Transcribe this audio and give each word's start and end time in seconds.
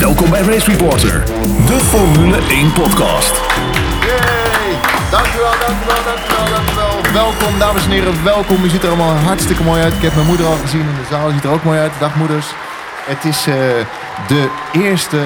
Welkom 0.00 0.30
bij 0.30 0.40
Race 0.40 0.70
Reporter, 0.70 1.24
de 1.66 1.80
Formule 1.80 2.36
1 2.48 2.72
podcast. 2.72 3.34
Yay! 4.00 4.78
Dankjewel, 5.10 5.50
dankjewel, 5.66 6.04
dankjewel, 6.04 6.48
dankjewel. 6.54 7.12
Welkom, 7.12 7.58
dames 7.58 7.84
en 7.84 7.90
heren, 7.90 8.24
welkom. 8.24 8.62
Je 8.62 8.70
ziet 8.70 8.82
er 8.82 8.88
allemaal 8.88 9.14
hartstikke 9.14 9.62
mooi 9.62 9.82
uit. 9.82 9.94
Ik 9.94 10.02
heb 10.02 10.14
mijn 10.14 10.26
moeder 10.26 10.46
al 10.46 10.56
gezien 10.56 10.80
in 10.80 10.86
de 10.86 11.06
zaal. 11.10 11.30
Ziet 11.30 11.44
er 11.44 11.50
ook 11.50 11.64
mooi 11.64 11.78
uit. 11.78 11.92
Dag 11.98 12.14
moeders. 12.14 12.46
Het 13.06 13.24
is 13.24 13.46
eh, 13.46 13.54
de 14.26 14.48
eerste 14.72 15.18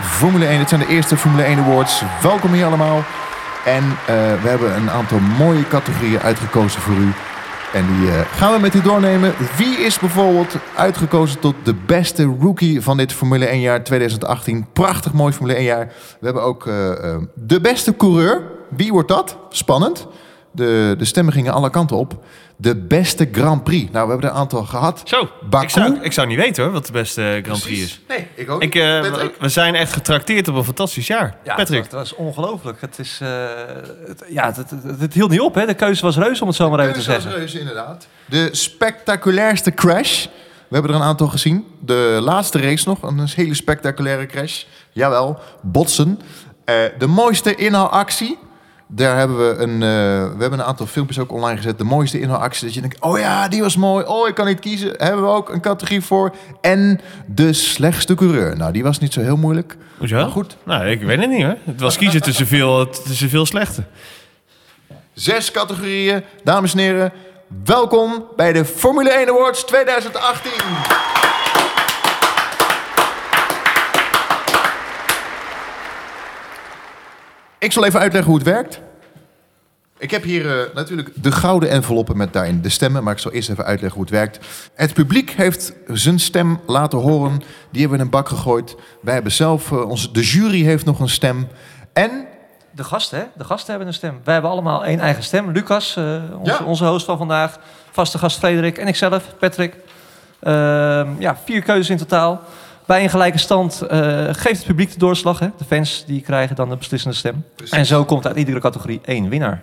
Formule 0.00 0.46
1. 0.46 0.58
Het 0.58 0.68
zijn 0.68 0.80
de 0.80 0.86
eerste 0.86 1.16
Formule 1.16 1.42
1 1.42 1.58
Awards. 1.58 2.02
Welkom 2.22 2.52
hier 2.52 2.66
allemaal. 2.66 3.04
En 3.64 3.98
eh, 4.06 4.14
we 4.42 4.48
hebben 4.48 4.76
een 4.76 4.90
aantal 4.90 5.18
mooie 5.18 5.68
categorieën 5.68 6.20
uitgekozen 6.20 6.80
voor 6.80 6.94
u. 6.94 7.12
En 7.72 7.86
die 7.86 8.10
eh, 8.10 8.20
gaan 8.20 8.52
we 8.52 8.58
met 8.58 8.74
u 8.74 8.80
doornemen. 8.80 9.34
Wie 9.56 9.76
is 9.76 9.98
bijvoorbeeld 9.98 10.56
uitgekozen 10.76 11.40
tot 11.40 11.54
de 11.62 11.74
beste 11.74 12.24
rookie 12.24 12.80
van 12.80 12.96
dit 12.96 13.12
Formule 13.12 13.46
1 13.46 13.60
jaar 13.60 13.84
2018? 13.84 14.66
Prachtig 14.72 15.12
mooi 15.12 15.32
Formule 15.32 15.54
1 15.54 15.64
jaar. 15.64 15.86
We 16.20 16.24
hebben 16.24 16.42
ook 16.42 16.66
eh, 16.66 16.90
eh, 16.90 17.22
de 17.34 17.60
beste 17.60 17.96
coureur. 17.96 18.42
Wie 18.68 18.92
wordt 18.92 19.08
dat? 19.08 19.36
Spannend. 19.48 20.06
De, 20.50 20.94
de 20.98 21.04
stemmen 21.04 21.32
gingen 21.32 21.52
alle 21.52 21.70
kanten 21.70 21.96
op. 21.96 22.24
De 22.60 22.76
beste 22.76 23.28
Grand 23.32 23.64
Prix. 23.64 23.90
Nou, 23.92 24.04
we 24.06 24.10
hebben 24.12 24.28
er 24.28 24.34
een 24.34 24.40
aantal 24.40 24.64
gehad. 24.64 25.00
Zo, 25.04 25.28
Baku. 25.50 25.64
ik 25.64 25.70
zou, 25.70 25.98
ik 26.00 26.12
zou 26.12 26.26
niet 26.28 26.36
weten 26.38 26.62
hoor 26.62 26.72
wat 26.72 26.86
de 26.86 26.92
beste 26.92 27.40
Grand 27.42 27.60
Prix 27.62 27.80
is. 27.80 28.00
Nee, 28.08 28.26
ik 28.34 28.50
ook 28.50 28.62
Ik, 28.62 28.74
eh, 28.74 28.82
we- 28.82 29.32
we 29.38 29.48
zijn 29.48 29.74
echt 29.74 29.92
getrakteerd 29.92 30.48
op 30.48 30.54
een 30.54 30.64
fantastisch 30.64 31.06
jaar. 31.06 31.36
Ja, 31.44 31.54
Patrick. 31.54 31.82
Dat, 31.82 31.90
dat 31.90 32.04
is 32.04 32.14
ongelooflijk. 32.14 32.80
Het 32.80 32.98
is, 32.98 33.18
eh, 33.22 33.28
het, 34.06 34.24
ja, 34.28 34.46
het, 34.46 34.56
het, 34.56 34.70
het, 34.70 35.00
het 35.00 35.14
hield 35.14 35.30
niet 35.30 35.40
op, 35.40 35.54
hè? 35.54 35.66
De 35.66 35.74
keuze 35.74 36.02
was 36.02 36.16
reus, 36.16 36.40
om 36.40 36.46
het 36.46 36.56
zo 36.56 36.70
maar 36.70 36.78
even 36.80 36.92
te 36.92 36.98
Keuze 36.98 37.12
als 37.14 37.22
zeggen. 37.22 37.40
reuze, 37.40 37.58
inderdaad. 37.58 38.06
De 38.26 38.48
spectaculairste 38.52 39.70
crash. 39.74 40.24
We 40.68 40.76
hebben 40.76 40.90
er 40.94 41.00
een 41.00 41.06
aantal 41.06 41.28
gezien. 41.28 41.66
De 41.80 42.18
laatste 42.22 42.60
race 42.60 42.88
nog. 42.88 43.02
Een 43.02 43.28
hele 43.34 43.54
spectaculaire 43.54 44.26
crash. 44.26 44.62
Jawel, 44.92 45.38
botsen. 45.62 46.20
Eh, 46.64 46.74
de 46.98 47.06
mooiste 47.06 47.54
inhaalactie. 47.54 48.38
Daar 48.92 49.16
hebben 49.16 49.48
we 49.48 49.62
een, 49.62 49.72
eh, 49.72 49.78
we 50.36 50.40
hebben 50.40 50.58
een 50.58 50.64
aantal 50.64 50.86
filmpjes 50.86 51.18
ook 51.18 51.32
online 51.32 51.56
gezet. 51.56 51.78
De 51.78 51.84
mooiste 51.84 52.20
inhaalactie. 52.20 52.64
Dat 52.64 52.74
je 52.74 52.80
denkt, 52.80 53.00
oh 53.00 53.18
ja, 53.18 53.48
die 53.48 53.62
was 53.62 53.76
mooi. 53.76 54.04
Oh, 54.04 54.28
ik 54.28 54.34
kan 54.34 54.46
niet 54.46 54.60
kiezen. 54.60 54.94
Hebben 54.96 55.22
we 55.22 55.28
ook 55.28 55.48
een 55.48 55.60
categorie 55.60 56.00
voor. 56.00 56.34
En 56.60 57.00
de 57.26 57.52
slechtste 57.52 58.14
coureur. 58.14 58.56
Nou, 58.56 58.72
die 58.72 58.82
was 58.82 58.98
niet 58.98 59.12
zo 59.12 59.20
heel 59.20 59.36
moeilijk. 59.36 59.76
Hoezo? 59.98 60.16
Maar 60.16 60.30
goed. 60.30 60.56
Nou, 60.64 60.86
ik 60.86 61.02
weet 61.02 61.20
het 61.20 61.30
niet 61.30 61.42
hoor. 61.42 61.56
Het 61.64 61.80
was 61.80 61.96
kiezen 61.96 62.22
tussen 62.22 62.46
veel, 62.46 62.88
tussen 62.88 63.28
veel 63.28 63.46
slechte. 63.46 63.82
Zes 65.12 65.50
categorieën. 65.50 66.24
Dames 66.44 66.72
en 66.72 66.78
heren, 66.78 67.12
welkom 67.64 68.24
bij 68.36 68.52
de 68.52 68.64
Formule 68.64 69.10
1 69.10 69.28
Awards 69.28 69.64
2018. 69.64 70.50
Ik 77.60 77.72
zal 77.72 77.84
even 77.84 78.00
uitleggen 78.00 78.30
hoe 78.30 78.38
het 78.40 78.48
werkt. 78.48 78.80
Ik 79.98 80.10
heb 80.10 80.22
hier 80.22 80.60
eh, 80.60 80.74
natuurlijk 80.74 81.10
de 81.14 81.32
gouden 81.32 81.70
enveloppen 81.70 82.16
met 82.16 82.32
daarin 82.32 82.62
de 82.62 82.68
stemmen, 82.68 83.04
maar 83.04 83.12
ik 83.12 83.18
zal 83.18 83.32
eerst 83.32 83.50
even 83.50 83.64
uitleggen 83.64 83.98
hoe 84.00 84.08
het 84.08 84.16
werkt. 84.18 84.38
Het 84.74 84.94
publiek 84.94 85.30
heeft 85.30 85.72
zijn 85.86 86.18
stem 86.20 86.60
laten 86.66 86.98
horen, 86.98 87.38
die 87.70 87.80
hebben 87.80 87.90
we 87.90 87.94
in 87.96 88.00
een 88.00 88.10
bak 88.10 88.28
gegooid. 88.28 88.76
Wij 89.02 89.14
hebben 89.14 89.32
zelf, 89.32 89.72
eh, 89.72 89.88
onze, 89.88 90.12
de 90.12 90.22
jury 90.22 90.62
heeft 90.62 90.84
nog 90.84 91.00
een 91.00 91.08
stem. 91.08 91.48
En 91.92 92.10
De 92.72 92.84
gasten, 92.84 93.18
hè? 93.18 93.24
De 93.36 93.44
gasten 93.44 93.70
hebben 93.70 93.88
een 93.88 93.94
stem. 93.94 94.20
Wij 94.24 94.32
hebben 94.32 94.50
allemaal 94.50 94.84
één 94.84 95.00
eigen 95.00 95.22
stem. 95.22 95.50
Lucas, 95.50 95.96
eh, 95.96 96.04
onze, 96.38 96.52
Ja. 96.52 96.64
onze 96.64 96.84
host 96.84 97.04
van 97.04 97.18
vandaag. 97.18 97.58
Vaste 97.90 98.18
gast 98.18 98.38
Frederik. 98.38 98.78
En 98.78 98.86
ikzelf, 98.86 99.34
Patrick. 99.38 99.74
Ehm, 100.40 101.08
ja, 101.18 101.36
vier 101.44 101.62
keuzes 101.62 101.90
in 101.90 101.96
totaal. 101.96 102.40
Bij 102.90 103.02
een 103.02 103.10
gelijke 103.10 103.38
stand 103.38 103.82
eh, 103.82 103.98
geeft 104.24 104.56
het 104.56 104.66
publiek 104.66 104.92
de 104.92 104.98
doorslag. 104.98 105.38
Hè? 105.38 105.48
De 105.58 105.64
fans 105.64 106.04
die 106.06 106.20
krijgen 106.20 106.56
dan 106.56 106.68
de 106.68 106.76
beslissende 106.76 107.16
stem. 107.16 107.44
Precies. 107.56 107.76
En 107.76 107.86
zo 107.86 108.04
komt 108.04 108.26
uit 108.26 108.36
iedere 108.36 108.60
categorie 108.60 109.00
één 109.04 109.28
winnaar. 109.28 109.62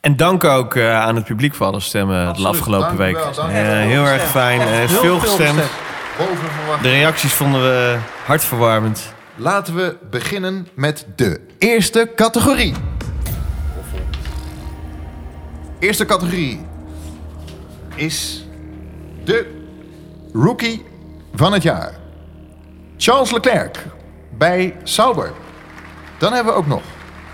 En 0.00 0.16
dank 0.16 0.44
ook 0.44 0.74
eh, 0.74 1.00
aan 1.00 1.16
het 1.16 1.24
publiek 1.24 1.54
voor 1.54 1.66
alle 1.66 1.80
stemmen 1.80 2.34
de 2.34 2.46
afgelopen 2.48 2.96
week. 2.96 3.14
wel, 3.14 3.48
Eh, 3.48 3.54
heel 3.64 4.04
erg 4.06 4.22
fijn. 4.22 4.60
Eh, 4.60 4.66
Heel 4.66 4.86
veel 4.86 5.18
gestemd. 5.18 5.62
De 6.82 6.90
reacties 6.90 7.32
vonden 7.32 7.60
we 7.62 7.98
hartverwarmend. 8.24 9.12
Laten 9.36 9.74
we 9.74 9.96
beginnen 10.10 10.68
met 10.74 11.06
de 11.16 11.40
eerste 11.58 12.10
categorie. 12.16 12.74
Eerste 15.78 16.04
categorie 16.04 16.60
is 17.94 18.46
de 19.24 19.62
rookie 20.32 20.84
van 21.34 21.52
het 21.52 21.62
jaar. 21.62 22.00
Charles 23.02 23.30
Leclerc 23.32 23.86
bij 24.38 24.76
Sauber. 24.82 25.32
Dan 26.18 26.32
hebben 26.32 26.52
we 26.52 26.58
ook 26.58 26.66
nog 26.66 26.82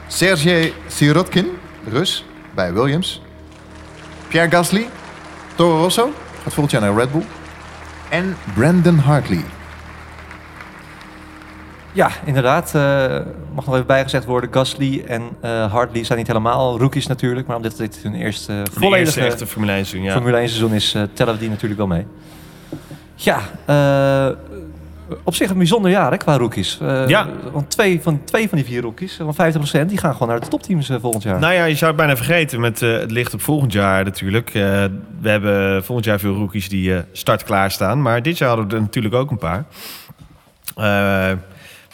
Sergej 0.06 0.72
Sirotkin, 0.86 1.46
Rus, 1.88 2.24
bij 2.54 2.72
Williams. 2.72 3.22
Pierre 4.28 4.50
Gasly, 4.50 4.88
Toro 5.54 5.82
Rosso, 5.82 6.12
gaat 6.42 6.52
volgend 6.54 6.70
jaar 6.70 6.80
naar 6.80 6.94
Red 6.94 7.12
Bull. 7.12 7.24
En 8.10 8.36
Brandon 8.54 8.98
Hartley. 8.98 9.44
Ja, 11.92 12.10
inderdaad. 12.24 12.74
eh, 12.74 13.20
mag 13.54 13.66
nog 13.66 13.74
even 13.74 13.86
bijgezegd 13.86 14.24
worden. 14.24 14.52
Gasly 14.52 15.04
en 15.06 15.22
eh 15.40 15.72
Hartley 15.72 16.04
zijn 16.04 16.18
niet 16.18 16.26
helemaal 16.26 16.78
rookies 16.78 17.06
natuurlijk. 17.06 17.46
Maar 17.46 17.56
omdat 17.56 17.76
dit 17.76 17.98
hun 18.02 18.14
eerste 18.14 18.62
volledige 18.72 19.20
echte 19.20 19.46
Formule 19.46 19.72
1 19.72 19.86
seizoen, 19.86 20.08
ja. 20.08 20.12
Formule 20.12 20.36
1 20.38 20.48
seizoen 20.48 20.72
is, 20.72 20.94
eh, 20.94 21.02
tellen 21.12 21.34
we 21.34 21.40
die 21.40 21.48
natuurlijk 21.48 21.78
wel 21.80 21.88
mee. 21.88 22.06
Ja, 23.14 23.40
eh, 23.64 24.36
op 25.24 25.34
zich 25.34 25.50
een 25.50 25.56
bijzonder 25.56 25.90
jaar 25.90 26.10
hè, 26.10 26.16
qua 26.16 26.36
rookies. 26.36 26.78
Eh, 26.80 27.08
Ja. 27.08 27.28
Want 27.52 27.70
twee 27.70 28.00
van, 28.02 28.24
twee 28.24 28.48
van 28.48 28.58
die 28.58 28.66
vier 28.66 28.82
rookies, 28.82 29.16
van 29.16 29.34
50%, 29.34 29.88
die 29.88 29.98
gaan 29.98 30.12
gewoon 30.12 30.28
naar 30.28 30.40
de 30.40 30.48
topteams 30.48 30.88
eh, 30.88 30.96
volgend 31.00 31.22
jaar. 31.22 31.40
Nou 31.40 31.54
ja, 31.54 31.64
je 31.64 31.74
zou 31.74 31.90
het 31.90 32.00
bijna 32.00 32.16
vergeten 32.16 32.60
met 32.60 32.82
eh, 32.82 32.92
het 32.92 33.10
licht 33.10 33.34
op 33.34 33.40
volgend 33.40 33.72
jaar 33.72 34.04
natuurlijk. 34.04 34.50
We 35.20 35.28
hebben 35.28 35.84
volgend 35.84 36.06
jaar 36.06 36.18
veel 36.18 36.34
rookies 36.34 36.68
die 36.68 36.94
eh 36.94 37.02
start 37.12 37.44
klaar 37.44 37.70
staan. 37.70 38.02
Maar 38.02 38.22
dit 38.22 38.38
jaar 38.38 38.48
hadden 38.48 38.68
we 38.68 38.74
er 38.74 38.80
natuurlijk 38.80 39.14
ook 39.14 39.30
een 39.30 39.38
paar. 39.38 39.64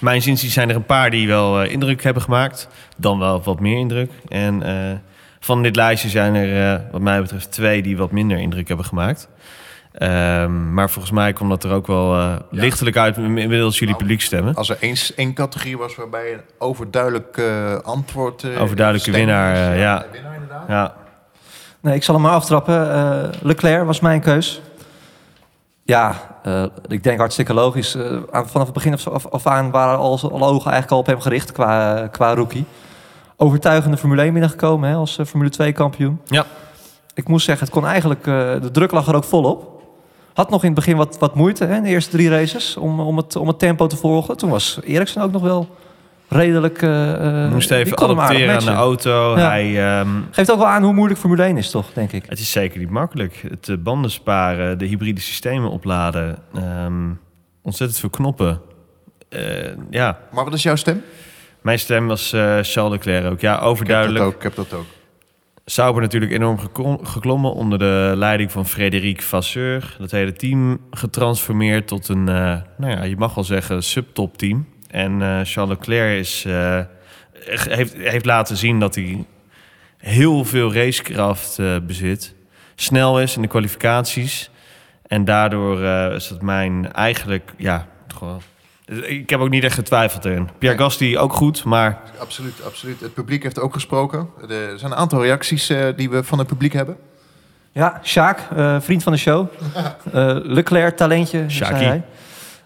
Mijn 0.01 0.23
zinziens 0.23 0.53
zijn 0.53 0.69
er 0.69 0.77
een 0.77 0.87
paar 0.87 1.11
die 1.11 1.27
wel 1.27 1.63
indruk 1.63 2.03
hebben 2.03 2.23
gemaakt. 2.23 2.69
Dan 2.97 3.19
wel 3.19 3.43
wat 3.43 3.61
meer 3.61 3.79
indruk. 3.79 4.11
En 4.29 4.63
van 5.41 5.63
dit 5.63 5.77
lijstje 5.77 6.09
zijn 6.09 6.35
er 6.35 6.83
wat 6.93 7.01
mij 7.01 7.21
betreft 7.21 7.51
twee 7.53 7.83
die 7.83 7.97
wat 7.97 8.11
minder 8.11 8.39
indruk 8.39 8.69
hebben 8.69 8.87
gemaakt. 8.87 9.29
Ehm, 9.95 10.75
maar 10.75 10.91
volgens 10.91 11.15
mij 11.15 11.33
komt 11.33 11.51
dat 11.51 11.65
er 11.65 11.73
ook 11.73 11.87
wel 11.87 12.15
eh, 12.15 12.35
lichtelijk 12.51 12.97
uit 12.97 13.17
inmiddels 13.17 13.79
jullie 13.79 13.97
publiek 13.97 14.21
stemmen. 14.21 14.55
Als 14.55 14.69
er 14.71 14.77
eens 14.81 15.15
één 15.15 15.35
categorie 15.35 15.79
was 15.79 15.95
waarbij 15.97 16.33
een 16.33 16.41
overduidelijk 16.59 17.37
eh, 17.37 17.75
antwoord... 17.79 18.43
eh, 18.45 18.63
Overduidelijke 18.63 19.11
winnaar, 19.11 19.77
ja. 19.77 19.99
de 19.99 20.07
winnaar 20.13 20.35
inderdaad. 20.35 20.65
Ja, 20.69 20.95
Nee, 21.81 21.95
ik 21.95 22.03
zal 22.03 22.15
hem 22.15 22.25
maar 22.25 22.33
aftrappen. 22.33 22.93
Eh, 22.95 23.29
Leclerc 23.43 23.85
was 23.87 24.01
mijn 24.01 24.21
keus. 24.21 24.61
Ja, 25.83 26.15
eh, 26.43 26.65
ik 26.89 27.03
denk 27.03 27.19
hartstikke 27.19 27.55
logisch. 27.55 27.97
Vanaf 28.31 28.65
het 28.65 28.73
begin 28.73 28.93
af, 28.93 29.07
af, 29.09 29.27
af 29.27 29.47
aan 29.47 29.71
waren 29.71 29.99
al, 29.99 30.19
alle 30.33 30.45
ogen 30.45 30.71
eigenlijk 30.71 30.91
al 30.91 30.99
op 30.99 31.07
hem 31.07 31.21
gericht 31.21 31.53
qua, 31.53 32.07
qua 32.07 32.35
rookie. 32.35 32.65
Overtuigende 33.37 33.97
Formule 33.97 34.23
1 34.23 34.33
binnengekomen 34.33 34.89
hè, 34.91 34.95
als 34.97 35.19
Formule 35.27 35.51
2 35.51 35.73
kampioen. 35.73 36.21
Ja. 36.25 36.45
Ik 37.15 37.29
moest 37.29 37.45
zeggen, 37.45 37.65
het 37.65 37.75
kon 37.75 37.87
eigenlijk, 37.87 38.27
eh, 38.27 38.35
de 38.61 38.71
druk 38.73 38.91
lag 38.91 39.07
er 39.09 39.15
ook 39.15 39.25
volop. 39.25 39.74
Had 40.35 40.51
nog 40.51 40.61
in 40.63 40.67
het 40.67 40.75
begin 40.79 40.97
wat, 40.97 41.19
wat 41.19 41.35
moeite 41.35 41.65
hè, 41.65 41.77
in 41.77 41.83
de 41.83 41.89
eerste 41.89 42.11
drie 42.11 42.29
races 42.29 42.77
om, 42.77 43.01
om, 43.01 43.17
het, 43.17 43.37
om 43.37 43.49
het 43.49 43.59
tempo 43.59 43.87
te 43.87 43.97
volgen. 43.97 44.37
Toen 44.37 44.51
was 44.51 44.79
Eriksen 44.85 45.23
ook 45.23 45.33
nog 45.33 45.43
wel 45.43 45.69
redelijk... 46.29 46.83
eh, 46.83 47.45
eh, 47.45 47.53
moest 47.53 47.71
even 47.71 47.97
adapteren 47.99 48.55
aan 48.57 48.65
de 48.65 48.71
auto. 48.71 49.37
Ja. 49.39 49.49
Hij, 49.49 49.99
ehm, 49.99 50.09
Geeft 50.31 50.51
ook 50.53 50.59
wel 50.59 50.67
aan 50.67 50.83
hoe 50.83 50.93
moeilijk 50.93 51.21
Formule 51.21 51.43
1 51.43 51.57
is, 51.57 51.71
toch, 51.71 51.93
denk 51.93 52.13
ik. 52.13 52.25
het 52.29 52.39
is 52.39 52.51
zeker 52.51 52.79
niet 52.79 52.91
makkelijk. 52.91 53.45
Het 53.49 53.69
eh, 53.69 53.77
banden 53.79 54.11
sparen, 54.11 54.79
de 54.79 54.85
hybride 54.87 55.21
systemen 55.21 55.71
opladen. 55.71 56.39
ehm, 56.55 57.11
ontzettend 57.63 58.01
veel 58.01 58.11
knoppen. 58.11 58.61
Eh, 59.29 59.41
ja, 59.91 60.19
Maar 60.33 60.45
wat 60.45 60.55
is 60.55 60.63
jouw 60.63 60.77
stem? 60.77 61.03
mijn 61.63 61.79
stem 61.79 62.07
was 62.07 62.33
eh 62.33 62.41
Charles 62.63 62.93
Leclerc 62.93 63.25
ook. 63.33 63.41
Ja, 63.41 63.53
Ik 63.53 63.55
heb 63.55 63.61
dat 63.61 63.71
overduidelijk. 63.71 64.25
ook. 64.25 64.35
Ik 64.35 64.43
heb 64.43 64.55
dat 64.55 64.73
ook. 64.73 64.85
Sauber 65.67 66.03
natuurlijk 66.03 66.33
enorm 66.33 66.59
geklommen 67.03 67.55
onder 67.55 67.79
de 67.79 68.13
leiding 68.17 68.53
van 68.53 68.67
Frederik 68.67 69.23
Vasseur. 69.23 69.97
Dat 69.99 70.11
hele 70.11 70.33
team 70.33 70.81
getransformeerd 70.91 71.87
tot 71.87 72.09
een, 72.09 72.29
eh, 72.29 72.57
nou 72.77 72.93
ja, 72.93 73.03
je 73.03 73.17
mag 73.17 73.35
wel 73.35 73.45
zeggen, 73.45 73.83
subtop 73.83 74.39
team. 74.39 74.69
En 74.91 75.23
eh, 75.23 75.41
Charles 75.43 75.77
Leclerc 75.79 76.19
is, 76.19 76.45
eh, 76.45 76.81
heeft, 77.45 77.97
heeft 77.97 78.25
laten 78.25 78.57
zien 78.57 78.81
dat 78.81 78.95
hij 78.95 79.25
heel 79.99 80.45
veel 80.45 80.75
racekracht 80.75 81.59
bezit. 81.87 82.35
Snel 82.75 83.21
is 83.21 83.37
in 83.37 83.43
de 83.43 83.49
kwalificaties. 83.49 84.51
En 85.07 85.25
daardoor 85.25 85.81
is 86.13 86.29
dat 86.29 86.43
mijn 86.43 86.93
eigenlijk, 86.93 87.53
ja, 87.57 87.89
gewoon... 88.15 88.41
Ik 88.87 89.31
heb 89.31 89.41
ook 89.41 89.49
niet 89.51 89.65
echt 89.65 89.75
getwijfeld 89.75 90.25
erin. 90.25 90.49
Pierre 90.59 90.79
Nee. 90.79 90.87
Gasly 90.87 91.17
ook 91.17 91.33
goed, 91.33 91.65
maar 91.65 92.01
Absoluut, 92.19 92.65
absoluut. 92.65 93.01
Het 93.01 93.15
publiek 93.15 93.43
heeft 93.43 93.61
ook 93.61 93.73
gesproken. 93.73 94.29
Er 94.49 94.79
zijn 94.79 94.93
een 94.93 94.97
aantal 94.99 95.23
reacties 95.23 95.69
eh, 95.69 95.87
die 95.97 96.11
we 96.11 96.25
van 96.25 96.39
het 96.39 96.47
publiek 96.47 96.73
hebben. 96.73 96.97
Ja, 97.73 98.01
Sjaak, 98.03 98.41
eh, 98.57 98.77
vriend 98.81 99.03
van 99.03 99.13
de 99.13 99.19
show. 99.19 99.47
Eh, 100.13 100.37
Leclerc, 100.43 100.97
talentje, 100.97 101.39
zei 101.39 101.51
Sjaakie. 101.51 101.87
hij. 101.87 102.03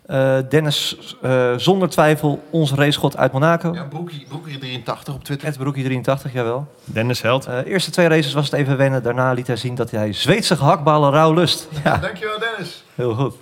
Eh, 0.06 0.36
Dennis, 0.48 0.96
eh, 1.22 1.52
zonder 1.56 1.88
twijfel, 1.88 2.42
onze 2.50 2.74
racegod 2.74 3.16
uit 3.16 3.32
Monaco. 3.32 3.72
Ja, 3.74 3.82
Broekie, 3.84 4.26
Broekie 4.28 4.58
83 4.58 5.14
op 5.14 5.24
Twitter. 5.24 5.48
Ed 5.48 5.58
Broekie 5.58 5.84
83, 5.84 6.32
jawel. 6.32 6.72
Dennis 6.84 7.22
Held. 7.22 7.46
Eh 7.46 7.58
eerste 7.64 7.90
twee 7.90 8.08
races 8.08 8.32
was 8.32 8.44
het 8.50 8.60
even 8.60 8.76
wennen. 8.76 9.02
Daarna 9.02 9.32
liet 9.32 9.46
hij 9.46 9.56
zien 9.56 9.74
dat 9.74 9.90
hij 9.90 10.12
Zweedse 10.12 10.56
gehaktballen 10.56 11.10
rauw 11.10 11.32
lust. 11.32 11.68
Ja, 11.84 11.96
Dankjewel 11.96 12.38
Dennis. 12.38 12.84
heel 12.94 13.14
goed. 13.14 13.34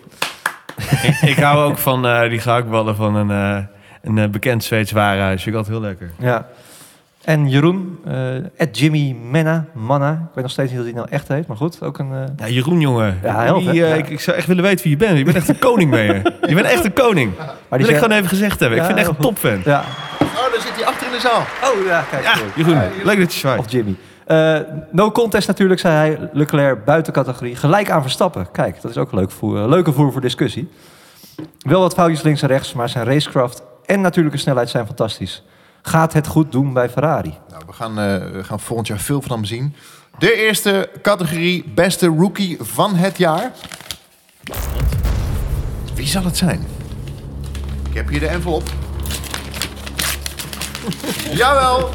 Ik, 1.02 1.20
ik 1.20 1.37
hou 1.37 1.64
ook 1.70 1.78
van 1.78 2.06
eh, 2.06 2.28
die 2.28 2.38
gehaktballen 2.38 2.96
van 2.96 3.14
een, 3.14 3.31
eh, 3.31 3.64
een 4.02 4.19
eh, 4.19 4.28
bekend 4.28 4.64
Zweeds 4.64 4.93
warenhuis. 4.93 5.43
Vind 5.43 5.55
ik 5.55 5.61
altijd 5.62 5.78
heel 5.78 5.87
lekker. 5.87 6.11
Ja. 6.19 6.46
En 7.25 7.49
Jeroen, 7.49 7.99
eh 8.06 8.34
Ed 8.56 8.78
Jimmy 8.78 9.17
Menna, 9.31 9.64
Manna. 9.73 10.11
Ik 10.12 10.34
weet 10.34 10.43
nog 10.44 10.52
steeds 10.52 10.70
niet 10.70 10.78
hoe 10.81 10.88
hij 10.88 10.96
nou 10.99 11.08
echt 11.11 11.28
heet, 11.28 11.46
maar 11.46 11.56
goed. 11.56 11.82
Ook 11.82 11.99
een, 11.99 12.12
eh, 12.12 12.46
Ja, 12.46 12.49
Jeroen, 12.55 12.81
jongen. 12.81 13.19
Ja, 13.23 13.43
help, 13.44 13.58
Die, 13.58 13.82
hè? 13.82 13.88
Ja. 13.88 13.94
ik, 13.94 14.08
ik 14.08 14.20
zou 14.20 14.37
echt 14.37 14.46
willen 14.46 14.62
weten 14.62 14.82
wie 14.82 14.90
je 14.93 14.96
bent. 14.96 15.19
Je 15.19 15.25
bent 15.25 15.37
echt 15.37 15.49
een 15.49 15.58
koning, 15.58 15.90
ben 15.90 16.05
je. 16.05 16.32
Je 16.49 16.55
bent 16.55 16.67
echt 16.67 16.84
een 16.84 16.93
koning. 16.93 17.32
maar 17.37 17.79
die 17.79 17.87
wil 17.87 17.96
ik 17.96 18.02
gewoon 18.02 18.17
even 18.17 18.29
gezegd 18.29 18.61
hebben. 18.61 18.79
Ja, 18.79 18.84
ik 18.84 18.88
vind 18.94 19.06
echt 19.06 19.17
een 19.17 19.22
topfan. 19.22 19.61
Ja. 19.64 19.84
Oh, 20.20 20.26
daar 20.52 20.61
zit 20.61 20.75
hij 20.75 20.84
achter 20.84 21.06
in 21.06 21.12
de 21.12 21.20
zaal. 21.20 21.40
Oh 21.40 21.87
ja, 21.87 22.05
kijk. 22.11 22.22
Ja. 22.25 22.34
Jeroen. 22.55 22.81
Leuk 23.05 23.19
dat 23.19 23.32
je 23.32 23.38
zwaait. 23.38 23.58
Of 23.58 23.70
Jimmy. 23.70 23.96
Eh, 24.26 24.58
no 24.90 25.11
contest 25.11 25.49
natuurlijk, 25.49 25.81
zei 25.81 25.94
hij. 25.94 26.28
Leclerc 26.32 26.84
buiten 26.84 27.12
categorie. 27.12 27.56
Gelijk 27.56 27.90
aan 27.90 28.02
Verstappen. 28.02 28.50
Kijk, 28.50 28.82
dat 28.82 28.90
is 28.90 28.96
ook 28.96 29.12
leuk 29.12 29.31
voor, 29.31 29.58
eh, 29.58 29.69
leuke 29.69 29.93
voer 29.93 30.12
voor 30.12 30.20
discussie. 30.20 30.69
Wel 31.58 31.81
wat 31.81 31.94
foutjes 31.94 32.23
links 32.23 32.43
en 32.43 32.49
rechts, 32.49 32.73
maar 32.73 32.88
zijn 32.88 33.05
racecraft 33.05 33.62
en 33.84 34.00
natuurlijke 34.00 34.38
snelheid 34.38 34.69
zijn 34.69 34.87
fantastisch. 34.87 35.43
Gaat 35.82 36.12
het 36.12 36.26
goed 36.26 36.52
doen 36.52 36.73
bij 36.73 36.88
Ferrari? 36.88 37.34
Nou, 37.50 37.62
we 37.67 37.73
gaan, 37.73 37.99
eh, 37.99 38.31
we 38.31 38.44
gaan 38.44 38.61
volgend 38.61 38.87
jaar 38.87 38.99
veel 38.99 39.23
van 39.23 39.31
hem 39.37 39.44
zien. 39.44 39.75
De 40.19 40.34
eerste 40.34 40.90
categorie 41.02 41.64
beste 41.75 42.06
rookie 42.06 42.56
van 42.61 42.94
het 42.94 43.19
jaar. 43.19 43.52
Wie 45.94 46.06
zal 46.06 46.25
het 46.25 46.37
zijn? 46.37 46.67
Ik 47.88 47.94
heb 47.94 48.08
hier 48.08 48.20
de 48.20 48.29
envelop. 48.29 48.86
Jawel, 51.41 51.91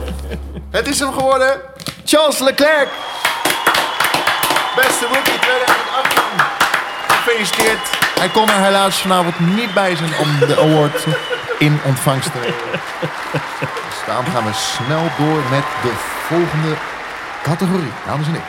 het 0.69 0.87
is 0.87 0.99
hem 0.99 1.13
geworden. 1.13 1.61
Charles 2.05 2.39
Leclerc. 2.39 2.87
Beste 4.75 5.05
rookie 5.05 5.39
2018. 5.39 6.23
Gefeliciteerd. 7.07 7.99
Hij 8.19 8.29
kon 8.29 8.49
er 8.49 8.63
helaas 8.63 9.01
vanavond 9.01 9.39
niet 9.39 9.73
bij 9.73 9.95
zijn 9.95 10.11
om 10.19 10.39
de 10.39 10.59
award 10.59 11.05
in 11.57 11.79
ontvangst 11.85 12.31
te 12.31 12.37
nemen. 12.37 12.55
Dus 13.61 14.05
daarom 14.05 14.25
gaan 14.25 14.45
we 14.45 14.53
snel 14.53 15.03
door 15.17 15.41
met 15.49 15.63
de 15.81 15.91
volgende 16.27 16.75
categorie, 17.43 17.91
dames 18.05 18.27
en 18.27 18.33
heren. 18.33 18.47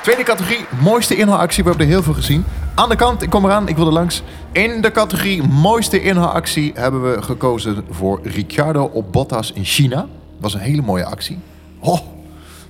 Tweede 0.00 0.22
categorie, 0.22 0.66
mooiste 0.78 1.16
inhaalactie. 1.16 1.62
We 1.62 1.68
hebben 1.68 1.86
er 1.86 1.92
heel 1.92 2.02
veel 2.02 2.14
gezien. 2.14 2.44
Aan 2.80 2.88
de 2.88 2.96
kant, 2.96 3.22
ik 3.22 3.30
kom 3.30 3.44
eraan, 3.44 3.68
ik 3.68 3.76
wil 3.76 3.86
er 3.86 3.92
langs. 3.92 4.22
In 4.52 4.80
de 4.80 4.90
categorie 4.90 5.42
mooiste 5.42 6.02
inhaalactie 6.02 6.72
hebben 6.74 7.02
we 7.02 7.22
gekozen 7.22 7.84
voor 7.90 8.20
Ricciardo 8.22 8.84
op 8.84 9.12
Bottas 9.12 9.52
in 9.52 9.64
China. 9.64 10.06
Was 10.38 10.54
een 10.54 10.60
hele 10.60 10.82
mooie 10.82 11.04
actie. 11.04 11.38
Oh, 11.80 11.98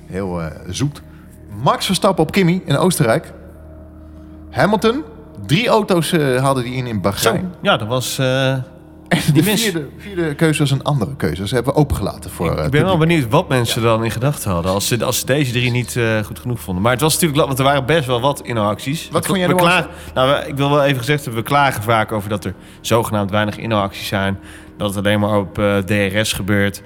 heel 0.07 0.43
eh, 0.43 0.47
zoet. 0.69 1.03
Max 1.63 1.87
Verstappen 1.87 2.25
op 2.25 2.31
Kimi 2.33 2.63
in 2.65 2.77
Oostenrijk. 2.77 3.33
Hamilton, 4.51 5.05
drie 5.47 5.69
auto's 5.69 6.13
eh, 6.13 6.43
hadden 6.43 6.65
die 6.65 6.75
in 6.75 6.87
in. 6.87 7.01
Bahrein. 7.01 7.55
Ja, 7.63 7.77
dat 7.77 7.89
was... 7.89 8.19
eh, 8.19 8.57
En 9.11 9.19
de 9.35 9.43
vierde, 9.43 9.87
vierde 9.99 10.35
keuze 10.35 10.59
was 10.59 10.71
een 10.71 10.83
andere 10.83 11.17
keuze. 11.17 11.49
Ze 11.49 11.55
hebben 11.55 11.73
we 11.75 11.79
opengelaten 11.81 12.31
voor. 12.31 12.57
eh, 12.57 12.65
ik 12.65 12.71
ben 12.71 12.85
wel 12.85 12.97
benieuwd 12.99 13.29
wat 13.31 13.49
mensen 13.49 13.83
dan 13.83 14.05
in 14.05 14.11
gedachten 14.11 14.51
hadden. 14.51 14.73
Als 14.73 14.87
ze, 14.89 15.05
als 15.05 15.19
ze 15.19 15.27
deze 15.27 15.53
drie 15.53 15.71
niet 15.71 15.97
eh, 15.97 16.19
goed 16.25 16.39
genoeg 16.39 16.61
vonden. 16.61 16.83
Maar 16.83 16.93
het 16.93 17.01
was 17.01 17.13
natuurlijk... 17.15 17.47
Want 17.47 17.59
er 17.59 17.65
waren 17.65 17.87
best 17.87 18.07
wel 18.07 18.21
wat 18.21 18.41
inhaalacties. 18.45 19.09
Wat 19.13 19.21
We- 19.23 19.27
vond 19.27 19.39
jij 19.39 19.49
we 19.49 19.55
klagen- 19.55 19.91
Nou, 20.15 20.29
we- 20.31 20.49
ik 20.49 20.57
wil 20.57 20.71
wel 20.71 20.85
even 20.85 20.99
gezegd 20.99 21.25
hebben. 21.25 21.43
We 21.43 21.49
klagen 21.49 21.83
vaak 21.83 22.13
over 22.13 22.29
dat 22.29 22.45
er 22.45 22.55
zogenaamd 22.81 23.31
weinig 23.31 23.57
inhaalacties 23.59 24.07
zijn. 24.07 24.39
Dat 24.77 24.89
het 24.95 25.05
alleen 25.05 25.21
maar 25.21 25.39
op 25.39 25.59
eh, 25.59 25.77
DRS 25.79 26.33
gebeurt. 26.33 26.83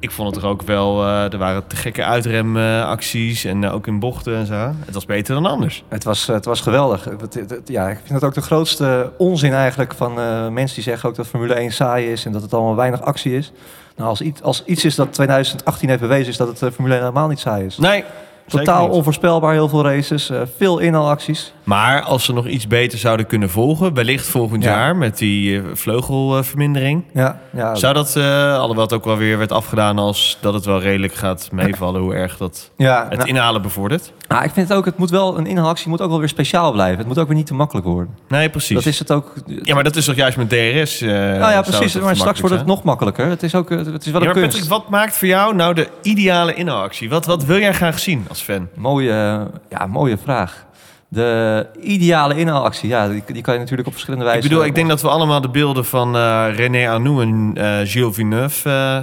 Ik 0.00 0.10
vond 0.10 0.34
het 0.34 0.44
er 0.44 0.50
ook 0.50 0.62
wel... 0.62 1.02
eh, 1.04 1.32
er 1.32 1.38
waren 1.38 1.66
te 1.66 1.76
gekke 1.76 2.04
uitremacties. 2.04 3.44
en 3.44 3.64
eh, 3.64 3.74
ook 3.74 3.86
in 3.86 3.98
bochten 3.98 4.36
en 4.36 4.46
zo. 4.46 4.54
Het 4.84 4.94
was 4.94 5.06
beter 5.06 5.34
dan 5.34 5.46
anders. 5.46 5.84
Het 5.88 6.04
was, 6.04 6.26
het 6.26 6.44
was 6.44 6.60
geweldig. 6.60 7.04
Het- 7.04 7.34
het- 7.34 7.50
het- 7.50 7.68
ja, 7.68 7.88
ik 7.88 7.96
vind 8.04 8.14
het 8.14 8.24
ook 8.24 8.34
de 8.34 8.40
grootste 8.40 9.12
onzin 9.18 9.52
eigenlijk 9.52 9.94
van 9.94 10.18
eh, 10.20 10.48
mensen 10.48 10.74
die 10.74 10.84
zeggen 10.84 11.08
ook 11.08 11.14
dat 11.14 11.26
Formule 11.26 11.54
1 11.54 11.72
saai 11.72 12.12
is 12.12 12.24
en 12.24 12.32
dat 12.32 12.42
het 12.42 12.54
allemaal 12.54 12.76
weinig 12.76 13.02
actie 13.02 13.36
is. 13.36 13.52
Nou, 13.96 14.08
als, 14.08 14.20
iets, 14.20 14.42
als 14.42 14.64
iets 14.64 14.84
is 14.84 14.94
dat 14.94 15.12
2018 15.12 15.88
heeft 15.88 16.00
bewezen, 16.00 16.28
is 16.28 16.36
dat 16.36 16.60
het 16.60 16.74
Formule 16.74 16.94
1 16.94 17.02
helemaal 17.02 17.28
niet 17.28 17.38
saai 17.40 17.64
is. 17.64 17.76
Nee, 17.78 18.04
Totaal 18.46 18.88
onvoorspelbaar, 18.88 19.52
heel 19.52 19.68
veel 19.68 19.84
races, 19.84 20.30
veel 20.56 20.78
inhaalacties. 20.78 21.52
Maar 21.70 22.02
als 22.02 22.24
ze 22.24 22.32
nog 22.32 22.46
iets 22.46 22.66
beter 22.66 22.98
zouden 22.98 23.26
kunnen 23.26 23.50
volgen, 23.50 23.94
wellicht 23.94 24.26
volgend 24.26 24.62
Ja. 24.64 24.70
jaar 24.70 24.96
met 24.96 25.18
die 25.18 25.58
eh, 25.58 25.64
vleugelvermindering. 25.72 27.04
Ja, 27.12 27.40
ja, 27.52 27.74
Zou 27.74 27.94
dat, 27.94 28.16
eh 28.16 28.54
alhoewel 28.58 28.84
het 28.84 28.92
ook 28.92 29.04
wel 29.04 29.16
weer 29.16 29.38
werd 29.38 29.52
afgedaan 29.52 29.98
als 29.98 30.38
dat 30.40 30.54
het 30.54 30.64
wel 30.64 30.80
redelijk 30.80 31.14
gaat 31.14 31.48
meevallen 31.52 32.00
hoe 32.00 32.14
erg 32.14 32.36
dat 32.36 32.70
ja 32.76 33.06
het 33.08 33.18
nou, 33.18 33.28
inhalen 33.28 33.62
bevordert? 33.62 34.12
nou, 34.28 34.44
ik 34.44 34.50
vind 34.50 34.68
het 34.68 34.76
ook, 34.76 34.84
het 34.84 34.96
moet 34.98 35.10
wel, 35.10 35.38
een 35.38 35.46
inhaalactie 35.46 35.88
moet 35.88 36.00
ook 36.00 36.10
wel 36.10 36.18
weer 36.18 36.28
speciaal 36.28 36.72
blijven. 36.72 36.98
Het 36.98 37.06
moet 37.06 37.18
ook 37.18 37.26
weer 37.26 37.36
niet 37.36 37.46
te 37.46 37.54
makkelijk 37.54 37.86
worden. 37.86 38.14
Nee, 38.28 38.48
precies. 38.50 38.74
Dat 38.76 38.86
is 38.86 38.98
het 38.98 39.12
ook. 39.12 39.32
Ja, 39.62 39.74
maar 39.74 39.84
dat 39.84 39.96
is 39.96 40.04
toch 40.04 40.14
juist 40.14 40.36
met 40.36 40.48
DRS? 40.48 41.00
eh 41.00 41.08
nou 41.10 41.38
ja, 41.52 41.62
precies. 41.62 41.94
Maar 41.94 42.16
straks 42.16 42.40
wordt 42.40 42.54
het 42.54 42.66
nog 42.66 42.82
makkelijker. 42.82 43.26
Het 43.26 43.42
is 43.42 43.54
ook, 43.54 43.70
het 43.70 44.06
is 44.06 44.12
wel 44.12 44.22
Ja, 44.22 44.26
een 44.28 44.32
kunst. 44.32 44.48
Patrick, 44.50 44.70
wat 44.70 44.88
maakt 44.88 45.16
voor 45.16 45.28
jou 45.28 45.54
nou 45.54 45.74
de 45.74 45.88
ideale 46.02 46.54
inhaalactie? 46.54 47.08
Wat, 47.10 47.26
wat 47.26 47.44
wil 47.44 47.58
jij 47.58 47.72
graag 47.74 47.98
zien 47.98 48.24
als 48.28 48.40
fan? 48.40 48.68
Mooie, 48.74 49.46
ja, 49.70 49.86
mooie 49.86 50.16
vraag. 50.18 50.68
De 51.12 51.66
ideale 51.80 52.34
inhaalactie, 52.36 52.88
ja, 52.88 53.08
die, 53.08 53.22
die 53.26 53.42
kan 53.42 53.54
je 53.54 53.60
natuurlijk 53.60 53.88
op 53.88 53.92
verschillende 53.94 54.24
Ik 54.26 54.32
wijzen... 54.32 54.50
bedoel, 54.50 54.64
ik 54.66 54.74
denk 54.74 54.88
dat 54.88 55.02
we 55.02 55.08
allemaal 55.08 55.40
de 55.40 55.48
beelden 55.48 55.84
van 55.84 56.16
eh, 56.16 56.46
René 56.54 56.88
Arnoux 56.88 57.22
en 57.22 57.52
eh 57.54 57.78
Gilles 57.84 58.14
Villeneuve 58.14 58.68
eh, 58.70 58.98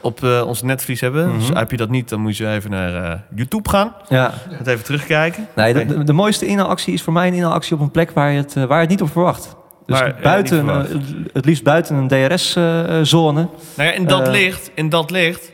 op 0.00 0.22
ons 0.22 0.62
netvlies 0.62 1.00
hebben. 1.00 1.28
Mhm. 1.28 1.38
Dus 1.38 1.48
heb 1.48 1.70
je 1.70 1.76
dat 1.76 1.88
niet, 1.88 2.08
dan 2.08 2.20
moet 2.20 2.36
je 2.36 2.48
even 2.48 2.70
naar 2.70 3.24
YouTube 3.34 3.68
gaan. 3.68 3.94
Ja, 4.08 4.32
Het 4.48 4.66
even 4.66 4.84
terugkijken. 4.84 5.48
nee, 5.54 5.72
de, 5.72 5.86
de, 5.86 6.04
de 6.04 6.12
mooiste 6.12 6.46
inhaalactie 6.46 6.92
is 6.92 7.02
voor 7.02 7.12
mij 7.12 7.28
een 7.28 7.34
inhaalactie 7.34 7.74
op 7.74 7.80
een 7.80 7.90
plek 7.90 8.10
waar 8.10 8.30
je 8.30 8.38
het, 8.38 8.54
waar 8.54 8.68
je 8.68 8.74
het 8.74 8.88
niet 8.88 9.02
op 9.02 9.10
verwacht. 9.10 9.56
Dus 9.86 10.00
buiten, 10.22 10.56
verwacht. 10.64 10.92
het 11.32 11.44
liefst 11.44 11.62
buiten 11.62 11.96
een 11.96 12.08
DRS-zone. 12.08 13.48
Nou 13.76 13.88
ja, 13.88 13.92
in 13.92 14.06
dat 14.06 14.28
licht, 14.28 14.70
in 14.74 14.88
dat 14.88 15.10
licht, 15.10 15.50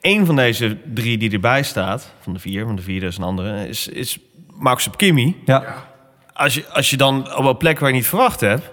één 0.00 0.26
van 0.26 0.36
deze 0.36 0.76
drie 0.94 1.18
die 1.18 1.32
erbij 1.32 1.62
staat, 1.62 2.12
van 2.20 2.32
de 2.32 2.38
vier, 2.38 2.64
want 2.64 2.76
de 2.76 2.82
vierde 2.82 3.06
is 3.06 3.16
een 3.16 3.24
andere, 3.24 3.68
is, 3.68 3.88
is 3.88 4.18
Max 4.58 4.86
op 4.86 4.96
Kimi. 4.96 5.42
ja. 5.44 5.64
Als 6.32 6.54
je, 6.54 6.64
als 6.72 6.90
je 6.90 6.96
dan 6.96 7.36
op 7.36 7.44
een 7.44 7.56
plek 7.56 7.78
waar 7.78 7.88
je 7.88 7.94
niet 7.94 8.06
verwacht 8.06 8.40
hebt, 8.40 8.70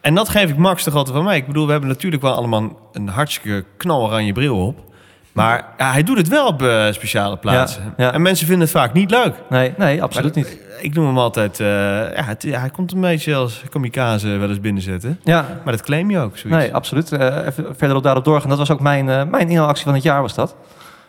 en 0.00 0.14
dat 0.14 0.28
geef 0.28 0.50
ik 0.50 0.56
Max 0.56 0.82
toch 0.84 0.94
altijd 0.94 1.16
van 1.16 1.24
mij. 1.24 1.36
Ik 1.36 1.46
bedoel, 1.46 1.64
we 1.66 1.70
hebben 1.72 1.90
natuurlijk 1.90 2.22
wel 2.22 2.34
allemaal 2.34 2.88
een 2.92 3.08
hartstikke 3.08 3.64
knaloranje 3.76 4.32
bril 4.32 4.66
op. 4.66 4.78
Maar 5.32 5.66
ja, 5.78 5.92
hij 5.92 6.02
doet 6.02 6.16
het 6.16 6.28
wel 6.28 6.46
op 6.46 6.62
eh, 6.62 6.86
speciale 6.92 7.36
plaatsen. 7.36 7.82
Ja, 7.96 8.04
ja. 8.04 8.12
En 8.12 8.22
mensen 8.22 8.46
vinden 8.46 8.64
het 8.64 8.76
vaak 8.76 8.92
niet 8.92 9.10
leuk. 9.10 9.34
Nee, 9.48 9.74
nee, 9.78 10.02
absoluut 10.02 10.34
Maar 10.34 10.44
niet. 10.44 10.58
Ik 10.80 10.94
noem 10.94 11.06
hem 11.06 11.18
altijd, 11.18 11.60
eh, 11.60 11.66
ja, 12.16 12.22
het- 12.24 12.42
hij 12.42 12.70
komt 12.70 12.92
een 12.92 13.00
beetje 13.00 13.34
als 13.34 13.62
kamikaze 13.70 14.28
wel 14.28 14.48
eens 14.48 14.60
binnenzetten. 14.60 15.20
Ja, 15.24 15.46
Maar 15.64 15.72
dat 15.76 15.82
claim 15.82 16.10
je 16.10 16.18
ook, 16.18 16.36
zoiets. 16.38 16.60
nee, 16.60 16.74
absoluut. 16.74 17.12
Eh, 17.12 17.46
even 17.46 17.76
verder 17.76 17.96
op 17.96 18.02
daarop 18.02 18.24
doorgaan. 18.24 18.48
Dat 18.48 18.58
was 18.58 18.70
ook 18.70 18.80
mijn, 18.80 19.04
mijn 19.30 19.48
inhaalactie 19.48 19.84
van 19.84 19.94
het 19.94 20.02
jaar, 20.02 20.20
was 20.22 20.34
dat. 20.34 20.56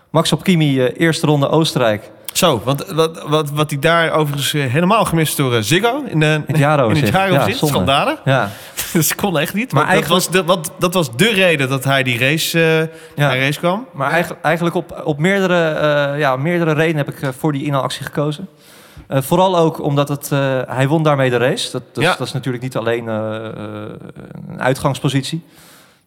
Max 0.09 0.31
op 0.31 0.43
Kimi, 0.43 0.81
eerste 0.85 1.25
ronde 1.27 1.49
Oostenrijk. 1.49 2.11
Zo, 2.37 2.61
want 2.63 2.85
wat, 2.85 3.23
wat, 3.27 3.49
wat 3.49 3.69
hij 3.69 3.79
daar 3.79 4.11
overigens 4.11 4.53
eh, 4.53 4.65
helemaal 4.65 5.05
gemist 5.05 5.37
door 5.37 5.55
eh, 5.55 5.61
Ziggo 5.61 6.03
in, 6.07 6.19
de, 6.19 6.41
het 6.47 6.57
jaroverzicht. 6.57 7.07
in 7.07 7.13
het 7.13 7.21
jaroverzicht. 7.29 7.59
Ja. 7.59 7.67
Schandalig. 7.67 8.19
Ja, 8.25 8.49
dat 8.93 9.15
kon 9.15 9.39
echt 9.39 9.53
niet. 9.53 9.71
Maar 9.71 9.83
Maar 9.85 9.93
dat, 9.95 10.01
eigenlijk- 10.01 10.23
was 10.31 10.41
de, 10.41 10.43
wat, 10.43 10.71
dat 10.79 10.93
was 10.93 11.15
de 11.15 11.29
reden 11.33 11.69
dat 11.69 11.83
hij 11.83 12.03
die 12.03 12.19
race, 12.19 12.59
eh 12.63 12.79
ja. 13.15 13.27
naar 13.27 13.39
race 13.39 13.59
kwam. 13.59 13.87
Maar 13.93 14.11
eigenlijk, 14.11 14.43
eigenlijk 14.43 14.75
op, 14.75 15.01
op 15.03 15.17
meerdere, 15.19 16.17
ja, 16.17 16.35
meerdere 16.35 16.73
redenen 16.73 17.05
heb 17.05 17.15
ik 17.15 17.33
voor 17.37 17.51
die 17.51 17.65
inhaalactie 17.65 18.05
gekozen. 18.05 18.47
Vooral 19.09 19.57
ook 19.57 19.81
omdat 19.81 20.09
het, 20.09 20.29
hij 20.67 20.87
won 20.87 21.03
daarmee 21.03 21.29
de 21.29 21.37
race. 21.37 21.71
Dat, 21.71 21.81
dat, 21.93 22.03
is- 22.03 22.09
Ja. 22.09 22.15
dat 22.17 22.27
is 22.27 22.33
natuurlijk 22.33 22.63
niet 22.63 22.77
alleen 22.77 23.07
een 23.07 24.61
uitgangspositie. 24.61 25.43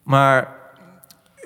Maar 0.03 0.47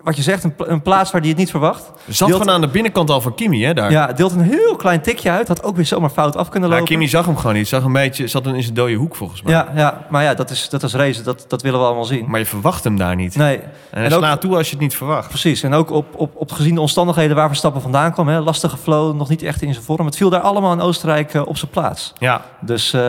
wat 0.04 0.16
je 0.16 0.22
zegt, 0.22 0.44
een, 0.44 0.54
een 0.58 0.82
plaats 0.82 1.12
waar 1.12 1.20
hij 1.22 1.30
het 1.30 1.40
niet 1.40 1.50
verwacht. 1.50 1.88
Er 2.08 2.14
zat 2.14 2.28
Deelt- 2.28 2.40
gewoon 2.42 2.56
aan 2.56 2.62
de 2.62 2.68
binnenkant 2.68 3.10
al 3.10 3.22
van 3.22 3.36
Kimi, 3.36 3.66
hè, 3.66 3.74
daar. 3.74 3.92
Ja, 3.92 4.14
deelt 4.14 4.32
een 4.32 4.42
heel 4.42 4.76
klein 4.76 5.02
tikje 5.02 5.30
uit. 5.30 5.48
Had 5.48 5.64
ook 5.64 5.76
weer 5.76 5.86
zomaar 5.86 6.10
fout 6.10 6.36
af 6.36 6.50
kunnen 6.50 6.70
Ja, 6.70 6.76
lopen. 6.76 6.92
Kimi 6.92 7.08
zag 7.08 7.26
hem 7.26 7.38
gewoon 7.38 7.56
niet. 7.56 7.68
Zag 7.68 7.84
een 7.84 7.94
beetje, 7.94 8.28
zat 8.28 8.46
in 8.46 8.64
zijn 8.64 8.74
dode 8.76 8.94
hoek 8.94 9.16
volgens 9.16 9.42
mij. 9.42 9.54
ja, 9.54 9.68
ja, 9.76 10.06
maar 10.10 10.24
ja, 10.24 10.34
dat 10.34 10.50
is, 10.50 10.70
dat 10.70 10.84
is 10.84 10.94
race. 10.94 11.22
Dat, 11.22 11.46
dat 11.48 11.62
willen 11.62 11.80
we 11.80 11.86
allemaal 11.86 12.06
zien. 12.06 12.26
Maar 12.30 12.40
je 12.40 12.46
verwacht 12.46 12.84
hem 12.84 12.98
daar 12.98 13.16
niet. 13.16 13.36
Nee, 13.36 13.58
en 13.58 13.70
hij 13.92 14.04
en 14.06 14.14
ook- 14.14 14.20
slaat 14.20 14.42
toe 14.42 14.56
als 14.58 14.66
je 14.68 14.74
het 14.74 14.82
niet 14.84 14.96
verwacht. 14.96 15.28
Precies, 15.30 15.64
en 15.64 15.74
ook 15.74 15.92
op, 15.92 16.06
op, 16.16 16.32
op 16.36 16.52
gezien 16.52 16.76
de 16.76 16.82
omstandigheden 16.82 17.36
waar 17.36 17.48
Verstappen 17.48 17.82
vandaan 17.82 18.12
kwam. 18.14 18.28
Hè, 18.28 18.40
lastige 18.40 18.78
flow, 18.78 19.16
nog 19.16 19.30
niet 19.30 19.42
echt 19.44 19.62
in 19.62 19.74
zijn 19.74 19.86
vorm. 19.86 20.06
Het 20.06 20.18
viel 20.18 20.30
daar 20.30 20.42
allemaal 20.42 20.74
in 20.74 20.82
Oostenrijk 20.82 21.34
eh, 21.34 21.48
op 21.48 21.58
zijn 21.58 21.72
plaats. 21.72 22.14
Ja, 22.20 22.42
Dus 22.60 22.94
eh, 22.94 23.02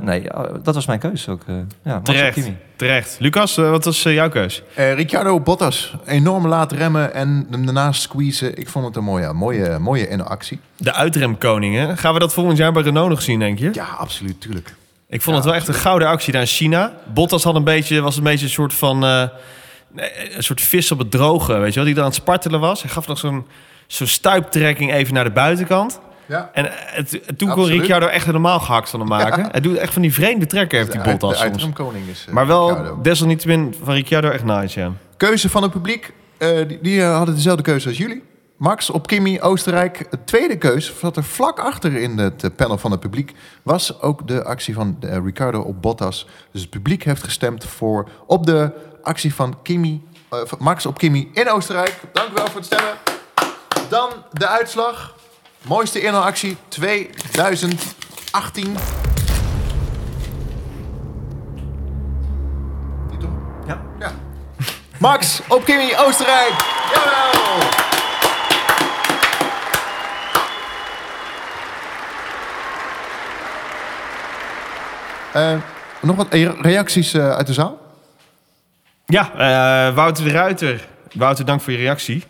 nee, 0.00 0.28
eh, 0.28 0.40
dat 0.62 0.74
was 0.74 0.86
mijn 0.86 0.98
keuze 0.98 1.30
ook. 1.30 1.42
eh 1.46 1.54
ja, 1.84 2.00
terecht. 2.00 2.34
Kimi. 2.34 2.56
Terecht. 2.82 3.16
Lucas, 3.18 3.56
eh, 3.56 3.70
wat 3.70 3.84
was 3.84 4.04
eh, 4.04 4.14
jouw 4.14 4.28
keus? 4.28 4.62
Eh, 4.74 4.94
Ricciardo 4.94 5.40
Bottas, 5.40 5.94
enorm 6.06 6.46
laat 6.46 6.72
remmen 6.72 7.14
en 7.14 7.46
hem 7.50 7.64
daarna 7.64 7.92
squeezen. 7.92 8.58
Ik 8.58 8.68
vond 8.68 8.84
het 8.84 8.96
een 8.96 9.04
mooie, 9.04 9.32
mooie, 9.32 9.78
mooie 9.78 10.10
inactie. 10.10 10.60
De 10.76 10.92
uitremkoning, 10.92 11.76
hè? 11.76 11.96
Gaan 11.96 12.14
we 12.14 12.18
dat 12.18 12.32
volgend 12.32 12.58
jaar 12.58 12.72
bij 12.72 12.82
Renault 12.82 13.08
nog 13.08 13.22
zien, 13.22 13.38
denk 13.38 13.58
je? 13.58 13.70
Ja, 13.72 13.84
absoluut, 13.84 14.40
tuurlijk. 14.40 14.74
Ik 15.08 15.22
vond 15.22 15.36
Ja, 15.36 15.42
het 15.42 15.44
wel 15.44 15.54
echt 15.54 15.68
een 15.68 15.74
gouden 15.74 16.08
actie 16.08 16.32
daar 16.32 16.40
in 16.40 16.46
China. 16.46 16.92
Bottas 17.14 17.44
had 17.44 17.54
een 17.54 17.64
beetje, 17.64 18.00
was 18.00 18.16
een 18.16 18.22
beetje 18.22 18.44
een 18.44 18.50
soort 18.50 18.74
van... 18.74 19.02
een 19.02 19.30
soort 20.38 20.60
vis 20.60 20.92
op 20.92 20.98
het 20.98 21.10
droge, 21.10 21.58
weet 21.58 21.68
je 21.68 21.74
wel? 21.74 21.84
Die 21.84 21.94
dan 21.94 22.04
aan 22.04 22.10
het 22.10 22.18
spartelen 22.18 22.60
was. 22.60 22.82
Hij 22.82 22.90
gaf 22.90 23.06
nog 23.06 23.18
zo'n 23.18 23.46
zo'n 23.86 24.06
stuiptrekking 24.06 24.92
even 24.92 25.14
naar 25.14 25.24
de 25.24 25.30
buitenkant. 25.30 26.00
Ja. 26.26 26.50
En 26.52 26.66
eh, 26.66 26.72
het, 26.76 27.20
toen 27.36 27.50
kon. 27.50 27.66
Ricciardo 27.66 28.06
echt 28.06 28.26
helemaal 28.26 28.60
gehakt 28.60 28.90
van 28.90 29.00
hem 29.00 29.08
maken. 29.08 29.48
Hij 29.50 29.60
doet 29.60 29.76
echt 29.76 29.92
van 29.92 30.02
die 30.02 30.12
vreemde 30.12 30.46
trekken, 30.46 30.78
heeft 30.78 30.92
die 30.92 31.00
Bottas 31.00 31.30
soms. 31.38 31.42
uitremkoning 31.42 32.08
is 32.08 32.24
eh, 32.28 32.34
Maar 32.34 32.46
wel 32.46 32.68
Ricciardo. 32.68 33.00
desalniettemin 33.02 33.74
van 33.82 33.94
Ricciardo 33.94 34.30
echt 34.30 34.44
nice, 34.44 34.80
ja. 34.80 34.92
Keuze 35.16 35.48
van 35.48 35.62
het 35.62 35.72
publiek. 35.72 36.12
eh, 36.38 36.68
die 36.68 36.78
die 36.82 37.02
hadden 37.02 37.34
dezelfde 37.34 37.62
keuze 37.62 37.88
als 37.88 37.96
jullie. 37.98 38.22
Max 38.56 38.90
op 38.90 39.06
Kimi, 39.06 39.40
Oostenrijk. 39.40 40.06
De 40.10 40.18
tweede 40.24 40.58
keus, 40.58 40.92
zat 41.00 41.16
er 41.16 41.24
vlak 41.24 41.58
achter 41.58 41.96
in 41.96 42.18
het 42.18 42.56
panel 42.56 42.78
van 42.78 42.90
het 42.90 43.00
publiek... 43.00 43.32
was 43.62 44.00
ook 44.00 44.28
de 44.28 44.44
actie 44.44 44.74
van 44.74 44.96
eh, 45.00 45.16
Ricardo 45.24 45.60
op 45.60 45.82
Bottas. 45.82 46.26
Dus 46.52 46.60
het 46.60 46.70
publiek 46.70 47.02
heeft 47.04 47.22
gestemd 47.24 47.64
voor 47.64 48.08
op 48.26 48.46
de 48.46 48.70
actie 49.02 49.34
van 49.34 49.56
Kimi, 49.62 50.02
Max 50.58 50.86
op 50.86 50.98
Kimi 50.98 51.30
in 51.32 51.50
Oostenrijk. 51.50 52.00
Dank 52.12 52.28
u 52.28 52.32
wel 52.34 52.46
voor 52.46 52.56
het 52.60 52.64
stemmen. 52.64 52.92
Dan 53.88 54.08
de 54.32 54.48
uitslag. 54.48 55.14
Mooiste 55.62 56.00
inhaalactie 56.00 56.56
2018. 56.68 58.76
Die 63.10 63.18
toch? 63.18 63.30
Ja. 63.66 63.80
Ja. 63.98 64.12
Max 64.98 65.40
op 65.48 65.64
Kimi, 65.64 65.96
Oostenrijk. 65.96 66.52
Jawel! 66.94 67.30
Eh, 75.32 75.54
nog 76.00 76.16
wat 76.16 76.28
eh, 76.28 76.60
reacties 76.60 77.14
eh, 77.14 77.30
uit 77.30 77.46
de 77.46 77.52
zaal? 77.52 77.80
Ja, 79.06 79.30
Wouter 79.94 80.24
de 80.24 80.30
Ruiter. 80.30 80.86
Wouter, 81.12 81.44
dank 81.44 81.60
voor 81.60 81.72
je 81.72 81.78
reactie. 81.78 82.24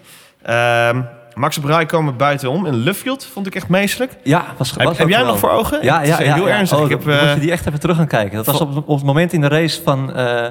Max 1.34 1.58
op 1.58 1.64
Rai 1.64 1.86
komen 1.86 2.16
buitenom 2.16 2.66
in 2.66 2.74
Luffield. 2.74 3.24
Vond 3.24 3.46
ik 3.46 3.54
echt 3.54 3.68
meestelijk. 3.68 4.16
Ja, 4.22 4.44
was, 4.56 4.70
Heb, 4.70 4.82
was 4.82 4.98
heb 4.98 5.08
jij 5.08 5.22
nog 5.22 5.38
voor 5.38 5.50
ogen? 5.50 5.82
Ja, 5.84 5.98
Het 5.98 6.08
ja, 6.08 6.20
ja. 6.22 6.34
heel 6.34 6.46
ja. 6.48 6.56
ernstig. 6.58 6.78
Oh, 6.78 6.84
ik 6.84 6.90
heb, 6.90 7.04
moet 7.04 7.14
eh, 7.14 7.34
je 7.34 7.40
die 7.40 7.50
echt 7.52 7.66
even 7.66 7.80
terug 7.80 7.96
gaan 7.96 8.06
kijken. 8.06 8.36
Dat 8.36 8.46
was 8.46 8.60
op, 8.60 8.76
op 8.88 8.96
het 8.96 9.04
moment 9.06 9.32
in 9.32 9.40
de 9.40 9.48
race 9.48 9.82
van... 9.82 10.14
eh, 10.14 10.46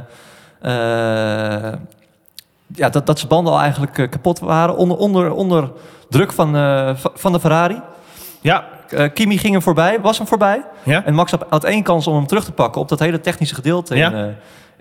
eh, 0.61 1.73
ja, 2.75 2.89
dat, 2.89 3.05
dat 3.05 3.17
zijn 3.17 3.29
banden 3.29 3.53
al 3.53 3.59
eigenlijk 3.59 3.97
eh, 3.97 4.09
kapot 4.09 4.39
waren. 4.39 4.77
Onder, 4.77 4.97
onder, 4.97 5.31
onder 5.31 5.71
druk 6.09 6.31
van, 6.31 6.55
eh, 6.55 6.61
va- 6.95 7.11
van 7.13 7.31
de 7.31 7.39
Ferrari. 7.39 7.81
ja, 8.41 8.65
Eh, 8.91 9.09
Kimi 9.13 9.37
ging 9.37 9.53
hem 9.53 9.61
voorbij, 9.61 10.01
was 10.01 10.17
hem 10.17 10.27
voorbij. 10.27 10.61
ja. 10.83 11.05
En 11.05 11.13
Max 11.13 11.33
had, 11.49 11.63
één 11.63 11.83
kans 11.83 12.07
om 12.07 12.15
hem 12.15 12.27
terug 12.27 12.43
te 12.43 12.51
pakken 12.51 12.81
op 12.81 12.89
dat 12.89 12.99
hele 12.99 13.19
technische 13.19 13.55
gedeelte 13.55 13.95
Ja. 13.95 14.07
in, 14.11 14.15
eh, 14.15 14.23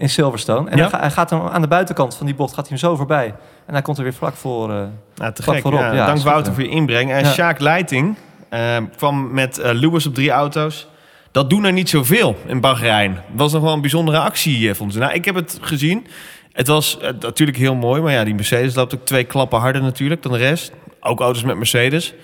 in 0.01 0.09
Silverstone. 0.11 0.71
En 0.71 0.77
Ja. 0.77 0.83
hij, 0.83 0.91
ga- 0.91 1.01
hij 1.01 1.11
gaat 1.11 1.31
hem 1.31 1.41
aan 1.47 1.61
de 1.61 1.69
buitenkant 1.69 2.17
van 2.17 2.27
die 2.27 2.35
bocht 2.35 2.55
gaat 2.55 2.69
hij 2.69 2.79
hem 2.79 2.89
zo 2.89 2.97
voorbij. 2.97 3.35
En 3.67 3.73
hij 3.73 3.83
komt 3.83 3.97
er 3.99 4.03
weer 4.03 4.15
vlak 4.15 4.35
voor. 4.35 4.69
Nou, 4.69 5.33
te 5.33 5.43
Vlak 5.43 5.55
gek. 5.55 5.63
voorop, 5.65 5.81
ja. 5.81 5.93
ja, 5.93 6.07
Dank. 6.07 6.19
Wouter 6.19 6.55
voor 6.55 6.63
je 6.63 6.69
inbreng. 6.69 7.13
En 7.13 7.25
Ja. 7.25 7.31
Sjaak 7.33 7.59
Leiting 7.61 8.17
eh, 8.49 8.77
kwam 8.97 9.33
met 9.35 9.59
eh, 9.59 9.71
Lewis 9.75 10.07
op 10.07 10.15
drie 10.15 10.31
auto's. 10.31 10.89
Dat 11.33 11.51
doen 11.51 11.65
er 11.65 11.73
niet 11.73 11.89
zoveel 11.89 12.37
in 12.47 12.61
Bahrein. 12.61 13.19
Was 13.33 13.53
nog 13.53 13.63
wel 13.63 13.73
een 13.73 13.81
bijzondere 13.81 14.19
actie, 14.19 14.75
vonden 14.75 14.95
ze. 14.95 15.01
Nou, 15.03 15.13
ik 15.15 15.25
heb 15.25 15.35
het 15.35 15.59
gezien. 15.61 16.07
Het 16.53 16.67
was 16.67 16.99
natuurlijk 17.21 17.59
heel 17.59 17.75
mooi. 17.75 18.03
Maar 18.03 18.13
ja, 18.13 18.25
die 18.25 18.35
Mercedes 18.35 18.75
loopt 18.75 18.95
ook 18.95 19.05
twee 19.05 19.25
klappen 19.25 19.59
harder 19.59 19.83
natuurlijk 19.83 20.23
dan 20.23 20.33
de 20.33 20.39
rest. 20.39 20.73
Ook 21.01 21.21
auto's 21.21 21.43
met 21.45 21.57
Mercedes. 21.57 22.15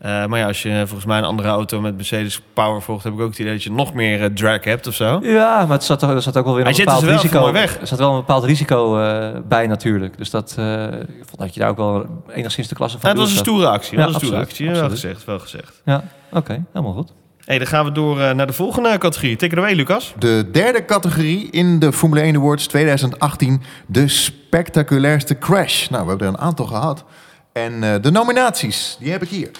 Eh, 0.00 0.26
maar 0.26 0.38
ja, 0.38 0.46
als 0.46 0.62
je 0.62 0.82
volgens 0.84 1.04
mij 1.04 1.18
een 1.18 1.24
andere 1.24 1.48
auto 1.48 1.80
met 1.80 1.96
Mercedes 1.96 2.40
Power 2.52 2.82
volgt... 2.82 3.04
heb 3.04 3.12
ik 3.12 3.20
ook 3.20 3.28
het 3.30 3.38
idee 3.38 3.52
dat 3.52 3.62
je 3.62 3.70
nog 3.72 3.94
meer 3.94 4.22
eh, 4.22 4.26
drag 4.34 4.64
hebt 4.64 4.86
of 4.86 4.94
zo. 4.94 5.20
Ja, 5.22 5.60
maar 5.62 5.76
het 5.76 5.84
zat, 5.84 6.02
er 6.02 6.22
zat 6.22 6.36
ook 6.36 6.44
wel 6.44 6.54
weer 6.54 6.62
Hij 6.62 6.70
een 6.72 6.76
zit 6.76 6.84
bepaald 6.84 7.04
dus 7.04 7.12
wel 7.12 7.20
risico. 7.22 7.40
mooi 7.40 7.52
weg. 7.52 7.80
Er 7.80 7.86
zat 7.86 7.98
wel 7.98 8.10
een 8.10 8.16
bepaald 8.16 8.44
risico 8.44 8.98
eh, 9.00 9.40
bij 9.48 9.66
natuurlijk. 9.66 10.18
Dus 10.18 10.30
dat, 10.30 10.54
eh, 10.58 10.84
ik 10.92 11.24
vond 11.26 11.38
dat 11.38 11.54
je 11.54 11.60
daar 11.60 11.68
ook 11.68 11.76
wel 11.76 12.06
enigszins 12.34 12.68
de 12.68 12.74
klasse 12.74 12.98
van 12.98 13.08
Nou, 13.08 13.20
het 13.20 13.28
was 13.28 13.38
een 13.38 13.44
stoere 13.44 13.68
actie. 13.68 13.98
Ja, 13.98 14.04
Dat 14.04 14.12
was 14.12 14.22
een 14.22 14.28
stoere 14.28 14.42
absoluut, 14.44 14.68
actie. 14.68 14.80
Wel 14.80 14.90
gezegd, 14.90 15.24
wel 15.24 15.38
gezegd. 15.38 15.82
Ja, 15.84 16.04
oké, 16.32 16.64
helemaal 16.72 16.94
goed. 16.94 17.12
Hey, 17.44 17.58
dan 17.58 17.66
gaan 17.66 17.84
we 17.84 17.92
door 17.92 18.20
eh, 18.20 18.34
naar 18.34 18.46
de 18.46 18.52
volgende 18.52 18.98
categorie. 18.98 19.36
Take 19.36 19.52
it 19.52 19.58
away, 19.58 19.74
Lucas. 19.74 20.14
De 20.18 20.48
derde 20.52 20.84
categorie 20.84 21.50
in 21.50 21.78
de 21.78 21.92
Formule 21.92 22.20
1 22.20 22.36
Awards 22.36 22.66
2018. 22.66 23.62
De 23.86 24.08
spectaculairste 24.08 25.38
crash. 25.38 25.88
Nou, 25.88 26.02
we 26.02 26.08
hebben 26.08 26.26
er 26.26 26.32
een 26.32 26.40
aantal 26.40 26.66
gehad. 26.66 27.04
En 27.52 27.82
eh, 27.82 28.02
de 28.02 28.10
nominaties, 28.10 28.96
die 29.00 29.10
heb 29.10 29.22
ik 29.22 29.28
hier. 29.28 29.50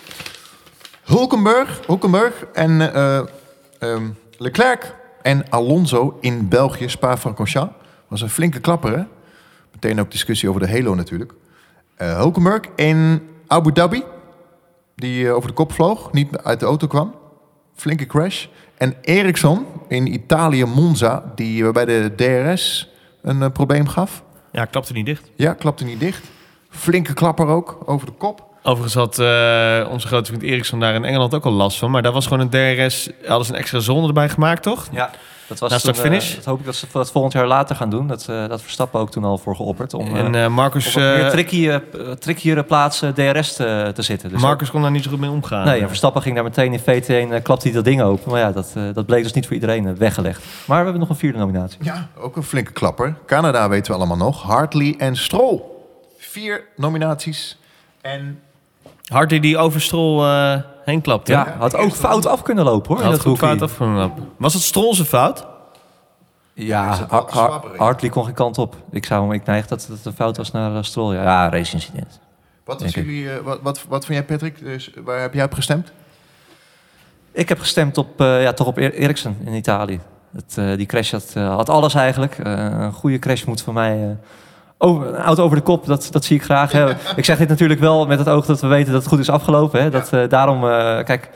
Hulkenberg, 1.04 1.86
Hulkenberg 1.86 2.44
en 2.52 2.94
eh, 2.94 3.20
ehm, 3.78 4.08
Leclerc 4.36 4.94
en 5.22 5.50
Alonso 5.50 6.18
in 6.20 6.48
België, 6.48 6.88
Spa-Francorchamps. 6.88 7.74
was 8.08 8.20
een 8.20 8.30
flinke 8.30 8.60
klapper, 8.60 8.98
hè? 8.98 9.04
Meteen 9.72 10.00
ook 10.00 10.10
discussie 10.10 10.48
over 10.48 10.60
de 10.60 10.68
Halo 10.68 10.94
natuurlijk. 10.94 11.32
Eh 11.96 12.16
Hulkenberg 12.16 12.60
in 12.76 13.28
Abu 13.46 13.72
Dhabi, 13.72 14.04
die 14.94 15.26
eh, 15.26 15.34
over 15.34 15.48
de 15.48 15.54
kop 15.54 15.72
vloog, 15.72 16.12
niet 16.12 16.36
uit 16.36 16.60
de 16.60 16.66
auto 16.66 16.86
kwam. 16.86 17.14
Flinke 17.74 18.06
crash. 18.06 18.46
En 18.76 18.94
Ericsson 19.00 19.66
in 19.88 20.12
Italië, 20.12 20.64
Monza, 20.64 21.32
die 21.34 21.66
eh, 21.66 21.72
bij 21.72 21.84
de 21.84 22.12
DRS 22.16 22.88
een 23.22 23.42
eh, 23.42 23.50
probleem 23.50 23.88
gaf. 23.88 24.22
Ja, 24.52 24.64
klapte 24.64 24.92
niet 24.92 25.06
dicht. 25.06 25.30
Ja, 25.36 25.52
klapte 25.52 25.84
niet 25.84 26.00
dicht. 26.00 26.24
Flinke 26.80 27.14
klapper 27.14 27.46
ook, 27.46 27.78
over 27.84 28.06
de 28.06 28.12
kop. 28.12 28.44
Overigens 28.62 28.94
had 28.94 29.18
eh, 29.18 29.88
onze 29.92 30.06
grote 30.06 30.26
vriend 30.26 30.42
Eriksson 30.42 30.80
daar 30.80 30.94
in 30.94 31.04
Engeland 31.04 31.34
ook 31.34 31.44
al 31.44 31.52
last 31.52 31.78
van. 31.78 31.90
Maar 31.90 32.02
daar 32.02 32.12
was 32.12 32.26
gewoon 32.26 32.48
een 32.52 32.76
DRS. 32.86 33.10
Hadden 33.26 33.46
ze 33.46 33.52
een 33.52 33.58
extra 33.58 33.78
zone 33.78 34.06
erbij 34.06 34.28
gemaakt, 34.28 34.62
toch? 34.62 34.86
Ja, 34.92 35.10
dat 35.46 35.58
was 35.58 35.70
Na 35.70 35.78
toen, 35.78 35.94
start 35.94 36.06
finish? 36.08 36.30
eh, 36.30 36.36
dat 36.36 36.44
hoop 36.44 36.58
ik 36.58 36.64
dat 36.64 36.74
ze 36.74 36.86
dat 36.92 37.10
volgend 37.10 37.32
jaar 37.32 37.46
later 37.46 37.76
gaan 37.76 37.90
doen. 37.90 38.06
Dat, 38.06 38.26
eh 38.28 38.48
dat 38.48 38.62
Verstappen 38.62 39.00
ook 39.00 39.10
toen 39.10 39.24
al 39.24 39.38
voor 39.38 39.56
geopperd. 39.56 39.94
Om 39.94 40.16
en 40.16 40.34
eh, 40.34 40.44
eh, 40.44 40.50
Marcus, 40.50 40.86
op 40.88 40.94
een 41.02 41.02
meer 41.08 41.24
eh, 41.24 41.30
tricky, 41.30 41.68
eh, 41.68 41.76
trickiere 42.18 42.62
plaats 42.62 43.02
eh, 43.02 43.10
DRS 43.10 43.52
te, 43.52 43.90
te 43.94 44.02
zitten. 44.02 44.30
Dus 44.30 44.40
Marcus 44.40 44.70
kon 44.70 44.82
daar 44.82 44.90
niet 44.90 45.02
zo 45.04 45.10
goed 45.10 45.20
mee 45.20 45.30
omgaan. 45.30 45.64
Nee, 45.66 45.80
en 45.80 45.88
Verstappen 45.88 46.22
ging 46.22 46.34
daar 46.34 46.44
meteen 46.44 46.72
in 46.72 46.80
VT1, 46.80 47.32
uh, 47.32 47.36
klapte 47.42 47.66
hij 47.66 47.72
dat 47.76 47.84
ding 47.84 48.02
open. 48.02 48.30
Maar 48.30 48.40
ja, 48.40 48.52
dat, 48.52 48.72
eh, 48.76 48.82
dat 48.94 49.06
bleek 49.06 49.22
dus 49.22 49.32
niet 49.32 49.44
voor 49.46 49.54
iedereen 49.54 49.86
eh, 49.86 49.92
weggelegd. 49.92 50.42
Maar 50.64 50.76
we 50.78 50.82
hebben 50.84 51.00
nog 51.00 51.08
een 51.08 51.16
vierde 51.16 51.38
nominatie. 51.38 51.78
Ja, 51.82 52.08
ook 52.18 52.36
een 52.36 52.42
flinke 52.42 52.72
klapper. 52.72 53.14
Canada 53.26 53.68
weten 53.68 53.92
we 53.92 53.98
allemaal 53.98 54.16
nog. 54.16 54.42
Hartley 54.42 54.94
en 54.98 55.16
Stroll. 55.16 55.60
Vier 56.30 56.64
nominaties. 56.76 57.58
En 58.00 58.40
Hardy 59.04 59.40
die 59.40 59.58
over 59.58 59.80
Strol 59.80 60.24
eh, 60.24 60.56
heen 60.84 61.00
klapte. 61.00 61.32
Ja, 61.32 61.56
had 61.58 61.74
ook 61.76 61.92
fout 61.92 62.26
af 62.26 62.42
kunnen 62.42 62.64
lopen 62.64 62.94
hoor. 62.94 63.02
had 63.02 63.12
dat 63.12 63.20
goed 63.20 63.38
fout 63.38 63.62
afgenomen. 63.62 64.12
Was 64.36 64.54
het 64.54 64.62
Strol 64.62 64.94
zijn 64.94 65.06
fout? 65.06 65.46
Ja, 66.52 66.92
is 66.92 66.98
Har-. 67.08 67.76
Hartley 67.76 68.10
kon 68.10 68.24
geen 68.24 68.34
kant 68.34 68.58
op. 68.58 68.76
Ik 68.90 69.06
zou 69.06 69.22
hem, 69.22 69.32
ik 69.32 69.44
neig 69.44 69.66
dat 69.66 69.86
het 69.86 70.04
een 70.04 70.12
fout 70.12 70.36
was 70.36 70.50
naar 70.50 70.72
uh, 70.72 70.82
Stroll. 70.82 71.14
Ja, 71.14 71.22
ja 71.22 71.48
race 71.48 71.74
incident. 71.74 72.20
wat, 72.64 72.82
ik. 72.82 72.94
jullie, 72.94 73.32
eh, 73.32 73.38
wat, 73.42 73.58
wat, 73.62 73.84
wat 73.88 74.04
vind 74.04 74.18
jij, 74.18 74.26
Patrick? 74.26 74.58
Dus, 74.64 74.90
waar 75.04 75.20
heb 75.20 75.34
jij 75.34 75.44
op 75.44 75.52
gestemd? 75.52 75.92
Ik 77.32 77.48
heb 77.48 77.58
gestemd 77.58 77.98
op, 77.98 78.20
eh, 78.20 78.42
ja, 78.42 78.52
toch 78.52 78.66
op 78.66 78.78
Er- 78.78 78.94
Ericsson 78.94 79.36
in 79.44 79.52
Italië. 79.54 80.00
Het, 80.32 80.58
eh, 80.58 80.76
die 80.76 80.86
crash 80.86 81.10
had, 81.10 81.30
eh, 81.34 81.54
had 81.54 81.68
alles 81.68 81.94
eigenlijk. 81.94 82.38
Eh, 82.38 82.52
een 82.54 82.92
goede 82.92 83.18
crash 83.18 83.44
moet 83.44 83.62
voor 83.62 83.72
mij... 83.72 84.16
over, 84.82 85.06
een 85.06 85.16
auto 85.16 85.42
over 85.44 85.56
de 85.56 85.62
kop, 85.62 85.86
dat, 85.86 86.08
dat 86.10 86.24
zie 86.24 86.36
ik 86.36 86.42
graag. 86.42 86.72
hè. 86.72 86.90
ik 87.16 87.24
zeg 87.24 87.38
dit 87.38 87.48
natuurlijk 87.48 87.80
wel 87.80 88.06
met 88.06 88.18
het 88.18 88.28
oog 88.28 88.46
dat 88.46 88.60
we 88.60 88.66
weten 88.66 88.92
dat 88.92 89.02
het 89.02 89.10
goed 89.10 89.20
is 89.20 89.30
afgelopen. 89.30 89.82
Hè. 89.82 89.90
Dat, 89.90 90.12
eh, 90.12 90.28
daarom, 90.28 90.64
eh, 90.64 91.04
kijk, 91.04 91.30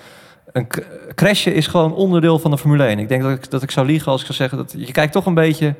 een 0.53 0.69
crashen 1.15 1.55
is 1.55 1.67
gewoon 1.67 1.95
onderdeel 1.95 2.39
van 2.39 2.51
de 2.51 2.59
Formule 2.59 2.87
1. 2.87 2.99
Ik 2.99 3.09
denk 3.09 3.23
dat 3.23 3.31
ik, 3.31 3.51
dat 3.51 3.63
ik 3.63 3.71
zou 3.71 3.87
liegen 3.87 4.13
als 4.13 4.21
ik 4.21 4.27
zou 4.27 4.39
zeggen 4.39 4.59
dat 4.59 4.87
je 4.87 4.93
kijkt 4.93 5.13
toch 5.13 5.27
een 5.27 5.35
beetje... 5.35 5.75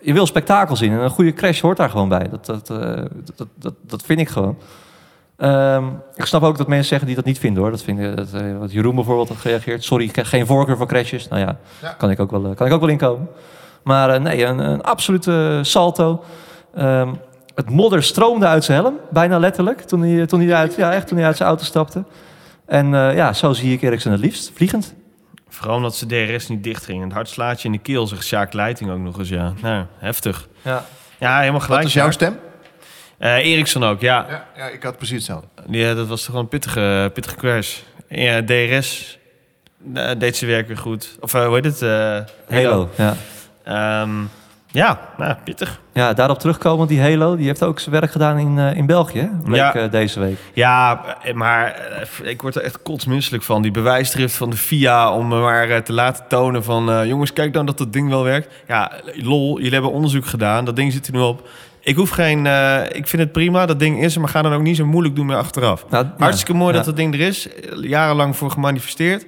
Je 0.00 0.12
wil 0.12 0.26
spektakel 0.26 0.76
zien 0.76 0.92
en 0.92 0.98
een 0.98 1.10
goede 1.10 1.32
crash 1.32 1.60
hoort 1.60 1.76
daar 1.76 1.90
gewoon 1.90 2.08
bij. 2.08 2.28
Dat, 2.30 2.46
dat, 2.46 2.70
eh, 2.70 3.02
dat, 3.36 3.46
dat, 3.58 3.74
dat 3.82 4.02
vind 4.02 4.20
ik 4.20 4.28
gewoon. 4.28 4.58
Ehm, 5.36 5.84
ik 6.14 6.24
snap 6.24 6.42
ook 6.42 6.58
dat 6.58 6.68
mensen 6.68 6.88
zeggen 6.88 7.06
die 7.06 7.16
dat 7.16 7.24
niet 7.24 7.38
vinden 7.38 7.62
hoor. 7.62 7.70
Dat 7.70 7.82
vinden, 7.82 8.16
dat, 8.16 8.28
wat 8.58 8.72
Jeroen 8.72 8.94
bijvoorbeeld 8.94 9.28
had 9.28 9.36
gereageerd. 9.36 9.84
Sorry, 9.84 10.04
ik 10.04 10.16
heb 10.16 10.24
geen 10.24 10.46
voorkeur 10.46 10.76
voor 10.76 10.86
crashes. 10.86 11.28
Nou 11.28 11.40
ja, 11.40 11.56
Ja. 11.82 11.92
Kan, 11.98 12.10
ik 12.10 12.20
ook 12.20 12.30
wel, 12.30 12.54
kan 12.54 12.66
ik 12.66 12.72
ook 12.72 12.80
wel 12.80 12.88
inkomen. 12.88 13.28
Maar 13.82 14.20
nee, 14.20 14.44
een, 14.44 14.58
een 14.58 14.82
absolute 14.82 15.58
salto. 15.62 16.22
Ehm, 16.76 17.12
het 17.54 17.70
modder 17.70 18.02
stroomde 18.02 18.46
uit 18.46 18.64
zijn 18.64 18.80
helm, 18.82 18.98
bijna 19.10 19.38
letterlijk, 19.38 19.80
toen 19.80 20.02
hij, 20.02 20.26
toen 20.26 20.40
hij, 20.40 20.54
uit, 20.54 20.74
ja, 20.74 20.92
echt, 20.92 21.06
toen 21.06 21.16
hij 21.16 21.26
uit 21.26 21.36
zijn 21.36 21.48
auto 21.48 21.64
stapte. 21.64 22.04
En 22.66 22.94
eh, 22.94 23.14
ja, 23.16 23.32
zo 23.32 23.52
zie 23.52 23.72
ik 23.72 23.82
Eriksen 23.82 24.10
het 24.12 24.20
liefst, 24.20 24.50
vliegend. 24.54 24.94
Vooral 25.48 25.76
omdat 25.76 25.94
ze 25.96 26.06
DRS 26.06 26.48
niet 26.48 26.64
dicht 26.64 26.84
ging. 26.84 27.02
Het 27.04 27.12
hartslaatje 27.12 27.66
in 27.68 27.72
de 27.72 27.78
keel, 27.78 28.06
zegt 28.06 28.24
Sjaak 28.24 28.52
Leiting 28.52 28.90
ook 28.90 28.98
nog 28.98 29.18
eens. 29.18 29.28
Ja, 29.28 29.52
nou, 29.62 29.84
heftig. 29.98 30.48
Ja. 30.62 30.84
Ja, 31.18 31.38
helemaal 31.38 31.60
gelijk. 31.60 31.80
Wat 31.80 31.88
is 31.90 31.96
jouw 31.96 32.10
stem? 32.10 32.38
Eh, 33.18 33.36
Eriksson 33.36 33.84
ook, 33.84 34.00
ja. 34.00 34.26
Ja, 34.28 34.44
ja, 34.56 34.66
ik 34.68 34.82
had 34.82 34.96
precies 34.96 35.16
hetzelfde. 35.16 35.46
ja. 35.70 35.94
Dat 35.94 36.06
was 36.06 36.18
toch 36.18 36.26
gewoon 36.26 36.42
een 36.42 36.48
pittige, 36.48 37.10
pittige 37.14 37.36
crash. 37.36 37.78
Ja, 38.08 38.42
DRS 38.44 39.18
eh, 39.94 40.10
deed 40.18 40.36
ze 40.36 40.46
werk 40.46 40.66
weer 40.66 40.78
goed. 40.78 41.16
Of 41.20 41.32
hoe 41.32 41.54
heet 41.54 41.64
het? 41.64 41.82
eh, 41.82 42.18
Halo. 42.56 42.88
Ja. 42.96 43.14
Ehm, 43.64 44.10
Ja, 44.76 44.98
nou, 45.16 45.34
pittig. 45.44 45.80
Ja, 45.92 46.12
daarop 46.12 46.38
terugkomen, 46.38 46.86
die 46.86 47.00
Halo, 47.00 47.36
die 47.36 47.46
heeft 47.46 47.62
ook 47.62 47.80
zijn 47.80 47.94
werk 47.94 48.10
gedaan 48.10 48.38
in, 48.38 48.58
eh, 48.58 48.76
in 48.76 48.86
België, 48.86 49.30
Ja. 49.48 49.74
eh, 49.74 49.90
deze 49.90 50.20
week. 50.20 50.36
Ja, 50.52 51.04
eh, 51.22 51.34
maar 51.34 51.80
ik 52.22 52.42
word 52.42 52.54
er 52.56 52.62
echt 52.62 52.82
kotsmisselijk 52.82 53.42
van. 53.42 53.62
Die 53.62 53.70
bewijsdrift 53.70 54.34
van 54.34 54.50
de 54.50 54.56
FIA 54.56 55.12
om 55.12 55.28
me 55.28 55.40
maar 55.40 55.82
te 55.82 55.92
laten 55.92 56.24
tonen 56.28 56.64
van... 56.64 57.08
jongens, 57.08 57.32
kijk 57.32 57.52
dan 57.52 57.66
dat 57.66 57.78
dat 57.78 57.92
ding 57.92 58.08
wel 58.08 58.22
werkt. 58.22 58.54
Ja, 58.68 58.92
lol, 59.14 59.56
jullie 59.56 59.72
hebben 59.72 59.92
onderzoek 59.92 60.26
gedaan. 60.26 60.64
Dat 60.64 60.76
ding 60.76 60.92
zit 60.92 61.06
er 61.06 61.12
nu 61.12 61.20
op. 61.20 61.48
Ik 61.80 61.96
hoef 61.96 62.10
geen... 62.10 62.46
ik 62.92 63.06
vind 63.08 63.22
het 63.22 63.32
prima, 63.32 63.66
dat 63.66 63.78
ding 63.78 64.02
is 64.02 64.14
er. 64.14 64.20
Maar 64.20 64.30
ga 64.30 64.42
dan 64.42 64.52
ook 64.52 64.62
niet 64.62 64.76
zo 64.76 64.86
moeilijk 64.86 65.16
doen 65.16 65.26
meer 65.26 65.36
achteraf. 65.36 65.84
Nou, 65.90 66.04
ja. 66.04 66.12
Hartstikke 66.18 66.54
mooi 66.54 66.70
Ja. 66.70 66.76
dat 66.76 66.84
dat 66.84 66.96
ding 66.96 67.14
er 67.14 67.20
is. 67.20 67.48
Jarenlang 67.80 68.36
voor 68.36 68.50
gemanifesteerd. 68.50 69.26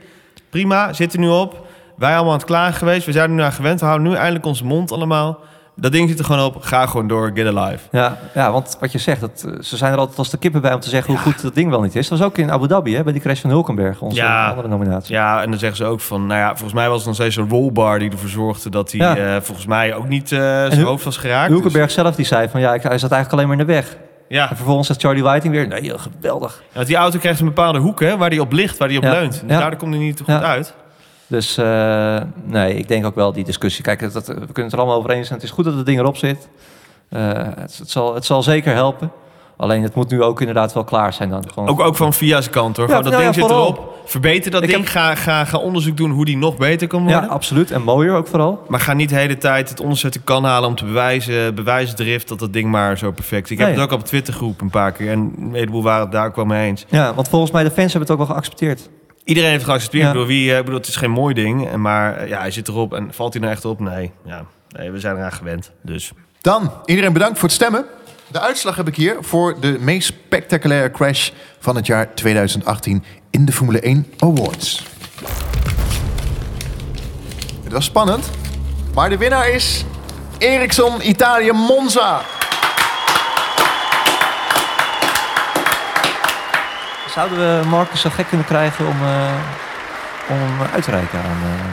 Prima, 0.51 0.93
zit 0.93 1.13
er 1.13 1.19
nu 1.19 1.29
op. 1.29 1.67
Wij 1.99 2.15
allemaal 2.15 2.33
aan 2.33 2.39
het 2.39 2.47
klagen 2.47 2.75
geweest. 2.75 3.07
We 3.07 3.13
zijn 3.13 3.31
er 3.31 3.37
nu 3.37 3.43
aan 3.43 3.53
gewend. 3.53 3.81
We 3.81 3.87
houden 3.87 4.09
nu 4.09 4.15
eindelijk 4.15 4.45
onze 4.47 4.65
mond 4.65 4.93
allemaal. 4.93 5.39
Dat 5.77 5.93
ding 5.93 6.09
zit 6.09 6.19
er 6.19 6.25
gewoon 6.25 6.45
op. 6.45 6.57
Ga 6.63 6.87
gewoon 6.87 7.09
door. 7.09 7.31
Get 7.35 7.57
alive. 7.57 7.79
Ja, 7.91 8.17
ja, 8.35 8.53
want 8.53 8.77
wat 8.81 8.93
je 8.93 8.99
zegt, 8.99 9.21
dat, 9.21 9.45
eh, 9.47 9.53
ze 9.63 9.77
zijn 9.77 9.93
er 9.93 9.99
altijd 9.99 10.19
als 10.19 10.31
de 10.31 10.37
kippen 10.37 10.61
bij 10.61 10.75
om 10.75 10.81
te 10.81 10.89
zeggen 10.89 11.13
hoe 11.15 11.23
goed 11.23 11.43
dat 11.43 11.55
ding 11.55 11.71
wel 11.71 11.81
niet 11.81 11.97
is. 11.97 12.09
Dat 12.09 12.19
was 12.19 12.27
ook 12.29 12.39
in 12.39 12.51
Abu 12.51 12.67
Dhabi, 12.67 12.97
hè, 12.97 13.03
bij 13.03 13.13
die 13.13 13.23
crash 13.23 13.41
van 13.41 13.51
Hulkenberg, 13.51 14.01
onze 14.01 14.17
Ja. 14.17 14.49
andere 14.51 14.69
nominatie. 14.69 15.15
Ja, 15.15 15.43
en 15.43 15.51
dan 15.51 15.59
zeggen 15.59 15.77
ze 15.79 15.85
ook 15.85 16.01
van... 16.01 16.27
Nou 16.27 16.41
ja, 16.41 16.49
volgens 16.49 16.73
mij 16.73 16.89
was 16.89 16.97
het 16.97 17.07
nog 17.07 17.15
steeds 17.15 17.37
een 17.37 17.49
rollbar 17.49 17.99
die 17.99 18.11
ervoor 18.11 18.29
zorgde... 18.29 18.71
dat 18.71 18.93
hij 18.93 19.01
Ja. 19.01 19.17
eh, 19.17 19.41
volgens 19.43 19.67
mij 19.67 19.95
ook 19.95 20.09
niet 20.09 20.33
eh, 20.33 20.39
zijn 20.39 20.83
hoofd 20.83 21.05
was 21.05 21.17
geraakt. 21.17 21.49
Dus- 21.49 21.53
Hulkenberg 21.61 21.91
zelf 21.91 22.15
die 22.15 22.27
zei 22.27 22.49
van 22.49 22.61
ja, 22.61 22.69
hij 22.69 22.79
zat 22.81 22.91
eigenlijk 23.13 23.33
alleen 23.33 23.47
maar 23.49 23.59
in 23.59 23.67
de 23.67 23.73
weg. 23.73 23.97
ja, 24.29 24.51
En 24.51 24.57
vervolgens 24.57 24.87
zegt 24.87 25.01
Charlie 25.01 25.23
Whiting 25.23 25.53
weer, 25.55 25.67
nee, 25.69 25.93
geweldig. 25.99 26.63
want 26.73 26.87
die 26.87 26.97
auto 26.97 27.19
krijgt 27.19 27.41
een 27.41 27.47
bepaalde 27.47 27.79
hoek 27.79 28.01
hè, 28.01 28.17
waar 28.17 28.29
hij 28.31 28.39
op 28.39 28.53
ligt, 28.53 28.77
waar 28.79 28.89
hij 28.89 28.97
op 28.97 29.03
Ja. 29.03 29.11
leunt. 29.11 29.33
Dus 29.33 29.51
Ja. 29.51 29.59
daardoor 29.59 29.79
komt 29.79 29.95
hij 29.95 30.03
niet 30.03 30.19
goed 30.19 30.27
Ja. 30.27 30.41
uit. 30.43 30.75
Dus 31.29 31.57
eh, 31.59 32.17
nee, 32.45 32.75
ik 32.75 32.89
denk 32.89 33.07
ook 33.07 33.15
wel 33.15 33.33
die 33.33 33.45
discussie. 33.45 33.85
Kijk, 33.85 34.13
dat, 34.13 34.27
we 34.27 34.35
kunnen 34.35 34.49
het 34.65 34.73
er 34.73 34.79
allemaal 34.79 34.97
over 34.97 35.11
eens 35.11 35.27
zijn. 35.27 35.39
Het 35.39 35.49
is 35.49 35.55
goed 35.55 35.65
dat 35.65 35.75
het 35.75 35.87
ding 35.87 35.99
erop 35.99 36.17
zit. 36.17 36.49
Eh, 37.09 37.33
het, 37.35 37.79
het, 37.79 37.91
zal, 37.91 38.15
het 38.15 38.25
zal 38.25 38.43
zeker 38.43 38.73
helpen. 38.75 39.11
Alleen 39.57 39.83
het 39.83 39.95
moet 39.95 40.11
nu 40.11 40.23
ook 40.23 40.41
inderdaad 40.41 40.73
wel 40.73 40.85
klaar 40.85 41.13
zijn 41.13 41.29
dan. 41.29 41.45
Gewoon, 41.53 41.69
Ook, 41.69 41.81
ook 41.81 41.97
van 41.97 42.13
via 42.13 42.41
zijn 42.41 42.55
kant 42.55 42.77
hoor. 42.77 42.89
Ja, 42.89 42.97
Gewoon, 42.97 43.11
dat 43.11 43.21
nou 43.21 43.33
ding 43.33 43.43
ja, 43.45 43.49
zit 43.49 43.59
erop. 43.59 43.97
Verbeter 44.05 44.51
dat 44.51 44.63
Ik 44.63 44.69
ding. 44.69 44.81
heb- 44.81 44.89
Ga, 44.91 45.15
ga, 45.15 45.45
ga 45.45 45.59
onderzoek 45.59 45.97
doen 45.97 46.11
hoe 46.11 46.25
die 46.25 46.37
nog 46.37 46.57
beter 46.57 46.87
kan 46.87 47.05
ja, 47.05 47.11
worden. 47.13 47.29
absoluut. 47.31 47.71
En 47.71 47.83
mooier 47.83 48.15
ook 48.15 48.27
vooral. 48.27 48.63
Maar 48.69 48.81
ga 48.81 48.93
niet 48.93 49.09
de 49.09 49.15
hele 49.15 49.39
tijd 49.39 49.69
het 49.69 49.81
onderzoek 49.81 50.13
kan 50.25 50.45
halen 50.45 50.69
om 50.69 50.75
te 50.75 50.85
bewijzen, 50.85 51.55
bewijsdrift 51.55 52.29
dat 52.29 52.39
dat 52.39 52.53
ding 52.53 52.71
maar 52.71 52.99
zo 52.99 53.11
perfect 53.11 53.45
is. 53.45 53.51
Ik 53.51 53.59
heb 53.59 53.71
het 53.71 53.79
ook 53.81 53.93
op 53.93 54.05
Twitter 54.05 54.35
geroepen 54.35 54.65
een 54.65 54.71
paar 54.71 54.93
keer 54.93 55.11
en 55.11 55.33
een 55.39 55.51
heleboel 55.55 55.83
waren 55.83 56.03
het 56.03 56.13
daar 56.13 56.27
ook 56.27 56.37
wel 56.37 56.45
mee 56.45 56.67
eens. 56.69 56.85
Ja, 56.89 57.15
want 57.15 57.29
volgens 57.29 57.51
mij 57.51 57.63
de 57.65 57.71
fans 57.71 57.93
hebben 57.93 58.11
het 58.11 58.11
ook 58.11 58.27
wel 58.27 58.35
geaccepteerd. 58.37 58.89
Iedereen 59.29 59.51
heeft 59.51 59.65
geaccepteerd. 59.65 60.03
Ja. 60.03 60.09
Ik, 60.09 60.15
bedoel, 60.15 60.29
wie, 60.29 60.51
eh, 60.51 60.59
ik 60.59 60.65
bedoel, 60.65 60.79
het 60.79 60.89
is 60.89 60.97
geen 60.97 61.11
mooi 61.11 61.35
ding, 61.35 61.77
maar 61.77 62.17
eh, 62.17 62.29
ja, 62.29 62.41
hij 62.41 62.51
zit 62.51 62.69
erop 62.69 62.95
en 62.95 63.09
valt 63.13 63.33
hij 63.33 63.43
nou 63.43 63.55
echt 63.55 63.65
op? 63.65 63.81
Nee, 63.81 64.13
ja. 64.25 64.45
nee 64.69 64.91
we 64.91 65.01
zijn 65.01 65.17
eraan 65.17 65.33
gewend. 65.33 65.73
Dus 65.83 66.13
Dan, 66.41 66.73
iedereen 66.85 67.13
bedankt 67.13 67.39
voor 67.39 67.49
het 67.49 67.57
stemmen. 67.57 67.85
De 68.27 68.41
uitslag 68.41 68.77
heb 68.77 68.89
ik 68.89 68.97
hier 68.97 69.17
voor 69.21 69.61
de 69.61 69.77
meest 69.81 70.07
spectaculaire 70.07 70.91
crash 70.91 71.31
van 71.59 71.77
het 71.77 71.87
jaar 71.87 72.15
2018 72.15 73.05
in 73.31 73.45
de 73.45 73.53
Formule 73.53 73.81
1 73.81 74.07
Awards. 74.19 74.85
Het 77.65 77.73
was 77.73 77.85
spannend, 77.85 78.31
maar 78.95 79.11
de 79.11 79.17
winnaar 79.17 79.49
is 79.51 79.85
Ericsson 80.39 81.09
Italië 81.09 81.53
Monza. 81.53 82.21
Zouden 87.15 87.39
we 87.63 87.69
Marcus 87.69 88.01
zo 88.01 88.11
gek 88.11 88.27
kunnen 88.29 88.47
krijgen 88.47 88.87
om, 88.87 89.03
eh, 89.03 89.33
om 90.29 90.37
hem 90.37 90.69
uit 90.75 90.83
te 90.85 90.91
reiken 90.91 91.19
aan... 91.19 91.25
eh, 91.43 91.67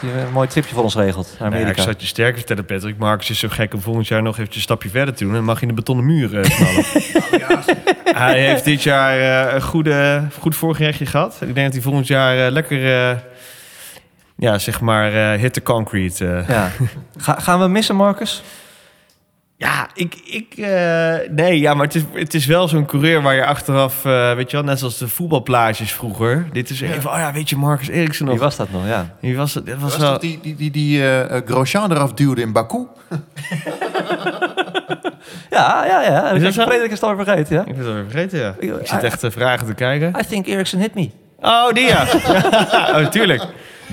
dat 0.00 0.10
hij 0.10 0.22
een 0.22 0.32
mooi 0.32 0.48
tripje 0.48 0.74
voor 0.74 0.82
ons 0.82 0.94
regelt 0.94 1.26
naar 1.26 1.36
nou 1.38 1.50
ja, 1.50 1.56
ik 1.56 1.60
Amerika. 1.62 1.82
zou 1.82 1.92
het 1.92 2.00
je 2.02 2.06
sterker 2.08 2.36
vertellen, 2.36 2.64
Patrick. 2.64 2.98
Marcus 2.98 3.30
is 3.30 3.38
zo 3.38 3.48
gek 3.50 3.74
om 3.74 3.80
volgend 3.80 4.08
jaar 4.08 4.22
nog 4.22 4.32
eventjes 4.34 4.56
een 4.56 4.62
stapje 4.62 4.88
verder 4.90 5.14
te 5.14 5.24
doen. 5.24 5.34
En 5.34 5.44
mag 5.44 5.56
je 5.56 5.62
in 5.62 5.68
de 5.68 5.74
betonnen 5.74 6.04
muur 6.06 6.40
eh, 6.40 6.50
knallen. 6.50 6.84
Hij 8.24 8.40
heeft 8.40 8.64
dit 8.64 8.82
jaar 8.82 9.18
eh, 9.46 9.54
een 9.54 9.62
goede, 9.62 10.22
goed 10.40 10.56
voorgerechtje 10.56 11.06
gehad. 11.06 11.36
Ik 11.40 11.54
denk 11.54 11.64
dat 11.66 11.72
hij 11.72 11.82
volgend 11.82 12.06
jaar 12.06 12.50
lekker, 12.50 13.10
eh, 13.10 13.16
ja, 14.36 14.58
zeg 14.58 14.80
maar, 14.80 15.32
eh, 15.32 15.40
hit 15.40 15.52
the 15.52 15.62
concrete. 15.62 16.26
eh. 16.26 16.48
Ja. 16.48 16.70
Ga, 17.24 17.36
gaan 17.40 17.60
we 17.60 17.68
missen, 17.68 17.96
Marcus? 17.96 18.42
Ja, 19.60 19.88
ik, 19.94 20.14
ik 20.24 20.54
eh, 20.56 21.14
nee, 21.30 21.60
ja, 21.60 21.74
maar 21.74 21.84
het 21.86 21.94
is, 21.94 22.02
het 22.12 22.34
is 22.34 22.46
wel 22.46 22.68
zo'n 22.68 22.86
coureur 22.86 23.22
waar 23.22 23.34
je 23.34 23.44
achteraf, 23.46 24.04
eh, 24.04 24.34
weet 24.34 24.50
je 24.50 24.56
wel, 24.56 24.66
net 24.66 24.78
zoals 24.78 24.98
de 24.98 25.08
voetbalplaatjes 25.08 25.92
vroeger. 25.92 26.46
Dit 26.52 26.70
is 26.70 26.80
even, 26.80 27.10
oh 27.10 27.16
ja, 27.16 27.32
weet 27.32 27.48
je, 27.50 27.56
Marcus 27.56 27.88
Eriksen 27.88 28.24
nog. 28.24 28.34
Wie 28.34 28.42
was 28.42 28.56
dat 28.56 28.70
nog? 28.70 28.86
Ja. 28.86 29.16
Wie 29.20 29.36
was 29.36 29.54
het? 29.54 29.66
Dat 29.66 29.78
was 29.78 29.90
Was 29.92 30.00
wel. 30.00 30.10
dat 30.10 30.20
die, 30.20 30.38
die, 30.42 30.54
die, 30.56 30.70
die 30.70 31.10
eh, 31.10 31.40
Grosjean 31.46 31.90
eraf 31.92 32.12
duwde 32.12 32.40
in 32.40 32.52
Baku? 32.52 32.86
Ja, 35.50 35.84
ja, 35.86 36.02
ja. 36.02 36.26
Ik 36.26 36.32
dat 36.32 36.42
heb 36.42 36.52
zo? 36.52 36.62
Frederik 36.62 36.90
is 36.92 37.00
het 37.00 37.10
vergeten, 37.16 37.54
ja. 37.56 37.60
Ik 37.60 37.66
ben 37.66 37.76
het 37.78 37.86
alweer 37.86 38.04
vergeten, 38.08 38.38
ja. 38.38 38.54
Ik- 38.58 38.80
Ik 38.80 38.86
zit 38.86 39.02
echt 39.02 39.20
te 39.20 39.30
vragen 39.30 39.66
te 39.66 39.74
kijken. 39.74 40.14
I 40.20 40.24
think 40.26 40.46
Ericsson 40.46 40.80
hit 40.80 40.94
me. 40.94 41.10
Oh, 41.42 41.72
die 41.72 41.86
ja. 41.86 42.06
oh, 43.00 43.06
tuurlijk. 43.06 43.42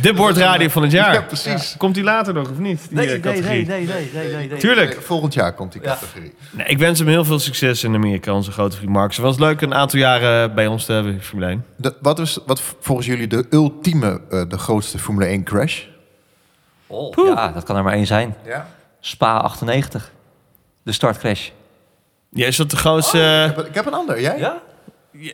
De 0.01 0.13
bordradio 0.13 0.67
van 0.69 0.81
het 0.81 0.91
jaar. 0.91 1.13
Ja, 1.13 1.21
precies. 1.21 1.75
Komt 1.77 1.95
die 1.95 2.03
later 2.03 2.33
nog 2.33 2.49
of 2.49 2.57
niet? 2.57 2.88
Die 2.89 2.99
eh, 3.12 3.21
categorie. 3.21 3.65
nee, 3.65 3.86
nee, 3.86 4.10
nee, 4.13 4.33
nee, 4.33 4.47
nee. 4.47 4.57
Tuurlijk. 4.60 4.93
Eh, 4.93 4.99
Volgend 5.01 5.33
jaar 5.33 5.53
komt 5.53 5.71
die 5.71 5.81
Ja. 5.81 5.88
categorie. 5.88 6.33
Nee, 6.51 6.67
ik 6.67 6.77
wens 6.77 6.99
hem 6.99 7.07
heel 7.07 7.25
veel 7.25 7.39
succes 7.39 7.83
in 7.83 7.95
Amerika, 7.95 8.33
onze 8.33 8.51
grote 8.51 8.75
vriend 8.77 8.91
Marcus. 8.91 9.15
Het 9.17 9.25
was 9.25 9.38
leuk 9.39 9.62
een 9.62 9.73
aantal 9.73 9.99
jaren 9.99 10.55
bij 10.55 10.67
ons 10.67 10.86
te 10.86 10.93
hebben, 10.93 11.13
in 11.13 11.21
Formule 11.21 11.49
1. 11.49 11.65
De, 11.75 11.93
wat 12.01 12.19
is 12.19 12.39
wat 12.45 12.62
volgens 12.79 13.07
jullie 13.07 13.27
de 13.27 13.45
ultieme, 13.49 14.21
eh, 14.29 14.41
de 14.47 14.57
grootste 14.57 14.99
Formule 14.99 15.25
1 15.25 15.43
crash? 15.43 15.83
Oh, 16.88 17.13
ja, 17.27 17.51
dat 17.51 17.63
kan 17.63 17.75
er 17.75 17.83
maar 17.83 17.93
één 17.93 18.07
zijn. 18.07 18.36
Ja. 18.45 18.67
Spa 18.99 19.38
98. 19.38 20.12
De 20.83 20.91
startcrash. 20.91 21.49
Ja, 22.29 22.45
is 22.45 22.55
dat 22.57 22.69
de 22.69 22.77
grootste... 22.77 23.45
Ik 23.49 23.55
heb, 23.55 23.65
ik 23.67 23.73
heb 23.75 23.86
een 23.86 23.93
ander. 23.93 24.21
Jij? 24.21 24.38
Ja? 24.39 24.62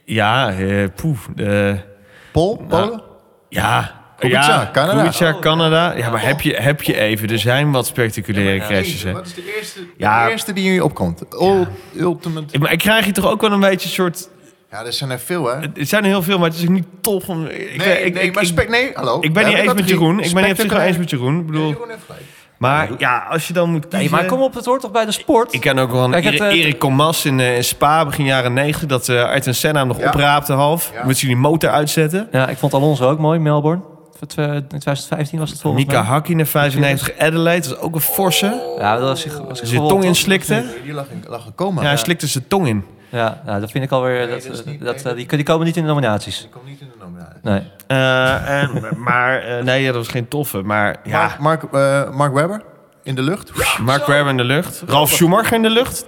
Ja, 0.06 0.52
eh 0.52 0.88
poeh. 0.96 1.18
de- 1.36 1.92
Paul? 2.34 2.58
Polen? 2.68 3.02
ja. 3.50 4.02
Kubica, 4.18 4.40
ja, 4.48 4.70
Canada. 4.74 5.04
Kubica, 5.04 5.40
Canada. 5.40 5.94
Ja, 5.98 6.10
maar 6.10 6.22
heb 6.26 6.42
je, 6.42 6.54
heb 6.54 6.82
je 6.82 6.98
even. 6.98 7.30
Er 7.30 7.40
zijn 7.40 7.72
wat 7.72 7.86
spectaculaire 7.86 8.66
crashes, 8.66 9.04
hè. 9.04 9.12
Wat 9.12 9.26
is 9.26 9.34
de 9.34 9.54
eerste, 9.58 9.80
Ja. 9.98 10.26
de 10.26 10.32
eerste 10.32 10.54
die 10.54 10.66
in 10.66 10.72
je 10.74 10.84
opkomt? 10.84 11.24
Ul- 11.40 11.68
Ultimate. 11.96 12.54
Ik- 12.54 12.60
Maar 12.60 12.72
ik 12.72 12.78
krijg 12.80 13.04
hier 13.06 13.14
toch 13.14 13.28
ook 13.28 13.42
wel 13.42 13.52
een 13.52 13.60
beetje 13.60 13.88
een 13.88 13.94
soort... 13.94 14.30
Ja, 14.72 14.86
er 14.86 14.94
zijn 14.94 15.10
er 15.10 15.20
veel, 15.20 15.46
hè? 15.48 15.60
Het 15.74 15.90
zijn 15.90 16.04
er 16.04 16.10
heel 16.10 16.22
veel, 16.24 16.38
maar 16.40 16.50
het 16.50 16.58
is 16.58 16.64
ook 16.64 16.70
niet 16.70 16.86
tof 17.02 17.30
om... 17.30 17.46
Ik, 17.46 17.52
Nee, 17.86 18.02
ik, 18.04 18.14
nee, 18.14 18.24
ik, 18.24 18.34
maar 18.34 18.44
ik, 18.44 18.50
spek, 18.50 18.70
nee, 18.70 18.92
hallo. 18.94 19.18
ik 19.22 19.34
ben 19.34 19.46
niet 19.48 19.58
eens 19.58 19.74
met 19.74 19.90
Jeroen. 19.90 20.20
Ik 20.20 20.34
ben 20.34 20.44
niet 20.44 20.60
eens 20.74 20.98
met 20.98 21.10
Jeroen. 21.10 21.34
Ik 21.36 21.42
Nee, 21.42 21.46
bedoel, 21.52 21.70
Jeroen 21.70 21.90
heeft 21.90 22.02
gelijk. 22.06 22.24
Maar 22.72 22.90
ja, 22.98 23.26
als 23.30 23.48
je 23.48 23.54
dan 23.54 23.70
moet 23.72 23.82
Nee, 23.92 24.02
kiezen... 24.02 24.18
maar 24.18 24.26
kom 24.26 24.42
op, 24.42 24.54
het 24.54 24.66
hoort 24.66 24.82
toch 24.82 24.92
bij 24.92 25.06
de 25.06 25.12
sport? 25.12 25.54
Ik 25.54 25.62
ken 25.62 25.80
ook 25.80 25.92
wel 25.92 26.04
een 26.04 26.12
Kijk, 26.12 26.24
het, 26.24 26.34
Erik- 26.34 26.52
eh, 26.52 26.60
Erik 26.60 26.78
Comas 26.80 27.26
in, 27.26 27.40
eh, 27.40 27.56
in 27.56 27.64
Spa, 27.64 28.06
begin 28.06 28.26
jaren 28.26 28.54
90, 28.54 28.88
dat 28.90 29.08
uh, 29.08 29.24
Ayrton 29.24 29.54
Senna 29.54 29.80
hem 29.80 29.88
nog 29.88 30.00
Ja. 30.00 30.08
opraapte 30.08 30.54
half. 30.54 30.92
Ja. 30.94 31.06
Met 31.06 31.20
die 31.20 31.36
motor 31.36 31.70
uitzetten. 31.70 32.28
Ja, 32.32 32.48
ik 32.48 32.58
vond 32.58 32.74
Alonso 32.74 33.10
ook 33.10 33.20
mooi, 33.20 33.40
Melbourne. 33.40 33.82
In 34.20 34.28
2015 34.68 35.40
was 35.40 35.50
het 35.50 35.62
volgens 35.62 35.84
Mika 35.86 36.00
mij. 36.02 36.10
Hakkinen, 36.10 36.48
95, 36.48 37.18
Adelaide, 37.20 37.68
dat 37.68 37.78
is 37.78 37.84
ook 37.84 37.96
een 37.96 38.02
forse. 38.02 38.74
Ja, 38.78 38.98
dat 38.98 39.08
was 39.08 39.24
hij 39.24 39.34
was 39.48 39.62
Zijn 39.62 39.80
tong 39.80 39.90
toch? 39.92 40.04
inslikte. 40.04 40.64
Die 40.84 40.94
lag 40.94 41.06
in, 41.10 41.24
lag 41.28 41.46
in 41.46 41.56
coma. 41.56 41.82
Ja, 41.82 41.88
hij 41.88 41.98
slikte 41.98 42.28
zijn 42.28 42.48
tong 42.48 42.68
in. 42.68 42.84
Ja, 43.14 43.42
nou, 43.46 43.60
dat 43.60 43.72
vind 43.72 43.84
ik 43.84 43.92
alweer... 43.92 44.18
Nee, 44.18 44.28
dat, 44.28 44.44
dat 44.44 44.52
is 44.52 44.64
niet- 44.64 44.82
dat, 44.84 45.04
nee, 45.04 45.14
die, 45.14 45.28
die 45.28 45.44
komen 45.44 45.66
niet 45.66 45.76
in 45.78 45.82
de 45.82 45.88
nominaties. 45.88 46.40
Die 46.40 46.50
komt 46.50 46.66
niet 46.66 46.82
in 46.82 46.88
de 46.92 46.98
nominatie. 47.00 47.40
Nee. 47.42 47.72
Eh, 47.88 48.62
en, 48.62 48.90
maar 48.98 49.40
eh, 49.42 49.64
nee, 49.64 49.86
dat 49.86 49.96
was 49.96 50.08
geen 50.08 50.28
toffe. 50.28 50.62
Maar 50.62 50.96
ja, 51.04 51.36
Mark, 51.40 51.40
Mark, 51.72 51.74
eh, 51.74 52.16
Mark 52.16 52.34
Webber 52.34 52.62
in 53.04 53.16
de 53.16 53.22
lucht. 53.22 53.52
Mark 53.80 54.06
Webber 54.06 54.30
in 54.30 54.38
de 54.38 54.44
lucht. 54.44 54.84
Ralf 54.88 55.10
Schumacher 55.12 55.54
in 55.54 55.62
de 55.62 55.70
lucht. 55.70 56.06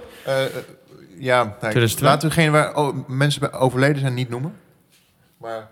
Ja, 1.18 1.54
2002. 1.58 2.04
laten 2.08 2.28
we 2.28 2.34
degene 2.34 2.50
waar 2.50 2.74
oh, 2.74 2.96
mensen 3.08 3.40
bij 3.40 3.52
overleden 3.52 4.00
zijn 4.00 4.14
niet 4.14 4.28
noemen. 4.28 4.54
Maar 5.38 5.68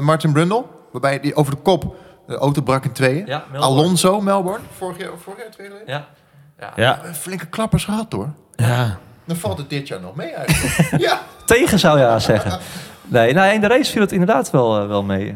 Martin 0.00 0.32
Brundle, 0.32 0.64
waarbij 0.92 1.20
die 1.20 1.34
over 1.34 1.54
de 1.54 1.60
kop 1.60 1.96
de 2.26 2.36
auto 2.36 2.62
brak 2.62 2.84
in 2.84 2.92
tweeën. 2.92 3.26
Ja, 3.26 3.44
Melbourne. 3.50 3.80
Alonso, 3.82 4.20
Melbourne, 4.20 4.64
vorig 4.76 4.98
jaar, 4.98 5.10
vorig 5.22 5.38
jaar 5.38 5.50
twee 5.50 5.68
jaar 5.68 5.78
geleden. 5.78 6.06
Ja. 6.58 6.72
Ja. 6.76 7.00
Flinke 7.14 7.46
klappers 7.46 7.84
gehad 7.84 8.12
hoor. 8.12 8.28
ja. 8.56 8.98
Dan 9.30 9.38
valt 9.38 9.58
het 9.58 9.70
dit 9.70 9.88
jaar 9.88 10.00
nog 10.00 10.14
mee 10.14 10.30
eigenlijk. 10.30 10.90
ja. 11.06 11.20
Tegen 11.44 11.78
zou 11.78 11.98
je 11.98 12.20
zeggen. 12.20 12.58
Nee, 13.06 13.32
nou, 13.32 13.52
in 13.54 13.60
de 13.60 13.66
race 13.66 13.92
viel 13.92 14.00
het 14.00 14.12
inderdaad 14.12 14.50
wel, 14.50 14.80
eh, 14.80 14.86
wel 14.86 15.02
mee. 15.02 15.34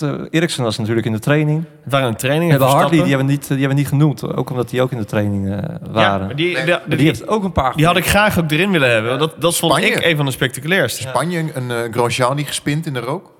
Eh, 0.00 0.10
Ericsson 0.30 0.64
was 0.64 0.78
natuurlijk 0.78 1.06
in 1.06 1.12
de 1.12 1.18
training. 1.18 1.64
Het 1.82 1.92
waren 1.92 2.08
een 2.08 2.16
training. 2.16 2.44
We 2.44 2.50
hebben 2.58 2.68
Hartley, 2.68 2.90
die 3.02 3.08
hebben, 3.08 3.26
we 3.26 3.32
niet, 3.32 3.48
die 3.48 3.58
hebben 3.58 3.68
we 3.68 3.82
niet 3.82 3.88
genoemd. 3.88 4.34
Ook 4.36 4.50
omdat 4.50 4.70
die 4.70 4.82
ook 4.82 4.90
in 4.92 4.98
de 4.98 5.04
training 5.04 5.46
eh, 5.46 5.50
Ja, 5.52 5.78
waren. 5.90 6.26
maar 6.26 6.36
die, 6.36 6.54
Nee. 6.54 6.64
die, 6.64 6.72
Maar 6.72 6.82
die, 6.86 6.96
die 6.96 7.06
heeft 7.06 7.28
ook 7.28 7.44
een 7.44 7.52
paar... 7.52 7.76
die 7.76 7.86
had 7.86 7.96
ik 7.96 8.06
graag 8.06 8.38
ook 8.38 8.50
erin 8.50 8.70
willen 8.70 8.90
hebben. 8.90 9.18
Dat, 9.18 9.34
dat 9.40 9.56
vond 9.56 9.72
Spanje. 9.72 9.90
ik 9.94 10.04
een 10.04 10.16
van 10.16 10.24
de 10.24 10.30
spectaculairste. 10.32 11.02
Spanje, 11.02 11.44
een 11.54 11.70
uh, 11.70 11.76
Grosjean 11.90 12.36
die 12.36 12.46
gespind 12.46 12.86
in 12.86 12.92
de 12.92 13.00
rook. 13.00 13.32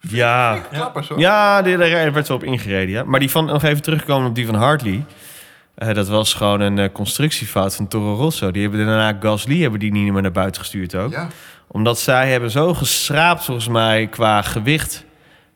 Ja. 0.00 0.58
Klappers 0.72 1.08
hoor. 1.08 1.18
Ja, 1.18 1.62
die, 1.62 1.76
daar 1.76 2.12
werd 2.12 2.28
wel 2.28 2.36
op 2.36 2.44
ingereden. 2.44 2.88
Ja. 2.94 3.04
Maar 3.04 3.20
die 3.20 3.30
van, 3.30 3.44
nog 3.44 3.62
even 3.62 3.82
terugkomen 3.82 4.28
op 4.28 4.34
die 4.34 4.46
van 4.46 4.54
Hartley. 4.54 5.04
Eh, 5.88 5.94
dat 5.94 6.08
was 6.08 6.34
gewoon 6.34 6.60
een 6.60 6.78
eh, 6.78 6.88
constructiefout 6.92 7.74
van 7.76 7.88
Toro 7.88 8.14
Rosso. 8.14 8.50
Die 8.50 8.62
hebben 8.62 8.86
daarna 8.86 9.18
Gasly 9.20 9.60
hebben 9.60 9.80
die 9.80 9.92
niet 9.92 10.12
meer 10.12 10.22
naar 10.22 10.32
buiten 10.32 10.60
gestuurd 10.60 10.94
ook. 10.94 11.10
Ja. 11.12 11.28
Omdat 11.68 11.98
zij 11.98 12.30
hebben 12.30 12.50
zo 12.50 12.74
geschraapt 12.74 13.44
volgens 13.44 13.68
mij 13.68 14.06
qua 14.06 14.42
gewicht. 14.42 15.04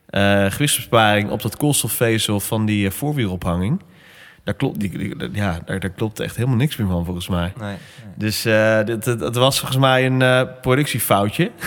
eh 0.06 0.44
gewichtsbesparing 0.50 1.30
op 1.30 1.42
dat 1.42 1.56
koolstofvezel 1.56 2.40
van 2.40 2.66
die 2.66 2.90
voorwielophanging. 2.90 3.82
daar 4.44 4.54
klopt, 4.54 4.80
die, 4.80 4.98
die- 4.98 5.28
ja, 5.32 5.58
daar, 5.64 5.80
daar 5.80 5.90
klopt 5.90 6.20
echt 6.20 6.36
helemaal 6.36 6.56
niks 6.56 6.76
meer 6.76 6.88
van, 6.88 7.04
volgens 7.04 7.28
mij. 7.28 7.52
Nee, 7.60 7.68
nee. 7.68 7.76
Dus 8.16 8.42
het 8.44 9.36
was 9.36 9.58
volgens 9.58 9.80
mij 9.80 10.06
een 10.06 10.48
productiefoutje. 10.60 11.50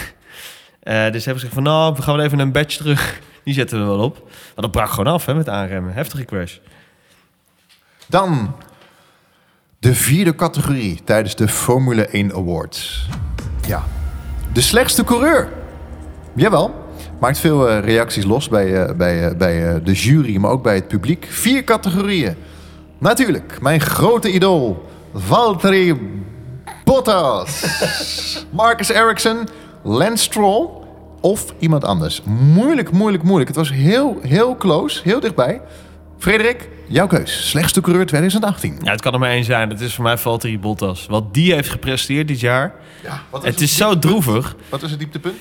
Dus 0.83 0.91
hebben 0.93 1.21
ze 1.23 1.29
gezegd 1.31 1.53
van, 1.53 1.63
nou, 1.63 1.95
we 1.95 2.01
gaan 2.01 2.15
wel 2.15 2.25
even 2.25 2.39
een 2.39 2.51
badge 2.51 2.77
terug. 2.77 3.19
Die 3.43 3.53
zetten 3.53 3.79
we 3.79 3.85
wel 3.85 3.99
op. 3.99 4.15
Maar 4.25 4.31
dat 4.63 4.71
brak 4.71 4.89
gewoon 4.89 5.13
af, 5.13 5.25
hè, 5.25 5.33
met 5.35 5.49
aanremmen. 5.49 5.93
Heftige 5.93 6.25
crash. 6.25 6.57
Dan 8.09 8.55
de 9.79 9.95
vierde 9.95 10.35
categorie 10.35 10.99
tijdens 11.03 11.35
de 11.35 11.47
Formule 11.47 12.07
1 12.07 12.33
Awards. 12.33 13.07
Ja, 13.67 13.83
de 14.53 14.61
slechtste 14.61 15.03
coureur. 15.03 15.49
Jawel, 16.35 16.73
maakt 17.19 17.39
veel 17.39 17.69
eh, 17.69 17.79
reacties 17.79 18.25
los 18.25 18.47
bij, 18.47 18.83
eh, 18.83 18.95
bij, 18.95 19.27
eh, 19.27 19.37
bij 19.37 19.81
de 19.83 19.93
jury, 19.93 20.37
maar 20.37 20.51
ook 20.51 20.63
bij 20.63 20.75
het 20.75 20.87
publiek. 20.87 21.27
Vier 21.29 21.63
categorieën. 21.63 22.35
Natuurlijk, 22.97 23.57
mijn 23.61 23.81
grote 23.81 24.31
idool, 24.31 24.85
Valtteri 25.13 26.19
Bottas. 26.83 27.65
Marcus 28.51 28.89
Ericsson, 28.89 29.47
Lance 29.83 30.23
Stroll 30.23 30.69
of 31.21 31.53
iemand 31.59 31.83
anders. 31.83 32.21
Moeilijk, 32.53 32.91
moeilijk, 32.91 33.23
moeilijk. 33.23 33.47
Het 33.47 33.57
was 33.57 33.71
heel, 33.71 34.17
heel 34.21 34.55
close, 34.55 35.01
heel 35.03 35.19
dichtbij. 35.19 35.61
Frederik, 36.17 36.69
jouw 36.89 37.07
keus. 37.07 37.49
Slechtste 37.49 37.81
coureur 37.81 38.05
2018. 38.05 38.77
Ja, 38.83 38.91
het 38.91 39.01
kan 39.01 39.13
er 39.13 39.19
maar 39.19 39.29
één 39.29 39.43
zijn. 39.43 39.69
Het 39.69 39.81
is 39.81 39.93
voor 39.93 40.03
mij 40.03 40.17
Valtteri 40.17 40.59
Bottas. 40.59 41.05
Wat 41.05 41.33
die 41.33 41.53
heeft 41.53 41.69
gepresteerd 41.69 42.27
dit 42.27 42.39
jaar. 42.39 42.73
Ja, 43.03 43.21
wat 43.29 43.43
Het 43.43 43.61
is 43.61 43.75
zo 43.75 43.99
droevig. 43.99 44.55
Wat 44.69 44.83
is 44.83 44.89
het 44.89 44.99
dieptepunt? 44.99 45.37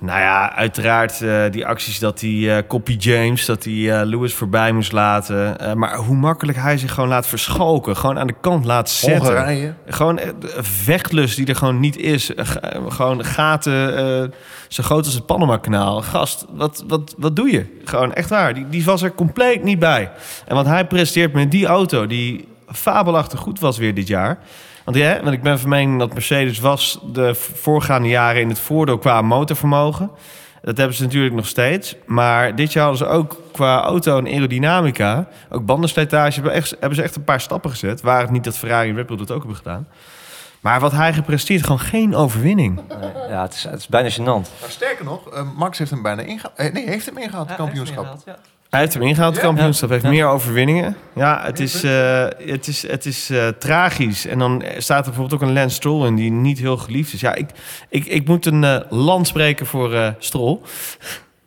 Nou 0.00 0.20
ja, 0.20 0.54
uiteraard 0.54 1.22
eh, 1.22 1.42
die 1.50 1.66
acties 1.66 1.98
dat 1.98 2.20
hij 2.20 2.56
eh 2.56 2.66
Copy 2.68 2.96
James, 2.98 3.46
dat 3.46 3.64
hij 3.64 3.72
eh, 4.00 4.06
Lewis 4.06 4.34
voorbij 4.34 4.72
moest 4.72 4.92
laten. 4.92 5.56
Maar 5.78 5.96
hoe 5.96 6.16
makkelijk 6.16 6.58
hij 6.58 6.78
zich 6.78 6.94
gewoon 6.94 7.08
laat 7.08 7.26
verschalken. 7.26 7.96
Gewoon 7.96 8.18
aan 8.18 8.26
de 8.26 8.34
kant 8.40 8.64
laat 8.64 8.90
zetten. 8.90 9.26
Hongarije. 9.26 9.74
Gewoon 9.86 10.20
vechtlust 10.60 11.36
die 11.36 11.46
er 11.46 11.56
gewoon 11.56 11.80
niet 11.80 11.96
is. 11.96 12.30
Gewoon 12.88 13.24
gaten 13.24 14.32
zo 14.68 14.82
groot 14.82 15.04
als 15.04 15.14
het 15.14 15.26
Panama-kanaal. 15.26 16.02
Gast, 16.02 16.46
wat, 16.50 16.84
wat, 16.86 17.14
wat 17.18 17.36
doe 17.36 17.50
je? 17.50 17.80
Gewoon 17.84 18.12
echt 18.12 18.28
waar. 18.28 18.54
Die, 18.54 18.68
die 18.68 18.84
was 18.84 19.02
er 19.02 19.14
compleet 19.14 19.62
niet 19.62 19.78
bij. 19.78 20.10
En 20.46 20.54
wat 20.54 20.66
hij 20.66 20.86
presteert 20.86 21.32
met 21.32 21.50
die 21.50 21.66
auto, 21.66 22.06
die 22.06 22.48
fabelachtig 22.72 23.40
goed 23.40 23.60
was 23.60 23.78
weer 23.78 23.94
dit 23.94 24.08
jaar. 24.08 24.38
Want, 24.84 24.96
ja, 24.96 25.20
want 25.22 25.34
ik 25.34 25.42
ben 25.42 25.58
van 25.58 25.68
mening 25.68 25.98
dat 25.98 26.12
Mercedes 26.12 26.58
was 26.58 26.98
de 27.12 27.34
voorgaande 27.34 28.08
jaren 28.08 28.40
in 28.40 28.48
het 28.48 28.58
voordeel 28.58 28.98
qua 28.98 29.22
motorvermogen. 29.22 30.10
Dat 30.62 30.76
hebben 30.76 30.96
ze 30.96 31.02
natuurlijk 31.02 31.34
nog 31.34 31.46
steeds. 31.46 31.96
Maar 32.06 32.56
dit 32.56 32.72
jaar 32.72 32.84
hadden 32.84 33.06
ze 33.06 33.14
ook 33.14 33.36
qua 33.52 33.82
auto 33.82 34.18
en 34.18 34.26
aerodynamica... 34.26 35.28
ook 35.50 35.64
bandenslijtage, 35.64 36.34
hebben, 36.34 36.52
echt, 36.52 36.70
hebben 36.70 36.94
ze 36.94 37.02
echt 37.02 37.16
een 37.16 37.24
paar 37.24 37.40
stappen 37.40 37.70
gezet. 37.70 38.00
Waar 38.00 38.20
het 38.20 38.30
niet 38.30 38.44
dat 38.44 38.58
Ferrari 38.58 38.88
en 38.88 38.96
Red 38.96 39.06
Bull 39.06 39.16
dat 39.16 39.30
ook 39.30 39.38
hebben 39.38 39.56
gedaan. 39.56 39.88
Maar 40.60 40.80
wat 40.80 40.92
hij 40.92 41.12
gepresteerd, 41.12 41.62
gewoon 41.62 41.80
geen 41.80 42.14
overwinning. 42.14 42.80
Nee. 42.88 43.28
Ja, 43.28 43.42
het 43.42 43.54
is, 43.54 43.64
het 43.64 43.78
is 43.78 43.88
bijna 43.88 44.10
gênant. 44.10 44.60
Maar 44.60 44.70
sterker 44.70 45.04
nog, 45.04 45.30
eh, 45.30 45.42
Max 45.56 45.78
heeft 45.78 45.90
hem 45.90 46.02
bijna 46.02 46.22
ingehaald. 46.22 46.56
Eh, 46.56 46.72
nee, 46.72 46.88
heeft 46.88 47.06
hem 47.06 47.18
ingehaald, 47.18 47.48
het 47.48 47.56
kampioenschap. 47.56 48.16
Hij 48.70 48.80
heeft 48.80 48.94
hem 48.94 49.02
ingehaald, 49.02 49.34
het 49.34 49.44
kampioenschap. 49.44 49.90
heeft 49.90 50.04
meer 50.04 50.26
overwinningen. 50.26 50.96
Ja, 51.14 51.40
het 51.44 51.60
is, 51.60 51.84
eh, 51.84 52.26
het 52.46 52.66
is, 52.66 52.88
het 52.88 53.06
is 53.06 53.30
eh, 53.30 53.48
tragisch. 53.48 54.26
En 54.26 54.38
dan 54.38 54.64
staat 54.78 54.98
er 54.98 55.12
bijvoorbeeld 55.12 55.42
ook 55.42 55.48
een 55.48 55.54
Lance 55.54 55.74
Stroll 55.74 56.06
in... 56.06 56.14
die 56.14 56.30
niet 56.30 56.58
heel 56.58 56.76
geliefd 56.76 57.12
is. 57.12 57.20
Ja, 57.20 57.34
ik, 57.34 57.50
ik, 57.88 58.06
ik 58.06 58.26
moet 58.26 58.46
een 58.46 58.64
eh 58.64 58.80
land 58.88 59.26
spreken 59.26 59.66
voor 59.66 60.14
Stroll. 60.18 60.58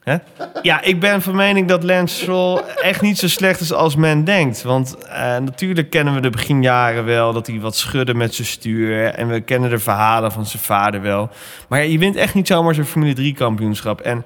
Hè? 0.04 0.18
Ja, 0.62 0.82
ik 0.82 1.00
ben 1.00 1.22
van 1.22 1.36
mening 1.36 1.68
dat 1.68 1.84
Lance 1.84 2.16
Stroll 2.16 2.62
echt 2.82 3.02
niet 3.02 3.18
zo 3.18 3.28
slecht 3.28 3.60
is 3.60 3.74
als 3.74 3.96
men 3.96 4.24
denkt. 4.24 4.62
Want 4.62 4.98
natuurlijk 5.40 5.90
kennen 5.90 6.14
we 6.14 6.22
de 6.22 6.30
beginjaren 6.30 7.06
wel... 7.06 7.34
dat 7.34 7.48
hij 7.48 7.60
wat 7.60 7.76
schudde 7.76 8.14
met 8.14 8.36
zijn 8.36 8.48
stuur. 8.48 9.06
En 9.06 9.28
we 9.28 9.42
kennen 9.42 9.70
de 9.70 9.80
verhalen 9.80 10.32
van 10.32 10.46
zijn 10.46 10.64
vader 10.64 11.02
wel. 11.02 11.30
Maar 11.68 11.84
ja, 11.84 11.92
je 11.92 11.98
wint 11.98 12.16
echt 12.16 12.34
niet 12.34 12.48
zomaar 12.48 12.74
zo'n 12.74 12.86
Formule 12.86 13.34
3-kampioenschap. 13.34 14.02
En 14.02 14.26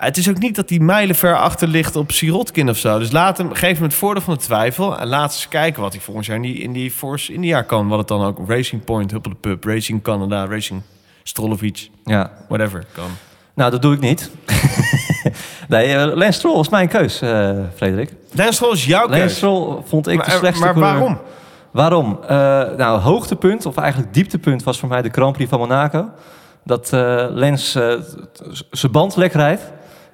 het 0.00 0.16
is 0.16 0.28
ook 0.28 0.38
niet 0.38 0.54
dat 0.54 0.68
hij 0.68 0.78
mijlenver 0.78 1.36
achter 1.38 1.68
ligt 1.68 1.96
op 1.96 2.12
Sirotkin 2.12 2.68
of 2.68 2.76
zo. 2.78 2.98
Dus 2.98 3.10
laat 3.10 3.38
hem, 3.38 3.52
geef 3.52 3.74
hem 3.74 3.82
het 3.82 3.94
voordeel 3.94 4.22
van 4.22 4.34
de 4.34 4.40
twijfel. 4.40 4.98
En 4.98 5.06
laat 5.06 5.32
eens 5.32 5.48
kijken 5.48 5.82
wat 5.82 5.92
hij 5.92 6.00
volgend 6.02 6.26
jaar 6.26 6.36
in 6.36 6.42
die, 6.42 6.54
in 6.58 6.72
die 6.72 6.90
Force 6.90 7.32
India 7.32 7.62
kan. 7.62 7.88
Wat 7.88 7.98
het 7.98 8.08
dan 8.08 8.24
ook 8.24 8.38
Racing 8.48 8.84
Point, 8.84 9.10
Huppel 9.10 9.30
de 9.30 9.36
Pub, 9.36 9.64
Racing 9.64 10.02
Canada, 10.02 10.46
Racing 10.46 10.82
Strolovic, 11.22 11.90
Ja. 12.04 12.30
whatever 12.48 12.84
kan. 12.94 13.08
Nou, 13.54 13.70
dat 13.70 13.82
doe 13.82 13.94
ik 13.94 14.00
niet. 14.00 14.30
nee, 15.68 15.94
eh, 15.94 16.16
Lance 16.16 16.32
Stroll 16.38 16.54
was 16.56 16.68
mijn 16.68 16.88
keus, 16.88 17.20
eh, 17.20 17.50
Frederik. 17.76 18.14
Lance 18.32 18.52
Stroll 18.52 18.72
is 18.72 18.84
jouw 18.84 19.06
Lance 19.08 19.20
keus. 19.22 19.36
Stroll 19.36 19.76
vond 19.84 20.06
ik 20.08 20.18
de 20.20 20.26
Maar, 20.26 20.36
slechtste 20.38 20.64
maar 20.64 20.74
coureur. 20.74 20.92
waarom? 20.98 21.18
Waarom? 21.70 22.18
Eh, 22.22 22.76
nou, 22.76 23.00
hoogtepunt, 23.00 23.66
of 23.66 23.76
eigenlijk 23.76 24.14
dieptepunt, 24.14 24.62
was 24.62 24.78
voor 24.78 24.88
mij 24.88 25.02
de 25.02 25.08
Grand 25.12 25.32
Prix 25.32 25.50
van 25.50 25.58
Monaco. 25.58 26.08
Dat 26.64 26.92
eh 26.92 27.26
Lens 27.28 27.74
eh, 27.74 27.92
zijn 28.70 28.92
band 28.92 29.16
lek 29.16 29.32
rijdt. 29.32 29.62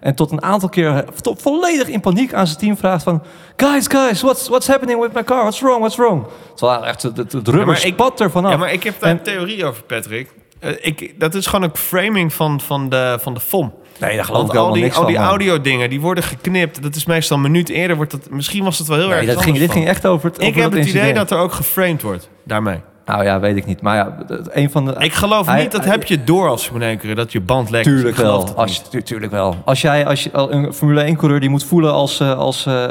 En 0.01 0.15
tot 0.15 0.31
een 0.31 0.43
aantal 0.43 0.69
keer 0.69 1.05
volledig 1.23 1.89
in 1.89 2.01
paniek 2.01 2.33
aan 2.35 2.47
zijn 2.47 2.59
team 2.59 2.77
vraagt 2.77 3.03
van... 3.03 3.23
Guys, 3.57 3.87
guys, 3.89 4.23
what's, 4.23 4.49
what's 4.49 4.67
happening 4.67 5.01
with 5.01 5.13
my 5.13 5.25
car? 5.25 5.41
What's 5.41 5.61
wrong, 5.61 5.79
what's 5.79 5.97
wrong? 5.97 6.27
Terwijl 6.55 6.87
echt 6.87 7.03
het, 7.03 7.17
het, 7.17 7.33
het 7.33 7.49
rubber 7.49 7.67
maar 7.67 7.85
ik- 7.85 7.93
spat 7.93 8.21
er 8.21 8.31
vanaf. 8.31 8.51
Ja, 8.51 8.57
maar 8.57 8.73
ik 8.73 8.83
heb 8.83 9.01
daar 9.01 9.11
En- 9.11 9.17
een 9.17 9.23
theorie 9.23 9.65
over, 9.65 9.83
Patrick. 9.83 10.33
Eh, 10.61 10.71
ik, 10.81 11.15
dat 11.21 11.35
is 11.35 11.47
gewoon 11.47 11.63
een 11.71 11.77
framing 11.77 12.33
van, 12.33 12.61
van, 12.61 12.89
de, 12.89 13.19
van 13.21 13.35
de 13.35 13.41
FOM. 13.41 13.75
Nee, 13.99 14.17
daar 14.17 14.25
geloof 14.25 14.41
Want 14.41 14.53
ik 14.53 14.59
al 14.59 14.73
die, 14.73 14.83
niks 14.83 14.97
al 14.97 15.07
die 15.07 15.17
man. 15.19 15.25
audio-dingen, 15.29 15.91
die 15.91 16.01
worden 16.01 16.25
geknipt. 16.25 16.83
Dat 16.83 16.95
is 16.95 17.05
meestal 17.05 17.37
een 17.37 17.43
minuut 17.43 17.69
eerder. 17.69 17.97
Wordt 17.97 18.11
dat, 18.11 18.31
misschien 18.31 18.65
was 18.65 18.79
het 18.79 18.87
wel 18.89 18.97
heel 18.99 19.09
Nee, 19.09 19.17
erg 19.17 19.27
dat 19.27 19.43
ging, 19.43 19.59
dit 19.59 19.71
ging 19.73 19.87
echt 19.87 20.07
over 20.07 20.29
het 20.29 20.39
Ik 20.43 20.49
over 20.49 20.63
heb 20.63 20.71
dat 20.71 20.81
het 20.81 20.89
idee 20.89 21.13
dat 21.15 21.31
er 21.31 21.39
ook 21.39 21.53
geframed 21.53 22.03
wordt 22.03 22.29
daarmee. 22.45 22.81
Nou 23.07 23.25
ja, 23.25 23.41
weet 23.41 23.57
ik 23.57 23.67
niet. 23.67 23.81
Maar 23.81 23.97
ja, 23.97 24.17
een 24.51 24.71
van 24.71 24.85
de... 24.85 24.95
Ik 24.99 25.13
geloof 25.13 25.47
Hij- 25.47 25.63
niet, 25.63 25.73
dat 25.73 25.83
hij- 25.85 25.93
heb 25.93 26.05
je 26.05 26.25
door 26.25 26.49
als 26.49 26.67
Formule 26.67 27.15
dat 27.15 27.33
je 27.33 27.41
band 27.41 27.71
lekt. 27.71 27.85
Tuurlijk 27.85 28.17
wel. 28.17 28.55
Als, 28.57 28.83
tu- 28.89 29.03
tuurlijk 29.03 29.33
wel. 29.33 29.57
Als 29.65 29.81
jij 29.81 30.07
als 30.07 30.23
je, 30.25 30.31
een 30.33 30.73
Formule 30.73 31.03
1 31.03 31.17
coureur 31.17 31.41
die 31.41 31.49
moet 31.49 31.65
voelen 31.65 31.93
als, 31.93 32.21
eh, 32.21 32.39
als, 32.39 32.67
eh, 32.67 32.87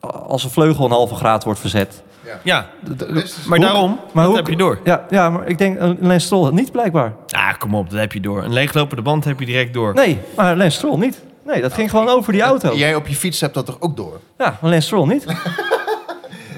als 0.00 0.44
een 0.44 0.50
vleugel 0.50 0.84
een 0.84 0.90
halve 0.90 1.14
graad 1.14 1.44
wordt 1.44 1.60
verzet. 1.60 2.02
Ja, 2.42 2.66
Dus- 2.96 3.36
maar 3.46 3.58
Hoe- 3.58 3.66
daarom, 3.66 3.90
maar 4.12 4.24
dat 4.24 4.26
hoe- 4.32 4.36
heb 4.36 4.46
je 4.48 4.56
door. 4.56 4.78
Ja, 4.84 5.04
ja 5.10 5.30
maar 5.30 5.46
ik 5.48 5.58
denk 5.58 5.78
eh, 5.78 5.90
Lance 6.00 6.26
Stroll 6.26 6.52
niet 6.52 6.72
blijkbaar. 6.72 7.12
Ah, 7.30 7.52
kom 7.58 7.74
op, 7.74 7.90
dat 7.90 7.98
heb 8.00 8.12
je 8.12 8.20
door. 8.20 8.44
Een 8.44 8.52
leeglopende 8.52 9.02
band 9.02 9.24
heb 9.24 9.40
je 9.40 9.46
direct 9.46 9.74
door. 9.74 9.94
Nee, 9.94 10.18
maar 10.36 10.56
Lance 10.56 10.76
Stroll 10.76 10.98
niet. 10.98 11.22
Nee, 11.46 11.60
dat 11.60 11.72
ging 11.72 11.90
gewoon 11.90 12.08
over 12.08 12.32
die 12.32 12.42
auto. 12.42 12.74
Jij 12.74 12.94
op 12.94 13.06
je 13.06 13.14
fiets 13.14 13.40
hebt 13.40 13.54
dat 13.54 13.66
toch 13.66 13.76
ook 13.80 13.96
door? 13.96 14.20
Ja, 14.38 14.58
maar 14.60 14.70
Lance 14.70 14.86
Stroll 14.86 15.06
niet. 15.08 15.24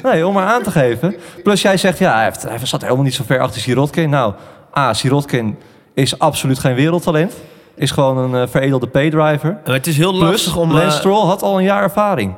Nee, 0.02 0.26
om 0.26 0.34
maar 0.34 0.46
aan 0.46 0.62
te 0.62 0.70
geven. 0.70 1.16
Plus 1.42 1.62
jij 1.62 1.76
zegt, 1.76 1.98
ja, 1.98 2.14
hij, 2.14 2.24
heeft, 2.24 2.42
hij 2.42 2.58
zat 2.62 2.82
helemaal 2.82 3.04
niet 3.04 3.14
zo 3.14 3.24
ver 3.26 3.40
achter 3.40 3.60
Sirotkin. 3.60 4.10
Nou, 4.10 4.34
A, 4.76 4.92
Sirotkin 4.92 5.58
is 5.94 6.18
absoluut 6.18 6.58
geen 6.58 6.74
wereldtalent. 6.74 7.34
Is 7.74 7.90
gewoon 7.90 8.18
een 8.18 8.42
eh, 8.42 8.48
veredelde 8.48 8.86
paydriver. 8.86 9.58
Maar 9.64 9.74
het 9.74 9.86
is 9.86 9.96
heel 9.96 10.12
Plus, 10.12 10.30
lastig 10.30 10.56
om... 10.56 10.72
Lance 10.72 10.86
eh, 10.86 10.92
Stroll 10.92 11.26
had 11.26 11.42
al 11.42 11.58
een 11.58 11.64
jaar 11.64 11.82
ervaring. 11.82 12.34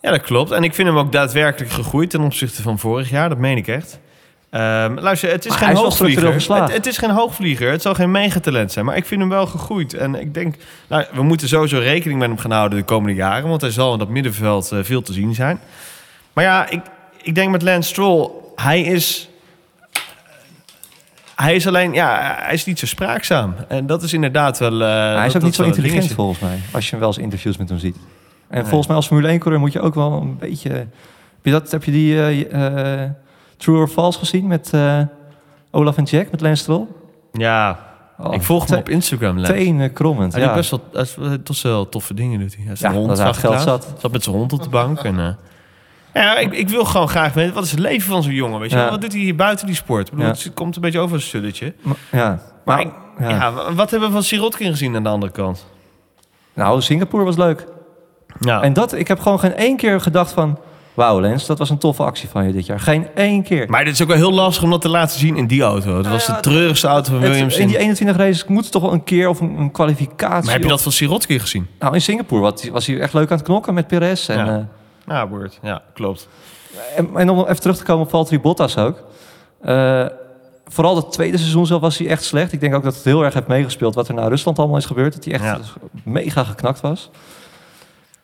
Ja, 0.00 0.10
dat 0.10 0.20
klopt. 0.20 0.50
En 0.50 0.64
ik 0.64 0.74
vind 0.74 0.88
hem 0.88 0.98
ook 0.98 1.12
daadwerkelijk 1.12 1.72
gegroeid 1.72 2.10
ten 2.10 2.20
opzichte 2.20 2.62
van 2.62 2.78
vorig 2.78 3.10
jaar. 3.10 3.28
Dat 3.28 3.38
meen 3.38 3.56
ik 3.56 3.68
echt. 3.68 4.00
Ehm, 4.50 4.98
luister, 4.98 5.30
het 5.30 5.44
is 5.44 5.50
Maar 5.50 5.58
geen 5.58 5.72
is 5.72 5.78
hoogvlieger. 5.78 6.34
Het, 6.34 6.72
het 6.72 6.86
is 6.86 6.98
geen 6.98 7.10
hoogvlieger. 7.10 7.70
Het 7.70 7.82
zal 7.82 7.94
geen 7.94 8.10
megatalent 8.10 8.72
zijn. 8.72 8.84
Maar 8.84 8.96
ik 8.96 9.06
vind 9.06 9.20
hem 9.20 9.30
wel 9.30 9.46
gegroeid. 9.46 9.94
En 9.94 10.14
ik 10.14 10.34
denk, 10.34 10.54
nou, 10.88 11.04
we 11.12 11.22
moeten 11.22 11.48
sowieso 11.48 11.78
rekening 11.78 12.18
met 12.18 12.28
hem 12.28 12.38
gaan 12.38 12.50
houden 12.50 12.78
de 12.78 12.84
komende 12.84 13.14
jaren. 13.14 13.48
Want 13.48 13.60
hij 13.60 13.70
zal 13.70 13.92
in 13.92 13.98
dat 13.98 14.08
middenveld 14.08 14.72
eh, 14.72 14.78
veel 14.82 15.02
te 15.02 15.12
zien 15.12 15.34
zijn. 15.34 15.60
Maar 16.32 16.44
ja, 16.44 16.68
ik, 16.68 16.80
ik 17.26 17.34
denk 17.34 17.50
met 17.50 17.62
Lance 17.62 17.88
Stroll, 17.88 18.30
hij 18.56 18.80
is... 18.82 19.28
Hij 21.36 21.54
is 21.54 21.66
alleen, 21.66 21.92
ja, 21.92 22.36
hij 22.38 22.54
is 22.54 22.64
niet 22.64 22.78
zo 22.78 22.86
spraakzaam. 22.86 23.54
En 23.68 23.86
dat 23.86 24.02
is 24.02 24.12
inderdaad 24.12 24.58
wel... 24.58 24.82
eh, 24.82 24.88
hij 24.88 25.14
dat- 25.16 25.24
is 25.26 25.36
ook 25.36 25.42
niet 25.42 25.54
zo 25.54 25.62
intelligent 25.62 25.92
dingetje. 25.94 26.14
volgens 26.14 26.38
mij. 26.38 26.58
Als 26.72 26.84
je 26.84 26.90
hem 26.90 26.98
wel 27.00 27.08
eens 27.08 27.18
interviews 27.18 27.56
met 27.56 27.68
hem 27.68 27.78
ziet. 27.78 27.96
En 28.48 28.66
volgens 28.66 28.86
mij 28.86 28.96
als 28.96 29.06
Formule 29.06 29.28
1 29.28 29.38
coureur 29.38 29.60
moet 29.60 29.72
je 29.72 29.80
ook 29.80 29.94
wel 29.94 30.12
een 30.12 30.38
beetje... 30.38 30.70
Heb 30.70 30.88
je, 31.42 31.50
dat, 31.50 31.70
heb 31.70 31.84
je 31.84 31.90
die 31.90 32.18
eh, 32.20 33.02
eh, 33.02 33.10
True 33.56 33.76
or 33.80 33.88
False 33.88 34.18
gezien 34.18 34.46
met 34.46 34.70
Olaf 35.70 35.96
en 35.96 36.04
Jack, 36.04 36.30
met 36.30 36.40
Lance 36.40 36.62
Stroll? 36.62 36.86
Ja, 37.32 37.84
Oh, 38.18 38.34
ik 38.34 38.42
volg 38.42 38.68
hem 38.68 38.78
op 38.78 38.88
Instagram. 38.88 39.42
Tenen 39.42 39.92
krommend, 39.92 40.32
Hij 40.32 40.40
ja. 40.42 40.46
doet 40.48 40.56
best 40.56 40.70
wel, 40.70 40.80
hij 40.92 41.38
is 41.48 41.62
wel- 41.62 41.88
toffe 41.88 42.14
dingen 42.14 42.40
doet 42.40 42.56
hij. 42.56 42.64
Hij 42.66 42.76
Ja, 42.78 42.92
hond 42.92 43.16
dat 43.16 43.36
geld 43.36 43.64
laatst. 43.64 43.88
Zat 43.98 44.12
met 44.12 44.22
zijn 44.24 44.36
hond 44.36 44.52
op 44.52 44.62
de 44.62 44.68
bank. 44.68 45.00
En, 45.00 45.38
ja, 46.22 46.36
ik, 46.38 46.52
ik 46.52 46.68
wil 46.68 46.84
gewoon 46.84 47.08
graag 47.08 47.32
weten, 47.32 47.54
wat 47.54 47.64
is 47.64 47.70
het 47.70 47.80
leven 47.80 48.08
van 48.10 48.22
zo'n 48.22 48.32
jongen? 48.32 48.60
Weet 48.60 48.70
je? 48.70 48.76
Ja. 48.76 48.90
Wat 48.90 49.00
doet 49.00 49.12
hij 49.12 49.20
hier 49.20 49.36
buiten 49.36 49.66
die 49.66 49.74
sport? 49.74 50.06
Ik 50.08 50.10
bedoel, 50.14 50.26
Ja. 50.26 50.32
Het 50.32 50.50
komt 50.54 50.74
een 50.76 50.80
beetje 50.82 50.98
over 50.98 51.14
als 51.14 51.22
een 51.22 51.28
sulletje. 51.28 51.74
Ja. 52.12 52.38
Maar 52.64 52.80
ik- 52.80 52.92
ja. 53.18 53.28
ja. 53.28 53.52
wa- 53.52 53.72
wat 53.74 53.90
hebben 53.90 54.08
we 54.08 54.14
van 54.14 54.22
Sirotkin 54.24 54.70
gezien 54.70 54.96
aan 54.96 55.02
de 55.02 55.08
andere 55.08 55.32
kant? 55.32 55.66
Nou, 56.54 56.82
Singapore 56.82 57.24
was 57.24 57.36
leuk. 57.36 57.66
Ja. 58.40 58.62
En 58.62 58.72
dat, 58.72 58.92
ik 58.94 59.08
heb 59.08 59.20
gewoon 59.20 59.38
geen 59.38 59.54
één 59.56 59.76
keer 59.76 60.00
gedacht 60.00 60.32
van... 60.32 60.58
Wauw, 60.94 61.20
Lens, 61.20 61.46
dat 61.46 61.58
was 61.58 61.70
een 61.70 61.78
toffe 61.78 62.02
actie 62.02 62.28
van 62.28 62.46
je 62.46 62.52
dit 62.52 62.66
jaar. 62.66 62.80
Geen 62.80 63.06
één 63.14 63.42
keer. 63.42 63.68
maar 63.70 63.84
het 63.84 63.88
is 63.94 64.02
ook 64.02 64.08
wel 64.08 64.16
heel 64.16 64.32
lastig 64.32 64.62
om 64.62 64.70
dat 64.70 64.80
te 64.80 64.88
laten 64.88 65.18
zien 65.18 65.36
in 65.36 65.46
die 65.46 65.62
auto. 65.62 65.96
Het 65.96 66.08
was 66.08 66.26
de 66.26 66.40
treurigste 66.40 66.86
auto 66.86 67.10
van 67.12 67.20
Het- 67.20 67.30
Williams. 67.30 67.56
in 67.56 67.66
die 67.66 67.76
in- 67.76 67.82
21 67.82 68.16
races 68.16 68.44
moet 68.46 68.64
er 68.64 68.70
toch 68.70 68.82
wel 68.82 68.92
een 68.92 69.04
keer 69.04 69.28
of 69.28 69.40
een, 69.40 69.58
een 69.58 69.70
kwalificatie... 69.70 70.44
Maar 70.44 70.52
heb 70.52 70.62
je 70.62 70.68
dat 70.68 70.82
van 70.82 70.92
Sirotkin 70.92 71.40
gezien? 71.40 71.66
Nou, 71.78 71.94
in 71.94 72.00
Singapore 72.02 72.40
was, 72.40 72.68
was 72.68 72.86
hij 72.86 72.98
echt 73.00 73.12
leuk 73.14 73.30
aan 73.30 73.36
het 73.36 73.46
knokken 73.46 73.74
met 73.74 73.86
Perez. 73.86 74.28
En, 74.28 74.46
Ja. 74.46 74.56
eh, 74.56 74.62
Ja, 75.06 75.28
word. 75.28 75.58
Ja, 75.62 75.82
klopt. 75.94 76.28
En, 76.96 77.08
en 77.14 77.30
om 77.30 77.40
even 77.40 77.60
terug 77.60 77.76
te 77.76 77.84
komen 77.84 78.04
op 78.04 78.10
Valtteri 78.10 78.40
Bottas 78.40 78.78
ook. 78.78 79.02
Eh, 79.60 80.06
vooral 80.64 80.96
het 80.96 81.12
tweede 81.12 81.36
seizoen 81.38 81.66
zelf 81.66 81.80
was 81.80 81.98
hij 81.98 82.08
echt 82.08 82.24
slecht. 82.24 82.52
Ik 82.52 82.60
denk 82.60 82.74
ook 82.74 82.82
dat 82.82 82.94
het 82.94 83.04
heel 83.04 83.24
erg 83.24 83.34
heeft 83.34 83.46
meegespeeld 83.46 83.94
wat 83.94 84.08
er 84.08 84.14
naar 84.14 84.28
Rusland 84.28 84.58
allemaal 84.58 84.76
is 84.76 84.86
gebeurd. 84.86 85.14
Dat 85.14 85.24
hij 85.24 85.34
echt 85.34 85.44
Ja. 85.44 85.58
mega 86.04 86.44
geknakt 86.44 86.80
was. 86.80 87.10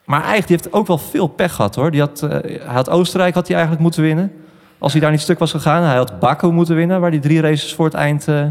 Maar 0.05 0.19
eigenlijk 0.25 0.47
die 0.49 0.57
heeft 0.57 0.75
ook 0.75 0.87
wel 0.87 0.99
veel 0.99 1.27
pech 1.27 1.55
gehad 1.55 1.75
hoor. 1.75 1.91
Die 1.91 2.01
had, 2.01 2.23
eh, 2.23 2.31
hij 2.31 2.75
had 2.75 2.91
Oostenrijk 2.91 3.35
had 3.35 3.47
hij 3.47 3.55
eigenlijk 3.57 3.83
moeten 3.85 4.03
winnen. 4.03 4.33
Als 4.79 4.93
hij 4.93 5.01
daar 5.01 5.11
niet 5.11 5.21
stuk 5.21 5.39
was 5.39 5.51
gegaan. 5.51 5.83
Hij 5.83 5.97
had 5.97 6.19
Baku 6.19 6.51
moeten 6.51 6.75
winnen, 6.75 7.01
waar 7.01 7.11
hij 7.11 7.19
drie 7.21 7.41
races 7.41 7.75
voor 7.75 7.85
het 7.85 7.95
eind 7.95 8.29
eh, 8.29 8.47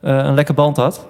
een 0.00 0.34
lekker 0.34 0.54
band 0.54 0.76
had. 0.76 1.06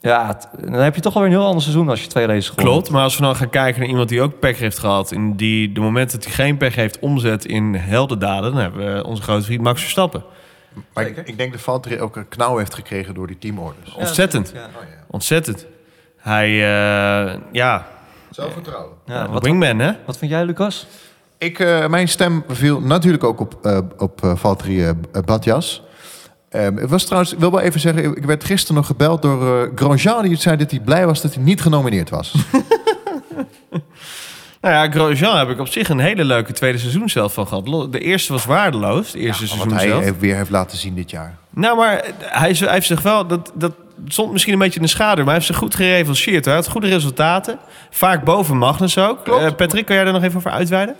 Ja, 0.00 0.40
dan 0.60 0.72
heb 0.72 0.94
je 0.94 1.00
toch 1.00 1.14
alweer 1.14 1.30
een 1.30 1.36
heel 1.36 1.46
ander 1.46 1.62
seizoen 1.62 1.88
als 1.88 2.02
je 2.02 2.08
twee 2.08 2.26
races 2.26 2.48
gewonnen 2.48 2.72
Klopt, 2.72 2.90
maar 2.90 3.02
als 3.02 3.16
we 3.16 3.22
dan 3.22 3.36
gaan 3.36 3.50
kijken 3.50 3.80
naar 3.80 3.88
iemand 3.88 4.08
die 4.08 4.22
ook 4.22 4.38
pech 4.38 4.58
heeft 4.58 4.78
gehad... 4.78 5.12
en 5.12 5.36
die 5.36 5.72
de 5.72 5.80
momenten 5.80 6.18
dat 6.18 6.26
hij 6.26 6.34
geen 6.34 6.56
pech 6.56 6.74
heeft 6.74 6.98
omzet 6.98 7.44
in 7.44 7.74
heldendaden... 7.74 8.52
dan 8.52 8.60
hebben 8.60 8.94
we 8.94 9.04
onze 9.04 9.22
grote 9.22 9.44
vriend 9.44 9.62
Max 9.62 9.80
Verstappen. 9.80 10.24
Maar 10.94 11.06
ik, 11.06 11.16
ik 11.16 11.36
denk 11.38 11.52
dat 11.52 11.60
Valtteri 11.60 12.00
ook 12.00 12.16
een 12.16 12.28
knauw 12.28 12.56
heeft 12.56 12.74
gekregen 12.74 13.14
door 13.14 13.26
die 13.26 13.38
teamorders. 13.38 13.94
Ontzettend, 13.94 14.50
Ja. 14.54 14.64
Oh, 14.64 14.82
ja. 14.82 15.04
ontzettend. 15.06 15.66
Hij, 16.16 16.48
eh, 16.48 17.40
ja, 17.52 17.86
Zelfvertrouwen. 18.30 18.96
Ja, 19.06 19.20
wat, 19.22 19.30
wat, 19.30 19.44
wingman 19.44 19.78
hè? 19.78 19.92
wat 20.06 20.18
vind 20.18 20.30
jij, 20.30 20.44
Lucas? 20.44 20.86
Ik, 21.38 21.58
eh, 21.58 21.86
mijn 21.86 22.08
stem 22.08 22.44
viel 22.48 22.80
natuurlijk 22.80 23.24
ook 23.24 23.40
op, 23.40 23.58
eh 23.62 23.78
op 23.96 24.20
Valtteri 24.34 24.92
Badjas. 25.24 25.82
Ehm, 26.50 26.76
het 26.76 26.90
was 26.90 27.04
trouwens, 27.04 27.32
ik 27.32 27.38
wil 27.38 27.50
wel 27.50 27.60
even 27.60 27.80
zeggen, 27.80 28.16
ik 28.16 28.24
werd 28.24 28.44
gisteren 28.44 28.76
nog 28.76 28.86
gebeld 28.86 29.22
door 29.22 29.62
eh, 29.62 29.68
Grosjean... 29.74 30.22
die 30.22 30.36
zei 30.36 30.56
dat 30.56 30.70
hij 30.70 30.80
blij 30.80 31.06
was 31.06 31.20
dat 31.22 31.34
hij 31.34 31.42
niet 31.42 31.60
genomineerd 31.60 32.10
was. 32.10 32.34
Nou 34.60 34.74
ja, 34.74 34.90
Grosjean 34.90 35.38
heb 35.38 35.48
ik 35.48 35.58
op 35.58 35.68
zich 35.68 35.88
een 35.88 35.98
hele 35.98 36.24
leuke 36.24 36.52
tweede 36.52 36.78
seizoen 36.78 37.08
zelf 37.08 37.32
van 37.32 37.46
gehad. 37.46 37.92
De 37.92 37.98
eerste 37.98 38.32
was 38.32 38.44
waardeloos, 38.44 39.10
de 39.12 39.18
eerste 39.18 39.40
wat 39.46 39.50
seizoen 39.50 39.72
hij 39.76 39.86
zelf. 39.88 40.02
heeft- 40.04 40.18
weer 40.18 40.36
heeft 40.36 40.50
laten 40.50 40.78
zien 40.78 40.94
dit 40.94 41.10
jaar. 41.10 41.36
Nou, 41.50 41.76
maar 41.76 42.04
hij, 42.20 42.52
hij 42.58 42.72
heeft 42.72 42.86
zich 42.86 43.02
wel... 43.02 43.26
Dat, 43.26 43.52
dat 43.54 43.72
stond 44.08 44.32
misschien 44.32 44.52
een 44.52 44.58
beetje 44.58 44.76
in 44.80 44.82
de 44.84 44.88
schaduw, 44.88 45.14
maar 45.16 45.24
hij 45.24 45.34
heeft 45.34 45.46
zich 45.46 45.56
goed 45.56 45.74
gerevancheerd. 45.74 46.44
Hij 46.44 46.54
had 46.54 46.68
goede 46.68 46.88
resultaten. 46.88 47.58
Vaak 47.90 48.24
boven 48.24 48.56
Magnus 48.56 48.98
ook. 48.98 49.24
Klopt. 49.24 49.44
Eh, 49.44 49.52
Patrick, 49.54 49.86
kan 49.86 49.94
jij 49.96 50.04
daar 50.04 50.12
nog 50.12 50.22
even 50.22 50.36
over 50.36 50.50
uitweiden? 50.50 50.96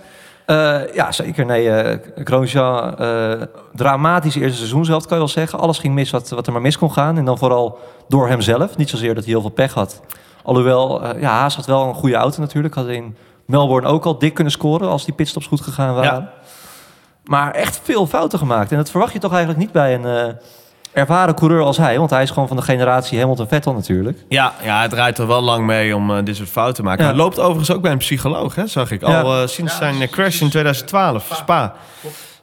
Eh, 0.50 0.94
ja, 0.94 1.12
zeker. 1.12 1.46
Nee, 1.46 1.70
eh 1.70 1.98
Grosjean, 2.24 2.98
eh, 2.98 3.42
dramatisch 3.72 4.34
eerste 4.34 4.56
seizoen 4.56 4.84
zelf, 4.84 5.02
kan 5.02 5.12
je 5.12 5.24
wel 5.24 5.28
zeggen. 5.28 5.58
Alles 5.58 5.78
ging 5.78 5.94
mis 5.94 6.10
wat, 6.10 6.28
wat 6.28 6.46
er 6.46 6.52
maar 6.52 6.60
mis 6.60 6.78
kon 6.78 6.92
gaan. 6.92 7.16
En 7.16 7.24
dan 7.24 7.38
vooral 7.38 7.78
door 8.08 8.28
hemzelf. 8.28 8.76
Niet 8.76 8.90
zozeer 8.90 9.14
dat 9.14 9.24
hij 9.24 9.32
heel 9.32 9.40
veel 9.40 9.50
pech 9.50 9.74
had. 9.74 10.00
Alhoewel, 10.42 11.02
eh, 11.02 11.20
ja, 11.20 11.30
Haas 11.30 11.56
had 11.56 11.66
wel 11.66 11.88
een 11.88 11.94
goede 11.94 12.14
auto 12.14 12.40
natuurlijk. 12.40 12.74
Had 12.74 12.86
in 12.86 13.16
Melbourne 13.46 13.88
ook 13.88 14.04
al 14.04 14.18
dik 14.18 14.34
kunnen 14.34 14.52
scoren 14.52 14.88
als 14.88 15.04
die 15.04 15.14
pitstops 15.14 15.46
goed 15.46 15.60
gegaan 15.60 15.94
waren. 15.94 16.12
Ja. 16.12 16.32
Maar 17.24 17.50
echt 17.50 17.80
veel 17.82 18.06
fouten 18.06 18.38
gemaakt. 18.38 18.70
En 18.70 18.76
dat 18.76 18.90
verwacht 18.90 19.12
je 19.12 19.18
toch 19.18 19.32
eigenlijk 19.32 19.60
niet 19.60 19.72
bij 19.72 19.94
een 19.94 20.36
ervaren 20.92 21.35
coureur 21.35 21.62
als 21.62 21.76
hij. 21.76 21.98
Want 21.98 22.11
hij 22.11 22.22
is 22.22 22.31
gewoon 22.31 22.48
van 22.48 22.57
de 22.57 22.62
generatie 22.62 23.18
Hamilton 23.18 23.48
Vettel 23.48 23.72
natuurlijk. 23.72 24.18
Ja, 24.29 24.53
ja, 24.62 24.81
het 24.83 24.90
draait 24.90 25.18
er 25.18 25.26
wel 25.26 25.40
lang 25.42 25.66
mee 25.66 25.96
om 25.96 26.11
eh, 26.16 26.24
dit 26.24 26.37
soort 26.37 26.48
fouten 26.48 26.74
te 26.74 26.83
maken. 26.83 27.05
Ja. 27.05 27.11
Hij 27.11 27.18
loopt 27.18 27.38
overigens 27.38 27.70
ook 27.72 27.83
bij 27.83 27.92
een 27.92 27.98
psycholoog, 27.98 28.55
hè, 28.55 28.66
zag 28.66 28.90
ik. 28.90 29.03
Al 29.03 29.40
eh, 29.40 29.48
sinds 29.48 29.72
Ja, 29.72 29.79
zijn 29.79 29.98
dus- 29.98 30.11
crash 30.11 30.31
dus- 30.33 30.40
in 30.40 30.48
2012, 30.50 31.31
Spa. 31.35 31.74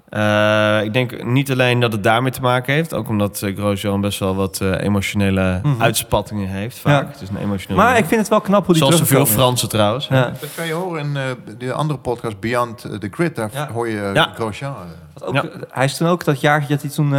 Eh, 0.10 0.84
ik 0.84 0.93
denk 0.93 1.24
niet 1.24 1.52
alleen 1.52 1.80
dat 1.80 1.91
het 1.91 2.04
daarmee 2.04 2.32
te 2.32 2.41
maken 2.41 2.74
heeft. 2.74 2.93
Ook 2.93 3.10
omdat 3.10 3.41
uh, 3.41 3.58
Grosjean 3.58 4.02
best 4.02 4.20
wel 4.20 4.36
wat 4.36 4.62
eh, 4.62 4.82
emotionele 4.84 5.60
Mhm. 5.63 5.82
uitspattingen 5.82 6.48
heeft. 6.48 6.78
Vaak. 6.80 7.02
Ja. 7.04 7.08
Het 7.12 7.22
is 7.22 7.30
een 7.30 7.38
emotionele... 7.38 7.84
Maar 7.84 7.98
ik 7.98 8.06
vind 8.06 8.20
het 8.20 8.30
wel 8.30 8.41
knap 8.41 8.65
hoe 8.65 8.74
die 8.76 8.84
Zoals 8.84 8.98
zoveel. 8.98 9.26
Fransen 9.26 9.70
trouwens. 9.70 10.08
Ja. 10.08 10.32
Dat 10.41 10.50
kan 10.56 10.65
je 10.67 10.74
horen 10.74 11.02
in 11.02 11.17
de 11.58 11.74
andere 11.74 12.00
podcast 12.00 12.39
Beyond 12.39 12.78
the 13.00 13.08
Grid. 13.12 13.36
Daar 13.36 13.50
Ja. 13.54 13.70
hoor 13.74 13.88
je 13.89 14.12
Ja. 14.13 14.32
Grosjean. 14.36 14.76
Wat 15.13 15.24
ook, 15.26 15.34
Ja. 15.34 15.43
Hij 15.72 15.86
is 15.86 15.98
toen 15.98 16.08
ook 16.08 16.24
dat 16.24 16.41
jaartje 16.41 16.74
dat 16.74 16.82
hij 16.82 16.91
toen, 16.91 17.10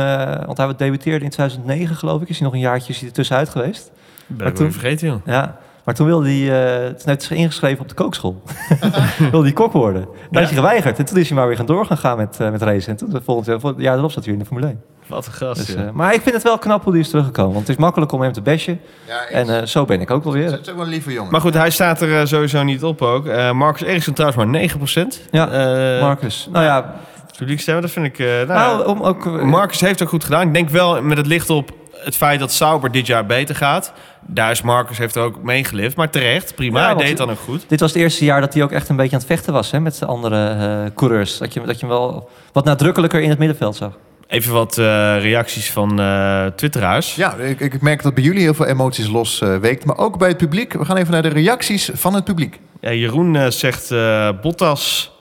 want 0.46 0.58
hij 0.58 0.74
debuteerde 0.76 1.24
in 1.24 1.30
2009 1.30 1.96
geloof 1.96 2.22
ik, 2.22 2.28
is 2.28 2.36
hij 2.38 2.44
nog 2.46 2.54
een 2.54 2.60
jaartje 2.60 2.92
is 2.92 2.98
hij 2.98 3.08
er 3.08 3.14
tussenuit 3.14 3.48
geweest. 3.48 3.90
Ben 4.26 4.36
Maar 4.36 4.46
ik 4.46 4.56
weer 4.56 4.70
toen- 4.70 4.80
vergeten, 4.80 5.08
joh. 5.08 5.20
Ja, 5.26 5.56
maar 5.88 5.96
toen 5.96 6.06
wilde 6.06 6.28
hij, 6.28 6.74
eh, 6.74 6.86
toen 6.86 6.92
heeft 6.94 7.04
hij 7.04 7.20
zich 7.20 7.36
ingeschreven 7.36 7.80
op 7.80 7.88
de 7.88 7.94
kookschool. 7.94 8.42
wilde 9.30 9.42
hij 9.42 9.52
kok 9.52 9.72
worden. 9.72 10.08
Daar 10.30 10.42
is 10.42 10.48
hij 10.48 10.58
geweigerd 10.58 10.98
en 10.98 11.04
toen 11.04 11.16
is 11.18 11.28
hij 11.28 11.38
maar 11.38 11.46
weer 11.46 11.56
gaan 11.56 11.66
door 11.66 11.86
gaan 11.86 11.96
gaan 11.98 12.16
met, 12.16 12.36
eh, 12.40 12.50
met 12.50 12.62
racen. 12.62 12.90
En 12.90 12.96
toen 12.96 13.10
de 13.10 13.20
volgende 13.24 13.60
volgend 13.60 13.82
jaar 13.82 13.98
erop 13.98 14.10
zat 14.10 14.24
hij 14.24 14.32
in 14.32 14.38
de 14.38 14.44
Formule 14.44 14.66
1. 14.66 14.82
Wat 15.06 15.26
een 15.26 15.32
gast, 15.32 15.66
Dus, 15.66 15.74
eh, 15.74 15.90
maar 15.92 16.14
ik 16.14 16.20
vind 16.22 16.34
het 16.34 16.44
wel 16.44 16.58
knap 16.58 16.82
hoe 16.84 16.92
hij 16.92 17.00
is 17.00 17.08
teruggekomen, 17.08 17.52
want 17.54 17.66
het 17.66 17.76
is 17.76 17.82
makkelijk 17.82 18.12
om 18.12 18.20
hem 18.20 18.32
te 18.32 18.40
bashen. 18.42 18.80
Ja, 19.06 19.26
En 19.26 19.58
eh, 19.60 19.66
zo 19.66 19.84
ben 19.84 20.00
ik 20.00 20.10
ook 20.10 20.24
wel 20.24 20.32
weer. 20.32 20.50
het 20.52 20.60
is 20.60 20.68
ook 20.68 20.76
wel 20.76 20.84
een 20.84 20.90
lieve 20.90 21.12
jongen. 21.12 21.32
Maar 21.32 21.40
goed, 21.40 21.54
hij 21.54 21.70
staat 21.70 22.00
er 22.00 22.20
eh, 22.20 22.26
sowieso 22.26 22.62
niet 22.62 22.82
op 22.84 23.02
ook. 23.02 23.26
Eh 23.26 23.52
Marcus 23.52 23.82
Eriksson 23.82 24.14
trouwens 24.14 24.44
maar 24.44 24.68
9%. 25.08 25.20
Ja, 25.30 25.48
Eh, 25.48 26.00
Marcus. 26.02 26.48
Nou 26.52 26.64
ja, 26.64 26.94
Publiekstemmen, 27.38 27.82
dat 27.82 27.92
vind 27.92 28.06
ik... 28.06 28.18
eh, 28.18 28.26
nou, 28.26 28.46
nou, 28.46 28.86
om 28.86 29.02
ook... 29.02 29.26
eh, 29.26 29.42
Marcus 29.42 29.80
heeft 29.80 30.02
ook 30.02 30.08
goed 30.08 30.24
gedaan. 30.24 30.46
Ik 30.46 30.54
denk 30.54 30.68
wel 30.68 31.02
met 31.02 31.16
het 31.16 31.26
licht 31.26 31.50
op 31.50 31.70
het 32.08 32.16
feit 32.16 32.40
dat 32.40 32.52
Sauber 32.52 32.90
dit 32.92 33.06
jaar 33.06 33.26
beter 33.26 33.54
gaat. 33.54 33.92
Daar 34.20 34.50
is 34.50 34.62
Marcus 34.62 34.98
heeft 34.98 35.14
er 35.14 35.22
ook 35.22 35.42
meegelift. 35.42 35.96
Maar 35.96 36.10
terecht, 36.10 36.54
prima. 36.54 36.80
Ja, 36.80 36.96
hij 36.96 37.06
deed 37.06 37.16
dan 37.16 37.30
ook 37.30 37.38
goed. 37.38 37.64
Dit 37.68 37.80
was 37.80 37.92
het 37.92 38.02
eerste 38.02 38.24
jaar 38.24 38.40
dat 38.40 38.54
hij 38.54 38.62
ook 38.62 38.72
echt 38.72 38.88
een 38.88 38.96
beetje 38.96 39.12
aan 39.12 39.18
het 39.18 39.28
vechten 39.28 39.52
was 39.52 39.70
hè, 39.70 39.80
met 39.80 39.98
de 39.98 40.06
andere 40.06 40.48
eh, 40.48 40.94
coureurs. 40.94 41.38
Dat 41.38 41.52
je, 41.52 41.60
dat 41.60 41.80
je 41.80 41.86
hem 41.86 41.96
wel 41.96 42.30
wat 42.52 42.64
nadrukkelijker 42.64 43.20
in 43.20 43.28
het 43.28 43.38
middenveld 43.38 43.76
zag. 43.76 43.98
Even 44.26 44.52
wat 44.52 44.78
eh, 44.78 44.84
reacties 45.20 45.70
van 45.72 46.00
eh 46.00 46.46
twitteraars. 46.46 47.14
Ja, 47.14 47.34
ik, 47.34 47.60
ik 47.60 47.80
merk 47.80 48.02
dat 48.02 48.14
bij 48.14 48.22
jullie 48.22 48.42
heel 48.42 48.54
veel 48.54 48.66
emoties 48.66 49.08
losweekt. 49.08 49.84
maar 49.84 49.96
ook 49.96 50.18
bij 50.18 50.28
het 50.28 50.36
publiek. 50.36 50.72
We 50.72 50.84
gaan 50.84 50.96
even 50.96 51.12
naar 51.12 51.22
de 51.22 51.28
reacties 51.28 51.90
van 51.92 52.14
het 52.14 52.24
publiek. 52.24 52.60
Ja, 52.80 52.92
Jeroen 52.92 53.52
zegt 53.52 53.90
eh, 53.90 54.28
Bottas 54.42 55.12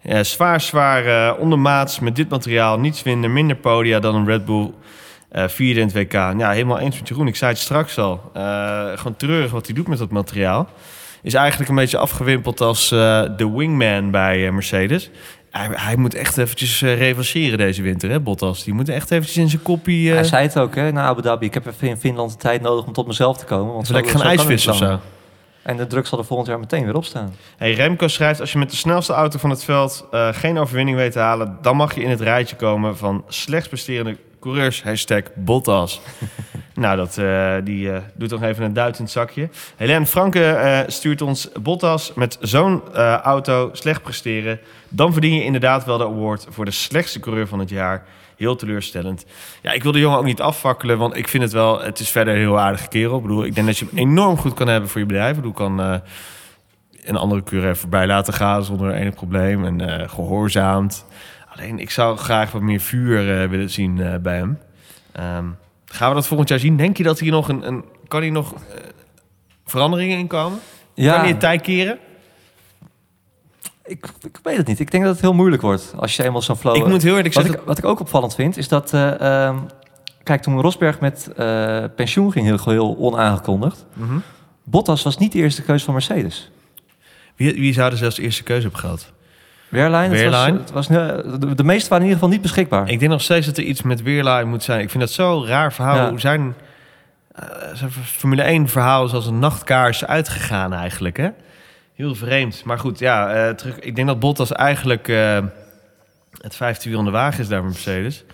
ja, 0.00 0.24
zwaar, 0.24 0.60
zwaar 0.60 1.36
ondermaats 1.36 2.00
met 2.00 2.16
dit 2.16 2.28
materiaal. 2.28 2.78
Niets 2.78 3.02
winnen, 3.02 3.32
minder 3.32 3.56
podia 3.56 4.00
dan 4.00 4.14
een 4.14 4.26
Red 4.26 4.44
Bull. 4.44 4.70
Eh 5.32 5.48
vierde 5.48 5.80
in 5.80 5.86
het 5.86 5.94
WK. 5.94 6.12
Ja, 6.12 6.50
helemaal 6.50 6.78
eens 6.78 6.98
met 6.98 7.08
Jeroen. 7.08 7.26
Ik 7.26 7.36
zei 7.36 7.50
het 7.50 7.60
straks 7.60 7.98
al. 7.98 8.30
Eh, 8.34 8.42
gewoon 8.94 9.16
treurig 9.16 9.50
wat 9.50 9.66
hij 9.66 9.74
doet 9.74 9.88
met 9.88 9.98
dat 9.98 10.10
materiaal. 10.10 10.68
Is 11.22 11.34
eigenlijk 11.34 11.70
een 11.70 11.76
beetje 11.76 11.98
afgewimpeld 11.98 12.60
als 12.60 12.92
eh, 12.92 13.22
de 13.36 13.50
wingman 13.50 14.10
bij 14.10 14.50
Mercedes. 14.50 15.10
Hij, 15.50 15.68
hij 15.72 15.96
moet 15.96 16.14
echt 16.14 16.38
eventjes 16.38 16.80
revancheren 16.80 17.58
deze 17.58 17.82
winter, 17.82 18.10
hè, 18.10 18.20
Bottas. 18.20 18.64
Die 18.64 18.74
moet 18.74 18.88
echt 18.88 19.10
eventjes 19.10 19.36
in 19.36 19.48
zijn 19.48 19.62
koppie... 19.62 20.08
eh 20.08 20.14
Hij 20.14 20.24
zei 20.24 20.42
het 20.42 20.58
ook 20.58 20.74
hè, 20.74 20.92
na 20.92 21.02
Abu 21.02 21.22
Dhabi. 21.22 21.46
Ik 21.46 21.54
heb 21.54 21.66
even 21.66 21.88
in 21.88 21.96
Finland 21.96 22.30
de 22.30 22.36
tijd 22.36 22.62
nodig 22.62 22.86
om 22.86 22.92
tot 22.92 23.06
mezelf 23.06 23.36
te 23.38 23.44
komen. 23.44 23.74
Want 23.74 23.88
lekker 23.88 24.12
gaan 24.12 24.22
ijsvissen 24.22 24.72
of 24.72 24.78
zo. 24.78 24.98
En 25.62 25.76
de 25.76 25.86
druk 25.86 26.06
zal 26.06 26.18
er 26.18 26.24
volgend 26.24 26.48
jaar 26.48 26.58
meteen 26.58 26.84
weer 26.84 26.94
op 26.94 27.04
staan. 27.04 27.34
Hey, 27.56 27.72
Remco 27.72 28.08
schrijft, 28.08 28.40
als 28.40 28.52
je 28.52 28.58
met 28.58 28.70
de 28.70 28.76
snelste 28.76 29.12
auto 29.12 29.38
van 29.38 29.50
het 29.50 29.64
veld 29.64 30.08
geen 30.32 30.58
overwinning 30.58 30.96
weet 30.96 31.12
te 31.12 31.18
halen, 31.18 31.58
dan 31.62 31.76
mag 31.76 31.94
je 31.94 32.02
in 32.02 32.10
het 32.10 32.20
rijtje 32.20 32.56
komen 32.56 32.96
van 32.96 33.24
slechts 33.28 33.68
presterende 33.68 34.16
coureurs. 34.42 34.82
Hashtag 34.82 35.22
Bottas. 35.34 36.00
nou, 36.74 36.96
dat, 36.96 37.18
eh, 37.18 37.54
die 37.64 37.92
eh, 37.92 38.02
doet 38.14 38.30
nog 38.30 38.42
even 38.42 38.64
een 38.64 38.72
duit 38.72 38.98
in 38.98 39.04
het 39.04 39.12
zakje. 39.12 39.48
Helene 39.76 40.06
Franke 40.06 40.44
eh, 40.44 40.80
stuurt 40.86 41.22
ons 41.22 41.48
Bottas 41.60 42.14
met 42.14 42.38
zo'n 42.40 42.94
auto 43.22 43.70
slecht 43.72 44.02
presteren. 44.02 44.60
Dan 44.88 45.12
verdien 45.12 45.34
je 45.34 45.44
inderdaad 45.44 45.84
wel 45.84 45.98
de 45.98 46.04
award 46.04 46.46
voor 46.50 46.64
de 46.64 46.70
slechtste 46.70 47.20
coureur 47.20 47.46
van 47.48 47.58
het 47.58 47.68
jaar. 47.70 48.04
Heel 48.36 48.56
teleurstellend. 48.56 49.24
Ja, 49.62 49.72
ik 49.72 49.82
wil 49.82 49.92
de 49.92 49.98
jongen 49.98 50.18
ook 50.18 50.24
niet 50.24 50.40
afvakkelen, 50.40 50.98
want 50.98 51.16
ik 51.16 51.28
vind 51.28 51.42
het 51.42 51.52
wel... 51.52 51.80
Het 51.80 51.98
is 51.98 52.10
verder 52.10 52.34
een 52.34 52.40
heel 52.40 52.58
aardige 52.58 52.88
kerel. 52.88 53.16
Ik 53.16 53.22
bedoel, 53.22 53.44
ik 53.44 53.54
denk 53.54 53.66
dat 53.66 53.78
je 53.78 53.86
hem 53.90 53.98
enorm 53.98 54.36
goed 54.36 54.54
kan 54.54 54.68
hebben 54.68 54.90
voor 54.90 55.00
je 55.00 55.06
bedrijf. 55.06 55.30
Ik 55.30 55.36
bedoel, 55.36 55.52
kan... 55.52 55.78
een 57.04 57.16
andere 57.16 57.42
coureur 57.42 57.76
voorbij 57.76 58.06
laten 58.06 58.32
gaan 58.32 58.64
zonder 58.64 58.94
enig 58.94 59.14
probleem 59.14 59.64
en 59.64 60.00
eh, 60.00 60.08
gehoorzaamd. 60.08 61.04
Alleen 61.56 61.78
ik 61.78 61.90
zou 61.90 62.16
graag 62.16 62.50
wat 62.52 62.62
meer 62.62 62.80
vuur 62.80 63.42
eh, 63.42 63.48
willen 63.48 63.70
zien 63.70 64.00
eh, 64.00 64.16
bij 64.16 64.36
hem. 64.36 64.58
Ehm, 65.12 65.44
gaan 65.84 66.08
we 66.08 66.14
dat 66.14 66.26
volgend 66.26 66.48
jaar 66.48 66.58
zien? 66.58 66.76
Denk 66.76 66.96
je 66.96 67.02
dat 67.02 67.18
hier 67.18 67.30
nog 67.30 67.48
een, 67.48 67.66
een 67.66 67.84
kan 68.08 68.22
hier 68.22 68.32
nog 68.32 68.52
eh, 68.52 68.58
veranderingen 69.64 70.18
in 70.18 70.26
komen? 70.26 70.58
Kan 70.94 71.04
hij 71.04 71.28
het 71.28 71.40
tij 71.40 71.58
keren? 71.58 71.98
ik, 73.84 74.06
ik 74.22 74.38
weet 74.42 74.56
het 74.56 74.66
niet. 74.66 74.80
Ik 74.80 74.90
denk 74.90 75.04
dat 75.04 75.12
het 75.12 75.22
heel 75.22 75.34
moeilijk 75.34 75.62
wordt 75.62 75.94
als 75.96 76.16
je 76.16 76.24
eenmaal 76.24 76.42
zo'n 76.42 76.56
flow... 76.56 76.76
ik 76.76 76.86
moet 76.86 77.02
heel 77.02 77.16
eerlijk 77.16 77.34
wat, 77.34 77.44
zeggen. 77.44 77.60
ik, 77.60 77.66
wat 77.68 77.78
ik 77.78 77.84
ook 77.84 78.00
opvallend 78.00 78.34
vind, 78.34 78.56
is 78.56 78.68
dat... 78.68 78.92
eh, 78.92 79.46
ehm, 79.46 79.56
kijk, 80.22 80.42
toen 80.42 80.60
Rosberg 80.60 81.00
met 81.00 81.28
pensioen 81.96 82.32
ging, 82.32 82.46
heel, 82.46 82.58
heel 82.64 82.96
onaangekondigd... 82.98 83.86
Mhm. 83.92 84.18
Bottas 84.64 85.02
was 85.02 85.18
niet 85.18 85.32
de 85.32 85.38
eerste 85.38 85.62
keus 85.62 85.84
van 85.84 85.94
Mercedes. 85.94 86.50
wie, 87.36 87.54
wie 87.54 87.72
zou 87.72 87.90
er 87.90 87.96
zelfs 87.96 88.16
de 88.16 88.22
eerste 88.22 88.42
keuze 88.42 88.62
hebben 88.62 88.80
gehad? 88.80 89.12
Weerline, 89.72 90.16
het 90.16 90.30
was, 90.30 90.46
het 90.46 90.70
was, 90.70 90.88
eh, 90.88 91.38
de, 91.38 91.54
de 91.54 91.64
meeste 91.64 91.88
waren 91.88 92.04
in 92.04 92.10
ieder 92.10 92.12
geval 92.12 92.28
niet 92.28 92.40
beschikbaar. 92.40 92.88
Ik 92.88 92.98
denk 92.98 93.10
nog 93.10 93.22
steeds 93.22 93.46
dat 93.46 93.56
er 93.56 93.62
iets 93.62 93.82
met 93.82 94.02
Weerlaai 94.02 94.44
moet 94.44 94.62
zijn. 94.62 94.80
Ik 94.80 94.90
vind 94.90 95.02
dat 95.02 95.12
zo'n 95.12 95.46
raar 95.46 95.72
verhaal. 95.72 95.96
Ja. 95.96 96.08
Hoe 96.08 96.20
zijn, 96.20 96.54
zijn 97.72 97.90
Formule 97.90 98.42
1 98.42 98.68
verhaal 98.68 99.04
is 99.04 99.12
als 99.12 99.26
een 99.26 99.38
nachtkaars 99.38 100.04
uitgegaan 100.04 100.72
eigenlijk. 100.72 101.16
Hè? 101.16 101.28
Heel 101.94 102.14
vreemd. 102.14 102.64
Maar 102.64 102.78
goed, 102.78 102.98
ja, 102.98 103.30
eh, 103.30 103.54
terug, 103.54 103.78
ik 103.78 103.94
denk 103.94 104.06
dat 104.06 104.20
Bottas 104.20 104.52
eigenlijk 104.52 105.06
het 106.40 106.56
vijfde 106.56 106.88
wiel 106.88 106.98
aan 106.98 107.04
de 107.04 107.10
wagen 107.10 107.40
is 107.40 107.48
daar 107.48 107.62
met 107.62 107.72
Mercedes. 107.72 108.24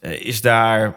Is 0.00 0.40
daar 0.40 0.94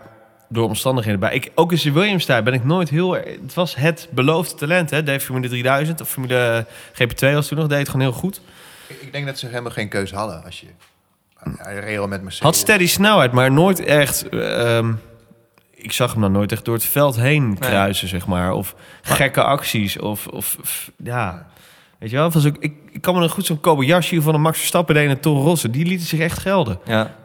door 0.50 0.68
omstandigheden 0.68 1.20
bij. 1.20 1.34
Ik, 1.34 1.52
ook 1.56 1.72
in 1.72 1.80
de 1.84 1.92
Williams 1.92 2.26
tijd 2.26 2.44
ben 2.44 2.54
ik 2.54 2.64
nooit 2.64 2.90
heel... 2.90 3.14
Het 3.14 3.54
was 3.54 3.76
het 3.76 4.08
beloofde 4.12 4.56
talent, 4.56 4.90
hè? 4.90 5.04
Deed 5.04 5.24
Formule 5.24 5.48
3000 5.48 6.02
of 6.02 6.10
Formule 6.10 6.66
GP2 6.94 7.34
was 7.34 7.48
toen 7.48 7.58
nog. 7.58 7.68
Deed 7.68 7.78
het 7.78 7.90
gewoon 7.90 8.08
heel 8.08 8.20
goed. 8.20 8.42
Ik 8.88 9.02
ik 9.02 9.12
denk 9.12 9.26
dat 9.26 9.38
ze 9.40 9.48
helemaal 9.48 9.72
geen 9.72 9.90
keuze 9.90 10.16
hadden. 10.16 10.44
Als 10.44 10.60
je 10.60 10.68
Hij 11.58 11.80
reed 11.80 11.98
al 12.00 12.08
met 12.08 12.22
Mercedes. 12.22 12.46
Had 12.46 12.56
steady 12.56 12.88
snelheid, 12.88 13.32
maar 13.32 13.52
nooit 13.52 13.80
echt... 13.80 14.30
ehm, 14.30 14.94
ik 15.72 15.92
zag 15.92 16.12
hem 16.12 16.22
dan 16.22 16.32
nooit 16.32 16.52
echt 16.52 16.66
door 16.66 16.74
het 16.76 16.86
veld 16.86 17.16
heen 17.16 17.58
kruisen, 17.60 18.08
zeg 18.08 18.28
maar. 18.28 18.52
Of 18.52 18.76
gekke 19.02 19.44
acties. 19.44 20.00
Of, 20.00 20.28
of, 20.28 20.58
of- 20.62 20.92
ja... 21.04 21.48
Weet 21.98 22.10
je 22.10 22.16
wel? 22.16 22.32
Was 22.32 22.46
ook, 22.46 22.56
ik, 22.60 22.74
ik 22.92 23.02
kan 23.02 23.14
me 23.14 23.20
nog 23.20 23.32
goed 23.32 23.46
zo'n 23.46 23.60
Kobayashi 23.60 24.22
van 24.22 24.34
een 24.34 24.42
Max 24.42 24.58
Verstappen 24.58 24.96
deed 24.96 25.10
en 25.10 25.20
Toro 25.20 25.42
Rosso. 25.42 25.70
Die 25.70 25.86
lieten 25.86 26.08
zich 26.08 26.20
echt 26.20 26.40
gelden. 26.40 26.80
Ja. 26.86 27.16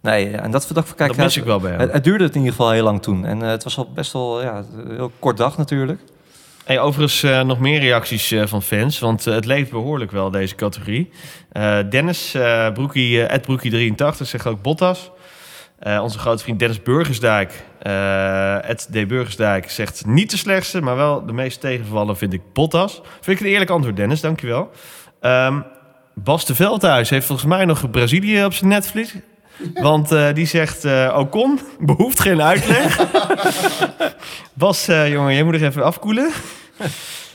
Nee, 0.00 0.36
en 0.36 0.50
dat, 0.50 0.70
dat 0.72 0.94
kijk, 0.94 1.08
dat 1.08 1.16
mis 1.24 1.36
ik 1.36 1.44
wel 1.44 1.60
bij 1.60 1.70
hem. 1.70 1.80
het, 1.80 1.92
het 1.92 2.04
duurde 2.04 2.24
het 2.24 2.32
in 2.34 2.40
ieder 2.40 2.56
geval 2.56 2.70
heel 2.72 2.84
lang 2.84 3.02
toen. 3.02 3.24
En 3.26 3.42
eh, 3.42 3.48
het 3.48 3.64
was 3.64 3.76
al 3.76 3.92
best 3.94 4.12
wel 4.12 4.42
ja, 4.42 4.64
een 4.76 4.90
heel 4.94 5.12
kort 5.18 5.36
dag 5.36 5.56
natuurlijk. 5.58 6.00
Overigens 6.78 7.22
eh, 7.22 7.42
nog 7.42 7.58
meer 7.58 7.80
reacties 7.80 8.30
eh, 8.30 8.46
van 8.46 8.62
fans, 8.62 8.98
want 8.98 9.26
eh, 9.26 9.34
het 9.34 9.44
leeft 9.44 9.70
behoorlijk 9.70 10.10
wel, 10.10 10.30
deze 10.30 10.54
categorie. 10.54 11.10
Dennis, 11.90 12.36
Broekie, 12.72 13.26
eh, 13.26 13.40
Broekie83, 13.40 14.16
zegt 14.22 14.46
ook 14.46 14.62
Bottas. 14.62 15.10
Onze 16.00 16.18
grote 16.18 16.42
vriend 16.42 16.58
Dennis 16.58 16.82
Burgersdijk, 16.82 17.52
Ed 18.62 18.88
D. 18.92 19.08
Burgersdijk, 19.08 19.70
zegt 19.70 20.06
niet 20.06 20.30
de 20.30 20.36
slechtste, 20.36 20.80
maar 20.80 20.96
wel 20.96 21.26
de 21.26 21.32
meest 21.32 21.60
tegenvallen 21.60 22.16
vind 22.16 22.32
ik 22.32 22.40
Bottas. 22.52 23.00
Vind 23.20 23.40
ik 23.40 23.46
een 23.46 23.52
eerlijk 23.52 23.70
antwoord, 23.70 23.96
Dennis, 23.96 24.20
dankjewel. 24.20 24.70
Ehm 25.20 25.60
Bas 26.14 26.46
de 26.46 26.54
Veldhuis 26.54 27.10
heeft 27.10 27.26
volgens 27.26 27.48
mij 27.48 27.64
nog 27.64 27.90
Brazilië 27.90 28.44
op 28.44 28.52
zijn 28.52 28.70
Netflix. 28.70 29.14
Want 29.74 30.12
eh, 30.12 30.32
die 30.34 30.46
zegt, 30.46 30.84
eh 30.84 31.16
Ocon, 31.18 31.60
behoeft 31.80 32.20
geen 32.20 32.42
uitleg. 32.42 33.00
Bas, 34.52 34.88
eh, 34.88 35.12
jongen, 35.12 35.34
jij 35.34 35.42
moet 35.42 35.54
er 35.54 35.64
even 35.64 35.84
afkoelen. 35.84 36.30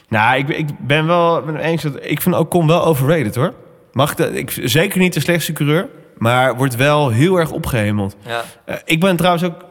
nou, 0.09 0.37
ik, 0.37 0.45
ben- 0.45 0.57
ik 0.57 0.67
ben 0.79 1.07
wel 1.07 1.41
ben 1.41 1.55
eens 1.57 1.81
dat 1.81 1.93
ik 2.01 2.21
vind 2.21 2.35
Ocon 2.35 2.67
wel 2.67 2.85
overrated 2.85 3.35
hoor. 3.35 3.53
Mag 3.91 4.11
ik, 4.11 4.17
dat, 4.17 4.33
ik 4.33 4.57
zeker 4.63 4.99
niet 4.99 5.13
de 5.13 5.19
slechtste 5.19 5.53
coureur, 5.53 5.87
maar 6.17 6.55
wordt 6.55 6.75
wel 6.75 7.09
heel 7.09 7.37
erg 7.37 7.51
opgehemeld. 7.51 8.15
Ja. 8.25 8.43
Ik 8.85 8.99
ben 8.99 9.15
trouwens 9.15 9.43
ook 9.43 9.63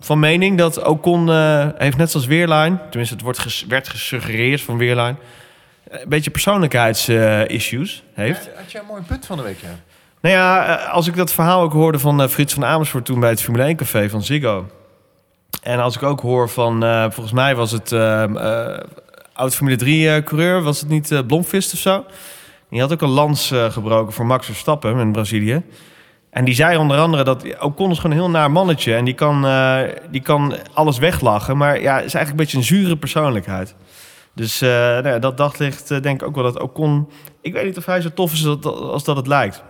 van 0.00 0.18
mening 0.18 0.58
dat 0.58 0.82
Ocon 0.84 1.30
eh, 1.30 1.68
heeft 1.78 1.96
net 1.96 2.10
zoals 2.10 2.26
Weerline, 2.26 2.78
tenminste 2.88 3.14
het 3.14 3.22
wordt 3.24 3.38
ges- 3.38 3.64
werd 3.68 3.88
gesuggereerd 3.88 4.60
van 4.60 4.76
Weerline, 4.78 5.14
eh, 5.90 6.00
een 6.00 6.08
beetje 6.08 6.30
persoonlijkheidsissues 6.30 8.02
heeft. 8.14 8.48
Had 8.56 8.72
jij 8.72 8.80
een 8.80 8.86
mooi 8.86 9.02
punt 9.02 9.26
van 9.26 9.36
de 9.36 9.42
week, 9.42 9.58
ja? 9.60 9.68
Nou 10.20 10.34
ja, 10.34 10.66
eh, 10.66 10.92
als 10.92 11.06
ik 11.06 11.16
dat 11.16 11.32
verhaal 11.32 11.62
ook 11.62 11.72
hoorde 11.72 11.98
van 11.98 12.22
eh, 12.22 12.28
Frits 12.28 12.54
van 12.54 12.64
Amersfoort 12.64 13.04
toen 13.04 13.20
bij 13.20 13.30
het 13.30 13.42
Formule 13.42 13.64
1 13.64 13.76
café 13.76 14.08
van 14.08 14.22
Ziggo. 14.22 14.66
En 15.66 15.78
als 15.78 15.96
ik 15.96 16.02
ook 16.02 16.20
hoor 16.20 16.48
van, 16.48 16.84
eh, 16.84 17.02
volgens 17.02 17.32
mij 17.32 17.54
was 17.54 17.70
het 17.70 17.92
eh, 17.92 18.22
eh, 18.22 18.80
oud 19.32 19.54
Formule 19.54 19.76
3 19.76 20.10
eh, 20.10 20.24
coureur, 20.24 20.62
was 20.62 20.80
het 20.80 20.88
niet 20.88 21.22
Blomqvist 21.26 21.72
of 21.72 21.78
zo? 21.78 22.04
Die 22.70 22.80
had 22.80 22.92
ook 22.92 23.02
een 23.02 23.08
lans 23.08 23.52
gebroken 23.70 24.12
voor 24.12 24.26
Max 24.26 24.46
Verstappen 24.46 24.98
in 24.98 25.12
Brazilië. 25.12 25.62
En 26.30 26.44
die 26.44 26.54
zei 26.54 26.76
onder 26.76 26.98
andere 26.98 27.24
dat 27.24 27.44
Ocon 27.60 27.90
is 27.90 27.96
gewoon 27.96 28.16
een 28.16 28.22
heel 28.22 28.30
naar 28.30 28.50
mannetje. 28.50 28.94
En 28.94 29.04
die 29.04 29.14
kan, 29.14 29.46
die 30.10 30.20
kan 30.20 30.54
alles 30.72 30.98
weglachen. 30.98 31.56
Maar 31.56 31.80
ja, 31.80 31.94
is 31.94 32.14
eigenlijk 32.14 32.30
een 32.30 32.36
beetje 32.36 32.56
een 32.56 32.64
zure 32.64 32.96
persoonlijkheid. 32.96 33.74
Dus 34.34 34.60
nou 34.60 35.08
ja, 35.08 35.18
dat 35.18 35.36
daglicht 35.36 36.02
denk 36.02 36.20
ik 36.20 36.28
ook 36.28 36.34
wel 36.34 36.44
dat 36.44 36.60
Ocon... 36.60 37.08
Ik 37.40 37.52
weet 37.52 37.64
niet 37.64 37.76
of 37.76 37.86
hij 37.86 38.00
zo 38.00 38.10
tof 38.14 38.32
is 38.32 38.46
als 38.70 39.04
dat 39.04 39.16
het 39.16 39.26
lijkt. 39.26 39.62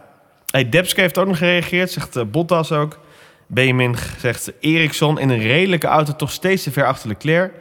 Hey, 0.56 0.68
Debske 0.68 1.00
heeft 1.00 1.18
ook 1.18 1.26
nog 1.26 1.38
gereageerd, 1.38 1.90
zegt 1.90 2.16
eh, 2.16 2.24
Bottas 2.24 2.72
ook. 2.72 2.98
Benjamin 3.46 3.96
zegt 4.18 4.52
Eriksson 4.60 5.18
in 5.18 5.28
een 5.28 5.38
redelijke 5.38 5.86
auto 5.86 6.16
toch 6.16 6.30
steeds 6.30 6.62
te 6.62 6.70
ver 6.70 6.86
achter 6.86 7.08
Leclerc. 7.08 7.52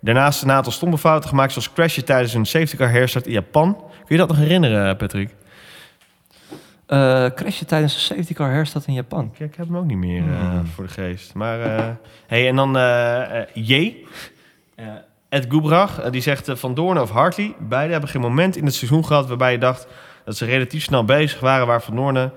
Daarnaast 0.00 0.42
een 0.42 0.50
aantal 0.50 0.72
stomme 0.72 0.98
fouten 0.98 1.28
gemaakt, 1.28 1.52
zoals 1.52 1.72
crashen 1.72 2.04
tijdens 2.04 2.34
een 2.34 2.46
safety 2.46 2.76
car 2.76 2.90
herstart 2.90 3.26
in 3.26 3.32
Japan. 3.32 3.74
Kun 3.76 4.04
je 4.08 4.16
dat 4.16 4.28
nog 4.28 4.36
herinneren, 4.36 4.96
Patrick? 4.96 5.34
Eh 6.86 7.26
crashje 7.34 7.64
tijdens 7.64 7.94
een 7.94 8.00
safety 8.00 8.34
car 8.34 8.50
herstart 8.50 8.86
in 8.86 8.94
Japan. 8.94 9.34
Ja, 9.38 9.44
ik 9.44 9.54
heb 9.54 9.66
hem 9.66 9.76
ook 9.76 9.84
niet 9.84 9.96
meer 9.96 10.22
eh, 10.22 10.58
voor 10.74 10.84
de 10.84 10.90
geest. 10.90 11.34
Maar, 11.34 11.60
eh, 11.60 11.88
hey, 12.26 12.48
en 12.48 12.56
dan 12.56 12.76
eh 12.76 13.40
eh, 13.40 13.46
J. 13.54 13.96
Eh, 14.74 14.84
Ed 15.32 15.46
Goebrach, 15.48 16.00
eh, 16.00 16.10
die 16.10 16.20
zegt 16.20 16.48
eh, 16.48 16.56
Van 16.56 16.74
Doorn 16.74 17.00
of 17.00 17.10
Hartley. 17.10 17.54
Beide 17.58 17.92
hebben 17.92 18.10
geen 18.10 18.20
moment 18.20 18.56
in 18.56 18.64
het 18.64 18.74
seizoen 18.74 19.04
gehad 19.04 19.28
waarbij 19.28 19.52
je 19.52 19.58
dacht 19.58 19.86
dat 20.24 20.36
ze 20.36 20.44
relatief 20.44 20.82
snel 20.82 21.04
bezig 21.04 21.40
waren. 21.40 21.66
Waar 21.66 21.82
Van 21.82 21.96
Doorn 21.96 22.32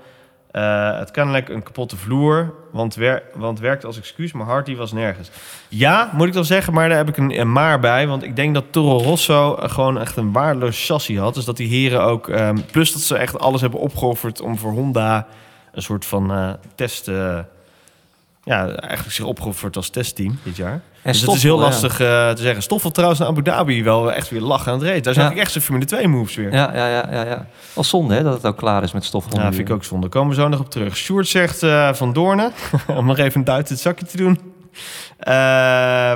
eh, 0.56 0.98
het 0.98 1.10
kennelijk 1.10 1.48
een 1.48 1.62
kapotte 1.62 1.96
vloer, 1.96 2.54
want, 2.72 2.94
wer 2.94 3.22
want 3.34 3.60
werkt 3.60 3.84
als 3.84 3.98
excuus, 3.98 4.32
maar 4.32 4.46
Hartley 4.46 4.76
was 4.76 4.92
nergens. 4.92 5.30
Ja, 5.68 6.10
moet 6.12 6.26
ik 6.26 6.32
dan 6.32 6.44
zeggen, 6.44 6.72
maar 6.72 6.88
daar 6.88 6.96
heb 6.98 7.08
ik 7.08 7.16
een, 7.16 7.52
maar 7.52 7.80
bij. 7.80 8.06
Want 8.06 8.22
ik 8.22 8.36
denk 8.36 8.54
dat 8.54 8.64
Toro 8.70 8.98
Rosso 8.98 9.54
eh, 9.56 9.70
gewoon 9.70 10.00
echt 10.00 10.16
een 10.16 10.32
waardeloos 10.32 10.86
chassis 10.86 11.18
had. 11.18 11.34
Dus 11.34 11.44
dat 11.44 11.56
die 11.56 11.68
heren 11.68 12.02
ook, 12.02 12.28
ehm, 12.28 12.58
plus 12.72 12.92
dat 12.92 13.02
ze 13.02 13.16
echt 13.16 13.38
alles 13.38 13.60
hebben 13.60 13.80
opgeofferd 13.80 14.40
om 14.40 14.58
voor 14.58 14.72
Honda 14.72 15.26
een 15.72 15.82
soort 15.82 16.04
van 16.04 16.32
eh, 16.32 16.50
test... 16.74 17.06
ja, 18.44 18.68
eigenlijk 18.68 19.12
zich 19.12 19.24
opgeofferd 19.24 19.76
als 19.76 19.90
testteam 19.90 20.38
dit 20.42 20.56
jaar. 20.56 20.80
En 21.06 21.12
dus 21.12 21.20
het 21.20 21.34
is 21.34 21.42
heel 21.42 21.58
Stoffel, 21.58 21.58
ja. 21.58 21.88
lastig 21.88 22.00
eh, 22.00 22.30
te 22.36 22.42
zeggen. 22.42 22.62
Stoffel 22.62 22.90
trouwens 22.90 23.20
naar 23.20 23.28
Abu 23.28 23.42
Dhabi 23.42 23.82
wel 23.84 24.12
echt 24.12 24.30
weer 24.30 24.40
lachen 24.40 24.72
aan 24.72 24.78
het 24.78 24.88
reed. 24.88 25.04
Daar 25.04 25.14
zag 25.14 25.24
Ja. 25.24 25.30
ik 25.30 25.36
echt 25.36 25.52
zijn 25.52 25.64
Formule 25.64 25.84
2 25.84 26.08
moves 26.08 26.34
weer. 26.36 26.52
Ja, 26.52 26.70
Ja, 26.74 26.86
ja, 26.86 26.88
ja, 26.88 27.08
ja, 27.10 27.24
ja. 27.24 27.46
Wel 27.72 27.84
zonde 27.84 28.14
hè, 28.14 28.22
dat 28.22 28.32
het 28.34 28.46
ook 28.46 28.56
klaar 28.56 28.82
is 28.82 28.92
met 28.92 29.04
stof. 29.04 29.24
vind 29.30 29.58
ik 29.58 29.70
ook 29.70 29.84
zonde. 29.84 30.08
Komen 30.08 30.34
we 30.36 30.40
zo 30.42 30.48
nog 30.48 30.60
op 30.60 30.70
terug. 30.70 30.96
Sjoerd 30.96 31.28
zegt 31.28 31.62
eh, 31.62 31.92
Van 31.92 32.12
Doornen, 32.12 32.52
om 32.96 33.06
nog 33.06 33.18
even 33.18 33.38
een 33.38 33.44
duit 33.44 33.68
in 33.68 33.74
het 33.74 33.82
zakje 33.82 34.06
te 34.06 34.16
doen. 34.16 34.40
Eh, 35.18 35.34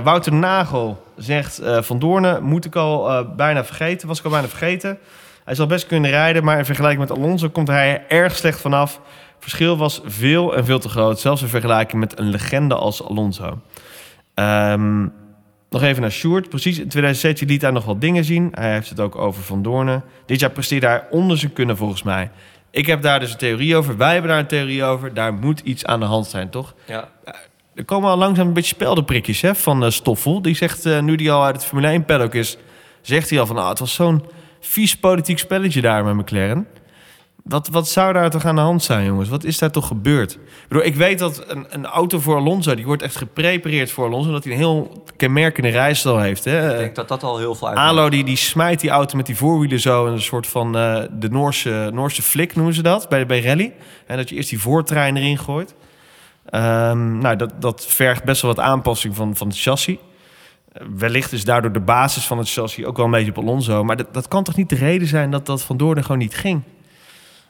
Wouter 0.02 0.32
Nagel 0.32 1.02
zegt 1.16 1.60
Van 1.80 1.98
Doornen, 1.98 2.42
moet 2.42 2.64
ik 2.64 2.76
al 2.76 3.24
bijna 3.36 3.64
vergeten. 3.64 4.08
Was 4.08 4.18
ik 4.18 4.24
al 4.24 4.30
bijna 4.30 4.48
vergeten. 4.48 4.98
Hij 5.44 5.54
zal 5.54 5.66
best 5.66 5.86
kunnen 5.86 6.10
rijden, 6.10 6.44
maar 6.44 6.58
in 6.58 6.64
vergelijking 6.64 7.08
met 7.08 7.18
Alonso 7.18 7.48
komt 7.48 7.68
hij 7.68 7.90
er 8.08 8.16
erg 8.22 8.36
slecht 8.36 8.60
vanaf. 8.60 9.00
Verschil 9.38 9.76
was 9.76 10.00
veel 10.04 10.56
en 10.56 10.64
veel 10.64 10.78
te 10.78 10.88
groot. 10.88 11.20
Zelfs 11.20 11.42
in 11.42 11.48
vergelijking 11.48 12.00
met 12.00 12.18
een 12.18 12.28
legende 12.28 12.74
als 12.74 13.04
Alonso. 13.08 13.58
Ehm, 14.34 15.02
nog 15.70 15.82
even 15.82 16.02
naar 16.02 16.12
Sjoerd. 16.12 16.48
Precies, 16.48 16.78
in 16.78 16.88
2017 16.88 17.48
liet 17.48 17.62
hij 17.62 17.70
nog 17.70 17.84
wat 17.84 18.00
dingen 18.00 18.24
zien. 18.24 18.48
Hij 18.52 18.72
heeft 18.72 18.88
het 18.88 19.00
ook 19.00 19.16
over 19.16 19.42
Van 19.42 19.62
Doornen. 19.62 20.04
Dit 20.26 20.40
jaar 20.40 20.50
presteerde 20.50 20.86
hij 20.86 21.04
onder 21.10 21.38
zijn 21.38 21.52
kunnen 21.52 21.76
volgens 21.76 22.02
mij. 22.02 22.30
Ik 22.70 22.86
heb 22.86 23.02
daar 23.02 23.20
dus 23.20 23.32
een 23.32 23.38
theorie 23.38 23.76
over. 23.76 23.96
Wij 23.96 24.12
hebben 24.12 24.30
daar 24.30 24.40
een 24.40 24.46
theorie 24.46 24.84
over. 24.84 25.14
Daar 25.14 25.34
moet 25.34 25.60
iets 25.60 25.84
aan 25.84 26.00
de 26.00 26.06
hand 26.06 26.26
zijn, 26.26 26.50
toch? 26.50 26.74
Ja. 26.86 27.08
Er 27.74 27.84
komen 27.84 28.10
al 28.10 28.16
langzaam 28.16 28.46
een 28.46 28.52
beetje 28.52 28.74
speldenprikjes 28.74 29.40
hè, 29.40 29.54
van 29.54 29.84
eh, 29.84 29.90
Stoffel. 29.90 30.42
Die 30.42 30.56
zegt, 30.56 30.86
eh, 30.86 31.00
nu 31.00 31.16
die 31.16 31.32
al 31.32 31.44
uit 31.44 31.54
het 31.54 31.64
Formule 31.64 31.88
1 31.88 32.04
paddock 32.04 32.34
is... 32.34 32.58
zegt 33.00 33.30
hij 33.30 33.40
al 33.40 33.46
van, 33.46 33.56
ah, 33.56 33.68
het 33.68 33.78
was 33.78 33.94
zo'n 33.94 34.24
vies 34.60 34.96
politiek 34.96 35.38
spelletje 35.38 35.80
daar 35.80 36.04
met 36.04 36.14
McLaren. 36.14 36.66
Wat, 37.50 37.68
wat 37.68 37.88
zou 37.88 38.12
daar 38.12 38.30
toch 38.30 38.44
aan 38.44 38.54
de 38.54 38.60
hand 38.60 38.82
zijn, 38.82 39.04
jongens? 39.04 39.28
Wat 39.28 39.44
is 39.44 39.58
daar 39.58 39.70
toch 39.70 39.86
gebeurd? 39.86 40.32
Ik, 40.32 40.68
bedoel, 40.68 40.84
ik 40.84 40.94
weet 40.94 41.18
dat 41.18 41.44
een, 41.46 41.66
een 41.68 41.86
auto 41.86 42.18
voor 42.18 42.36
Alonso... 42.36 42.74
die 42.74 42.84
wordt 42.84 43.02
echt 43.02 43.16
geprepareerd 43.16 43.90
voor 43.90 44.06
Alonso... 44.06 44.28
omdat 44.28 44.44
hij 44.44 44.52
een 44.52 44.58
heel 44.58 45.04
kenmerkende 45.16 45.68
rijstijl 45.68 46.18
heeft. 46.18 46.44
Hè? 46.44 46.72
Ik 46.72 46.78
denk 46.78 46.94
dat 46.94 47.08
dat 47.08 47.22
al 47.22 47.38
heel 47.38 47.54
veel 47.54 47.68
uitmaakt. 47.68 47.90
Alo 47.90 48.08
die, 48.08 48.24
die 48.24 48.36
smijt 48.36 48.80
die 48.80 48.90
auto 48.90 49.16
met 49.16 49.26
die 49.26 49.36
voorwielen 49.36 49.80
zo... 49.80 50.06
in 50.06 50.12
een 50.12 50.22
soort 50.22 50.46
van 50.46 50.76
eh, 50.76 51.02
de 51.12 51.28
Noorse, 51.28 51.90
Noorse 51.92 52.22
flik 52.22 52.54
noemen 52.54 52.74
ze 52.74 52.82
dat, 52.82 53.08
bij, 53.08 53.26
bij 53.26 53.42
rally. 53.42 53.72
En 54.06 54.16
dat 54.16 54.28
je 54.28 54.34
eerst 54.34 54.50
die 54.50 54.60
voortrein 54.60 55.16
erin 55.16 55.38
gooit. 55.38 55.74
Ehm, 56.44 57.18
nou, 57.18 57.36
dat, 57.36 57.52
dat 57.58 57.86
vergt 57.86 58.24
best 58.24 58.42
wel 58.42 58.54
wat 58.54 58.64
aanpassing 58.64 59.16
van, 59.16 59.36
van 59.36 59.48
het 59.48 59.60
chassis. 59.60 59.96
Wellicht 60.96 61.32
is 61.32 61.44
daardoor 61.44 61.72
de 61.72 61.80
basis 61.80 62.24
van 62.24 62.38
het 62.38 62.50
chassis 62.50 62.84
ook 62.84 62.96
wel 62.96 63.06
een 63.06 63.12
beetje 63.12 63.30
op 63.30 63.38
Alonso. 63.38 63.84
Maar 63.84 63.96
dat, 63.96 64.14
dat 64.14 64.28
kan 64.28 64.44
toch 64.44 64.56
niet 64.56 64.68
de 64.68 64.76
reden 64.76 65.08
zijn 65.08 65.30
dat 65.30 65.46
dat 65.46 65.62
Van 65.62 65.76
Doorn 65.76 66.02
gewoon 66.02 66.18
niet 66.18 66.34
ging? 66.34 66.62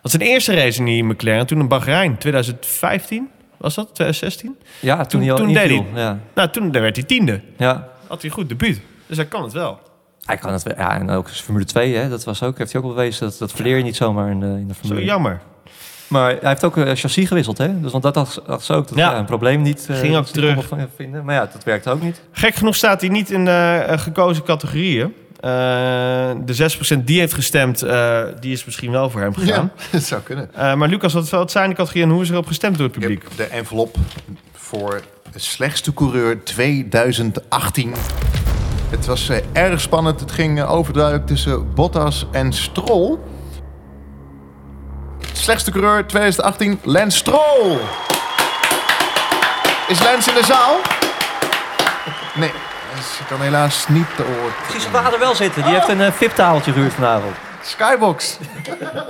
Dat 0.03 0.11
zijn 0.11 0.23
eerste 0.23 0.55
race 0.55 0.79
in 0.79 0.85
die 0.85 1.05
McLaren, 1.05 1.47
toen 1.47 1.61
in 1.61 1.69
Bahrein, 1.69 2.19
2015 2.19 3.29
was 3.57 3.75
dat, 3.75 3.85
2016? 3.95 4.57
Ja, 4.81 4.97
toen, 4.97 5.07
Toen- 5.09 5.21
hij 5.21 5.31
al 5.31 5.37
toen 5.37 5.53
deed 5.53 5.71
inviel. 5.71 5.87
Ja. 5.95 6.19
Nou, 6.35 6.49
toen 6.51 6.73
werd 6.73 6.97
hij 6.97 7.05
tiende. 7.05 7.41
ja. 7.57 7.89
Had 8.07 8.21
hij 8.21 8.31
een 8.31 8.37
goed 8.37 8.49
debuut. 8.49 8.81
Dus 9.07 9.17
hij 9.17 9.27
kan 9.27 9.43
het 9.43 9.53
wel. 9.53 9.79
Hij 10.25 10.37
kan 10.37 10.53
het 10.53 10.63
wel. 10.63 10.75
Ja, 10.77 10.99
en 10.99 11.11
ook 11.11 11.31
Formule 11.31 11.65
2, 11.65 11.95
hè, 11.97 12.09
dat 12.09 12.25
was 12.25 12.43
ook, 12.43 12.59
heeft 12.59 12.73
hij 12.73 12.81
ook 12.81 12.87
al 12.89 12.95
bewezen. 12.95 13.29
Dat, 13.29 13.39
dat 13.39 13.53
verleer 13.53 13.77
je 13.77 13.83
niet 13.83 13.97
zomaar 13.97 14.31
in 14.31 14.41
de, 14.41 14.47
in 14.47 14.69
de 14.69 14.75
Zo 14.75 14.81
Formule 14.81 15.05
jammer. 15.05 15.41
Maar 16.09 16.29
hij 16.31 16.39
heeft 16.49 16.65
ook 16.65 16.77
een 16.77 16.97
chassis 16.97 17.29
gewisseld, 17.29 17.59
hè? 17.59 17.81
Dus, 17.81 17.91
want 17.93 18.03
dat 18.03 18.15
dacht 18.15 18.33
ze 18.65 18.73
ook. 18.75 18.89
Dat, 18.89 18.99
Ja. 18.99 19.11
ja. 19.11 19.19
een 19.19 19.25
probleem 19.25 19.63
niet. 19.63 19.87
eh, 19.91 19.97
Ging 19.97 20.17
ook 20.17 20.27
terug. 20.27 20.69
Vinden. 20.97 21.25
Maar 21.25 21.35
ja, 21.35 21.47
dat 21.53 21.65
werkt 21.65 21.89
ook 21.89 22.03
niet. 22.03 22.21
Gek 22.33 22.55
genoeg 22.55 22.75
staat 22.77 23.01
hij 23.01 23.11
niet 23.11 23.31
in 23.31 23.45
de 23.45 23.85
eh, 23.87 23.99
gekozen 23.99 24.45
categorieën. 24.45 25.15
Eh, 25.41 26.31
de 26.45 26.55
6% 26.55 27.05
die 27.05 27.19
heeft 27.19 27.35
gestemd, 27.35 27.83
eh, 27.83 28.23
die 28.41 28.53
is 28.53 28.65
misschien 28.65 28.91
wel 28.91 29.11
voor 29.11 29.21
hem 29.21 29.35
gegaan. 29.35 29.73
Ja, 29.77 29.85
dat 29.93 30.03
zou 30.03 30.21
kunnen. 30.23 30.55
Eh, 30.55 30.75
maar 30.75 30.89
Lucas, 30.89 31.13
wat, 31.13 31.29
wat 31.29 31.51
zijn 31.51 31.69
de 31.69 31.75
categorieën 31.75 32.09
en 32.09 32.15
hoe 32.15 32.23
is 32.23 32.31
erop 32.31 32.47
gestemd 32.47 32.77
door 32.77 32.87
het 32.87 32.99
publiek? 32.99 33.37
de 33.37 33.45
envelop 33.45 33.97
voor 34.53 35.01
slechtste 35.35 35.95
coureur 35.95 36.45
2018. 36.45 37.95
Het 38.91 39.07
was 39.07 39.31
erg 39.53 39.81
spannend. 39.81 40.21
Het 40.21 40.33
ging 40.33 40.63
overduidelijk 40.63 41.27
tussen 41.27 41.75
Bottas 41.75 42.27
en 42.33 42.53
Stroll. 42.53 43.19
Slechtste 45.33 45.71
coureur 45.71 46.07
2018, 46.07 46.79
Lance 46.83 47.17
Stroll. 47.17 47.79
Is 49.89 50.03
Lance 50.03 50.31
in 50.31 50.37
de 50.37 50.45
zaal? 50.45 50.77
Nee, 52.35 52.51
ze 53.03 53.25
kan 53.29 53.41
helaas 53.41 53.89
niet 53.89 54.17
te 54.17 54.23
oor. 54.23 54.49
Ik 54.49 54.71
zie 54.71 54.81
zijn 54.81 54.93
vader 54.93 55.19
wel 55.19 55.35
zitten. 55.35 55.63
Die 55.63 55.73
heeft 55.73 55.89
een 55.89 56.01
uh, 56.01 56.11
VIP-tafeltje 56.11 56.73
gehuurd 56.73 56.93
vanavond. 56.93 57.37
Skybox. 57.63 58.39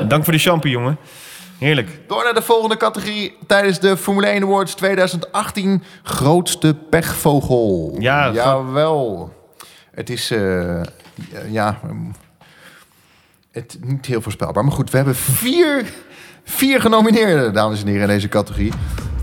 Dank 0.08 0.24
voor 0.24 0.32
de 0.32 0.38
shampoo, 0.38 0.68
jongen. 0.68 0.98
Heerlijk. 1.58 2.00
Door 2.06 2.24
naar 2.24 2.34
de 2.34 2.42
volgende 2.42 2.76
categorie 2.76 3.36
tijdens 3.46 3.78
de 3.78 3.96
Formule 3.96 4.26
1 4.26 4.42
Awards 4.42 4.74
2018. 4.74 5.82
Grootste 6.02 6.74
pechvogel. 6.90 7.96
Ja, 7.98 8.30
Jawel. 8.30 9.32
Het 9.90 10.10
is, 10.10 10.30
eh, 10.30 10.82
ja, 11.48 11.80
um, 11.86 12.14
het 13.52 13.78
niet 13.80 14.06
heel 14.06 14.20
voorspelbaar. 14.20 14.64
Maar 14.64 14.72
goed, 14.72 14.90
we 14.90 14.96
hebben 14.96 15.14
vier, 15.14 15.84
vier 16.44 16.80
genomineerden, 16.80 17.52
dames 17.52 17.80
en 17.80 17.86
heren, 17.86 18.02
in 18.02 18.08
deze 18.08 18.28
categorie. 18.28 18.72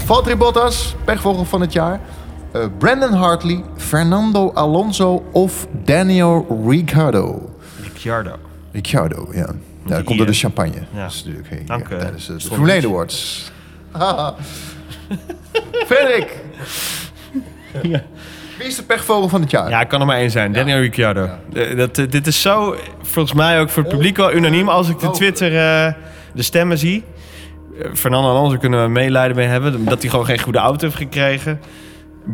Valtteri 0.06 0.36
Bottas, 0.36 0.96
pechvogel 1.06 1.46
van 1.46 1.62
het 1.62 1.74
jaar. 1.74 2.00
Eh, 2.62 2.68
Brandon 2.78 3.14
Hartley, 3.14 3.64
Fernando 3.78 4.52
Alonso 4.54 5.24
of 5.32 5.68
Daniel 5.84 6.62
Ricciardo. 6.68 7.56
Ricciardo. 7.84 8.36
Ricciardo, 8.72 9.28
ja. 9.32 9.38
Ja, 9.86 9.96
dat 9.96 10.04
komt 10.04 10.18
door 10.18 10.26
de 10.28 10.32
eh, 10.34 10.38
champagne. 10.38 10.74
ja. 10.94 11.02
Dat 11.04 11.12
is 11.12 11.24
natuurlijk 11.24 11.50
hey, 11.50 11.64
Dank, 11.66 11.90
ja, 11.90 11.96
eh, 11.96 12.02
tijdens 12.02 12.26
de, 12.28 12.34
de. 12.34 12.40
Formule 12.42 12.72
1 12.72 12.86
Awards. 12.86 13.52
Haha. 13.92 14.36
Frederik. 15.86 16.38
Wie 18.58 18.68
is 18.68 18.76
de 18.76 18.84
pechvogel 18.84 19.30
van 19.30 19.42
het 19.42 19.52
jaar? 19.52 19.70
Ja, 19.70 19.82
ik 19.82 19.88
kan 19.88 20.00
er 20.00 20.06
maar 20.06 20.18
één 20.18 20.32
zijn. 20.32 20.54
Daniel 20.54 20.80
Ricciardo. 20.80 21.30
Eh, 21.54 21.78
Dat, 21.78 21.98
eh, 21.98 22.10
dit 22.10 22.28
is 22.28 22.42
zo, 22.42 22.76
volgens 23.02 23.34
mij 23.36 23.60
ook 23.60 23.70
voor 23.70 23.84
het 23.84 23.92
publiek 23.92 24.18
wel 24.18 24.34
unaniem. 24.34 24.70
Als 24.70 24.90
ik 24.90 25.00
de 25.00 25.10
Twitter 25.10 25.48
eh, 25.58 25.94
de 26.34 26.42
stemmen 26.42 26.78
zie. 26.78 27.04
Eh, 27.82 27.90
Fernando 27.94 28.30
Alonso 28.30 28.58
kunnen 28.58 28.84
we 28.84 28.90
meelijden 28.90 29.36
mee 29.36 29.48
hebben. 29.48 29.86
Dat 29.86 30.02
hij 30.02 30.10
gewoon 30.10 30.26
geen 30.26 30.40
goede 30.40 30.60
auto 30.60 30.86
heeft 30.86 30.98
gekregen. 30.98 31.60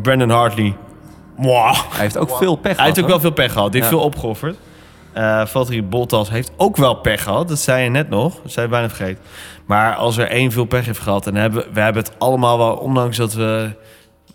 Brandon 0.02 0.30
Hartley. 0.30 0.76
Mwah. 1.36 1.78
Hij 1.90 2.00
heeft 2.00 2.18
ook 2.18 2.36
veel 2.36 2.56
pech 2.56 2.76
Hij 2.76 2.84
heeft 2.84 2.98
ook 2.98 3.04
gehad, 3.04 3.22
wel 3.22 3.32
veel 3.32 3.44
pech 3.44 3.52
gehad. 3.52 3.72
Die 3.72 3.80
heeft 3.80 3.92
Ja. 3.92 3.98
veel 3.98 4.06
opgeofferd. 4.08 4.56
Eh 5.12 5.46
Valtteri 5.46 5.82
Bottas 5.84 6.30
heeft 6.30 6.52
ook 6.56 6.76
wel 6.76 6.94
pech 6.94 7.22
gehad. 7.22 7.48
Dat 7.48 7.58
zei 7.58 7.84
je 7.84 7.90
net 7.90 8.08
nog. 8.08 8.34
Dat 8.42 8.52
zei 8.52 8.66
je 8.66 8.72
bijna 8.72 8.88
vergeten. 8.88 9.22
Maar 9.66 9.94
als 9.94 10.16
er 10.16 10.28
één 10.28 10.52
veel 10.52 10.64
pech 10.64 10.84
heeft 10.86 10.98
gehad... 11.00 11.26
en 11.26 11.34
hebben, 11.36 11.64
we 11.72 11.80
hebben 11.80 12.02
het 12.02 12.12
allemaal 12.18 12.58
wel... 12.58 12.74
ondanks 12.76 13.16
dat 13.16 13.32
we 13.34 13.70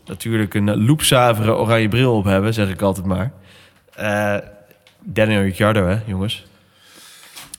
natuurlijk 0.06 0.54
een 0.54 0.86
loepzuivere 0.86 1.56
oranje 1.56 1.88
bril 1.88 2.16
op 2.16 2.24
hebben... 2.24 2.54
zeg 2.54 2.70
ik 2.70 2.82
altijd 2.82 3.06
maar. 3.06 3.32
Eh 3.96 4.36
Daniel 5.04 5.42
Ricciardo, 5.42 5.88
hè, 5.88 5.98
jongens. 6.06 6.46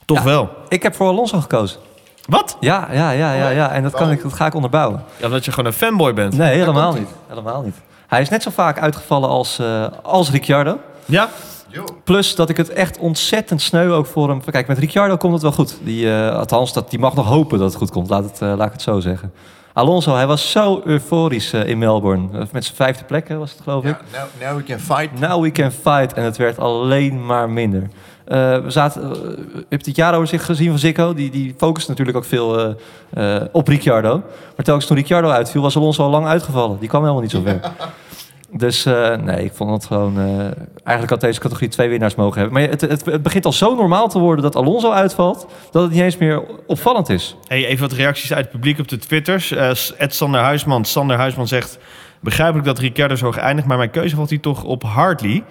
Toch 0.04 0.18
Ja. 0.18 0.24
wel. 0.24 0.50
Ik 0.68 0.82
heb 0.82 0.94
voor 0.94 1.08
Alonso 1.08 1.40
gekozen. 1.40 1.80
Wat? 2.26 2.56
Ja, 2.60 2.88
ja, 2.92 3.10
ja, 3.10 3.32
ja, 3.32 3.48
ja. 3.48 3.70
En 3.70 3.82
dat, 3.82 3.92
kan 3.92 4.10
ik, 4.10 4.22
dat 4.22 4.32
ga 4.32 4.46
ik 4.46 4.54
onderbouwen. 4.54 5.02
Ja, 5.16 5.26
omdat 5.26 5.44
je 5.44 5.50
gewoon 5.50 5.66
een 5.66 5.72
fanboy 5.76 6.12
bent. 6.14 6.36
Nee, 6.36 6.58
helemaal 6.58 6.92
niet. 6.92 7.08
Helemaal 7.28 7.62
niet. 7.62 7.74
Hij 8.10 8.20
is 8.20 8.28
net 8.28 8.42
zo 8.42 8.50
vaak 8.50 8.78
uitgevallen 8.78 9.28
als, 9.28 9.58
eh, 9.58 9.86
als 10.02 10.30
Ricciardo. 10.30 10.78
Ja? 11.04 11.28
Yo. 11.68 11.84
Plus 12.04 12.34
dat 12.34 12.48
ik 12.48 12.56
het 12.56 12.68
echt 12.68 12.98
ontzettend 12.98 13.62
sneu 13.62 13.90
ook 13.90 14.06
voor 14.06 14.28
hem... 14.28 14.44
Kijk, 14.44 14.66
met 14.66 14.78
Ricciardo 14.78 15.16
komt 15.16 15.32
het 15.32 15.42
wel 15.42 15.52
goed. 15.52 15.78
Die, 15.82 16.12
eh, 16.12 16.36
althans, 16.36 16.72
dat, 16.72 16.90
die 16.90 16.98
mag 16.98 17.14
nog 17.14 17.26
hopen 17.26 17.58
dat 17.58 17.68
het 17.68 17.76
goed 17.76 17.90
komt. 17.90 18.08
Laat, 18.08 18.24
het, 18.24 18.42
eh, 18.42 18.52
laat 18.56 18.66
ik 18.66 18.72
het 18.72 18.82
zo 18.82 19.00
zeggen. 19.00 19.32
Alonso, 19.72 20.14
hij 20.14 20.26
was 20.26 20.50
zo 20.50 20.80
euforisch 20.84 21.52
in 21.52 21.78
Melbourne. 21.78 22.28
Met 22.52 22.64
zijn 22.64 22.76
vijfde 22.76 23.04
plek 23.04 23.28
was 23.28 23.50
het, 23.50 23.60
geloof 23.60 23.84
ik. 23.84 23.96
Now 24.40 24.56
we 24.56 24.62
can 24.62 24.78
fight. 24.78 25.20
Now 25.20 25.42
we 25.42 25.52
can 25.52 25.70
fight. 25.70 26.12
En 26.12 26.24
het 26.24 26.36
werd 26.36 26.58
alleen 26.58 27.26
maar 27.26 27.50
minder. 27.50 27.88
Eh, 28.30 28.58
we 28.58 28.70
zaten, 28.70 29.08
je 29.54 29.64
hebt 29.68 29.86
het 29.86 29.96
jaaroverzicht 29.96 30.44
gezien 30.44 30.68
van 30.68 30.78
Zico. 30.78 31.14
Die, 31.14 31.30
die 31.30 31.54
focust 31.56 31.88
natuurlijk 31.88 32.16
ook 32.16 32.24
veel 32.24 32.76
eh, 33.12 33.36
eh, 33.36 33.42
op 33.52 33.68
Ricciardo. 33.68 34.22
Maar 34.56 34.64
telkens 34.64 34.86
toen 34.86 34.96
Ricciardo 34.96 35.28
uitviel, 35.28 35.62
was 35.62 35.76
Alonso 35.76 36.02
al 36.02 36.10
lang 36.10 36.26
uitgevallen. 36.26 36.78
Die 36.78 36.88
kwam 36.88 37.00
helemaal 37.00 37.22
niet 37.22 37.30
zo 37.30 37.40
ver. 37.44 37.60
Dus 38.52 38.86
eh, 38.86 39.16
nee, 39.16 39.44
ik 39.44 39.52
vond 39.54 39.70
het 39.70 39.86
gewoon... 39.86 40.18
eh, 40.18 40.40
eigenlijk 40.84 41.10
had 41.10 41.20
deze 41.20 41.40
categorie 41.40 41.68
twee 41.68 41.88
winnaars 41.88 42.14
mogen 42.14 42.40
hebben. 42.40 42.60
Maar 42.60 42.70
het, 42.70 42.80
het, 42.80 43.04
het 43.04 43.22
begint 43.22 43.44
al 43.44 43.52
zo 43.52 43.74
normaal 43.74 44.08
te 44.08 44.18
worden 44.18 44.42
dat 44.42 44.56
Alonso 44.56 44.90
uitvalt... 44.90 45.46
dat 45.70 45.82
het 45.82 45.92
niet 45.92 46.00
eens 46.00 46.16
meer 46.16 46.42
opvallend 46.66 47.08
is. 47.08 47.36
Hey, 47.46 47.66
even 47.66 47.88
wat 47.88 47.96
reacties 47.98 48.32
uit 48.32 48.44
het 48.44 48.52
publiek 48.52 48.78
op 48.78 48.88
de 48.88 48.98
Twitters. 48.98 49.52
Eh 49.52 49.70
Ed 49.96 50.14
Sander 50.14 50.40
Huisman. 50.40 50.84
Sander 50.84 51.16
Huisman 51.16 51.48
zegt... 51.48 51.78
Begrijpelijk 52.20 52.66
dat 52.66 52.78
Ricciardo 52.78 53.14
zo 53.14 53.24
hoog 53.24 53.36
eindigt, 53.36 53.66
maar 53.68 53.76
mijn 53.76 53.90
keuze 53.90 54.16
valt 54.16 54.28
hij 54.30 54.38
toch 54.38 54.64
op 54.64 54.82
Hartley. 54.82 55.44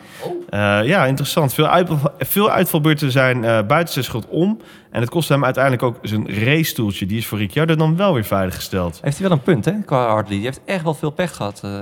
Eh, 0.49 0.79
ja, 0.83 1.05
interessant. 1.05 1.53
Veel, 1.53 1.67
uit, 1.67 1.89
veel 2.17 2.49
uitvalbeurten 2.49 3.11
zijn 3.11 3.43
eh, 3.43 3.65
buiten 3.65 3.93
zijn 3.93 4.05
schuld 4.05 4.27
om. 4.27 4.59
En 4.91 5.01
het 5.01 5.09
kost 5.09 5.29
hem 5.29 5.45
uiteindelijk 5.45 5.83
ook 5.83 5.97
zijn 6.01 6.43
racestoeltje. 6.43 7.05
Die 7.05 7.17
is 7.17 7.27
voor 7.27 7.37
Ricciardo 7.37 7.75
dan 7.75 7.95
wel 7.95 8.13
weer 8.13 8.23
veiliggesteld. 8.23 8.99
Heeft 9.01 9.17
hij 9.19 9.27
wel 9.27 9.37
een 9.37 9.43
punt, 9.43 9.65
hè, 9.65 9.71
qua 9.85 10.07
Hartley. 10.07 10.35
Die 10.37 10.45
heeft 10.45 10.61
echt 10.65 10.83
wel 10.83 10.93
veel 10.93 11.11
pech 11.11 11.35
gehad. 11.35 11.59
eh. 11.63 11.79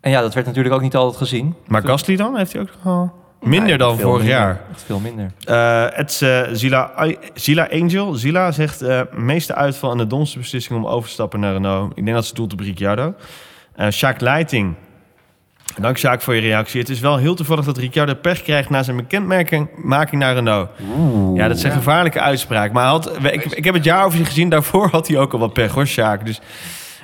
En 0.00 0.10
ja, 0.10 0.20
dat 0.20 0.34
werd 0.34 0.46
natuurlijk 0.46 0.74
ook 0.74 0.80
niet 0.80 0.96
altijd 0.96 1.16
gezien. 1.16 1.54
Maar 1.66 1.82
Gasly 1.82 2.16
dan? 2.16 2.36
Heeft 2.36 2.52
hij 2.52 2.62
ook 2.62 2.68
nog 2.84 3.10
minder 3.40 3.78
dan 3.78 3.98
vorig 3.98 4.22
minder. 4.22 4.38
jaar? 4.38 4.60
Echt 4.72 4.82
veel 4.82 4.98
minder. 4.98 5.32
Eh 5.44 5.98
Ed 5.98 6.20
eh, 6.22 6.40
Zila, 6.52 6.92
Zila 7.34 7.68
Angel 7.72 8.14
Zila 8.14 8.52
zegt... 8.52 8.82
eh 8.82 9.00
meeste 9.12 9.54
uitval 9.54 9.90
en 9.90 9.98
de 9.98 10.06
domste 10.06 10.38
beslissing 10.38 10.78
om 10.78 10.86
over 10.86 11.06
te 11.08 11.14
stappen 11.14 11.40
naar 11.40 11.52
Renault. 11.52 11.92
Ik 11.94 12.04
denk 12.04 12.16
dat 12.16 12.26
ze 12.26 12.34
doelt 12.34 12.52
op 12.52 12.60
Ricciardo. 12.60 13.14
Eh 13.74 13.88
Sjaak 13.88 14.20
Leiting. 14.20 14.74
Dank 15.78 15.98
Sjaak 15.98 16.22
voor 16.22 16.34
je 16.34 16.40
reactie. 16.40 16.80
Het 16.80 16.88
is 16.88 17.00
wel 17.00 17.16
heel 17.16 17.34
toevallig 17.34 17.64
dat 17.64 17.78
Ricciardo 17.78 18.14
pech 18.14 18.42
krijgt... 18.42 18.70
na 18.70 18.82
zijn 18.82 18.96
bekendmaking 18.96 19.68
making 19.82 20.22
naar 20.22 20.34
Renault. 20.34 20.68
Ja, 21.34 21.48
dat 21.48 21.56
is 21.56 21.62
een 21.62 21.70
gevaarlijke 21.70 22.20
uitspraak. 22.20 22.72
Maar 22.72 22.86
had, 22.86 23.16
ik, 23.22 23.44
ik 23.44 23.64
heb 23.64 23.74
het 23.74 23.84
jaar 23.84 24.04
over 24.04 24.24
gezien. 24.24 24.48
Daarvoor 24.48 24.88
had 24.88 25.08
hij 25.08 25.18
ook 25.18 25.32
al 25.32 25.38
wat 25.38 25.52
pech, 25.52 25.72
hoor, 25.72 25.86
Sjaak. 25.86 26.26
Dus 26.26 26.40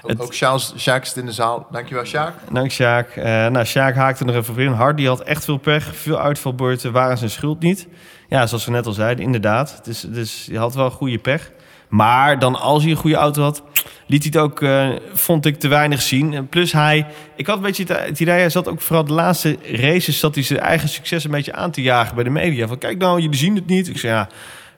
Ook, 0.02 0.22
ook 0.22 0.36
Charles, 0.36 0.74
Sjaak 0.76 1.04
zit 1.04 1.16
in 1.16 1.26
de 1.26 1.32
zaal. 1.32 1.66
Dankjewel, 1.70 2.04
Sjaak. 2.04 2.34
dank 2.52 2.70
Sjaak. 2.70 3.08
Eh 3.08 3.24
nou, 3.24 3.64
Sjaak 3.64 3.94
haakte 3.94 4.24
nog 4.24 4.34
even 4.34 4.58
in. 4.58 4.72
Hardy 4.72 5.04
had 5.04 5.20
echt 5.20 5.44
veel 5.44 5.56
pech. 5.56 5.96
Veel 5.96 6.20
uitvalbeurten 6.20 6.92
waren 6.92 7.18
zijn 7.18 7.30
schuld 7.30 7.60
niet. 7.60 7.88
Ja, 8.28 8.46
zoals 8.46 8.64
we 8.64 8.70
net 8.70 8.86
al 8.86 8.92
zeiden, 8.92 9.24
inderdaad. 9.24 9.80
Is, 9.84 10.00
dus 10.00 10.46
hij 10.50 10.58
had 10.58 10.74
wel 10.74 10.90
goede 10.90 11.18
pech. 11.18 11.50
Maar 11.88 12.38
dan 12.38 12.54
als 12.60 12.82
hij 12.82 12.90
een 12.90 12.98
goede 12.98 13.16
auto 13.16 13.42
had, 13.42 13.62
liet 14.06 14.22
hij 14.22 14.32
het 14.34 14.50
ook, 14.50 14.62
eh, 14.62 14.88
vond 15.12 15.46
ik, 15.46 15.58
te 15.58 15.68
weinig 15.68 16.02
zien. 16.02 16.34
En 16.34 16.48
plus 16.48 16.72
hij, 16.72 17.06
ik 17.36 17.46
had 17.46 17.56
een 17.56 17.62
beetje 17.62 17.84
het 17.94 18.20
idee, 18.20 18.38
hij 18.38 18.50
zat 18.50 18.68
ook 18.68 18.80
vooral 18.80 19.04
de 19.04 19.12
laatste 19.12 19.58
races, 19.72 20.18
zat 20.18 20.34
hij 20.34 20.44
zijn 20.44 20.60
eigen 20.60 20.88
succes 20.88 21.24
een 21.24 21.30
beetje 21.30 21.52
aan 21.52 21.70
te 21.70 21.82
jagen 21.82 22.14
bij 22.14 22.24
de 22.24 22.30
media. 22.30 22.66
Van 22.66 22.78
kijk 22.78 22.98
nou, 22.98 23.20
jullie 23.20 23.38
zien 23.38 23.54
het 23.54 23.66
niet. 23.66 23.88
Ik 23.88 23.98
zei 23.98 24.12
ja, 24.12 24.28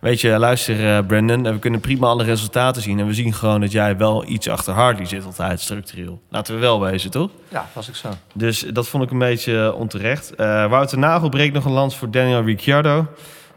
weet 0.01 0.21
je, 0.21 0.39
luister 0.39 0.97
eh, 0.97 1.07
Brandon, 1.07 1.43
we 1.43 1.59
kunnen 1.59 1.81
prima 1.81 2.07
alle 2.07 2.25
resultaten 2.25 2.83
zien. 2.83 2.99
En 2.99 3.07
we 3.07 3.15
zien 3.15 3.33
gewoon 3.33 3.61
dat 3.61 3.73
jij 3.73 3.97
wel 3.97 4.29
iets 4.29 4.49
achter 4.49 4.73
Hartley 4.73 5.07
zit 5.07 5.25
altijd, 5.25 5.61
structureel. 5.61 6.21
Laten 6.29 6.55
we 6.55 6.61
wel 6.61 6.81
wezen, 6.81 7.11
toch? 7.11 7.31
Ja, 7.49 7.69
was 7.73 7.89
ik 7.89 7.95
zo. 7.95 8.09
Dus 8.35 8.61
dat 8.61 8.89
vond 8.89 9.03
ik 9.03 9.11
een 9.11 9.19
beetje 9.19 9.75
onterecht. 9.75 10.35
Eh, 10.35 10.71
Wouter 10.71 10.99
Nagel 10.99 11.29
breekt 11.29 11.55
nog 11.55 11.65
een 11.65 11.73
lans 11.73 11.97
voor 11.97 12.11
Daniel 12.11 12.45
Ricciardo. 12.45 13.07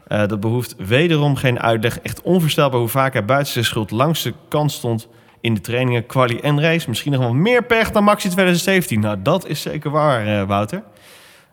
Eh, 0.06 0.26
dat 0.26 0.40
behoeft 0.40 0.74
wederom 0.78 1.36
geen 1.36 1.60
uitleg. 1.60 1.98
Echt 2.00 2.22
onvoorstelbaar 2.22 2.80
hoe 2.80 2.88
vaak 2.88 3.12
hij 3.12 3.24
buiten 3.24 3.52
zijn 3.52 3.64
schuld 3.64 3.90
langs 3.90 4.22
de 4.22 4.34
kant 4.48 4.72
stond 4.72 5.08
in 5.40 5.54
de 5.54 5.60
trainingen, 5.60 6.06
quali 6.06 6.38
en 6.38 6.60
race. 6.60 6.88
Misschien 6.88 7.12
nog 7.12 7.20
wel 7.20 7.34
meer 7.34 7.64
pech 7.64 7.90
dan 7.90 8.04
Max 8.04 8.24
in 8.24 8.30
2017. 8.30 9.00
Nou, 9.00 9.22
dat 9.22 9.46
is 9.46 9.60
zeker 9.62 9.90
waar, 9.90 10.26
eh, 10.26 10.46
Wouter. 10.46 10.82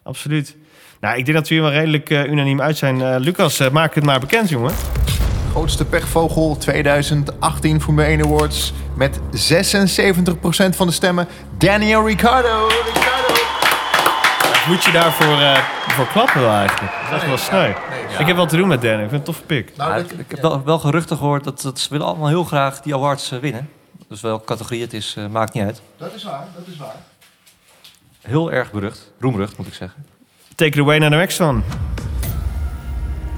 Absoluut. 0.03 0.57
Nou, 0.99 1.17
ik 1.17 1.25
denk 1.25 1.37
dat 1.37 1.47
we 1.47 1.53
hier 1.53 1.63
wel 1.63 1.71
redelijk 1.73 2.09
eh, 2.09 2.23
unaniem 2.23 2.61
uit 2.61 2.77
zijn. 2.77 3.01
Eh, 3.01 3.15
Lucas, 3.19 3.59
eh, 3.59 3.69
maak 3.69 3.95
het 3.95 4.03
maar 4.03 4.19
bekend, 4.19 4.49
jongen. 4.49 4.73
Grootste 5.51 5.85
pechvogel 5.85 6.57
2018 6.57 7.81
Formule 7.81 8.07
1 8.07 8.23
Awards. 8.23 8.73
Met 8.95 9.19
76% 9.31 10.75
van 10.75 10.87
de 10.87 10.93
stemmen. 10.93 11.27
Daniel 11.57 12.07
Ricciardo. 12.07 12.67
Ricciardo. 12.67 13.33
Moet 14.67 14.83
je 14.83 14.91
daarvoor 14.91 15.39
eh, 15.39 15.57
voor 15.87 16.07
klappen 16.07 16.41
wel 16.41 16.51
eigenlijk? 16.53 16.93
Dat 17.11 17.21
is 17.21 17.27
wel 17.27 17.37
sneu. 17.37 17.61
nee, 17.61 17.73
ja. 18.11 18.19
Ik 18.19 18.27
heb 18.27 18.35
wat 18.35 18.49
te 18.49 18.57
doen 18.57 18.67
met 18.67 18.81
Daniel. 18.81 19.03
Ik 19.03 19.09
vind 19.09 19.27
het 19.27 19.27
een 19.27 19.33
toffe 19.33 19.43
pik. 19.43 19.71
Nou, 19.77 19.93
dat- 20.01 20.11
ik 20.11 20.19
ik 20.19 20.25
heb 20.31 20.41
wel, 20.41 20.63
wel 20.63 20.79
geruchten 20.79 21.17
gehoord 21.17 21.43
dat, 21.43 21.61
dat 21.61 21.79
ze 21.79 21.87
willen 21.89 22.05
allemaal 22.07 22.27
heel 22.27 22.43
graag 22.43 22.81
die 22.81 22.93
awards 22.95 23.29
winnen. 23.41 23.69
Dus 24.07 24.21
welke 24.21 24.45
categorie 24.45 24.81
het 24.81 24.93
is, 24.93 25.15
maakt 25.31 25.53
niet 25.53 25.63
uit. 25.63 25.81
dat 25.97 26.13
is 26.13 26.23
waar, 26.23 26.45
dat 26.55 26.67
is 26.67 26.77
waar. 26.77 26.95
Heel 28.21 28.51
erg 28.51 28.71
berucht. 28.71 29.11
Roemrucht, 29.19 29.57
moet 29.57 29.67
ik 29.67 29.73
zeggen. 29.73 30.05
Take 30.59 30.71
it 30.77 30.79
away 30.79 30.97
naar 30.97 31.09
de 31.09 31.15
next 31.15 31.41
one. 31.41 31.61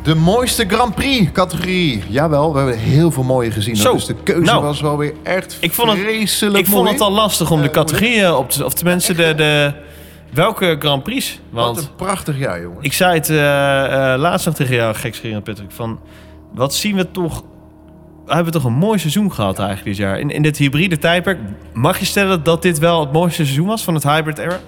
De 0.03 0.15
mooiste 0.15 0.65
Grand 0.67 0.95
Prix 0.95 1.31
categorie. 1.31 2.03
Jawel, 2.07 2.51
we 2.53 2.57
hebben 2.59 2.77
heel 2.77 3.11
veel 3.11 3.23
mooie 3.23 3.51
gezien. 3.51 3.75
Zo. 3.75 3.93
Dus 3.93 4.05
de 4.05 4.15
keuze 4.23 4.41
Nou. 4.51 4.63
was 4.63 4.81
wel 4.81 4.97
weer 4.97 5.13
echt 5.23 5.57
Ik 5.59 5.73
vond 5.73 5.89
het- 5.91 5.99
vreselijk 5.99 6.57
Ik 6.59 6.65
vond 6.65 6.81
mooi. 6.83 6.91
het 6.93 7.01
al 7.01 7.11
lastig 7.11 7.51
om 7.51 7.61
de 7.61 7.67
Eh, 7.67 7.73
categorieën 7.73 8.33
op 8.33 8.49
te... 8.49 8.65
Of 8.65 8.73
tenminste, 8.73 9.13
de, 9.13 9.33
de, 9.35 9.73
welke 10.33 10.75
Grand 10.79 11.03
Prix? 11.03 11.39
Wat 11.49 11.77
een 11.77 11.95
prachtig 11.95 12.37
jaar, 12.37 12.61
jongen. 12.61 12.77
ik 12.81 12.93
zei 12.93 13.13
het 13.13 13.29
eh, 13.29 14.13
eh, 14.13 14.19
laatst 14.19 14.45
nog 14.45 14.55
tegen 14.55 14.75
jou, 14.75 14.95
gekscherend 14.95 15.43
Patrick, 15.43 15.71
van... 15.71 15.99
Wat 16.53 16.73
zien 16.73 16.95
we 16.95 17.11
toch... 17.11 17.43
We 18.25 18.33
hebben 18.33 18.53
toch 18.53 18.63
een 18.63 18.73
mooi 18.73 18.99
seizoen 18.99 19.33
gehad 19.33 19.59
eigenlijk 19.59 19.87
dit 19.87 19.97
jaar. 20.05 20.19
In, 20.19 20.29
in 20.29 20.41
dit 20.41 20.57
hybride 20.57 20.97
tijdperk, 20.97 21.39
mag 21.73 21.99
je 21.99 22.05
stellen 22.05 22.43
dat 22.43 22.61
dit 22.61 22.79
wel 22.79 22.99
het 22.99 23.11
mooiste 23.11 23.43
seizoen 23.43 23.67
was 23.67 23.83
van 23.83 23.93
het 23.93 24.03
hybrid 24.03 24.37
era? 24.37 24.59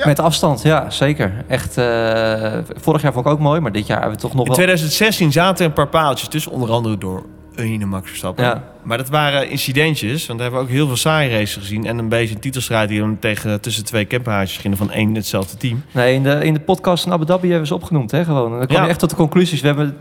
Ja. 0.00 0.06
Met 0.06 0.18
afstand, 0.18 0.62
ja, 0.62 0.90
zeker. 0.90 1.32
Echt, 1.48 1.76
eh, 1.78 2.52
vorig 2.80 3.02
jaar 3.02 3.12
vond 3.12 3.26
ik 3.26 3.32
ook 3.32 3.38
mooi, 3.38 3.60
maar 3.60 3.72
dit 3.72 3.86
jaar 3.86 3.98
hebben 3.98 4.16
we 4.16 4.22
toch 4.22 4.30
nog 4.32 4.40
In 4.40 4.46
wel... 4.46 4.54
2016 4.56 5.32
zaten 5.32 5.58
er 5.64 5.64
een 5.70 5.72
paar 5.76 5.88
paaltjes 5.88 6.28
tussen, 6.28 6.52
onder 6.52 6.70
andere 6.70 6.98
door 6.98 7.22
ene 7.56 7.84
Max 7.86 8.08
Verstappen. 8.08 8.44
Ja. 8.44 8.62
Maar 8.82 8.98
dat 8.98 9.08
waren 9.08 9.48
incidentjes, 9.50 10.26
want 10.26 10.38
we 10.38 10.44
hebben 10.44 10.62
ook 10.62 10.68
heel 10.68 10.86
veel 10.86 10.96
saaie 10.96 11.30
races 11.30 11.56
gezien. 11.56 11.86
En 11.86 11.98
een 11.98 12.08
beetje 12.08 12.34
een 12.34 12.40
titelstrijd 12.40 12.88
die 12.88 13.00
dan 13.00 13.18
tegen, 13.18 13.60
tussen 13.60 13.84
twee 13.84 14.06
camperhaasjes 14.06 14.58
gingen 14.60 14.76
van 14.76 14.90
één 14.90 15.14
hetzelfde 15.14 15.56
team. 15.56 15.84
Nee, 15.92 16.14
in 16.14 16.22
de, 16.22 16.30
in 16.44 16.54
de 16.54 16.60
podcast 16.60 17.06
in 17.06 17.12
Abu 17.12 17.24
Dhabi 17.24 17.48
hebben 17.48 17.66
ze 17.66 17.74
opgenoemd, 17.74 18.10
hè, 18.10 18.24
gewoon. 18.24 18.52
En 18.52 18.58
dan 18.58 18.66
kwam 18.66 18.76
Ja. 18.78 18.82
je 18.84 18.88
echt 18.90 18.98
tot 18.98 19.10
de 19.10 19.16
conclusies. 19.16 19.60
We 19.60 19.66
hebben 19.66 19.96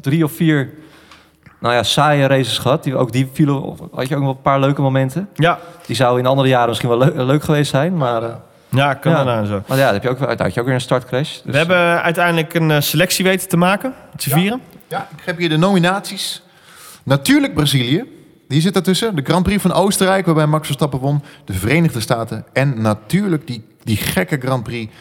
drie 0.00 0.24
of 0.24 0.32
vier 0.32 0.70
nou 1.60 1.74
ja, 1.74 1.82
saaie 1.82 2.26
races 2.26 2.58
gehad. 2.58 2.84
Die, 2.84 2.96
ook 2.96 3.12
die 3.12 3.28
vielen, 3.32 3.62
of 3.62 3.78
had 3.94 4.08
je 4.08 4.14
ook 4.14 4.20
wel 4.22 4.30
een 4.30 4.40
paar 4.42 4.60
leuke 4.60 4.82
momenten. 4.82 5.28
Ja, 5.34 5.58
Die 5.86 5.96
zouden 5.96 6.22
in 6.24 6.30
andere 6.30 6.48
jaren 6.48 6.68
misschien 6.68 6.88
wel 6.88 6.98
leu- 6.98 7.24
leuk 7.24 7.42
geweest 7.42 7.70
zijn. 7.70 7.96
Maar, 7.96 8.22
eh, 8.22 8.34
ja 8.74 8.94
kan 8.94 9.12
Ja. 9.12 9.24
daarna 9.24 9.44
zo. 9.44 9.62
maar 9.66 9.78
ja, 9.78 9.84
dan 9.84 9.92
heb 9.94 10.02
je 10.02 10.08
ook, 10.08 10.18
wel- 10.18 10.28
daar 10.28 10.46
had 10.46 10.54
je 10.54 10.60
ook 10.60 10.66
weer 10.66 10.74
een 10.74 10.80
startcrash. 10.80 11.32
Dus, 11.32 11.42
We 11.52 11.56
hebben 11.56 12.02
uiteindelijk 12.02 12.54
een 12.54 12.70
eh, 12.70 12.80
selectie 12.80 13.24
weten 13.24 13.48
te 13.48 13.56
maken. 13.56 13.94
Met 14.12 14.22
z'n 14.22 14.28
Ja. 14.30 14.36
vieren. 14.36 14.60
Ja, 14.88 15.08
ik 15.16 15.22
heb 15.24 15.38
hier 15.38 15.48
de 15.48 15.56
nominaties. 15.56 16.42
Natuurlijk 17.02 17.54
Brazilië. 17.54 18.04
Die 18.48 18.60
zit 18.60 18.74
daartussen. 18.74 19.14
De 19.16 19.22
Grand 19.24 19.42
Prix 19.42 19.62
van 19.62 19.72
Oostenrijk, 19.72 20.26
waarbij 20.26 20.46
Max 20.46 20.64
Verstappen 20.66 20.98
won. 21.00 21.22
De 21.44 21.52
Verenigde 21.52 22.00
Staten. 22.00 22.44
En 22.52 22.82
natuurlijk 22.82 23.46
die, 23.46 23.64
die 23.82 23.96
gekke 23.96 24.38
Grand 24.40 24.62
Prix 24.62 24.92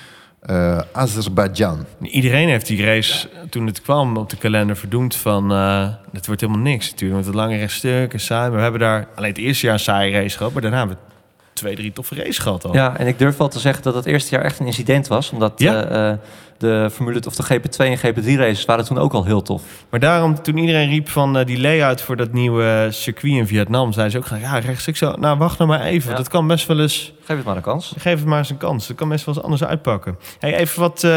eh 0.42 0.78
Azerbeidzjan. 0.92 1.86
Iedereen 2.02 2.48
heeft 2.50 2.68
die 2.68 2.86
race, 2.86 3.30
eh, 3.30 3.40
toen 3.50 3.66
het 3.66 3.82
kwam 3.82 4.18
op 4.18 4.30
de 4.30 4.38
kalender, 4.38 4.76
verdoemd 4.78 5.16
van... 5.16 5.52
eh 5.52 5.88
het 6.14 6.26
wordt 6.26 6.42
helemaal 6.42 6.62
niks 6.64 6.90
natuurlijk, 6.90 7.18
met 7.18 7.26
het 7.28 7.36
lange 7.36 7.58
rechtstuk 7.58 8.14
en 8.14 8.20
saai. 8.20 8.48
Maar 8.48 8.58
we 8.58 8.62
hebben 8.64 8.80
daar 8.82 9.08
alleen 9.16 9.30
het 9.30 9.38
eerste 9.38 9.66
jaar 9.66 9.74
een 9.76 9.80
saaie 9.82 10.12
race 10.12 10.38
gehad. 10.38 10.54
Maar 10.54 10.62
daarna 10.62 10.78
hebben 10.78 10.96
we 10.96 11.13
twee, 11.54 11.76
drie 11.76 11.92
toffe 11.92 12.16
races 12.16 12.38
gehad 12.38 12.66
al. 12.66 12.74
Ja, 12.74 12.98
en 12.98 13.08
ik 13.08 13.18
durf 13.20 13.38
wel 13.38 13.48
te 13.48 13.60
zeggen 13.60 13.84
dat 13.84 13.96
het 13.96 14.06
eerste 14.06 14.36
jaar 14.36 14.44
echt 14.44 14.60
een 14.60 14.66
incident 14.66 15.08
was. 15.08 15.32
Omdat 15.32 15.54
Ja. 15.56 15.84
eh, 15.84 16.10
eh, 16.10 16.18
de 16.58 16.90
Formule 16.94 17.22
of 17.28 17.36
de 17.36 17.44
GP2 17.44 17.78
en 17.78 17.98
GP3 17.98 18.38
races 18.38 18.66
waren 18.66 18.86
toen 18.86 18.98
ook 18.98 19.14
al 19.14 19.26
heel 19.26 19.42
tof. 19.42 19.62
Maar 19.90 20.00
daarom, 20.00 20.42
toen 20.42 20.58
iedereen 20.58 20.90
riep 20.90 21.10
van 21.10 21.38
eh, 21.38 21.46
die 21.46 21.60
layout 21.60 22.02
voor 22.02 22.16
dat 22.16 22.32
nieuwe 22.34 22.88
circuit 22.92 23.34
in 23.34 23.48
Vietnam... 23.48 23.92
zei 23.94 24.10
ze 24.10 24.18
ook, 24.18 24.26
ja, 24.42 24.60
rechtstuk 24.60 24.98
zo, 24.98 25.12
nou 25.20 25.38
wacht 25.38 25.58
nou 25.58 25.70
maar 25.70 25.82
even. 25.82 26.12
Ja. 26.12 26.18
Dat 26.18 26.28
kan 26.28 26.48
best 26.48 26.68
wel 26.68 26.80
eens... 26.80 27.14
Geef 27.26 27.36
het 27.38 27.46
maar 27.46 27.56
een 27.56 27.62
kans. 27.62 27.94
Geef 27.98 28.20
het 28.20 28.26
maar 28.26 28.38
eens 28.38 28.50
een 28.50 28.58
kans. 28.58 28.88
Dat 28.88 28.98
kan 28.98 29.10
best 29.10 29.26
wel 29.26 29.36
eens 29.36 29.44
anders 29.44 29.64
uitpakken. 29.64 30.18
Hey, 30.40 30.56
even 30.56 30.80
wat 30.80 31.08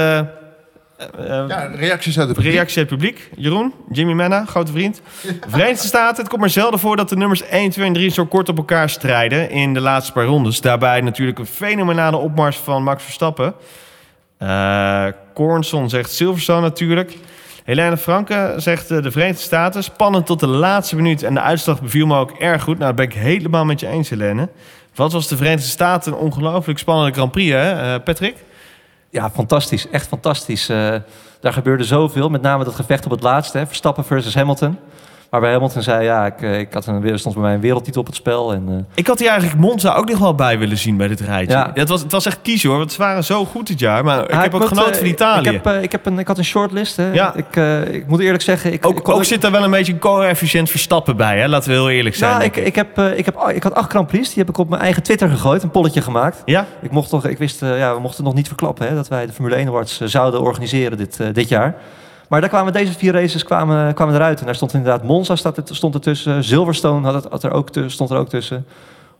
Ja, 1.27 1.71
reacties 1.75 2.19
uit 2.19 2.29
het 2.29 2.37
publiek. 2.37 2.55
reactie 2.55 2.79
uit 2.79 2.91
het 2.91 2.99
publiek. 2.99 3.31
Jeroen, 3.37 3.73
Jimmy 3.91 4.13
Menna, 4.13 4.45
grote 4.45 4.73
vriend. 4.73 5.01
Verenigde 5.49 5.87
Staten, 5.87 6.17
het 6.17 6.29
komt 6.29 6.41
maar 6.41 6.51
zelden 6.51 6.81
voor 6.81 6.97
dat 6.97 7.09
de 7.09 7.17
nummers 7.17 7.43
1, 7.43 7.71
2 7.71 7.87
en 7.87 7.93
3 7.93 8.11
zo 8.11 8.27
kort 8.27 8.49
op 8.49 8.57
elkaar 8.57 8.91
strijden 8.91 9.51
in 9.51 9.75
de 9.75 9.81
laatste 9.81 10.13
paar 10.13 10.25
rondes. 10.25 10.61
Daarbij 10.61 11.01
natuurlijk 11.01 11.39
een 11.39 11.47
fenomenale 11.47 12.17
opmars 12.17 12.57
van 12.57 12.83
Max 12.83 13.03
Verstappen. 13.03 13.55
Kornson 15.35 15.89
zegt 15.89 16.13
Silverstone 16.13 16.61
natuurlijk. 16.61 17.17
Helene 17.67 17.97
Franke 17.97 18.55
zegt 18.57 18.91
eh, 18.91 19.03
de 19.03 19.11
Verenigde 19.11 19.43
Staten. 19.43 19.83
Spannend 19.85 20.27
tot 20.27 20.41
de 20.41 20.47
laatste 20.47 20.97
minuut. 20.97 21.23
En 21.23 21.35
de 21.35 21.41
uitslag 21.41 21.83
beviel 21.83 22.07
me 22.07 22.19
ook 22.19 22.31
erg 22.31 22.63
goed. 22.63 22.79
Nou, 22.79 22.87
dat 22.87 22.97
ben 22.97 23.17
ik 23.17 23.23
helemaal 23.23 23.65
met 23.65 23.81
je 23.81 23.89
eens, 23.89 24.09
Helene. 24.09 24.49
Wat 24.95 25.13
was 25.13 25.29
de 25.29 25.37
Verenigde 25.37 25.69
Staten 25.69 26.13
een 26.13 26.19
ongelooflijk 26.19 26.79
spannende 26.79 27.13
Grand 27.13 27.33
Prix, 27.33 27.53
hè, 27.53 27.95
eh, 27.95 28.03
Patrick? 28.05 28.37
Ja, 29.11 29.31
fantastisch. 29.31 29.89
Echt 29.91 30.07
fantastisch. 30.07 30.69
Eh, 30.69 30.95
daar 31.41 31.53
gebeurde 31.53 31.85
zoveel. 31.85 32.29
Met 32.29 32.43
name 32.43 32.65
dat 32.65 32.75
gevecht 32.75 33.05
op 33.05 33.11
het 33.11 33.23
laatste. 33.23 33.59
Hè, 33.59 33.67
Verstappen 33.67 34.05
versus 34.05 34.35
Hamilton. 34.35 34.79
Waarbij 35.37 35.55
Hamilton 35.55 35.83
zei, 35.83 36.05
ja, 36.05 36.27
ik, 36.27 36.43
eh, 36.43 36.59
ik 36.59 36.73
had 36.73 36.87
een, 36.87 37.05
er 37.05 37.19
stond 37.19 37.35
bij 37.35 37.45
mij 37.45 37.55
een 37.55 37.61
wereldtitel 37.61 38.01
op 38.01 38.07
het 38.07 38.17
spel. 38.17 38.53
En, 38.53 38.65
eh, 38.69 38.75
Ik 38.95 39.07
had 39.07 39.19
hier 39.19 39.29
eigenlijk 39.29 39.61
Monza 39.61 39.95
ook 39.95 40.09
nog 40.09 40.19
wel 40.19 40.35
bij 40.35 40.59
willen 40.59 40.79
zien 40.79 40.97
bij 40.97 41.09
dit 41.09 41.21
rijtje. 41.21 41.57
Ja. 41.57 41.71
Het, 41.75 41.89
was, 41.89 42.01
het 42.01 42.13
was 42.13 42.27
echt 42.27 42.39
kiezen 42.43 42.69
hoor, 42.69 42.79
want 42.79 42.93
ze 42.93 42.99
waren 42.99 43.25
zo 43.25 43.45
goed 43.45 43.67
dit 43.67 43.79
jaar. 43.79 44.05
Maar 44.05 44.23
ik 44.23 44.31
heb 44.31 44.55
ook 44.55 44.61
moet, 44.61 44.69
genoten 44.69 44.93
eh, 44.93 44.99
van 44.99 45.07
Italië. 45.07 45.49
Ik, 45.49 45.53
heb, 45.53 45.67
eh, 45.67 45.83
ik, 45.83 45.93
heb 45.93 46.07
een, 46.07 46.19
ik 46.19 46.27
had 46.27 46.39
een 46.39 46.45
shortlist. 46.45 46.97
Hè. 46.97 47.13
Ja. 47.13 47.35
Ik, 47.35 47.57
eh, 47.57 47.95
ik 47.95 48.07
moet 48.07 48.21
eerlijk 48.21 48.43
zeggen... 48.43 48.73
Ik, 48.73 48.85
ik 48.85 48.87
ook, 48.87 49.09
ook 49.09 49.25
zit 49.25 49.41
daar 49.41 49.51
wel 49.51 49.65
een 49.65 49.71
beetje 49.71 49.93
een 49.93 49.99
coëfficiënt 49.99 50.71
verstappen 50.71 51.17
bij, 51.17 51.39
hè? 51.39 51.49
laten 51.49 51.71
we 51.71 51.77
heel 51.77 51.91
eerlijk 51.91 52.15
zijn. 52.15 52.33
Ja, 52.33 52.41
ik, 52.41 52.57
ik, 52.57 52.75
heb, 52.75 52.99
eh, 52.99 53.19
ik, 53.19 53.25
heb, 53.25 53.53
ik 53.55 53.63
had 53.63 53.75
acht 53.75 53.91
Grand 53.91 54.07
Prix. 54.07 54.29
Die 54.29 54.39
heb 54.39 54.49
ik 54.49 54.59
op 54.59 54.69
mijn 54.69 54.83
eigen 54.83 55.03
Twitter 55.03 55.29
gegooid. 55.29 55.63
Een 55.63 55.71
polletje 55.71 56.03
gemaakt. 56.03 56.43
Ja? 56.45 56.67
Ik, 56.83 56.91
mocht 56.91 57.09
toch, 57.09 57.27
ik 57.27 57.39
wist, 57.39 57.63
eh, 57.63 57.79
ja, 57.79 57.95
we 57.95 58.01
mochten 58.01 58.25
nog 58.25 58.35
niet 58.35 58.47
verklappen 58.47 58.89
hè, 58.89 58.95
dat 58.95 59.09
wij 59.09 59.27
de 59.27 59.33
Formule 59.33 59.57
1 59.57 59.69
Awards 59.69 60.01
eh, 60.01 60.09
zouden 60.09 60.41
organiseren 60.41 60.99
dit, 60.99 61.21
eh, 61.21 61.27
dit 61.33 61.49
jaar. 61.49 61.75
Maar 62.29 62.41
daar 62.41 62.49
kwamen 62.51 62.73
deze 62.73 62.93
vier 62.93 63.13
races 63.13 63.45
kwamen, 63.45 63.95
kwamen 63.95 64.15
eruit. 64.15 64.41
En 64.41 64.47
daar 64.47 64.55
stond 64.55 64.75
inderdaad 64.75 65.03
Monza 65.03 65.37
staat 65.37 65.57
er, 65.57 65.77
stond 65.77 65.95
ertussen. 65.95 66.45
Silverstone 66.45 67.07
had 67.07 67.15
het, 67.23 67.33
had 67.33 67.43
er 67.43 67.53
ook 67.53 67.71
tussen, 67.71 67.93
stond 67.93 68.11
er 68.11 68.17
ook 68.17 68.29
tussen. 68.29 68.67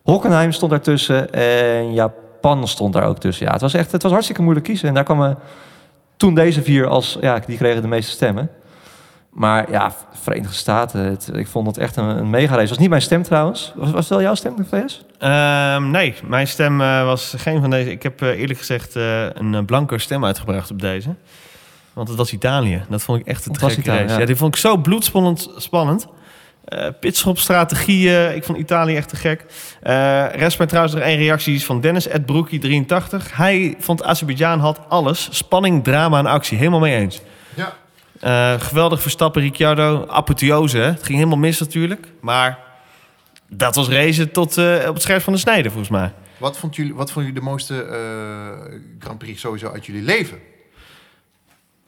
Hockenheim 0.03 0.53
stond 0.53 0.71
daartussen. 0.71 1.33
En 1.33 1.93
Japan 1.93 2.69
stond 2.69 2.93
daar 2.93 3.07
ook 3.07 3.19
tussen. 3.19 3.47
Ja, 3.47 3.53
het 3.53 3.61
was 3.61 3.75
echt 3.75 3.93
het 3.93 4.03
was 4.03 4.13
hartstikke 4.13 4.43
moeilijk 4.43 4.67
kiezen. 4.67 4.89
En 4.89 4.95
daar 4.95 5.05
kwamen 5.05 5.39
toen 6.17 6.35
deze 6.35 6.63
vier 6.63 6.87
als... 6.87 7.19
Ja, 7.21 7.39
die 7.47 7.57
kregen 7.57 7.83
de 7.83 7.89
meeste 7.89 8.11
stemmen. 8.11 8.51
Maar 9.37 9.71
ja, 9.71 9.93
Verenigde 10.13 10.55
Staten, 10.55 11.19
ik 11.33 11.47
vond 11.47 11.67
het 11.67 11.79
echt 11.79 11.97
een, 11.97 12.31
mega 12.31 12.55
race. 12.55 12.69
was 12.69 12.79
niet 12.79 12.89
mijn 12.89 13.03
stem 13.03 13.23
trouwens. 13.23 13.73
Was, 13.77 13.91
was 13.91 14.01
het 14.01 14.09
wel 14.09 14.21
jouw 14.21 14.35
stem, 14.35 14.55
VS? 14.71 15.05
Ehm, 15.19 15.91
nee, 15.91 16.15
mijn 16.25 16.49
stem 16.49 16.81
eh, 16.81 17.05
was 17.05 17.35
geen 17.37 17.61
van 17.61 17.71
deze. 17.71 17.91
Ik 17.91 18.03
heb 18.03 18.23
eh, 18.23 18.29
eerlijk 18.29 18.59
gezegd 18.59 18.97
eh, 18.97 19.27
een 19.35 19.65
blanco 19.65 19.99
stem 19.99 20.25
uitgebracht 20.25 20.71
op 20.71 20.81
deze. 20.81 21.15
Want 21.97 22.09
het 22.09 22.17
was 22.17 22.33
Italië. 22.33 22.85
Dat 22.89 23.03
vond 23.03 23.21
ik 23.21 23.27
echt 23.27 23.47
een 23.47 23.53
Het 23.53 23.61
was 23.61 23.75
gekke 23.75 23.91
race. 23.91 24.13
ja. 24.13 24.19
Ja. 24.19 24.25
die 24.27 24.37
vond 24.37 24.55
ik 24.55 24.61
zo 24.61 24.77
bloedspannend. 24.77 25.51
Spannend. 25.57 26.07
Eh 26.65 26.89
pitstopstrategieën. 27.01 28.35
Ik 28.35 28.45
vond 28.45 28.59
Italië 28.59 28.97
echt 28.97 29.09
te 29.09 29.17
gek. 29.17 29.45
Eh 29.83 30.27
rest 30.35 30.59
mij 30.59 30.67
trouwens 30.67 30.95
nog 30.95 31.05
één 31.05 31.17
reactie 31.19 31.65
van 31.65 31.81
Dennis 31.81 32.09
Broekie 32.27 32.59
83. 32.59 33.37
Hij 33.37 33.75
vond 33.79 34.03
Azerbeidzjan 34.03 34.61
had 34.61 34.81
alles. 34.89 35.29
Spanning, 35.31 35.85
drama 35.85 36.19
en 36.19 36.27
actie. 36.27 36.59
Helemaal 36.59 36.81
mee 36.81 36.97
eens. 36.97 37.21
Ja. 37.55 37.73
Eh, 38.21 38.61
geweldig 38.61 39.03
Verstappen, 39.03 39.43
Ricciardo. 39.43 40.07
Apotheose, 40.07 40.79
hè? 40.79 40.85
Het 40.85 41.03
ging 41.03 41.19
helemaal 41.19 41.39
mis 41.39 41.61
natuurlijk. 41.61 42.07
Maar 42.21 42.59
dat 43.49 43.75
was 43.75 43.89
racen 43.89 44.33
tot 44.33 44.59
eh, 44.59 44.85
op 44.89 44.95
het 44.95 45.03
scherp 45.03 45.23
van 45.23 45.33
de 45.33 45.39
snede, 45.39 45.69
volgens 45.69 45.91
mij. 45.91 46.13
Wat 46.39 46.59
vond 46.59 46.77
jullie, 46.77 46.95
wat 46.95 47.11
vond 47.11 47.27
jullie 47.27 47.41
de 47.41 47.47
mooiste 47.47 47.83
eh, 47.83 48.79
Grand 48.99 49.19
Prix 49.19 49.41
sowieso 49.41 49.71
uit 49.71 49.87
jullie 49.87 50.03
leven? 50.03 50.39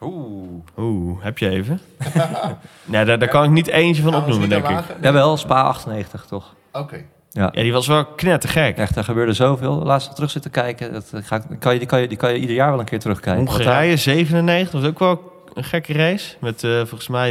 Oeh. 0.00 0.62
Oeh, 0.78 1.22
heb 1.24 1.38
je 1.38 1.48
even? 1.48 1.80
nee, 2.84 3.04
daar, 3.04 3.18
daar 3.18 3.28
kan 3.28 3.44
ik 3.44 3.50
niet 3.50 3.66
eentje 3.66 4.02
van 4.02 4.12
Gaan 4.12 4.20
we 4.20 4.26
ons 4.26 4.36
opnoemen, 4.36 4.58
niet 4.58 4.66
denk 4.68 4.80
ik. 4.80 4.86
wagen? 4.86 5.02
Jawel, 5.02 5.36
Spa 5.36 5.62
98 5.62 6.24
toch? 6.28 6.54
Oké. 6.72 6.96
Ja. 7.30 7.48
Ja, 7.52 7.62
die 7.62 7.72
was 7.72 7.86
wel 7.86 8.04
knettergek. 8.06 8.76
Echt, 8.76 8.96
er 8.96 9.04
gebeurde 9.04 9.32
zoveel. 9.32 9.82
Laatst 9.82 10.14
terug 10.14 10.30
zitten 10.30 10.50
kijken. 10.50 10.92
Dat 10.92 11.10
eh, 11.14 11.20
ga 11.24 11.36
ik, 11.36 11.42
kan 11.60 11.72
je, 11.72 11.78
die, 11.78 11.88
kan 11.88 12.00
je, 12.00 12.08
die 12.08 12.16
kan 12.16 12.32
je 12.32 12.38
ieder 12.38 12.56
jaar 12.56 12.70
wel 12.70 12.78
een 12.80 12.84
keer 12.84 12.98
terugkijken. 12.98 13.44
Want 13.44 13.56
Hongarije 13.56 13.96
97 13.96 14.80
was 14.80 14.90
ook 14.90 14.98
wel 14.98 15.32
een 15.54 15.64
gekke 15.64 15.92
race. 15.92 16.34
Met 16.40 16.64
eh, 16.64 16.70
volgens 16.76 17.08
mij, 17.08 17.30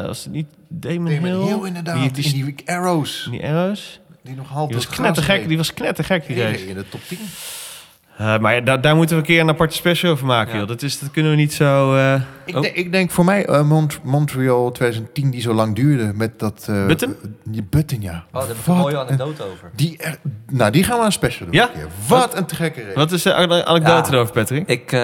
eh, 0.00 0.06
was 0.06 0.24
het 0.24 0.32
niet 0.32 0.46
Damon 0.68 1.02
Nee, 1.04 1.18
Hill? 1.18 1.36
met 1.38 1.46
heel 1.48 1.64
inderdaad. 1.64 1.96
Die, 2.00 2.10
Die, 2.10 2.32
die, 2.32 2.44
die 2.54 2.68
arrows. 2.70 3.28
die 3.30 3.44
arrows. 3.46 4.00
Die 4.22 4.34
nog 4.36 4.48
half 4.48 4.66
Die 4.66 4.76
was 4.76 4.84
door 4.86 4.94
het 4.94 5.00
gras 5.02 5.14
knettergek, 5.14 5.48
die 5.48 5.56
was 5.56 5.74
knettergek, 5.74 6.26
die 6.26 6.34
Die 6.36 6.44
race. 6.44 6.66
in 6.66 6.74
de 6.74 6.88
top 6.88 7.00
10. 7.08 7.18
Eh, 8.22 8.38
maar 8.38 8.54
ja, 8.54 8.60
daar, 8.60 8.80
daar 8.80 8.96
moeten 8.96 9.16
we 9.16 9.20
een 9.22 9.26
keer 9.28 9.40
een 9.40 9.48
aparte 9.48 9.76
special 9.76 10.12
over 10.12 10.26
maken, 10.26 10.52
Ja. 10.52 10.58
joh. 10.58 10.68
Dat, 10.68 10.82
is, 10.82 10.98
dat 10.98 11.10
kunnen 11.10 11.30
we 11.30 11.36
niet 11.36 11.52
zo... 11.52 11.94
eh, 11.96 12.14
Ik, 12.44 12.56
Oh. 12.56 12.62
denk- 12.62 12.74
ik 12.74 12.92
denk 12.92 13.10
voor 13.10 13.24
mij 13.24 13.44
eh, 13.46 13.62
Mont- 13.62 14.00
Montreal 14.02 14.70
2010 14.72 15.30
die 15.30 15.40
zo 15.40 15.52
lang 15.52 15.74
duurde 15.74 16.12
met 16.14 16.38
dat... 16.38 16.66
eh, 16.68 16.86
Button? 16.86 17.16
Die 17.44 17.62
Button, 17.70 17.98
ja. 18.00 18.24
Oh, 18.32 18.38
daar 18.40 18.48
heb 18.48 18.56
ik 18.56 18.66
een 18.66 18.74
mooie 18.76 18.98
anekdote 18.98 19.42
over. 19.42 19.70
Die 19.76 19.96
er, 19.98 20.16
nou, 20.50 20.70
die 20.70 20.84
gaan 20.84 20.98
we 20.98 21.04
een 21.04 21.12
special 21.12 21.46
doen. 21.46 21.54
Ja? 21.54 21.70
Wat 22.08 22.36
een 22.36 22.46
te 22.46 22.54
gekke 22.54 22.82
race. 22.82 22.94
Wat 22.94 23.12
is 23.12 23.22
de 23.22 23.34
ane- 23.34 23.64
anekdote 23.64 24.10
Ja. 24.10 24.14
erover, 24.16 24.32
Patrick? 24.32 24.68
Ik, 24.68 24.92
eh, 24.92 24.98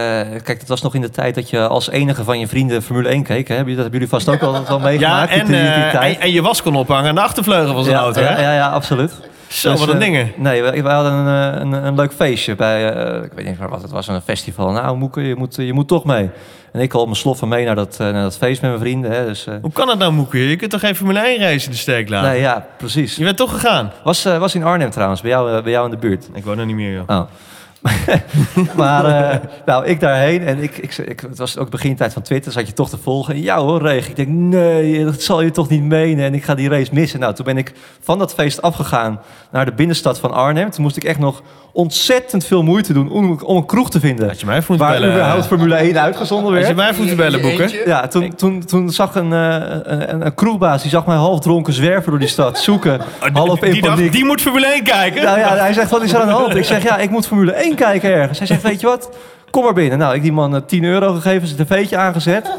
kijk, 0.45 0.59
dat 0.59 0.69
was 0.69 0.83
nog 0.83 0.95
in 0.95 1.01
de 1.01 1.11
tijd 1.11 1.35
dat 1.35 1.51
je 1.51 1.67
als 1.69 1.91
enige 1.91 2.25
van 2.25 2.39
je 2.39 2.47
vrienden 2.49 2.83
Formule 2.83 3.09
1 3.09 3.23
keek. 3.23 3.49
Hè? 3.49 3.55
Heb 3.55 3.67
je- 3.67 3.75
Dat 3.75 3.83
hebben 3.83 4.01
jullie 4.01 4.09
vast 4.09 4.29
ook 4.29 4.41
al 4.43 4.53
wel 4.53 4.63
Ja, 4.79 4.79
meegemaakt. 4.79 5.31
en, 5.31 5.47
die, 5.47 5.57
die, 5.57 5.65
eh, 5.65 5.91
tijd. 5.91 6.17
en, 6.17 6.23
en 6.23 6.33
je 6.33 6.43
was 6.43 6.63
kon 6.63 6.75
ophangen 6.77 7.09
aan 7.09 7.15
de 7.15 7.21
achtervleugel 7.21 7.75
van 7.75 7.85
zijn 7.85 7.97
ja, 7.97 8.03
auto, 8.03 8.21
ja, 8.21 8.27
hè? 8.27 8.43
ja, 8.43 8.55
ja, 8.55 8.69
absoluut. 8.69 9.13
Zo, 9.49 9.71
Dus, 9.71 9.81
wat 9.81 9.89
een 9.89 9.95
eh, 9.95 10.01
dingen. 10.01 10.33
Nee, 10.37 10.63
we, 10.63 10.83
we 10.83 10.89
hadden 10.89 11.13
een, 11.13 11.55
eh, 11.55 11.61
een, 11.61 11.73
een 11.73 11.95
leuk 11.95 12.13
feestje 12.13 12.55
bij, 12.55 12.93
eh, 12.93 13.25
ik 13.25 13.33
weet 13.33 13.47
niet 13.47 13.59
meer 13.59 13.69
wat 13.69 13.83
het 13.83 13.91
was, 13.91 14.09
een 14.09 14.21
festival. 14.21 14.71
Nou, 14.73 14.97
Moeke, 14.97 15.23
je 15.23 15.35
moet, 15.35 15.57
je 15.57 15.73
moet 15.73 15.89
toch 15.89 16.05
mee. 16.05 16.31
En 16.73 16.81
ik 16.81 16.95
al 16.95 17.05
mijn 17.05 17.17
sloffen 17.17 17.49
mee 17.49 17.65
naar 17.65 17.75
dat, 17.75 17.99
naar 17.99 18.13
dat 18.13 18.37
feest 18.37 18.61
met 18.61 18.71
mijn 18.71 18.83
vrienden. 18.83 19.11
Hè, 19.11 19.27
dus, 19.27 19.47
Hoe 19.63 19.73
kan 19.73 19.87
dat 19.87 19.99
nou, 19.99 20.13
Moeke? 20.13 20.49
Je 20.49 20.57
kunt 20.57 20.71
toch 20.71 20.81
geen 20.81 20.97
Formule 20.97 21.21
1 21.21 21.39
race 21.39 21.65
in 21.65 21.71
de 21.71 21.77
steek 21.77 22.09
laten? 22.09 22.31
nee, 22.31 22.41
ja, 22.41 22.67
precies. 22.79 23.17
Je 23.17 23.25
bent 23.25 23.37
toch 23.37 23.51
gegaan? 23.51 23.93
Was, 24.05 24.23
was 24.23 24.55
in 24.55 24.65
Arnhem 24.65 24.91
trouwens, 24.91 25.21
bij 25.21 25.31
jou, 25.31 25.63
bij 25.63 25.73
jou 25.73 25.85
in 25.85 25.91
de 25.91 25.97
buurt. 25.97 26.29
Ik 26.35 26.45
woon 26.45 26.59
er 26.59 26.67
niet 26.67 26.77
meer, 26.77 26.93
joh. 26.93 27.03
Oh. 27.07 27.21
maar 28.77 29.05
eh, 29.05 29.39
nou, 29.67 29.87
ik 29.87 30.01
daarheen 30.01 30.43
en 30.43 30.63
ik, 30.63 30.79
ik, 30.79 30.97
ik, 30.97 31.21
het 31.21 31.39
was 31.39 31.59
ook 31.59 31.71
begintijd 31.71 32.13
van 32.13 32.23
Twitter, 32.23 32.53
zat 32.53 32.67
je 32.67 32.73
toch 32.73 32.89
te 32.89 32.99
volgen. 32.99 33.35
En 33.35 33.43
ja 33.43 33.59
hoor, 33.59 33.83
regen. 33.83 34.11
Ik 34.11 34.17
denk, 34.17 34.29
nee, 34.29 35.05
dat 35.05 35.23
zal 35.23 35.43
je 35.43 35.51
toch 35.51 35.69
niet 35.69 35.83
menen. 35.83 36.25
En 36.25 36.35
ik 36.35 36.45
ga 36.45 36.55
die 36.55 36.69
race 36.69 36.95
missen. 36.95 37.21
Nou, 37.21 37.35
toen 37.35 37.45
ben 37.45 37.57
ik 37.57 37.73
van 38.01 38.19
dat 38.19 38.35
feest 38.35 38.63
afgegaan 38.63 39.21
naar 39.51 39.65
de 39.65 39.73
binnenstad 39.73 40.19
van 40.19 40.33
Arnhem. 40.33 40.71
Toen 40.71 40.83
moest 40.83 40.97
ik 40.97 41.05
echt 41.05 41.19
nog 41.19 41.43
ontzettend 41.73 42.45
veel 42.45 42.63
moeite 42.63 42.93
doen 42.93 43.11
om, 43.11 43.39
om 43.45 43.57
een 43.57 43.67
kroeg 43.67 43.91
te 43.91 44.01
vinden. 44.01 44.29
Had 44.29 44.41
je 44.41 44.47
mij 44.47 44.63
Waar 44.67 44.93
bellen? 44.93 45.11
überhaupt 45.11 45.47
Formule 45.47 45.75
1 45.75 46.01
uitgezonden 46.01 46.53
Had 46.53 46.61
je 46.61 46.65
werd. 46.67 46.77
mij 46.77 46.87
even 46.87 46.99
moeten 46.99 47.17
bellen, 47.17 47.41
Eentje, 47.41 47.67
Boeken? 47.67 47.89
Ja, 47.89 48.07
toen, 48.07 48.35
toen, 48.35 48.65
toen 48.65 48.91
zag 48.91 49.15
een, 49.15 49.33
eh, 49.33 49.77
een, 49.83 50.27
een, 50.27 50.35
kroegbaas, 50.35 50.83
die 50.83 50.91
zag 50.91 51.07
mij 51.07 51.17
half 51.17 51.41
dronken 51.41 51.73
zwerven 51.73 52.11
door 52.11 52.21
die 52.21 52.29
stad, 52.29 52.59
zoeken. 52.59 53.01
Half 53.33 53.63
in 53.63 53.73
die, 53.73 53.83
dacht, 53.83 54.13
die 54.13 54.25
moet 54.25 54.41
Formule 54.41 54.67
1 54.67 54.83
kijken. 54.83 55.23
Nou 55.23 55.39
ja, 55.39 55.57
hij 55.57 55.73
zegt, 55.73 55.91
wat 55.91 56.03
is 56.03 56.13
er 56.13 56.21
aan 56.21 56.27
de 56.27 56.33
hand? 56.33 56.55
Ik 56.55 56.65
zeg, 56.65 56.83
ja, 56.83 56.99
ik 56.99 57.11
moet 57.11 57.27
Formule 57.27 57.53
1 57.53 57.68
kijken 57.75 58.11
ergens. 58.11 58.39
Hij 58.39 58.47
zegt, 58.47 58.63
weet 58.63 58.81
je 58.81 58.87
wat? 58.87 59.09
Kom 59.51 59.65
maar 59.65 59.73
binnen. 59.73 59.99
Nou, 59.99 60.15
ik 60.15 60.23
die 60.23 60.33
man 60.33 60.55
eh, 60.55 60.61
10 60.67 60.85
euro 60.85 61.13
gegeven, 61.13 61.49
zijn 61.49 61.67
tv'tje 61.67 61.97
aangezet. 61.97 62.51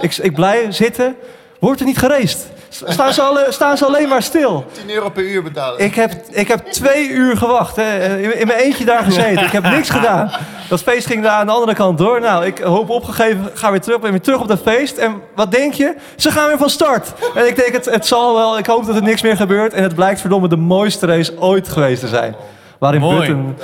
Ik, 0.00 0.16
ik 0.16 0.34
blij 0.34 0.72
zitten. 0.72 1.16
Wordt 1.58 1.80
er 1.80 1.86
niet 1.86 1.98
gereest? 1.98 2.46
staan 2.68 3.12
ze, 3.12 3.22
alle, 3.22 3.46
staan 3.48 3.76
ze 3.76 3.86
alleen 3.86 4.08
maar 4.08 4.22
stil. 4.22 4.64
10 4.72 4.90
euro 4.90 5.10
per 5.10 5.22
uur 5.22 5.42
betalen. 5.42 5.80
Ik 5.80 5.94
heb, 5.94 6.12
ik 6.30 6.48
heb 6.48 6.66
twee 6.66 7.08
uur 7.08 7.36
gewacht. 7.36 7.76
Hè. 7.76 8.18
In, 8.18 8.40
in 8.40 8.46
mijn 8.46 8.58
eentje 8.58 8.84
daar 8.84 9.04
gezeten. 9.04 9.44
Ik 9.44 9.52
heb 9.52 9.62
niks 9.62 9.90
gedaan. 9.90 10.30
Dat 10.68 10.82
feest 10.82 11.06
ging 11.06 11.22
daar 11.22 11.32
aan 11.32 11.46
de 11.46 11.52
andere 11.52 11.74
kant 11.74 11.98
door. 11.98 12.20
Nou, 12.20 12.44
ik 12.44 12.58
hoop 12.58 12.90
opgegeven, 12.90 13.50
ga 13.54 13.70
weer 13.70 13.80
terug, 13.80 14.00
ben 14.00 14.10
weer 14.10 14.20
terug 14.20 14.40
op 14.40 14.48
dat 14.48 14.60
feest. 14.62 14.96
En 14.96 15.22
wat 15.34 15.50
denk 15.50 15.72
je? 15.72 15.94
Ze 16.16 16.30
gaan 16.30 16.46
weer 16.46 16.58
van 16.58 16.70
start. 16.70 17.12
En 17.34 17.46
ik 17.46 17.56
denk, 17.56 17.72
het, 17.72 17.84
het 17.84 18.06
zal 18.06 18.34
wel. 18.34 18.58
Ik 18.58 18.66
hoop 18.66 18.86
dat 18.86 18.96
er 18.96 19.02
niks 19.02 19.22
meer 19.22 19.36
gebeurt. 19.36 19.72
En 19.72 19.82
het 19.82 19.94
blijkt 19.94 20.20
verdomme 20.20 20.48
de 20.48 20.56
mooiste 20.56 21.06
race 21.06 21.38
ooit 21.38 21.68
geweest 21.68 22.00
te 22.00 22.08
zijn. 22.08 22.34
Waarin 22.78 23.00
Mooi. 23.00 23.18
Button, 23.18 23.56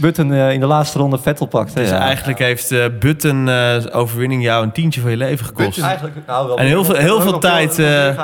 Button 0.00 0.32
eh, 0.32 0.52
in 0.52 0.60
de 0.60 0.66
laatste 0.66 0.98
ronde 0.98 1.18
Vettel 1.18 1.46
pakt. 1.46 1.74
Dus 1.76 1.88
Ja. 1.88 1.98
eigenlijk 1.98 2.38
heeft 2.38 2.70
eh 2.72 2.84
Button 3.00 3.48
eh, 3.48 3.76
overwinning 3.92 4.42
jou 4.42 4.64
een 4.64 4.72
tientje 4.72 5.00
van 5.00 5.10
je 5.10 5.16
leven 5.16 5.46
gekost. 5.46 5.66
Button- 5.68 5.84
Eigenlijk, 5.84 6.16
nou, 6.26 6.46
wel 6.46 6.58
En 6.58 6.66
heel 6.66 6.84
veel- 6.84 6.94
heel 6.94 7.20
veel 7.20 7.30
nog 7.30 7.40
tijd, 7.40 7.78
eh. 7.78 8.14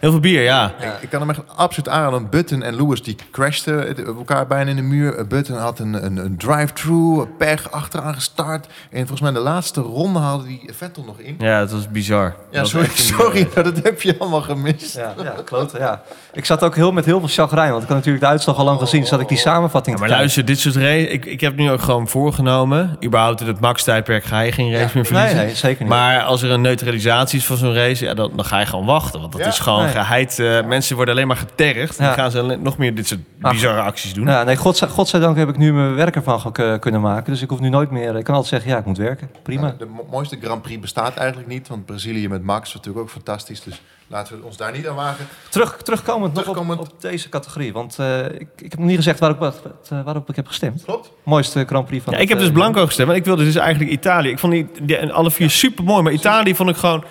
Heel 0.00 0.10
veel 0.10 0.20
bier, 0.20 0.42
ja. 0.42 0.72
Ja. 0.80 0.98
Ik 1.00 1.08
kan 1.10 1.20
hem 1.20 1.30
echt 1.30 1.40
absoluut 1.56 1.88
aanraden. 1.88 2.28
Button 2.30 2.62
en 2.62 2.74
Lewis 2.76 3.02
die 3.02 3.16
crashten 3.32 3.96
elkaar 4.06 4.46
bijna 4.46 4.70
in 4.70 4.76
de 4.76 4.82
muur. 4.82 5.26
Button 5.26 5.56
had 5.56 5.78
een, 5.78 6.04
een, 6.04 6.16
een 6.16 6.36
drive-through, 6.36 7.26
pech 7.38 7.70
achteraan 7.70 8.14
gestart. 8.14 8.66
En 8.90 8.98
volgens 8.98 9.20
mij 9.20 9.28
in 9.28 9.34
de 9.36 9.42
laatste 9.42 9.80
ronde 9.80 10.18
haalde 10.18 10.44
die 10.46 10.70
Vettel 10.76 11.04
nog 11.06 11.18
in. 11.18 11.34
Ja, 11.38 11.58
het 11.60 11.72
was 11.72 11.88
bizar. 11.88 12.34
Ja, 12.50 12.60
Dat 12.60 12.68
sorry, 12.68 12.88
sorry, 12.94 13.48
maar 13.54 13.64
dat 13.72 13.82
heb 13.82 14.02
je 14.02 14.16
allemaal 14.18 14.42
gemist. 14.42 14.96
Ja, 14.96 15.14
ja, 15.22 15.34
klote, 15.44 15.78
ja. 15.78 16.02
Ik 16.32 16.44
zat 16.44 16.62
ook 16.64 16.74
heel 16.74 16.92
met 16.92 17.04
heel 17.04 17.18
veel 17.18 17.28
chagrijn, 17.44 17.70
want 17.70 17.82
ik 17.82 17.88
had 17.88 17.96
natuurlijk 17.96 18.24
de 18.24 18.30
uitslag 18.30 18.56
al 18.56 18.64
lang 18.64 18.78
gezien. 18.78 19.06
Zat 19.06 19.20
ik 19.20 19.28
die 19.28 19.38
samenvatting 19.38 19.94
Ja, 19.96 20.00
maar 20.02 20.10
te 20.10 20.16
luister, 20.16 20.44
dit 20.44 20.58
soort 20.58 20.76
race, 20.76 21.08
ik, 21.08 21.24
ik 21.24 21.40
heb 21.40 21.56
nu 21.56 21.70
ook 21.70 21.80
gewoon 21.82 22.08
voorgenomen. 22.08 22.96
Überhaupt 23.04 23.40
in 23.40 23.46
het 23.46 23.60
max-tijdperk 23.60 24.24
ga 24.24 24.40
je 24.40 24.52
geen 24.52 24.72
race 24.72 24.90
meer 24.94 25.04
verliezen. 25.06 25.36
Nee, 25.36 25.44
nee, 25.46 25.54
zeker 25.54 25.80
niet. 25.80 25.88
Maar 25.92 26.22
als 26.22 26.42
er 26.42 26.50
een 26.50 26.60
neutralisatie 26.60 27.38
is 27.38 27.44
van 27.46 27.56
zo'n 27.56 27.74
race, 27.74 28.04
ja, 28.04 28.14
dan, 28.14 28.30
dan 28.36 28.44
ga 28.44 28.58
je 28.60 28.66
gewoon 28.66 28.86
wachten. 28.86 29.20
Want 29.20 29.32
dat 29.32 29.40
Ja. 29.40 29.46
is 29.46 29.58
gewoon 29.58 29.88
Nee. 29.94 30.02
geheid. 30.04 30.38
eh, 30.38 30.66
mensen 30.66 30.96
worden 30.96 31.14
alleen 31.14 31.26
maar 31.26 31.36
getergd. 31.36 31.98
Dan 31.98 32.12
gaan 32.12 32.30
ze 32.30 32.42
nog 32.42 32.78
meer 32.78 32.94
dit 32.94 33.06
soort 33.06 33.20
Ach. 33.40 33.52
bizarre 33.52 33.80
acties 33.80 34.14
doen. 34.14 34.26
Ja, 34.26 34.42
nee, 34.42 34.56
godzij, 34.56 34.88
godzijdank 34.88 35.36
heb 35.36 35.48
ik 35.48 35.56
nu 35.56 35.72
mijn 35.72 35.94
werk 35.94 36.14
ervan 36.16 36.40
ge- 36.40 36.76
kunnen 36.80 37.00
maken. 37.00 37.32
Dus 37.32 37.42
ik 37.42 37.48
hoef 37.50 37.60
nu 37.60 37.68
nooit 37.68 37.90
meer... 37.90 38.16
Ik 38.16 38.24
kan 38.24 38.34
altijd 38.34 38.52
zeggen, 38.52 38.70
ja, 38.70 38.78
ik 38.78 38.84
moet 38.84 38.98
werken. 38.98 39.30
Prima. 39.42 39.74
De 39.78 39.86
mo- 39.86 40.06
mooiste 40.10 40.38
Grand 40.42 40.62
Prix 40.62 40.80
bestaat 40.80 41.16
eigenlijk 41.16 41.48
niet. 41.48 41.68
Want 41.68 41.86
Brazilië 41.86 42.28
met 42.28 42.42
Max 42.44 42.68
is 42.68 42.74
natuurlijk 42.74 43.04
ook 43.04 43.10
fantastisch. 43.10 43.62
Dus 43.62 43.80
laten 44.06 44.38
we 44.38 44.44
ons 44.44 44.56
daar 44.56 44.72
niet 44.72 44.88
aan 44.88 44.94
wagen. 44.94 45.26
Terug, 45.48 45.76
terugkomend, 45.82 46.34
nog 46.34 46.48
op, 46.48 46.78
op 46.80 46.88
deze 47.00 47.28
categorie. 47.28 47.72
Want 47.72 47.98
eh, 47.98 48.24
ik, 48.24 48.32
ik 48.40 48.70
heb 48.70 48.76
nog 48.78 48.86
niet 48.88 48.96
gezegd 48.96 49.18
waarop, 49.18 49.38
wat, 49.38 49.60
eh, 49.90 50.02
waarop 50.04 50.28
ik 50.28 50.36
heb 50.36 50.46
gestemd. 50.46 50.82
Klopt. 50.84 51.10
Mooiste 51.24 51.64
Grand 51.66 51.86
Prix 51.86 52.04
van 52.04 52.12
Ja, 52.12 52.18
het, 52.18 52.28
ik 52.28 52.32
heb 52.34 52.38
dus 52.42 52.48
eh, 52.48 52.54
blanco 52.54 52.86
gestemd, 52.86 53.06
want 53.08 53.20
ik 53.20 53.26
wilde 53.26 53.44
dus 53.44 53.54
eigenlijk 53.56 53.90
Italië. 53.90 54.28
Ik 54.30 54.38
vond 54.38 54.52
die, 54.52 54.68
die 54.82 55.12
alle 55.12 55.30
vier 55.30 55.50
super 55.50 55.84
mooi, 55.84 56.02
maar 56.02 56.12
Italië 56.12 56.54
vond 56.54 56.70
ik 56.70 56.76
gewoon 56.76 57.04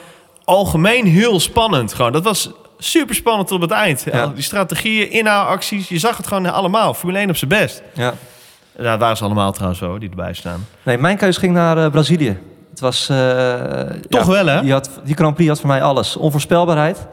algemeen 0.44 1.06
heel 1.06 1.40
spannend. 1.40 1.94
Gewoon. 1.94 2.12
Dat 2.12 2.24
was 2.24 2.52
super 2.80 3.16
spannend 3.16 3.48
tot 3.48 3.56
op 3.64 3.70
het 3.70 3.72
eind. 3.80 4.06
Ja. 4.12 4.28
Die 4.28 4.44
strategieën, 4.44 5.12
inhaalacties, 5.12 5.90
je 5.90 6.00
zag 6.00 6.18
het 6.18 6.28
gewoon 6.28 6.54
allemaal. 6.54 6.94
Formule 6.94 7.20
1 7.20 7.30
op 7.30 7.36
zijn 7.36 7.50
best. 7.50 7.82
Ja. 7.94 8.14
Ja, 8.78 8.84
dat 8.92 9.00
waren 9.00 9.18
ze 9.18 9.24
allemaal 9.24 9.52
trouwens 9.52 9.80
zo, 9.80 9.98
die 9.98 10.10
erbij 10.10 10.34
staan. 10.34 10.66
Nee, 10.84 10.98
mijn 10.98 11.18
keus 11.18 11.38
ging 11.38 11.54
naar 11.54 11.78
eh, 11.78 11.92
Brazilië. 11.92 12.38
Het 12.70 12.80
was... 12.80 13.10
eh, 13.10 13.82
Toch 14.10 14.26
wel, 14.26 14.46
hè? 14.46 14.62
Die, 14.62 14.72
had, 14.72 14.90
die 15.04 15.16
Grand 15.16 15.36
Prix 15.36 15.50
had 15.50 15.60
voor 15.60 15.68
mij 15.70 15.82
alles. 15.84 16.16
Onvoorspelbaarheid. 16.16 17.08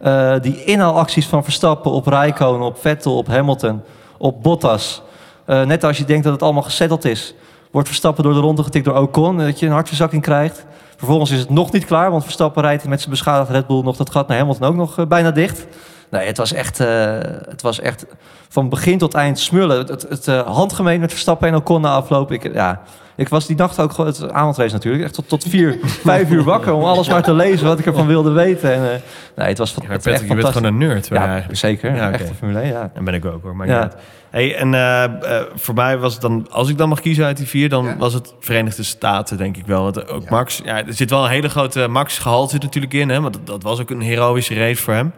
Eh, 0.00 0.34
die 0.40 0.64
inhaalacties 0.64 1.26
van 1.26 1.44
Verstappen 1.44 1.90
op 1.92 2.06
Räikkönen, 2.06 2.60
op 2.66 2.78
Vettel, 2.80 3.16
op 3.16 3.26
Hamilton, 3.26 3.82
op 4.18 4.42
Bottas. 4.42 5.02
Net 5.46 5.84
als 5.84 5.98
je 5.98 6.04
denkt 6.04 6.24
dat 6.24 6.32
het 6.32 6.42
allemaal 6.42 6.62
gesetteld 6.62 7.04
is, 7.04 7.34
wordt 7.70 7.88
Verstappen 7.88 8.24
door 8.24 8.32
de 8.34 8.40
ronde 8.40 8.62
getikt 8.62 8.84
door 8.84 8.94
Ocon. 8.96 9.38
Dat 9.38 9.58
je 9.58 9.66
een 9.66 9.72
hartverzakking 9.72 10.22
krijgt. 10.22 10.64
Vervolgens 11.02 11.30
is 11.30 11.38
het 11.38 11.50
nog 11.50 11.72
niet 11.72 11.84
klaar, 11.84 12.10
want 12.10 12.22
Verstappen 12.22 12.62
rijdt 12.62 12.88
met 12.88 12.98
zijn 12.98 13.10
beschadigde 13.10 13.52
Red 13.52 13.66
Bull 13.66 13.82
nog 13.82 13.96
dat 13.96 14.10
gat 14.10 14.28
naar 14.28 14.38
Hamilton 14.38 14.68
ook 14.68 14.74
nog 14.74 14.98
eh, 14.98 15.06
bijna 15.06 15.30
dicht. 15.30 15.66
Nee, 16.10 16.26
het 16.26 16.36
was 16.36 16.52
echt, 16.52 16.80
eh, 16.80 17.18
het 17.48 17.62
was 17.62 17.80
echt 17.80 18.06
van 18.48 18.68
begin 18.68 18.98
tot 18.98 19.14
eind 19.14 19.38
smullen. 19.38 19.78
Het, 19.78 20.06
het, 20.08 20.28
eh, 20.28 20.40
handgemeen 20.40 21.00
met 21.00 21.10
Verstappen 21.10 21.48
en 21.48 21.54
Ocon 21.54 21.80
na 21.80 21.94
afloop. 21.94 22.32
Ik, 22.32 22.52
ja, 22.52 22.80
ik 23.16 23.28
was 23.28 23.46
die 23.46 23.56
nacht 23.56 23.80
ook 23.80 23.90
gewoon, 23.92 24.06
het 24.06 24.32
avondrace 24.32 24.72
natuurlijk, 24.72 25.04
echt 25.04 25.14
tot, 25.14 25.28
tot 25.28 25.44
vier, 25.48 25.78
vijf 26.10 26.30
uur 26.30 26.42
wakker 26.44 26.72
om 26.72 26.84
alles 26.84 27.08
maar 27.08 27.22
te 27.22 27.34
lezen 27.34 27.66
wat 27.66 27.78
ik 27.78 27.86
ervan 27.86 28.06
wilde 28.06 28.30
weten. 28.30 28.72
En, 28.74 28.82
eh, 28.92 28.98
nee, 29.36 29.48
het 29.48 29.58
was, 29.58 29.70
Ja, 29.70 29.76
maar 29.88 29.96
Patrick, 29.96 30.14
echt 30.14 30.26
je 30.28 30.34
bent 30.34 30.46
gewoon 30.46 30.64
een 30.64 30.78
nerd. 30.78 31.08
Ja, 31.08 31.26
eigenlijk. 31.26 31.58
zeker. 31.58 31.94
Ja, 31.94 32.06
oké. 32.08 32.16
Echte 32.16 32.34
Formule 32.34 32.60
1, 32.60 32.68
ja. 32.72 32.90
En 32.94 33.04
ben 33.04 33.14
ik 33.14 33.24
ook 33.24 33.42
hoor. 33.42 33.56
Maar 33.56 33.66
Ja. 33.66 33.90
Hey, 34.30 34.56
en 34.56 34.74
eh, 34.74 35.04
eh, 35.04 35.44
voor 35.54 35.74
mij 35.74 35.98
was 35.98 36.12
het 36.12 36.22
dan, 36.22 36.46
als 36.50 36.68
ik 36.68 36.78
dan 36.78 36.88
mag 36.88 37.00
kiezen 37.00 37.24
uit 37.24 37.36
die 37.36 37.46
vier, 37.46 37.68
dan 37.68 37.84
Ja. 37.84 37.96
was 37.96 38.12
het 38.14 38.34
Verenigde 38.40 38.82
Staten, 38.82 39.36
denk 39.36 39.56
ik 39.56 39.66
wel. 39.66 39.82
Want 39.82 40.08
ook 40.10 40.22
Ja. 40.22 40.30
Max, 40.30 40.60
ja, 40.64 40.76
er 40.86 40.94
zit 40.94 41.10
wel 41.10 41.24
een 41.24 41.30
hele 41.30 41.48
grote 41.48 41.88
Max-gehalte 41.88 42.58
natuurlijk 42.58 42.92
in, 42.92 43.08
hè, 43.08 43.20
want 43.20 43.32
dat, 43.34 43.46
dat 43.46 43.62
was 43.62 43.80
ook 43.80 43.90
een 43.90 44.00
heroïsche 44.00 44.54
race 44.54 44.82
voor 44.82 44.94
hem. 44.94 45.12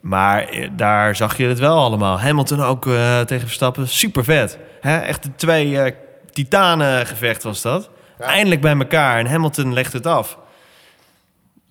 Maar 0.00 0.48
daar 0.76 1.16
zag 1.16 1.36
je 1.36 1.46
het 1.46 1.58
wel 1.58 1.78
allemaal. 1.78 2.20
Hamilton 2.20 2.62
ook 2.62 2.86
eh, 2.86 3.20
tegen 3.20 3.46
Verstappen, 3.46 3.88
super 3.88 4.24
vet. 4.24 4.58
Hè? 4.80 4.96
Echt 4.98 5.24
een 5.24 5.32
twee 5.36 5.80
eh 5.80 5.92
titanen 6.44 7.06
gevecht 7.06 7.42
was 7.42 7.62
dat. 7.62 7.90
Ja. 8.18 8.24
Eindelijk 8.24 8.60
bij 8.60 8.76
elkaar 8.76 9.18
en 9.18 9.26
Hamilton 9.26 9.72
legt 9.72 9.92
het 9.92 10.06
af. 10.06 10.38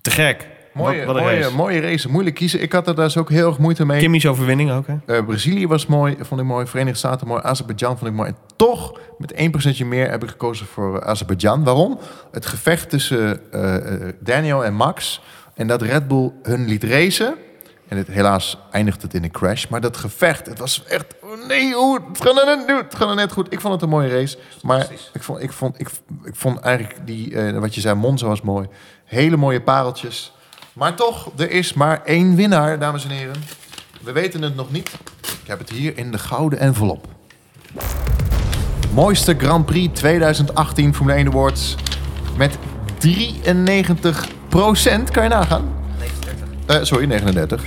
Te 0.00 0.10
gek. 0.10 0.48
Mooie, 0.72 1.04
wat, 1.04 1.06
wat 1.06 1.16
een 1.16 1.22
mooie, 1.22 1.40
race. 1.40 1.56
mooie 1.56 1.80
race. 1.80 2.10
Moeilijk 2.10 2.36
kiezen. 2.36 2.62
Ik 2.62 2.72
had 2.72 2.86
er 2.86 2.94
dus 2.94 3.16
ook 3.16 3.30
heel 3.30 3.48
erg 3.48 3.58
moeite 3.58 3.86
mee. 3.86 4.00
Kimmy's 4.00 4.26
overwinning 4.26 4.70
ook, 4.70 4.86
hè? 4.86 4.96
Eh, 5.06 5.24
Brazilië 5.24 5.66
was 5.66 5.86
mooi, 5.86 6.16
vond 6.20 6.40
ik 6.40 6.46
mooi. 6.46 6.66
Verenigde 6.66 6.98
Staten 6.98 7.26
mooi. 7.26 7.42
Azerbeidzjan 7.42 7.98
vond 7.98 8.10
ik 8.10 8.16
mooi. 8.16 8.28
En 8.28 8.36
toch, 8.56 9.00
met 9.18 9.34
1% 9.82 9.86
meer 9.86 10.10
heb 10.10 10.22
ik 10.22 10.28
gekozen 10.28 10.66
voor 10.66 11.04
Azerbeidzjan. 11.04 11.64
Waarom? 11.64 11.98
Het 12.32 12.46
gevecht 12.46 12.90
tussen 12.90 13.52
eh, 13.52 13.76
eh, 13.76 14.14
Daniel 14.20 14.64
en 14.64 14.74
Max. 14.74 15.20
En 15.54 15.66
dat 15.66 15.82
Red 15.82 16.08
Bull 16.08 16.32
hun 16.42 16.66
liet 16.66 16.84
racen. 16.84 17.34
En 17.88 17.96
het, 17.96 18.06
helaas 18.06 18.58
eindigt 18.70 19.02
het 19.02 19.14
in 19.14 19.24
een 19.24 19.30
crash. 19.30 19.66
Maar 19.66 19.80
dat 19.80 19.96
gevecht, 19.96 20.46
het 20.46 20.58
was 20.58 20.84
echt... 20.84 21.14
nee, 21.46 21.74
het 22.08 22.22
gaat 22.22 22.44
net, 22.44 22.66
nu, 22.66 22.76
het 22.76 22.94
gaat 22.94 23.14
net 23.14 23.32
goed. 23.32 23.52
Ik 23.52 23.60
vond 23.60 23.72
het 23.72 23.82
een 23.82 23.88
mooie 23.88 24.08
race. 24.08 24.38
Maar 24.62 24.86
ik 25.12 25.22
vond, 25.22 25.42
ik 25.42 25.52
vond, 25.52 25.80
ik, 25.80 25.88
ik 26.24 26.36
vond 26.36 26.60
eigenlijk 26.60 27.06
die, 27.06 27.36
eh, 27.36 27.58
wat 27.58 27.74
je 27.74 27.80
zei, 27.80 27.94
Monza 27.94 28.26
was 28.26 28.40
mooi. 28.40 28.66
Hele 29.04 29.36
mooie 29.36 29.60
pareltjes. 29.60 30.32
Maar 30.72 30.94
toch, 30.94 31.30
er 31.36 31.50
is 31.50 31.72
maar 31.72 32.02
één 32.04 32.34
winnaar, 32.34 32.78
dames 32.78 33.04
en 33.04 33.10
heren. 33.10 33.42
We 34.00 34.12
weten 34.12 34.42
het 34.42 34.54
nog 34.54 34.70
niet. 34.70 34.90
Ik 35.20 35.46
heb 35.46 35.58
het 35.58 35.70
hier 35.70 35.98
in 35.98 36.10
de 36.10 36.18
gouden 36.18 36.58
envelop. 36.58 37.06
Mooiste 38.92 39.34
Grand 39.38 39.66
Prix 39.66 39.98
2018 39.98 40.94
Formule 40.94 41.16
1 41.16 41.26
Awards. 41.26 41.76
Met 42.36 42.58
93% 42.98 45.10
Kan 45.10 45.22
je 45.22 45.28
nagaan? 45.28 45.76
Eh, 46.68 46.78
sorry, 46.82 47.06
39. 47.06 47.62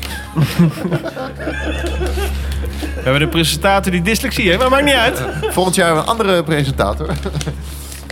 We 3.03 3.07
hebben 3.09 3.21
een 3.21 3.29
presentator 3.29 3.91
die 3.91 4.01
dyslexie 4.01 4.47
heeft, 4.47 4.59
maar 4.59 4.69
maakt 4.69 4.83
niet 4.83 4.93
uit. 4.93 5.21
Volgend 5.49 5.75
jaar 5.75 5.97
een 5.97 6.05
andere 6.05 6.43
presentator. 6.43 7.07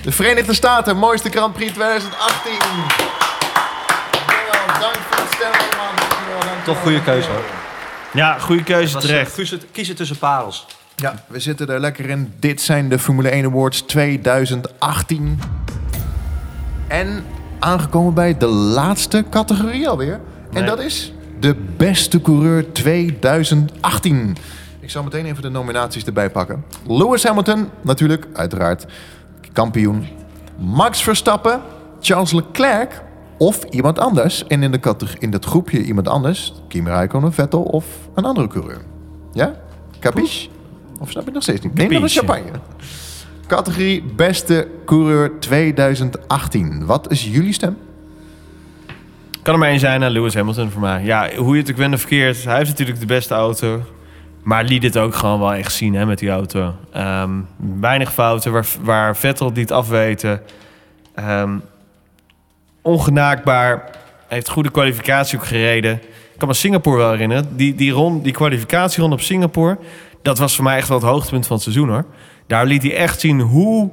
De 0.04 0.12
Verenigde 0.12 0.54
Staten, 0.54 0.98
mooiste 0.98 1.30
Grand 1.30 1.54
Prix 1.54 1.72
2018. 1.74 2.52
Dankjewel, 4.12 4.80
dank 4.80 4.96
voor 5.10 5.18
het 5.24 5.34
stemmen 5.34 5.60
dankjewel, 5.78 6.64
Toch 6.66 6.78
goede 6.82 7.02
keuze 7.04 7.30
hoor. 7.30 7.44
Ja, 8.14 8.38
goede 8.40 8.64
keuze 8.64 8.96
eh, 8.96 9.02
terecht. 9.02 9.34
kiezen, 9.36 9.62
kiezen 9.72 9.96
tussen 9.96 10.18
parels. 10.18 10.66
Ja, 10.96 11.14
we 11.28 11.40
zitten 11.40 11.68
er 11.70 11.80
lekker 11.80 12.10
in. 12.10 12.34
Dit 12.40 12.62
zijn 12.62 12.90
de 12.90 13.00
Formule 13.00 13.30
1 13.30 13.46
Awards 13.46 13.82
2018. 13.82 15.40
En 16.88 17.26
aangekomen 17.60 18.14
bij 18.14 18.38
de 18.38 18.46
laatste 18.48 19.26
categorie 19.30 19.90
alweer. 19.90 20.14
En 20.14 20.20
Nee. 20.52 20.64
dat 20.64 20.80
is 20.80 21.14
de 21.40 21.56
beste 21.78 22.22
coureur 22.22 22.72
2018. 22.72 24.38
Ik 24.90 24.96
zal 24.96 25.04
meteen 25.04 25.26
even 25.26 25.42
de 25.42 25.50
nominaties 25.50 26.06
erbij 26.06 26.30
pakken. 26.30 26.66
Lewis 26.88 27.24
Hamilton, 27.24 27.70
natuurlijk, 27.82 28.28
uiteraard, 28.34 28.86
kampioen. 29.54 30.08
Max 30.58 31.02
Verstappen, 31.02 31.62
Charles 32.00 32.32
Leclerc 32.32 33.04
of 33.38 33.64
iemand 33.64 34.00
anders. 34.00 34.48
En 34.48 34.64
in, 34.64 34.72
de 34.72 34.80
categorie, 34.80 35.22
in 35.22 35.32
dat 35.32 35.46
groepje 35.46 35.84
iemand 35.84 36.08
anders, 36.08 36.54
Kimi 36.68 36.90
Räikkönen, 36.90 37.34
Vettel 37.34 37.62
of 37.62 37.86
een 38.16 38.24
andere 38.24 38.48
coureur. 38.48 38.82
Ja? 39.34 39.56
Capiche? 40.00 40.50
Of 41.00 41.10
snap 41.10 41.26
je 41.26 41.32
nog 41.32 41.44
steeds 41.44 41.62
niet? 41.62 41.74
Neem 41.74 41.92
nog 41.92 42.02
een 42.02 42.10
champagne. 42.10 42.52
Categorie 43.48 44.04
beste 44.16 44.68
coureur 44.86 45.40
2018. 45.40 46.86
Wat 46.86 47.12
is 47.12 47.26
jullie 47.26 47.54
stem? 47.54 47.78
Kan 49.42 49.54
er 49.54 49.60
maar 49.60 49.70
één 49.70 49.80
zijn, 49.80 50.02
hè, 50.02 50.10
Lewis 50.10 50.34
Hamilton 50.34 50.70
voor 50.70 50.82
mij. 50.82 51.04
Ja, 51.04 51.30
hoe 51.36 51.56
je 51.56 51.62
het 51.62 51.72
ook 51.72 51.78
went 51.78 51.94
of 51.94 52.00
verkeerd. 52.00 52.44
Hij 52.44 52.58
heeft 52.58 52.70
natuurlijk 52.70 53.00
de 53.00 53.06
beste 53.06 53.34
auto. 53.34 53.82
Maar 54.50 54.64
liet 54.64 54.82
dit 54.82 54.98
ook 54.98 55.16
gewoon 55.16 55.40
wel 55.40 55.54
echt 55.54 55.74
zien 55.74 55.94
hè, 55.94 56.06
met 56.06 56.20
die 56.20 56.30
auto. 56.30 56.76
Ehm, 56.94 57.30
weinig 57.80 58.14
fouten, 58.14 58.52
waar, 58.52 58.68
waar 58.82 59.18
Vettel 59.18 59.46
het 59.46 59.56
niet 59.56 59.72
afweten. 59.72 60.42
Ehm, 61.16 61.58
ongenaakbaar. 62.82 63.90
Heeft 64.28 64.50
goede 64.50 64.72
kwalificatie 64.72 65.38
ook 65.38 65.46
gereden. 65.46 65.94
Ik 66.34 66.38
kan 66.38 66.48
me 66.48 66.54
Singapore 66.54 66.98
wel 66.98 67.12
herinneren. 67.12 67.56
Die, 67.56 67.76
die, 67.76 67.92
rond, 67.92 68.24
die 68.24 68.34
kwalificatieronde 68.34 69.16
op 69.16 69.22
Singapore... 69.22 69.78
dat 70.22 70.38
was 70.38 70.56
voor 70.56 70.64
mij 70.64 70.78
echt 70.78 70.88
wel 70.88 70.98
het 70.98 71.08
hoogtepunt 71.08 71.48
van 71.48 71.56
het 71.56 71.64
seizoen, 71.64 71.90
hoor. 71.90 72.06
Daar 72.48 72.66
liet 72.66 72.82
hij 72.82 72.96
echt 72.96 73.20
zien 73.20 73.40
hoe 73.40 73.90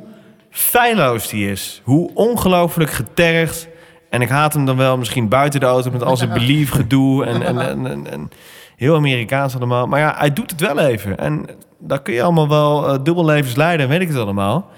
feilloos 0.50 1.28
die 1.28 1.50
is. 1.50 1.80
Hoe 1.84 2.10
ongelooflijk 2.14 2.90
getergd 2.90 3.68
En 4.10 4.20
ik 4.20 4.28
haat 4.28 4.52
hem 4.52 4.66
dan 4.66 4.76
wel 4.76 4.98
misschien 4.98 5.28
buiten 5.28 5.60
de 5.60 5.66
auto 5.66 5.90
met 5.90 6.02
al 6.02 6.16
zijn 6.16 6.32
belief 6.40 6.70
gedoe 6.70 7.24
en, 7.24 7.42
en, 7.42 7.58
en, 7.58 7.86
en, 7.86 8.10
en 8.10 8.30
heel 8.76 8.94
Amerikaans 8.94 9.56
allemaal. 9.56 9.86
Maar 9.86 10.00
ja, 10.00 10.14
hij 10.18 10.32
doet 10.32 10.50
het 10.50 10.60
wel 10.60 10.78
even. 10.78 11.18
En 11.18 11.46
daar 11.78 12.02
kun 12.02 12.14
je 12.14 12.22
allemaal 12.22 12.48
wel 12.48 12.88
eh, 12.88 12.98
dubbellevens 13.02 13.56
leiden, 13.56 13.88
weet 13.88 14.00
ik 14.00 14.08
het 14.08 14.16
allemaal. 14.16 14.70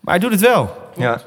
Maar 0.00 0.14
hij 0.14 0.22
doet 0.22 0.32
het 0.32 0.40
wel. 0.40 0.76
Ja. 0.96 1.20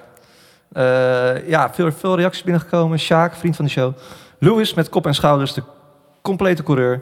Eh, 0.71 1.49
ja, 1.49 1.73
veel, 1.73 1.91
veel 1.91 2.15
reacties 2.15 2.43
binnengekomen. 2.43 2.99
Sjaak, 2.99 3.35
vriend 3.35 3.55
van 3.55 3.65
de 3.65 3.71
show. 3.71 3.93
Lewis 4.39 4.73
met 4.73 4.89
kop 4.89 5.05
en 5.05 5.15
schouders, 5.15 5.53
de 5.53 5.63
complete 6.21 6.63
coureur. 6.63 7.01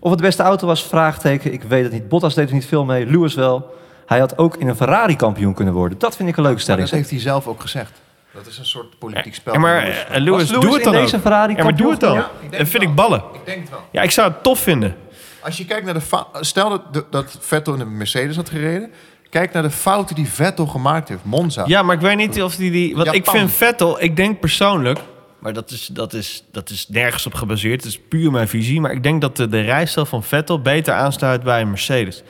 Of 0.00 0.10
het 0.10 0.18
de 0.18 0.24
beste 0.24 0.42
auto 0.42 0.66
was, 0.66 0.82
vraagteken. 0.82 1.52
Ik 1.52 1.62
weet 1.62 1.82
het 1.82 1.92
niet. 1.92 2.08
Bottas 2.08 2.34
deed 2.34 2.48
er 2.48 2.54
niet 2.54 2.66
veel 2.66 2.84
mee. 2.84 3.06
Lewis 3.06 3.34
wel. 3.34 3.74
Hij 4.06 4.18
had 4.18 4.38
ook 4.38 4.56
in 4.56 4.68
een 4.68 4.76
Ferrari 4.76 5.16
kampioen 5.16 5.54
kunnen 5.54 5.74
worden. 5.74 5.98
Dat 5.98 6.16
vind 6.16 6.28
ik 6.28 6.36
een 6.36 6.42
leuke 6.42 6.60
stelling. 6.60 6.88
dat 6.88 6.98
heeft 6.98 7.10
hij 7.10 7.20
zelf 7.20 7.46
ook 7.46 7.60
gezegd. 7.60 8.00
Dat 8.34 8.46
is 8.46 8.58
een 8.58 8.64
soort 8.66 8.98
politiek 8.98 9.34
spel. 9.34 9.52
Ja, 9.52 9.58
maar 9.58 9.80
Lewis. 9.82 10.04
eh, 10.04 10.10
Lewis, 10.20 10.30
Was 10.30 10.50
Lewis 10.50 10.64
doe 10.64 10.74
het 10.74 10.84
dan 10.84 10.92
deze 10.92 11.16
ook. 11.16 11.22
Ferrari 11.22 11.54
Ja, 11.56 11.62
maar 11.62 11.76
doe 11.76 11.90
het 11.90 12.00
dan. 12.00 12.16
Dat 12.50 12.68
vind 12.68 12.82
ik 12.82 12.94
ballen. 12.94 13.22
Ik 13.32 13.40
denk 13.44 13.60
het 13.60 13.70
wel. 13.70 13.84
Ja, 13.92 14.02
ik 14.02 14.10
zou 14.10 14.30
het 14.32 14.42
tof 14.42 14.58
vinden. 14.58 14.96
Als 15.40 15.56
je 15.56 15.64
kijkt 15.64 15.84
naar 15.84 15.94
de 15.94 16.00
fa- 16.00 16.26
stel 16.40 16.68
dat, 16.90 17.12
dat 17.12 17.38
Vettel 17.40 17.74
in 17.74 17.80
een 17.80 17.96
Mercedes 17.96 18.36
had 18.36 18.48
gereden. 18.48 18.90
Kijk 19.30 19.52
naar 19.52 19.62
de 19.62 19.70
fouten 19.70 20.14
die 20.14 20.28
Vettel 20.28 20.66
gemaakt 20.66 21.08
heeft. 21.08 21.24
Monza. 21.24 21.64
Ja, 21.66 21.82
maar 21.82 21.94
ik 21.94 22.00
weet 22.00 22.16
niet 22.16 22.42
of 22.42 22.56
die... 22.56 22.70
die 22.70 22.96
want 22.96 23.12
ik 23.14 23.26
vind 23.30 23.52
Vettel, 23.52 24.02
ik 24.02 24.16
denk 24.16 24.40
persoonlijk... 24.40 24.98
Maar 25.38 25.52
dat 25.52 25.70
is, 25.70 25.86
dat, 25.86 26.12
is, 26.12 26.44
dat 26.52 26.70
is 26.70 26.88
nergens 26.88 27.26
op 27.26 27.34
gebaseerd. 27.34 27.82
Het 27.84 27.92
is 27.92 28.00
puur 28.08 28.30
mijn 28.30 28.48
visie. 28.48 28.80
Maar 28.80 28.92
ik 28.92 29.02
denk 29.02 29.20
dat 29.20 29.36
de, 29.36 29.48
de 29.48 29.60
rijstijl 29.60 30.06
van 30.06 30.22
Vettel 30.22 30.60
beter 30.60 30.94
aansluit 30.94 31.42
bij 31.42 31.60
een 31.60 31.68
Mercedes. 31.68 32.22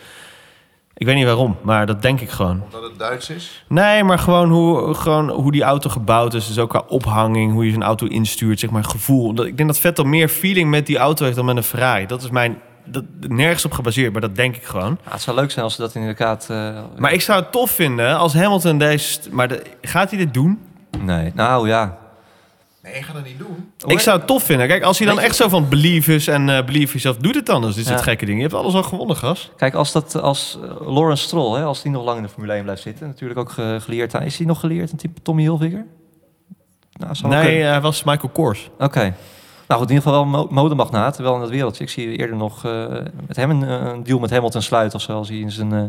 Ik 0.97 1.07
weet 1.07 1.15
niet 1.15 1.25
waarom, 1.25 1.57
maar 1.63 1.87
dat 1.87 2.03
denk 2.03 2.21
ik 2.21 2.31
gewoon. 2.31 2.63
Omdat 2.65 2.83
het 2.83 2.99
Duits 2.99 3.31
is. 3.31 3.65
Nee, 3.69 4.05
maar 4.05 4.19
gewoon 4.19 4.51
hoe, 4.51 4.95
gewoon 4.95 5.31
hoe 5.31 5.53
die 5.53 5.63
auto 5.63 5.91
gebouwd 5.91 6.35
is. 6.35 6.47
Dus 6.47 6.59
ook 6.59 6.69
qua 6.71 6.83
ophanging, 6.89 7.53
hoe 7.53 7.65
je 7.65 7.71
zijn 7.71 7.83
auto 7.83 8.07
instuurt, 8.07 8.61
zeg 8.61 8.71
maar, 8.71 8.85
gevoel. 8.85 9.33
Dat- 9.35 9.47
Ik 9.47 9.57
denk 9.57 9.69
dat 9.69 9.79
Vettel 9.79 10.05
meer 10.05 10.29
feeling 10.29 10.71
met 10.71 10.87
die 10.87 10.99
auto 10.99 11.25
heeft 11.25 11.37
dan 11.37 11.45
met 11.45 11.57
een 11.57 11.63
Ferrari. 11.63 12.07
Dat 12.07 12.23
is 12.23 12.31
mijn... 12.31 12.59
Dat, 12.87 13.05
nergens 13.29 13.65
op 13.65 13.73
gebaseerd, 13.73 14.13
maar 14.13 14.21
dat 14.21 14.37
denk 14.37 14.57
ik 14.57 14.63
gewoon. 14.65 14.99
Ja, 15.05 15.11
het 15.13 15.21
zou 15.23 15.37
leuk 15.37 15.51
zijn 15.51 15.65
als 15.65 15.75
ze 15.75 15.81
dat 15.81 15.95
inderdaad... 15.95 16.47
eh, 16.51 16.79
Maar 16.97 17.13
ik 17.13 17.21
zou 17.21 17.41
het 17.41 17.53
tof 17.53 17.71
vinden 17.71 18.17
als 18.17 18.35
Hamilton 18.35 18.79
deze... 18.79 19.19
Maar 19.31 19.49
de- 19.49 19.63
gaat 19.83 20.11
hij 20.11 20.19
dit 20.19 20.35
doen? 20.35 20.59
Nee, 21.01 21.33
nou 21.35 21.69
ja. 21.69 21.99
Nee, 22.93 23.03
ga 23.03 23.13
dat 23.13 23.25
niet 23.25 23.39
doen. 23.39 23.71
Ik 23.87 23.99
zou 24.01 24.19
het 24.19 24.27
tof 24.27 24.43
vinden. 24.43 24.67
Kijk, 24.69 24.83
als 24.83 24.99
hij 24.99 25.07
dan 25.07 25.21
echt 25.21 25.37
zo 25.37 25.49
van 25.49 25.69
believe 25.69 26.15
is 26.15 26.29
en 26.29 26.49
eh 26.49 26.65
believe 26.65 26.93
jezelf, 26.93 27.17
doet 27.17 27.35
het 27.35 27.47
dan. 27.47 27.61
Dus 27.63 27.75
dit 27.75 27.85
is 27.85 27.89
Ja. 27.91 27.95
het 27.97 28.05
gekke 28.05 28.25
ding. 28.25 28.37
Je 28.37 28.43
hebt 28.43 28.55
alles 28.55 28.75
al 28.75 28.83
gewonnen, 28.83 29.17
gas. 29.17 29.51
Kijk, 29.57 29.75
als, 29.75 29.93
dat, 29.93 30.21
als 30.21 30.59
eh, 30.63 30.87
Lawrence 30.89 31.23
Stroll, 31.23 31.59
hè, 31.59 31.65
als 31.65 31.83
die 31.83 31.93
nog 31.93 32.05
lang 32.05 32.17
in 32.17 32.23
de 32.23 32.29
Formule 32.29 32.53
1 32.53 32.63
blijft 32.63 32.83
zitten... 32.83 33.07
natuurlijk 33.07 33.41
ook 33.41 33.51
ge- 33.51 33.79
geleerd 33.81 34.15
aan... 34.15 34.23
Is 34.23 34.37
hij 34.37 34.47
nog 34.47 34.61
geleerd 34.61 34.91
aan 34.91 34.97
type 34.97 35.23
Tommy 35.23 35.43
Hilfiger? 35.43 35.85
Nou, 36.93 37.15
zou 37.15 37.33
wel 37.33 37.39
Nee, 37.43 37.51
kunnen. 37.51 37.71
hij 37.71 37.81
was 37.81 38.05
Michael 38.05 38.29
Kors. 38.33 38.71
Oké. 38.79 39.15
Nou 39.69 39.81
goed, 39.81 39.91
in 39.91 39.97
ieder 39.97 40.11
geval 40.11 40.13
wel 40.13 40.25
mo- 40.25 40.49
modemagnaat, 40.51 41.17
wel 41.19 41.35
in 41.35 41.41
dat 41.41 41.51
wereldje. 41.51 41.85
Ik 41.85 41.91
zie 41.91 42.17
eerder 42.17 42.37
nog 42.37 42.65
eh, 42.65 42.87
met 43.27 43.37
hem 43.37 43.51
een, 43.51 43.63
een 43.87 44.03
deal 44.03 44.19
met 44.19 44.31
Hamilton 44.31 44.63
sluiten... 44.63 44.99
of 44.99 45.05
zo, 45.05 45.13
als 45.13 45.29
hij 45.29 45.39
in 45.39 45.51
zijn 45.51 45.73
eh, 45.73 45.83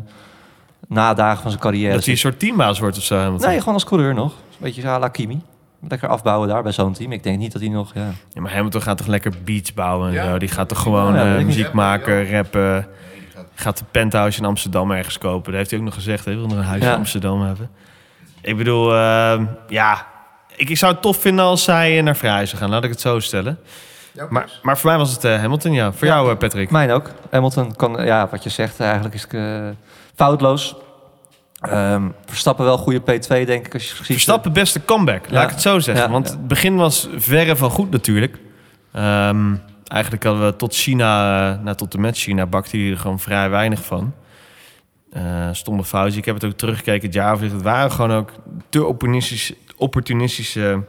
nadagen 0.88 1.42
van 1.42 1.50
zijn 1.52 1.64
carrière 1.64 1.94
Dat 1.94 2.04
hij 2.04 2.14
een 2.14 2.20
zit. 2.20 2.28
soort 2.32 2.40
teambaas 2.40 2.80
wordt 2.80 2.98
of 2.98 3.04
zo. 3.04 3.16
Hamilton. 3.18 3.50
Nee, 3.50 3.60
gewoon 3.60 3.74
als 3.74 3.84
coureur 3.84 4.14
nog. 4.14 4.32
Een 4.32 4.58
beetje 4.60 4.88
à 4.88 5.00
la 5.00 5.08
Kimi. 5.08 5.42
Lekker 5.88 6.10
afbouwen 6.10 6.48
daar 6.48 6.64
bij 6.64 6.72
zo'n 6.72 6.94
team. 6.94 7.12
Ik 7.12 7.24
denk 7.24 7.38
niet 7.38 7.52
dat 7.52 7.62
hij 7.62 7.70
nog... 7.70 7.92
Ja. 7.94 8.08
Ja, 8.34 8.42
maar 8.42 8.54
Hamilton 8.54 8.82
gaat 8.82 8.98
toch 8.98 9.08
lekker 9.08 9.32
beats 9.44 9.74
bouwen 9.74 10.08
en 10.08 10.14
Ja. 10.14 10.26
zo. 10.26 10.38
Die 10.38 10.50
gaat 10.50 10.70
toch 10.70 10.82
gewoon 10.82 11.14
Ja, 11.14 11.38
eh, 11.38 11.44
muziek 11.46 11.72
maken, 11.72 12.30
rappen. 12.32 12.88
Gaat... 13.56 13.78
De 13.78 13.84
penthouse 13.92 14.40
in 14.40 14.46
Amsterdam 14.46 14.92
ergens 14.92 15.18
kopen. 15.18 15.46
Dat 15.52 15.56
heeft 15.56 15.70
hij 15.70 15.80
ook 15.80 15.86
nog 15.86 15.94
gezegd. 15.94 16.26
Hij 16.26 16.36
wil 16.36 16.48
nog 16.48 16.58
een 16.58 16.64
huis 16.64 16.84
Ja. 16.84 16.92
in 16.92 16.98
Amsterdam 16.98 17.42
hebben. 17.42 17.70
Ik 18.42 18.58
bedoel, 18.58 18.94
ehm, 18.96 19.46
ja... 19.68 20.06
Ik, 20.56 20.70
ik 20.70 20.78
zou 20.78 20.94
het 20.94 21.02
tof 21.02 21.18
vinden 21.18 21.46
als 21.46 21.64
zij 21.64 22.02
naar 22.02 22.16
Vrij 22.16 22.46
zou 22.46 22.62
gaan. 22.62 22.70
Laat 22.70 22.84
ik 22.84 22.90
het 22.90 23.02
zo 23.02 23.20
stellen. 23.20 23.60
Ja, 24.12 24.26
Maar, 24.30 24.50
maar 24.62 24.78
voor 24.78 24.90
mij 24.90 25.00
was 25.00 25.12
het 25.12 25.24
eh, 25.24 25.40
Hamilton, 25.40 25.72
ja. 25.74 25.92
Voor 25.92 26.08
jou, 26.08 26.32
eh, 26.32 26.38
Patrick. 26.38 26.72
Mijn 26.72 26.92
ook. 26.92 27.12
Hamilton 27.32 27.76
kan, 27.76 28.06
ja, 28.06 28.28
wat 28.32 28.44
je 28.44 28.50
zegt, 28.50 28.80
eigenlijk 28.80 29.14
is 29.16 29.22
het 29.22 29.34
eh, 29.34 29.68
foutloos. 30.16 30.76
Ehm, 31.70 32.04
Verstappen 32.26 32.66
wel 32.66 32.78
goede 32.78 33.00
P2, 33.00 33.28
denk 33.28 33.66
ik. 33.66 33.74
Als 33.74 33.88
je 33.88 34.04
Verstappen 34.04 34.54
beste 34.54 34.86
comeback, 34.86 35.30
laat 35.30 35.44
ik 35.44 35.50
het 35.50 35.62
zo 35.62 35.80
zeggen. 35.80 36.06
Ja, 36.06 36.12
Want 36.12 36.30
het 36.30 36.48
begin 36.48 36.76
was 36.76 37.08
verre 37.16 37.56
van 37.56 37.70
goed 37.70 37.92
natuurlijk. 37.92 38.38
Ehm, 38.92 39.56
eigenlijk 39.88 40.24
hadden 40.24 40.46
we 40.46 40.56
tot 40.56 40.76
China, 40.76 41.52
eh, 41.54 41.64
nou 41.64 41.76
tot 41.76 41.92
de 41.92 41.98
met 41.98 42.18
China, 42.18 42.46
bakte 42.46 42.78
hij 42.78 42.90
er 42.90 42.98
gewoon 42.98 43.20
vrij 43.20 43.50
weinig 43.50 43.84
van. 43.84 44.14
Eh 45.12 45.50
stomme 45.52 45.84
foutje. 45.84 46.20
Ik 46.20 46.26
heb 46.26 46.36
het 46.36 46.46
ook 46.46 46.58
teruggekeken, 46.58 47.06
het 47.06 47.14
jaar 47.14 47.40
Het 47.40 47.62
waren 47.62 47.92
gewoon 47.92 48.12
ook 48.12 48.32
te 48.70 48.86
opportunistische, 48.86 49.56
opportunistische 49.78 50.84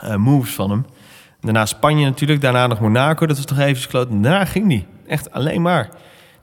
eh, 0.00 0.16
moves 0.16 0.54
van 0.54 0.70
hem. 0.70 0.86
Daarna 1.40 1.66
Spanje 1.66 2.04
natuurlijk, 2.04 2.40
daarna 2.40 2.66
nog 2.66 2.80
Monaco. 2.80 3.26
Dat 3.26 3.36
was 3.36 3.46
nog 3.46 3.58
even 3.58 3.82
gekloten. 3.82 4.22
Daarna 4.22 4.44
ging 4.44 4.66
niet. 4.66 4.86
Echt 5.06 5.30
alleen 5.30 5.62
maar. 5.62 5.88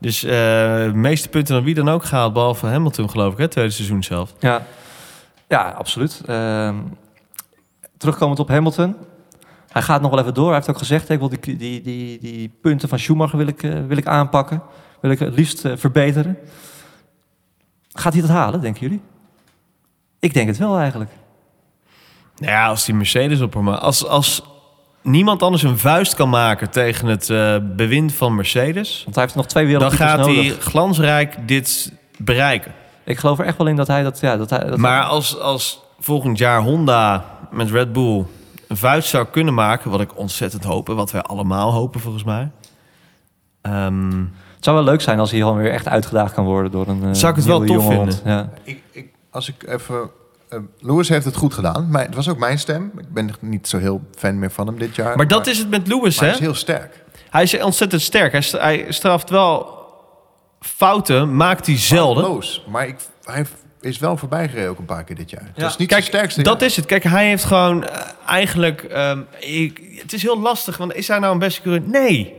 Dus 0.02 0.24
eh, 0.24 0.32
de 0.32 0.92
meeste 0.94 1.30
punten 1.30 1.56
dan 1.56 1.64
wie 1.64 1.76
dan 1.76 1.90
ook 1.90 2.04
gehaald, 2.04 2.34
behalve 2.34 2.68
Hamilton 2.68 3.10
geloof 3.10 3.34
ik, 3.34 3.38
hè, 3.38 3.48
tweede 3.48 3.72
seizoen 3.72 4.04
zelf. 4.04 4.34
Ja, 4.40 4.66
ja 5.48 5.70
absoluut. 5.70 6.22
Ehm, 6.26 6.76
terugkomend 7.98 8.40
op 8.40 8.48
Hamilton. 8.48 8.96
Hij 9.72 9.82
gaat 9.82 10.02
nog 10.02 10.10
wel 10.12 10.20
even 10.20 10.34
door. 10.34 10.46
Hij 10.46 10.56
heeft 10.56 10.70
ook 10.70 10.78
gezegd, 10.78 11.10
ik 11.10 11.20
wil 11.20 11.30
die, 11.30 11.58
die, 11.58 11.82
die, 11.82 12.20
die 12.20 12.52
punten 12.62 12.90
van 12.90 13.00
Schumacher 13.00 13.38
wil 13.38 13.48
ik, 13.48 13.64
eh, 13.64 13.86
wil 13.88 13.98
ik 13.98 14.06
aanpakken. 14.06 14.62
Wil 15.00 15.12
ik 15.12 15.20
het 15.20 15.36
liefst 15.36 15.66
eh, 15.66 15.78
verbeteren. 15.78 16.38
Gaat 17.94 18.14
hij 18.14 18.22
dat 18.22 18.32
halen, 18.32 18.62
denken 18.62 18.82
jullie? 18.82 19.02
Ik 20.20 20.34
denk 20.34 20.48
het 20.48 20.58
wel 20.58 20.78
eigenlijk. 20.78 21.12
Nou 22.36 22.52
ja, 22.52 22.68
als 22.68 22.86
die 22.86 22.96
Mercedes 22.96 23.42
op 23.42 23.54
hem... 23.54 23.68
Als, 23.68 24.08
als 24.08 24.44
niemand 25.02 25.42
anders 25.44 25.64
een 25.64 25.78
vuist 25.78 26.16
kan 26.16 26.30
maken 26.30 26.70
tegen 26.70 27.08
het 27.08 27.30
eh, 27.30 27.56
bewind 27.76 28.14
van 28.14 28.36
Mercedes... 28.36 29.02
Want 29.04 29.16
hij 29.16 29.24
heeft 29.24 29.36
nog 29.36 29.46
twee 29.48 29.64
dan 29.64 29.72
wereldtitels 29.74 30.10
gaat 30.12 30.20
nodig. 30.20 30.36
hij 30.36 30.50
glansrijk 30.62 31.48
dit 31.48 31.94
bereiken. 32.18 32.72
Ik 33.06 33.18
geloof 33.18 33.40
er 33.40 33.46
echt 33.46 33.58
wel 33.58 33.68
in 33.68 33.76
dat 33.76 33.88
hij 33.88 34.04
dat... 34.04 34.20
Ja, 34.20 34.38
dat 34.38 34.50
hij, 34.50 34.60
dat 34.60 34.78
Maar 34.78 35.04
als, 35.04 35.40
als 35.40 35.82
volgend 36.00 36.38
jaar 36.38 36.62
Honda 36.62 37.26
met 37.52 37.72
Red 37.72 37.94
Bull 37.94 38.26
een 38.68 38.78
vuist 38.78 39.10
zou 39.10 39.26
kunnen 39.32 39.54
maken... 39.54 39.92
wat 39.92 40.02
ik 40.02 40.18
ontzettend 40.18 40.64
hoop 40.64 40.90
en 40.90 40.96
wat 40.96 41.12
wij 41.12 41.22
allemaal 41.22 41.72
hopen 41.74 42.00
volgens 42.00 42.24
mij... 42.24 42.52
ehm, 43.62 44.20
Het 44.56 44.64
zou 44.70 44.76
wel 44.76 44.86
leuk 44.86 45.02
zijn 45.02 45.20
als 45.20 45.32
hij 45.32 45.40
gewoon 45.40 45.58
weer 45.58 45.72
echt 45.72 45.88
uitgedaagd 45.88 46.34
kan 46.34 46.46
worden 46.46 46.72
door 46.72 46.88
een. 46.88 47.04
eh, 47.04 47.10
Zou 47.14 47.32
ik 47.32 47.38
het 47.38 47.48
wel 47.48 47.60
nieuwe 47.62 47.76
tof 47.78 47.94
jonge 47.94 48.12
vinden. 48.12 48.32
Ja. 48.34 48.50
Ik, 48.64 48.84
ik, 48.92 49.14
als 49.32 49.50
ik 49.50 49.68
even... 49.68 50.10
eh, 50.52 50.60
Lewis 50.80 51.10
heeft 51.10 51.26
het 51.26 51.36
goed 51.36 51.54
gedaan. 51.54 51.88
Maar 51.92 52.06
het 52.06 52.16
was 52.16 52.30
ook 52.30 52.38
mijn 52.38 52.60
stem. 52.60 52.92
Ik 52.98 53.14
ben 53.14 53.30
niet 53.40 53.68
zo 53.68 53.78
heel 53.78 54.02
fan 54.18 54.40
meer 54.40 54.52
van 54.52 54.68
hem 54.68 54.78
dit 54.80 54.96
jaar. 54.96 55.16
maar 55.18 55.28
dat 55.28 55.48
is 55.48 55.58
het 55.58 55.70
met 55.70 55.88
Lewis, 55.88 56.20
hè? 56.20 56.26
hij 56.26 56.34
is 56.36 56.40
heel 56.42 56.54
sterk. 56.56 57.04
Hij 57.30 57.44
is 57.44 57.60
ontzettend 57.60 58.02
sterk. 58.02 58.32
Hij, 58.32 58.42
st- 58.42 58.52
hij 58.60 58.86
straft 58.90 59.30
wel 59.30 59.80
fouten, 60.60 61.36
maakt 61.36 61.66
hij 61.66 61.78
zelden. 61.78 62.24
Foutloos. 62.24 62.64
Maar 62.70 62.88
ik, 62.88 62.96
hij 63.24 63.46
is 63.82 64.00
wel 64.00 64.18
voorbijgereden 64.18 64.70
ook 64.70 64.80
een 64.80 64.86
paar 64.86 65.04
keer 65.04 65.16
dit 65.16 65.30
jaar. 65.30 65.42
Het 65.46 65.52
Ja. 65.56 65.68
is 65.68 65.78
niet 65.78 65.88
Kijk, 65.88 66.04
sterkste 66.04 66.42
dat 66.44 66.60
jaar. 66.60 66.70
is 66.70 66.76
het. 66.76 66.86
Kijk, 66.86 67.04
hij 67.04 67.28
heeft 67.28 67.44
gewoon 67.44 67.84
eh, 67.88 68.02
eigenlijk... 68.26 68.84
ehm, 68.84 69.20
ik, 69.40 69.82
het 70.02 70.14
is 70.14 70.22
heel 70.22 70.40
lastig, 70.40 70.78
want 70.78 70.94
is 70.96 71.08
hij 71.08 71.20
nou 71.20 71.34
een 71.34 71.40
beste 71.40 71.62
coureur? 71.62 71.84
Nee. 71.88 72.34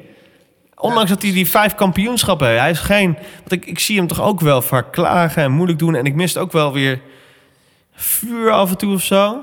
Ondanks 0.75 1.11
dat 1.11 1.23
hij 1.23 1.33
die 1.33 1.51
vijf 1.51 1.75
kampioenschappen 1.75 2.47
heeft. 2.49 2.61
Hij 2.61 2.71
is 2.71 2.79
geen... 2.79 3.13
Want 3.39 3.53
ik, 3.53 3.67
ik 3.67 3.79
zie 3.79 3.97
hem 3.97 4.07
toch 4.07 4.23
ook 4.23 4.41
wel 4.41 4.63
vaak 4.63 4.93
klagen 4.93 5.43
en 5.43 5.53
moeilijk 5.53 5.79
doen. 5.79 5.95
En 5.95 6.05
ik 6.05 6.15
mist 6.15 6.39
ook 6.39 6.53
wel 6.53 6.73
weer 6.73 7.01
vuur 7.95 8.51
af 8.51 8.71
en 8.71 8.77
toe 8.77 8.95
of 8.95 9.03
zo. 9.03 9.37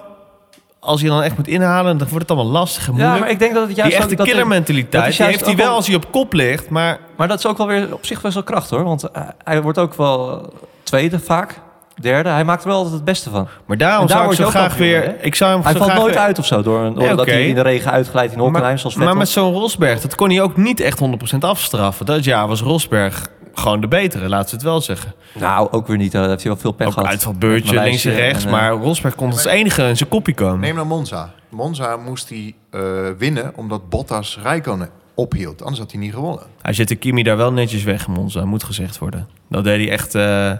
Als 0.79 1.01
hij 1.01 1.09
dan 1.09 1.21
echt 1.23 1.37
moet 1.37 1.47
inhalen, 1.47 1.97
dan 1.97 2.07
wordt 2.09 2.29
het 2.29 2.37
allemaal 2.37 2.53
lastig 2.53 2.87
en 2.87 2.91
ja, 2.93 2.97
moeilijk. 2.97 3.19
maar 3.21 3.29
ik 3.29 3.39
denk 3.39 3.53
dat 3.53 3.67
het 3.67 3.75
juist 3.75 3.91
die 3.91 3.99
echte 4.01 4.09
dat 4.15 4.19
er- 4.19 4.25
dat 4.25 4.33
killermentaliteit, 4.35 4.91
die 5.05 5.13
juist 5.13 5.17
heeft 5.19 5.45
hij 5.45 5.55
wel 5.65 5.75
als 5.75 5.87
hij 5.87 5.95
op 5.95 6.11
kop 6.11 6.33
ligt. 6.33 6.69
Maar 6.69 6.99
Maar 7.15 7.27
dat 7.27 7.37
is 7.39 7.45
ook 7.45 7.57
wel 7.57 7.67
weer 7.67 7.93
op 7.93 8.05
zich 8.05 8.21
best 8.21 8.33
wel 8.33 8.43
kracht 8.43 8.69
hoor. 8.69 8.83
Want 8.83 9.03
eh, 9.11 9.21
hij 9.43 9.61
wordt 9.61 9.77
ook 9.77 9.93
wel 9.93 10.49
tweede 10.83 11.19
vaak, 11.19 11.59
derde. 12.01 12.29
Hij 12.29 12.43
maakt 12.43 12.61
er 12.61 12.67
wel 12.67 12.77
altijd 12.77 12.95
het 12.95 13.03
beste 13.03 13.29
van. 13.29 13.47
Maar 13.65 13.77
daarom 13.77 14.07
daar 14.07 14.17
zou 14.17 14.29
ik 14.31 14.37
zo 14.37 14.49
graag 14.49 14.75
weer... 14.77 15.15
Ik 15.21 15.35
zou 15.35 15.51
hem 15.53 15.61
Hij 15.63 15.75
valt 15.75 15.93
nooit 15.93 16.13
weer- 16.13 16.23
uit 16.23 16.39
of 16.39 16.45
zo 16.45 16.61
door, 16.61 16.79
een- 16.81 17.19
oké. 17.19 17.31
hij 17.31 17.47
in 17.47 17.55
de 17.55 17.61
regen 17.61 17.91
uitglijdt 17.91 18.33
in 18.33 18.39
Hockenheim 18.39 18.77
zoals 18.77 18.93
Vettel. 18.93 19.09
Maar 19.11 19.19
met 19.19 19.29
zo'n 19.29 19.53
Rosberg, 19.53 20.01
dat 20.01 20.15
kon 20.15 20.29
hij 20.29 20.41
ook 20.41 20.57
niet 20.57 20.79
echt 20.79 20.99
100% 20.99 21.43
afstraffen. 21.43 22.05
Dat 22.05 22.23
jaar 22.23 22.47
was 22.47 22.61
Rosberg 22.61 23.27
gewoon 23.59 23.81
de 23.81 23.87
betere, 23.87 24.29
laten 24.29 24.49
we 24.49 24.55
het 24.55 24.63
wel 24.65 24.81
zeggen. 24.81 25.13
Nou, 25.33 25.71
ook 25.71 25.87
weer 25.87 25.97
niet. 25.97 26.11
Daar 26.11 26.27
heeft 26.27 26.41
hij 26.43 26.51
wel 26.51 26.61
veel 26.61 26.71
pech 26.71 26.87
Ook 26.87 26.93
gehad. 26.93 27.07
uitvalbeurtje, 27.09 27.73
Met 27.73 27.83
links 27.83 28.05
en 28.05 28.13
rechts. 28.13 28.43
en, 28.43 28.49
eh, 28.49 28.55
maar 28.55 28.71
Rosberg 28.71 29.15
kon 29.15 29.31
als 29.31 29.45
enige 29.45 29.83
in 29.83 29.97
zijn 29.97 30.09
kopje 30.09 30.33
komen. 30.33 30.59
Neem 30.59 30.75
nou 30.75 30.87
Monza. 30.87 31.33
Monza 31.49 31.97
moest 31.97 32.29
hij 32.29 32.55
eh, 32.71 32.81
winnen 33.17 33.51
omdat 33.55 33.89
Bottas 33.89 34.39
Rijkonen 34.43 34.89
ophield. 35.15 35.61
Anders 35.61 35.79
had 35.79 35.91
hij 35.91 35.99
niet 35.99 36.13
gewonnen. 36.13 36.43
Hij 36.61 36.73
zette 36.73 36.95
Kimi 36.95 37.23
daar 37.23 37.37
wel 37.37 37.53
netjes 37.53 37.83
weg, 37.83 38.07
Monza, 38.07 38.45
moet 38.45 38.63
gezegd 38.63 38.97
worden. 38.97 39.27
Dat 39.49 39.63
deed 39.63 39.77
hij 39.85 39.89
echt... 39.91 40.15
eh, 40.15 40.51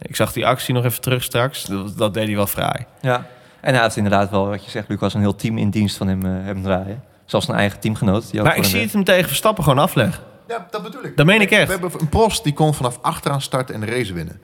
ik 0.00 0.16
zag 0.16 0.32
die 0.32 0.46
actie 0.46 0.74
nog 0.74 0.84
even 0.84 1.00
terug 1.00 1.22
straks. 1.22 1.64
Dat, 1.64 1.98
dat 1.98 2.14
deed 2.14 2.26
hij 2.26 2.36
wel 2.36 2.46
fraai. 2.46 2.84
Ja. 3.00 3.26
En 3.60 3.74
hij 3.74 3.82
heeft 3.82 3.96
inderdaad 3.96 4.30
wel, 4.30 4.48
wat 4.48 4.64
je 4.64 4.70
zegt, 4.70 4.88
Lucas, 4.88 5.14
een 5.14 5.20
heel 5.20 5.34
team 5.36 5.58
in 5.58 5.70
dienst 5.70 5.96
van 5.96 6.08
hem 6.08 6.24
eh, 6.26 6.30
hebben 6.44 6.62
draaien. 6.62 7.02
Zelfs 7.24 7.48
een 7.48 7.54
eigen 7.54 7.80
teamgenoot. 7.80 8.30
Die 8.30 8.40
ook 8.40 8.46
Maar 8.46 8.54
voor 8.54 8.64
ik 8.64 8.70
hem 8.70 8.78
zie 8.78 8.80
het 8.84 8.92
hem 8.92 9.04
tegen 9.04 9.26
Verstappen 9.28 9.64
gewoon 9.64 9.78
afleggen. 9.78 10.22
Ja, 10.48 10.66
dat 10.70 10.82
bedoel 10.82 11.04
ik. 11.04 11.16
Dat 11.16 11.26
meen 11.26 11.40
ik 11.40 11.48
We 11.48 11.56
echt. 11.56 11.68
hebben 11.70 11.90
een 12.00 12.08
Prost 12.08 12.44
die 12.44 12.52
kon 12.52 12.74
vanaf 12.74 12.98
achteraan 13.02 13.40
starten 13.40 13.74
en 13.74 13.80
de 13.80 13.86
race 13.86 14.12
winnen. 14.12 14.40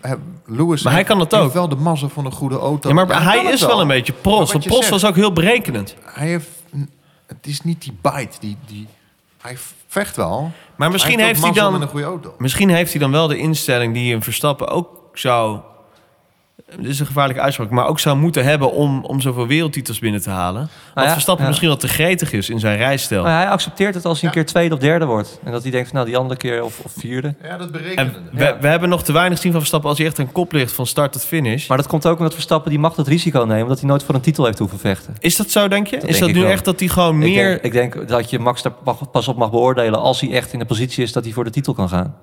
Eh, 0.00 0.12
Lewis 0.46 0.82
Maar 0.82 0.92
hij 0.92 1.04
kan 1.04 1.18
dat 1.18 1.30
heeft 1.32 1.44
ook. 1.44 1.52
wel 1.52 1.68
de 1.68 1.76
mazzel 1.76 2.08
van 2.08 2.24
een 2.24 2.32
goede 2.32 2.58
auto. 2.58 2.88
Ja, 2.88 2.94
maar 2.94 3.08
Ja, 3.08 3.20
hij 3.22 3.42
het 3.44 3.52
is 3.52 3.60
wel 3.60 3.80
een 3.80 3.88
beetje 3.88 4.12
Prost. 4.12 4.52
Want 4.52 4.64
Prost 4.64 4.78
zegt- 4.80 4.90
was 4.90 5.04
ook 5.04 5.16
heel 5.16 5.32
berekenend. 5.32 5.94
Hij 6.04 6.28
heeft... 6.28 6.48
Het 7.26 7.46
is 7.46 7.60
niet 7.60 7.82
die 7.82 7.98
bite. 8.02 8.36
Die, 8.40 8.56
die, 8.66 8.86
hij 9.40 9.56
vecht 9.86 10.16
wel. 10.16 10.52
Maar 10.76 10.90
misschien 10.90 11.20
heeft 11.20 11.42
hij 11.42 11.52
dan... 11.52 11.82
een 11.82 11.88
goede 11.88 12.06
auto. 12.06 12.34
Misschien 12.38 12.68
heeft 12.68 12.90
hij 12.90 13.00
dan 13.00 13.10
wel 13.10 13.26
de 13.26 13.38
instelling 13.38 13.94
die 13.94 14.14
een 14.14 14.22
Verstappen 14.22 14.68
ook 14.68 14.88
zou... 15.12 15.60
Dit 16.76 16.86
is 16.90 17.00
een 17.00 17.06
gevaarlijke 17.06 17.42
uitspraak, 17.42 17.70
maar 17.70 17.86
ook 17.86 17.98
zou 18.00 18.16
moeten 18.16 18.44
hebben 18.44 18.72
om, 18.72 19.04
om 19.04 19.20
zoveel 19.20 19.46
wereldtitels 19.46 19.98
binnen 19.98 20.22
te 20.22 20.30
halen. 20.30 20.68
Want 20.94 21.06
ja, 21.06 21.12
Verstappen 21.12 21.42
ja. 21.44 21.48
misschien 21.48 21.68
wel 21.68 21.78
te 21.78 21.88
gretig 21.88 22.32
is 22.32 22.50
in 22.50 22.58
zijn 22.60 22.76
rijstijl. 22.76 23.22
Maar 23.22 23.40
hij 23.42 23.50
accepteert 23.50 23.94
het 23.94 24.04
als 24.04 24.20
hij 24.20 24.28
een 24.28 24.34
keer 24.34 24.46
tweede 24.46 24.74
of 24.74 24.80
derde 24.80 25.04
wordt. 25.04 25.40
En 25.44 25.52
dat 25.52 25.62
hij 25.62 25.70
denkt 25.70 25.86
van 25.88 25.96
nou 25.96 26.08
die 26.08 26.18
andere 26.18 26.36
keer 26.36 26.64
of, 26.64 26.80
of 26.84 26.92
vierde. 26.96 27.34
Ja, 27.42 27.56
dat 27.56 27.66
En 27.66 27.72
berekenen. 27.72 28.14
we, 28.32 28.44
Ja. 28.44 28.56
we 28.60 28.66
hebben 28.66 28.88
nog 28.88 29.02
te 29.02 29.12
weinig 29.12 29.36
gezien 29.36 29.50
van 29.52 29.60
Verstappen 29.60 29.88
als 29.90 29.98
hij 29.98 30.06
echt 30.06 30.18
een 30.18 30.32
kop 30.32 30.52
ligt 30.52 30.72
van 30.72 30.86
start 30.86 31.12
tot 31.12 31.24
finish. 31.24 31.68
Maar 31.68 31.76
dat 31.76 31.86
komt 31.86 32.06
ook 32.06 32.18
omdat 32.18 32.32
Verstappen 32.34 32.70
die 32.70 32.78
mag 32.78 32.94
dat 32.94 33.06
risico 33.06 33.38
nemen. 33.44 33.62
Omdat 33.62 33.78
hij 33.78 33.88
nooit 33.88 34.02
voor 34.02 34.14
een 34.14 34.20
titel 34.20 34.44
heeft 34.44 34.58
hoeven 34.58 34.78
vechten. 34.78 35.14
Is 35.18 35.36
dat 35.36 35.50
zo, 35.50 35.68
denk 35.68 35.86
je? 35.86 35.96
is 35.96 36.02
denk 36.02 36.18
dat 36.18 36.28
ik 36.28 36.34
nu 36.34 36.40
wel. 36.40 36.50
echt 36.50 36.64
dat 36.64 36.80
hij 36.80 36.88
gewoon 36.88 37.22
Ik 37.22 37.32
meer... 37.32 37.48
denk, 37.48 37.62
ik 37.62 37.72
denk 37.72 38.08
dat 38.08 38.30
je 38.30 38.38
Max 38.38 38.62
daar 38.62 38.72
pas 39.12 39.28
op 39.28 39.36
mag 39.36 39.50
beoordelen 39.50 40.00
als 40.00 40.20
hij 40.20 40.30
echt 40.30 40.52
in 40.52 40.58
de 40.58 40.64
positie 40.64 41.02
is 41.02 41.12
dat 41.12 41.24
hij 41.24 41.32
voor 41.32 41.44
de 41.44 41.50
titel 41.50 41.74
kan 41.74 41.88
gaan. 41.88 42.14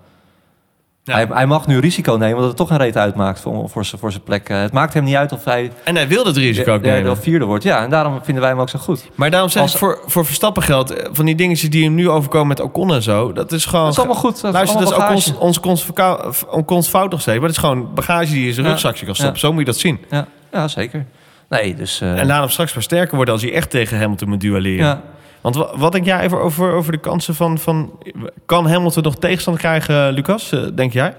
Ja. 1.08 1.14
Hij, 1.14 1.28
hij 1.30 1.46
mag 1.46 1.68
nu 1.68 1.80
risico 1.80 2.12
nemen, 2.14 2.34
omdat 2.34 2.48
het 2.48 2.58
toch 2.58 2.70
een 2.70 2.78
reet 2.78 2.98
uitmaakt 2.98 3.40
voor, 3.40 3.70
voor, 3.70 3.86
zijn, 3.86 4.02
voor 4.02 4.12
zijn 4.12 4.24
plek. 4.24 4.50
Eh, 4.50 4.62
het 4.62 4.72
maakt 4.72 4.94
hem 4.94 5.04
niet 5.04 5.16
uit 5.16 5.32
of 5.32 5.44
hij 5.44 5.72
En 5.84 5.96
hij 5.96 6.08
wil 6.08 6.26
het 6.26 6.38
risico 6.38 6.74
ook 6.74 6.82
nemen. 6.82 7.12
of 7.12 7.20
vierde 7.22 7.46
wordt. 7.46 7.64
Ja, 7.64 7.84
en 7.84 7.90
daarom 7.90 8.20
vinden 8.24 8.42
wij 8.44 8.52
hem 8.52 8.62
ook 8.62 8.70
zo 8.70 8.80
goed. 8.80 9.10
Maar 9.16 9.30
daarom 9.32 9.50
zeg 9.50 9.62
Als- 9.62 9.72
ik, 9.72 9.78
voor, 9.78 10.00
voor 10.06 10.26
Verstappen 10.26 10.64
geldt, 10.64 10.92
eh, 10.92 11.10
van 11.12 11.26
die 11.26 11.36
dingetjes 11.36 11.70
die 11.70 11.84
hem 11.84 11.94
nu 11.96 12.10
overkomen 12.10 12.48
met 12.48 12.60
Ocon 12.60 12.94
en 12.94 13.02
zo, 13.02 13.32
dat 13.34 13.52
is 13.52 13.66
gewoon... 13.66 13.84
Dat 13.86 13.94
is 13.94 14.00
allemaal 14.00 14.16
goed. 14.22 14.42
Dat 14.42 14.44
is 14.52 14.58
Luister, 14.58 14.80
dat 14.80 14.88
is 15.18 15.34
ook 15.40 15.66
ons, 15.66 15.84
verka- 15.84 16.20
Ocons 16.50 16.88
fout 16.88 17.12
nog 17.12 17.22
steeds, 17.22 17.38
maar 17.38 17.48
het 17.48 17.56
is 17.58 17.64
gewoon 17.64 17.94
bagage 17.94 18.32
die 18.32 18.42
je 18.42 18.48
in 18.48 18.54
zijn 18.54 18.66
Ja. 18.66 18.72
rugzakje 18.72 19.06
kan 19.06 19.16
stoppen. 19.16 19.36
Ja. 19.36 19.42
Zo 19.42 19.52
moet 19.52 19.60
je 19.60 19.66
dat 19.66 19.78
zien. 19.78 20.00
Ja, 20.10 20.28
ja, 20.52 20.68
zeker. 20.68 21.06
Nee, 21.50 21.76
dus... 21.76 22.02
eh, 22.02 22.20
En 22.20 22.28
laat 22.28 22.40
hem 22.40 22.50
straks 22.50 22.74
maar 22.74 22.84
sterker 22.84 23.16
worden 23.16 23.34
als 23.34 23.44
hij 23.44 23.54
echt 23.54 23.70
tegen 23.70 24.00
Hamilton 24.00 24.30
moet 24.30 24.42
duelleren. 24.42 24.86
ja. 24.86 25.02
Want 25.42 25.56
wa- 25.56 25.78
wat 25.78 25.92
denk 25.92 26.06
jij 26.06 26.20
even 26.22 26.42
over, 26.42 26.72
over 26.72 26.92
de 26.92 26.98
kansen 26.98 27.36
van, 27.36 27.58
van... 27.58 28.00
Kan 28.46 28.68
Hamilton 28.70 29.04
nog 29.04 29.16
tegenstand 29.16 29.58
krijgen, 29.58 30.12
Lucas, 30.12 30.52
eh, 30.52 30.64
denk 30.76 30.94
jij? 30.94 31.16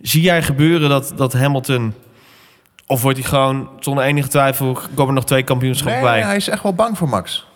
Zie 0.00 0.22
jij 0.22 0.42
gebeuren 0.42 0.88
dat, 0.88 1.12
dat 1.16 1.32
Hamilton... 1.32 1.94
Of 2.86 3.02
wordt 3.02 3.18
hij 3.18 3.28
gewoon, 3.28 3.68
zonder 3.80 4.04
enige 4.04 4.28
twijfel, 4.28 4.72
komen 4.72 5.06
er 5.06 5.12
nog 5.12 5.24
twee 5.24 5.42
kampioenschappen 5.42 6.02
Nee, 6.02 6.10
bij? 6.10 6.22
hij 6.22 6.36
is 6.36 6.48
echt 6.48 6.62
wel 6.62 6.74
bang 6.74 6.98
voor 6.98 7.08
Max. 7.08 7.46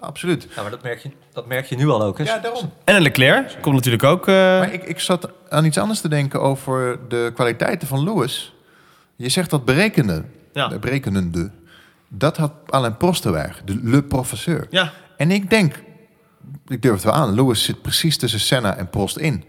Absoluut. 0.00 0.48
Ja, 0.56 0.62
maar 0.62 0.70
dat 0.70 0.82
merk, 0.82 0.98
je, 1.02 1.10
dat 1.32 1.46
merk 1.46 1.66
je 1.66 1.76
nu 1.76 1.88
al 1.88 2.02
ook. 2.02 2.18
Hè? 2.18 2.24
Ja, 2.24 2.38
daarom. 2.38 2.72
En 2.84 2.94
een 2.96 3.02
Leclerc 3.02 3.56
komt 3.60 3.74
natuurlijk 3.74 4.02
ook... 4.04 4.28
eh, 4.28 4.34
Maar 4.34 4.72
ik, 4.72 4.84
ik 4.84 5.00
zat 5.00 5.28
aan 5.48 5.64
iets 5.64 5.78
anders 5.78 6.00
te 6.00 6.08
denken 6.08 6.40
over 6.40 6.98
de 7.08 7.30
kwaliteiten 7.34 7.88
van 7.88 8.04
Lewis. 8.04 8.54
Je 9.16 9.28
zegt 9.28 9.50
dat 9.50 9.64
berekende, 9.64 10.24
Ja. 10.52 10.68
de 10.68 10.78
berekenende. 10.78 11.50
Dat 12.08 12.36
had 12.36 12.52
Alain 12.68 12.96
Prost 12.96 13.22
te 13.22 13.30
weigen, 13.30 13.66
de 13.66 13.80
le 13.82 14.02
professeur. 14.02 14.66
ja, 14.70 14.92
En 15.22 15.30
ik 15.30 15.50
denk, 15.50 15.82
ik 16.66 16.82
durf 16.82 16.94
het 16.94 17.04
wel 17.04 17.12
aan, 17.12 17.34
Lewis 17.34 17.64
zit 17.64 17.82
precies 17.82 18.16
tussen 18.16 18.40
Senna 18.40 18.76
en 18.76 18.90
Prost 18.90 19.16
in. 19.16 19.44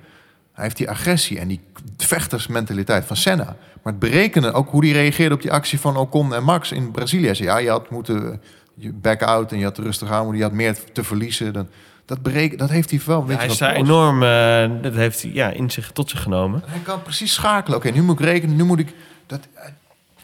Hij 0.53 0.63
heeft 0.63 0.77
die 0.77 0.89
agressie 0.89 1.39
en 1.39 1.47
die 1.47 1.61
vechtersmentaliteit 1.97 3.05
van 3.05 3.15
Senna. 3.15 3.55
Maar 3.83 3.93
het 3.93 3.99
berekenen, 3.99 4.53
ook 4.53 4.69
hoe 4.69 4.81
die 4.81 4.93
reageerde 4.93 5.35
op 5.35 5.41
die 5.41 5.51
actie 5.51 5.79
van 5.79 5.97
Ocon 5.97 6.33
en 6.33 6.43
Max 6.43 6.71
in 6.71 6.91
Brazilië. 6.91 7.25
Hij 7.25 7.35
zei, 7.35 7.49
ja, 7.49 7.57
je 7.57 7.69
had 7.69 7.89
moeten 7.89 8.41
je 8.75 8.91
back 8.91 9.21
out 9.21 9.51
en 9.51 9.57
je 9.57 9.63
had 9.63 9.77
rustig 9.77 10.11
aan, 10.11 10.21
moeten, 10.21 10.37
je 10.37 10.43
had 10.43 10.53
meer 10.53 10.77
te 10.91 11.03
verliezen. 11.03 11.53
Dan, 11.53 11.67
dat, 12.05 12.21
bereken, 12.21 12.57
dat 12.57 12.69
heeft 12.69 12.89
hij 12.89 13.01
wel. 13.05 13.19
een 13.19 13.25
beetje 13.25 13.41
hij 13.41 13.51
is 13.51 13.57
daar 13.57 13.75
enorm... 13.75 14.23
eh, 14.23 14.81
dat 14.81 14.93
heeft 14.93 15.21
hij 15.21 15.31
ja, 15.31 15.49
in 15.49 15.71
zich, 15.71 15.91
tot 15.91 16.09
zich 16.09 16.21
genomen. 16.21 16.63
Hij 16.65 16.79
kan 16.79 17.01
precies 17.01 17.33
schakelen. 17.33 17.77
Oké, 17.77 17.89
nu 17.89 18.01
moet 18.01 18.19
ik 18.19 18.25
rekenen, 18.25 18.55
nu 18.55 18.63
moet 18.63 18.79
ik... 18.79 18.93
Dat, 19.27 19.47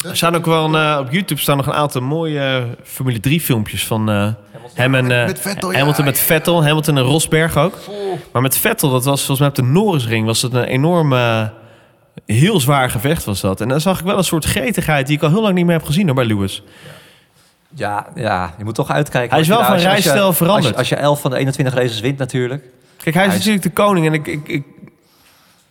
Er 0.03 0.15
staan 0.17 0.35
ook 0.35 0.45
wel 0.45 0.65
een, 0.65 0.75
eh, 0.75 0.99
op 0.99 1.11
YouTube 1.11 1.41
staan 1.41 1.57
nog 1.57 1.65
een 1.67 1.73
aantal 1.73 2.01
mooie 2.01 2.39
eh, 2.39 2.63
Formule 2.83 3.19
3 3.19 3.41
filmpjes 3.41 3.85
van 3.87 4.09
eh, 4.09 4.27
hem 4.73 4.95
en 4.95 5.07
Met 5.07 5.39
Vettel, 5.39 5.71
ja, 5.71 5.77
Hamilton 5.77 6.05
met. 6.05 6.19
Vettel, 6.19 6.63
Hamilton 6.63 6.97
en 6.97 7.03
Rosberg 7.03 7.57
ook. 7.57 7.73
Maar 8.33 8.41
met 8.41 8.57
Vettel, 8.57 8.89
dat 8.89 9.05
was 9.05 9.17
volgens 9.25 9.39
mij 9.39 9.47
op 9.47 9.55
de 9.55 9.61
Norrisring, 9.79 10.25
was 10.25 10.41
het 10.41 10.53
een 10.53 10.63
enorm, 10.63 11.13
eh, 11.13 11.43
heel 12.25 12.59
zwaar 12.59 12.89
gevecht 12.89 13.23
was 13.23 13.41
dat. 13.41 13.61
En 13.61 13.67
dan 13.67 13.81
zag 13.81 13.99
ik 13.99 14.05
wel 14.05 14.17
een 14.17 14.23
soort 14.23 14.45
gretigheid 14.45 15.07
die 15.07 15.15
ik 15.15 15.23
al 15.23 15.29
heel 15.29 15.41
lang 15.41 15.53
niet 15.55 15.65
meer 15.65 15.75
heb 15.77 15.85
gezien 15.85 16.05
hoor, 16.05 16.15
bij 16.15 16.25
Lewis. 16.25 16.63
Ja, 17.75 18.07
ja, 18.15 18.53
je 18.57 18.63
moet 18.63 18.75
toch 18.75 18.89
uitkijken. 18.91 19.31
Hij 19.31 19.39
is 19.39 19.47
wel 19.47 19.57
je- 19.59 19.63
van 19.63 19.73
als 19.73 19.81
je- 19.83 19.89
als 19.89 19.97
je- 19.97 20.03
rijstijl 20.03 20.25
als 20.27 20.37
je- 20.37 20.43
veranderd. 20.43 20.75
Als 20.77 20.89
je 20.89 20.95
11 20.95 21.21
van 21.21 21.31
de 21.31 21.37
21 21.37 21.73
races 21.75 21.99
wint 21.99 22.17
natuurlijk. 22.17 22.63
Kijk, 23.03 23.15
hij 23.15 23.25
is 23.25 23.29
Hij 23.31 23.39
is- 23.39 23.45
natuurlijk 23.45 23.75
de 23.75 23.81
koning 23.83 24.05
en 24.05 24.13
ik, 24.13 24.27
ik, 24.27 24.47
ik, 24.47 24.63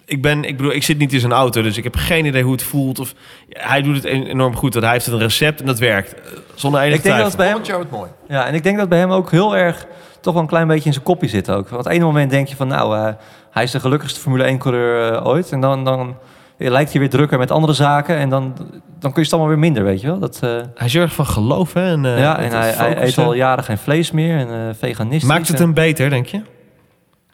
ik 0.09 0.23
ben, 0.23 0.45
ik 0.45 0.57
bedoel, 0.57 0.73
ik 0.73 0.83
zit 0.83 0.99
niet 0.99 1.13
in 1.13 1.21
zijn 1.21 1.33
auto, 1.33 1.63
dus 1.63 1.77
ik 1.77 1.85
heb 1.85 1.97
geen 1.97 2.25
idee 2.27 2.43
hoe 2.43 2.53
het 2.53 2.63
voelt. 2.63 2.99
Of, 2.99 3.15
hij 3.49 3.83
doet 3.83 3.95
het 3.97 4.05
enorm 4.05 4.57
goed, 4.57 4.73
want 4.73 4.85
hij 4.85 4.95
heeft 4.95 5.07
een 5.07 5.19
recept 5.19 5.61
en 5.61 5.67
dat 5.67 5.79
werkt. 5.79 6.15
Eh, 6.15 6.21
Zonder 6.55 6.81
enige 6.81 6.97
Ik 6.97 7.03
denk 7.03 7.19
dat 7.19 7.31
twijfel. 7.31 7.37
bij 7.37 7.47
hem, 7.47 7.55
Volgend 7.57 7.67
jaar 7.67 7.77
wordt 7.77 7.91
mooi. 8.29 8.39
ja, 8.41 8.47
en 8.47 8.55
ik 8.55 8.63
denk 8.63 8.77
dat 8.79 8.89
bij 8.89 8.99
hem 8.99 9.11
ook 9.11 9.31
heel 9.31 9.57
erg 9.57 9.87
toch 10.21 10.33
wel 10.33 10.43
een 10.43 10.49
klein 10.49 10.67
beetje 10.67 10.87
in 10.87 10.93
zijn 10.93 11.05
kopje 11.05 11.29
zit 11.29 11.51
ook. 11.51 11.69
Want 11.69 11.81
op 11.81 11.85
het 11.85 11.95
ene 11.95 12.05
moment 12.05 12.31
denk 12.31 12.49
je 12.49 12.57
van 12.57 12.69
nou, 12.69 12.97
eh, 12.97 13.09
hij 13.51 13.63
is 13.63 13.71
de 13.71 13.81
gelukkigste 13.81 14.21
Formule 14.21 14.45
1 14.45 14.59
coureur 14.59 15.13
eh, 15.13 15.27
ooit. 15.27 15.53
En 15.53 15.61
dan, 15.61 15.85
dan 15.85 16.17
lijkt 16.59 16.91
hij 16.91 17.01
weer 17.01 17.11
drukker 17.11 17.39
met 17.39 17.51
andere 17.51 17.73
zaken. 17.73 18.17
En 18.17 18.29
dan, 18.29 18.55
dan 18.99 19.13
kun 19.13 19.13
je 19.15 19.21
het 19.21 19.31
allemaal 19.33 19.49
weer 19.51 19.59
minder, 19.59 19.85
weet 19.85 20.01
je 20.01 20.07
wel. 20.07 20.19
Dat, 20.19 20.39
eh, 20.43 20.51
Hij 20.75 20.87
is 20.87 20.93
heel 20.93 21.03
erg 21.03 21.13
van 21.15 21.27
geloof, 21.27 21.73
hè? 21.73 21.91
En, 21.93 22.05
eh, 22.05 22.19
ja, 22.19 22.39
en 22.39 22.51
hij, 22.51 22.71
hij 22.71 23.03
eet 23.03 23.19
al 23.19 23.33
jaren 23.33 23.65
geen 23.65 23.79
vlees 23.79 24.11
meer 24.11 24.39
en 24.39 24.49
eh 24.69 24.75
veganistisch. 24.79 25.29
Maakt 25.29 25.49
het 25.49 25.57
En- 25.57 25.63
hem 25.63 25.75
beter, 25.75 26.11
denk 26.11 26.27
je? 26.27 26.41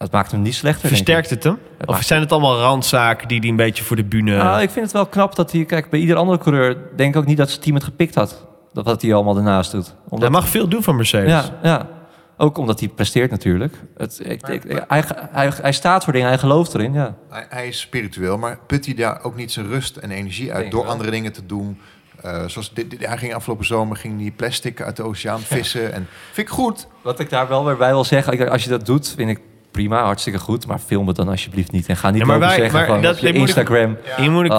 Dat 0.04 0.12
maakt 0.12 0.30
hem 0.30 0.42
niet 0.42 0.54
slechter. 0.54 0.88
denk 0.88 0.92
ik. 0.92 1.06
Versterkt 1.06 1.30
het 1.30 1.42
hem? 1.44 1.58
Het 1.78 1.88
Of 1.88 1.94
maakt- 1.94 2.06
zijn 2.06 2.20
het 2.20 2.32
allemaal 2.32 2.58
randzaken 2.60 3.28
die 3.28 3.40
hij 3.40 3.48
een 3.48 3.56
beetje 3.56 3.84
voor 3.84 3.96
de 3.96 4.04
bühne... 4.04 4.36
Nou, 4.36 4.62
ik 4.62 4.70
vind 4.70 4.84
het 4.84 4.94
wel 4.94 5.06
knap 5.06 5.34
dat 5.36 5.52
hij... 5.52 5.64
Kijk, 5.64 5.90
bij 5.90 6.00
ieder 6.00 6.16
andere 6.16 6.38
coureur 6.38 6.76
denk 6.96 7.14
ik 7.14 7.20
ook 7.20 7.26
niet 7.26 7.36
dat 7.36 7.48
zijn 7.50 7.60
team 7.60 7.74
het 7.74 7.84
gepikt 7.84 8.14
had. 8.14 8.46
Dat 8.72 8.84
wat 8.84 9.02
hij 9.02 9.14
allemaal 9.14 9.36
ernaast 9.36 9.70
doet. 9.70 9.86
Hij 9.86 9.94
Omdat, 10.08 10.30
mag 10.30 10.48
veel 10.48 10.68
doen 10.68 10.82
van 10.82 10.96
Mercedes. 10.96 11.30
ja, 11.30 11.44
ja, 11.62 11.88
ook 12.36 12.58
omdat 12.58 12.80
hij 12.80 12.88
presteert 12.88 13.30
natuurlijk. 13.30 13.74
Het, 13.96 14.20
ik, 14.22 14.48
ik- 14.48 14.84
hij, 14.88 15.04
hij, 15.30 15.52
hij 15.62 15.72
staat 15.72 16.04
voor 16.04 16.12
dingen, 16.12 16.28
hij 16.28 16.38
gelooft 16.38 16.74
erin, 16.74 16.92
ja. 16.92 17.14
Hij, 17.30 17.46
hij 17.48 17.68
is 17.68 17.80
spiritueel, 17.80 18.38
maar 18.38 18.58
put 18.66 18.84
hij 18.86 18.94
daar 18.94 19.22
ook 19.22 19.36
niet 19.36 19.52
zijn 19.52 19.66
rust 19.66 19.96
en 19.96 20.10
energie 20.10 20.52
uit 20.52 20.70
door 20.70 20.82
wel. 20.82 20.92
andere 20.92 21.10
dingen 21.10 21.32
te 21.32 21.46
doen? 21.46 21.80
Eh, 22.22 22.44
zoals 22.46 22.72
dit, 22.74 22.90
dit- 22.90 23.06
hij 23.06 23.18
ging 23.18 23.34
afgelopen 23.34 23.66
zomer 23.66 23.96
ging 23.96 24.18
die 24.18 24.30
plastic 24.30 24.80
uit 24.82 24.96
de 24.96 25.02
oceaan 25.02 25.40
vissen. 25.40 25.92
En 25.92 26.08
vind 26.32 26.46
ik 26.48 26.52
goed. 26.54 26.86
Wat 27.02 27.18
ik 27.20 27.30
daar 27.30 27.48
wel 27.48 27.64
weer 27.64 27.76
bij 27.76 27.90
wil 27.90 28.04
zeggen, 28.04 28.32
ik- 28.32 28.48
als 28.48 28.64
je 28.64 28.70
dat 28.70 28.86
doet, 28.86 29.12
vind 29.16 29.30
ik 29.30 29.40
prima, 29.74 30.02
hartstikke 30.04 30.38
goed. 30.38 30.66
Maar 30.66 30.78
film 30.78 31.06
het 31.06 31.16
dan 31.16 31.28
alsjeblieft 31.28 31.72
niet. 31.72 31.86
En 31.86 31.96
ga 31.96 32.10
niet 32.10 32.20
Ja, 32.20 32.26
maar 32.26 32.34
lopen 32.34 32.48
wij- 32.48 32.58
zeggen 32.58 32.76
maar 32.76 32.86
gewoon 32.86 33.02
dat- 33.02 33.14
op 33.14 33.20
je 33.20 33.28
ik- 33.28 33.34
Instagram. 33.34 33.96
Moet 34.30 34.44
ik, 34.44 34.52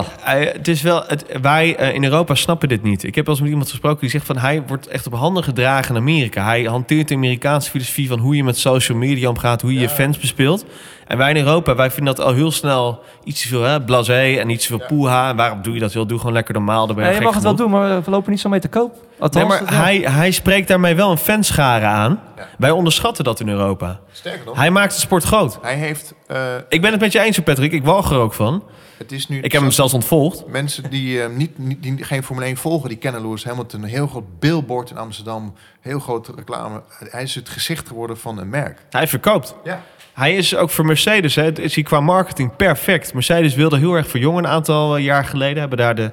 het 0.54 0.68
is 0.68 0.82
wel, 0.82 1.04
het, 1.08 1.26
wij 1.42 1.76
eh, 1.76 1.94
in 1.94 2.04
Europa 2.04 2.36
snappen 2.36 2.70
dit 2.70 2.84
niet. 2.84 3.04
Ik 3.04 3.16
heb 3.16 3.26
wel 3.26 3.34
eens 3.34 3.44
met 3.44 3.52
iemand 3.52 3.70
gesproken 3.70 4.00
die 4.00 4.10
zegt 4.10 4.26
van 4.26 4.38
hij 4.38 4.64
wordt 4.68 4.88
echt 4.88 5.08
op 5.08 5.14
handen 5.14 5.44
gedragen 5.44 5.96
in 5.96 6.02
Amerika. 6.02 6.44
Hij 6.44 6.64
hanteert 6.64 7.08
de 7.08 7.16
Amerikaanse 7.16 7.70
filosofie 7.70 8.08
van 8.08 8.20
hoe 8.20 8.36
je 8.36 8.44
met 8.44 8.58
social 8.58 8.98
media 8.98 9.30
omgaat, 9.30 9.62
hoe 9.62 9.74
je 9.74 9.80
je 9.80 9.90
fans 9.90 10.18
bespeelt. 10.20 10.66
En 11.08 11.18
wij 11.18 11.30
in 11.30 11.38
Europa, 11.38 11.76
wij 11.76 11.92
vinden 11.92 12.16
dat 12.16 12.26
al 12.26 12.34
heel 12.34 12.52
snel 12.52 13.04
iets 13.24 13.42
te 13.42 13.48
veel 13.48 13.62
hè, 13.62 13.82
blasé 13.82 14.36
en 14.40 14.50
iets 14.50 14.68
te 14.68 14.78
veel 14.78 14.88
poeha. 14.88 15.30
En 15.30 15.36
waarom 15.36 15.62
doe 15.62 15.74
je 15.74 15.80
dat? 15.80 15.94
Wil 15.94 16.06
doe 16.06 16.18
gewoon 16.18 16.34
lekker 16.34 16.54
normaal. 16.54 16.88
Dan 16.88 16.96
ben 16.96 17.04
je, 17.06 17.10
Nee, 17.10 17.20
je 17.20 17.26
mag 17.26 17.34
het 17.34 17.44
wel 17.44 17.56
doen, 17.56 17.70
maar 17.72 18.04
we 18.04 18.12
lopen 18.12 18.32
niet 18.32 18.40
zo 18.40 18.50
mee 18.50 18.60
te 18.60 18.68
koop. 18.68 18.96
Althans, 19.20 19.50
Nee, 19.50 19.62
maar 19.62 19.74
ja. 19.74 19.82
hij, 19.82 19.98
hij 19.98 20.32
spreekt 20.32 20.68
daarmee 20.68 20.96
wel 20.96 21.12
een 21.12 21.18
fanschare 21.18 21.86
aan. 21.86 22.20
Ja. 22.38 22.48
Wij 22.58 22.72
onderschatten 22.72 23.24
dat 23.24 23.40
in 23.40 23.50
Europa. 23.50 24.00
Sterker 24.12 24.46
nog, 24.46 24.56
Hij 24.56 24.72
maakt 24.72 24.94
de 24.94 25.00
sport 25.00 25.24
groot. 25.24 25.60
hij 25.62 25.76
heeft... 25.76 26.14
eh, 26.28 26.38
Ik 26.70 26.82
ben 26.82 26.92
het 26.92 27.00
met 27.00 27.12
je 27.12 27.20
eens, 27.20 27.40
Patrick. 27.40 27.72
Ik 27.72 27.84
walg 27.84 28.12
er 28.12 28.18
ook 28.18 28.34
van. 28.34 28.64
het 28.98 29.12
is 29.12 29.28
nu 29.28 29.42
Ik 29.42 29.52
heb 29.52 29.62
hem 29.62 29.72
zelfs 29.72 29.94
ontvolgd. 29.94 30.48
Mensen 30.48 30.90
die, 30.90 31.22
eh, 31.22 31.30
niet, 31.30 31.58
niet, 31.58 31.84
die 31.84 32.04
geen 32.04 32.24
Formule 32.24 32.46
1 32.46 32.58
volgen, 32.58 32.90
die 32.90 32.98
kennen 32.98 33.22
Lewis 33.22 33.44
Hamilton. 33.46 33.84
Een 33.84 33.90
heel 33.90 34.08
groot 34.08 34.40
billboard 34.40 34.90
in 34.90 34.98
Amsterdam. 34.98 35.54
Heel 35.82 36.00
grote 36.00 36.32
reclame. 36.36 36.82
Hij 37.10 37.24
is 37.24 37.36
het 37.36 37.50
gezicht 37.50 37.88
geworden 37.88 38.18
van 38.18 38.38
een 38.40 38.50
merk. 38.50 38.80
Hij 38.90 39.08
verkoopt. 39.08 39.56
Ja. 39.64 39.82
Hij 40.16 40.36
is 40.36 40.56
ook 40.56 40.70
voor 40.70 40.86
Mercedes, 40.86 41.36
hè, 41.36 41.60
is 41.60 41.76
hij 41.76 41.84
qua 41.84 42.00
marketing 42.00 42.56
perfect. 42.56 43.14
Mercedes 43.14 43.56
wilde 43.56 43.78
heel 43.78 43.94
erg 43.94 44.08
verjongen 44.08 44.44
een 44.44 44.50
aantal 44.50 44.98
eh, 44.98 45.04
jaar 45.04 45.26
geleden. 45.26 45.60
Hebben 45.60 45.78
daar 45.78 45.96
de, 45.96 46.12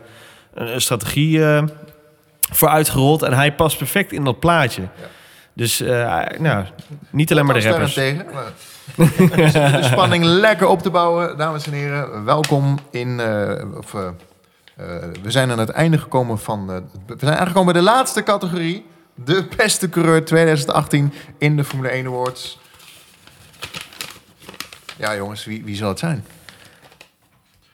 een, 0.54 0.80
strategie 0.80 1.44
eh, 1.44 1.62
voor 2.52 2.68
uitgerold. 2.68 3.22
En 3.22 3.32
hij 3.32 3.54
past 3.54 3.78
perfect 3.78 4.12
in 4.12 4.24
dat 4.24 4.40
plaatje. 4.40 4.82
Dus 5.52 5.80
eh, 5.80 6.20
nou, 6.38 6.64
niet 7.10 7.30
alleen 7.30 7.46
maar 7.46 7.60
de 7.60 7.68
rappers. 7.68 7.94
Tegen, 7.94 8.26
de 9.16 9.78
spanning 9.82 10.24
lekker 10.24 10.66
op 10.66 10.82
te 10.82 10.90
bouwen, 10.90 11.36
dames 11.36 11.66
en 11.66 11.72
heren. 11.72 12.24
Welkom 12.24 12.78
in... 12.90 13.20
of, 13.76 13.92
we 15.22 15.30
zijn 15.30 15.50
aan 15.50 15.58
het 15.58 15.70
einde 15.70 15.98
gekomen 15.98 16.38
van... 16.38 16.66
we 17.06 17.14
zijn 17.18 17.36
aangekomen 17.36 17.72
bij 17.72 17.82
de 17.82 17.88
laatste 17.88 18.22
categorie. 18.22 18.86
De 19.14 19.46
beste 19.56 19.88
coureur 19.88 20.24
2018 20.24 21.12
in 21.38 21.56
de 21.56 21.64
Formule 21.64 21.88
1 21.88 22.06
Awards. 22.06 22.60
Ja 25.02 25.16
jongens, 25.16 25.44
wie, 25.44 25.64
wie 25.64 25.76
zal 25.76 25.88
het 25.88 25.98
zijn? 25.98 26.24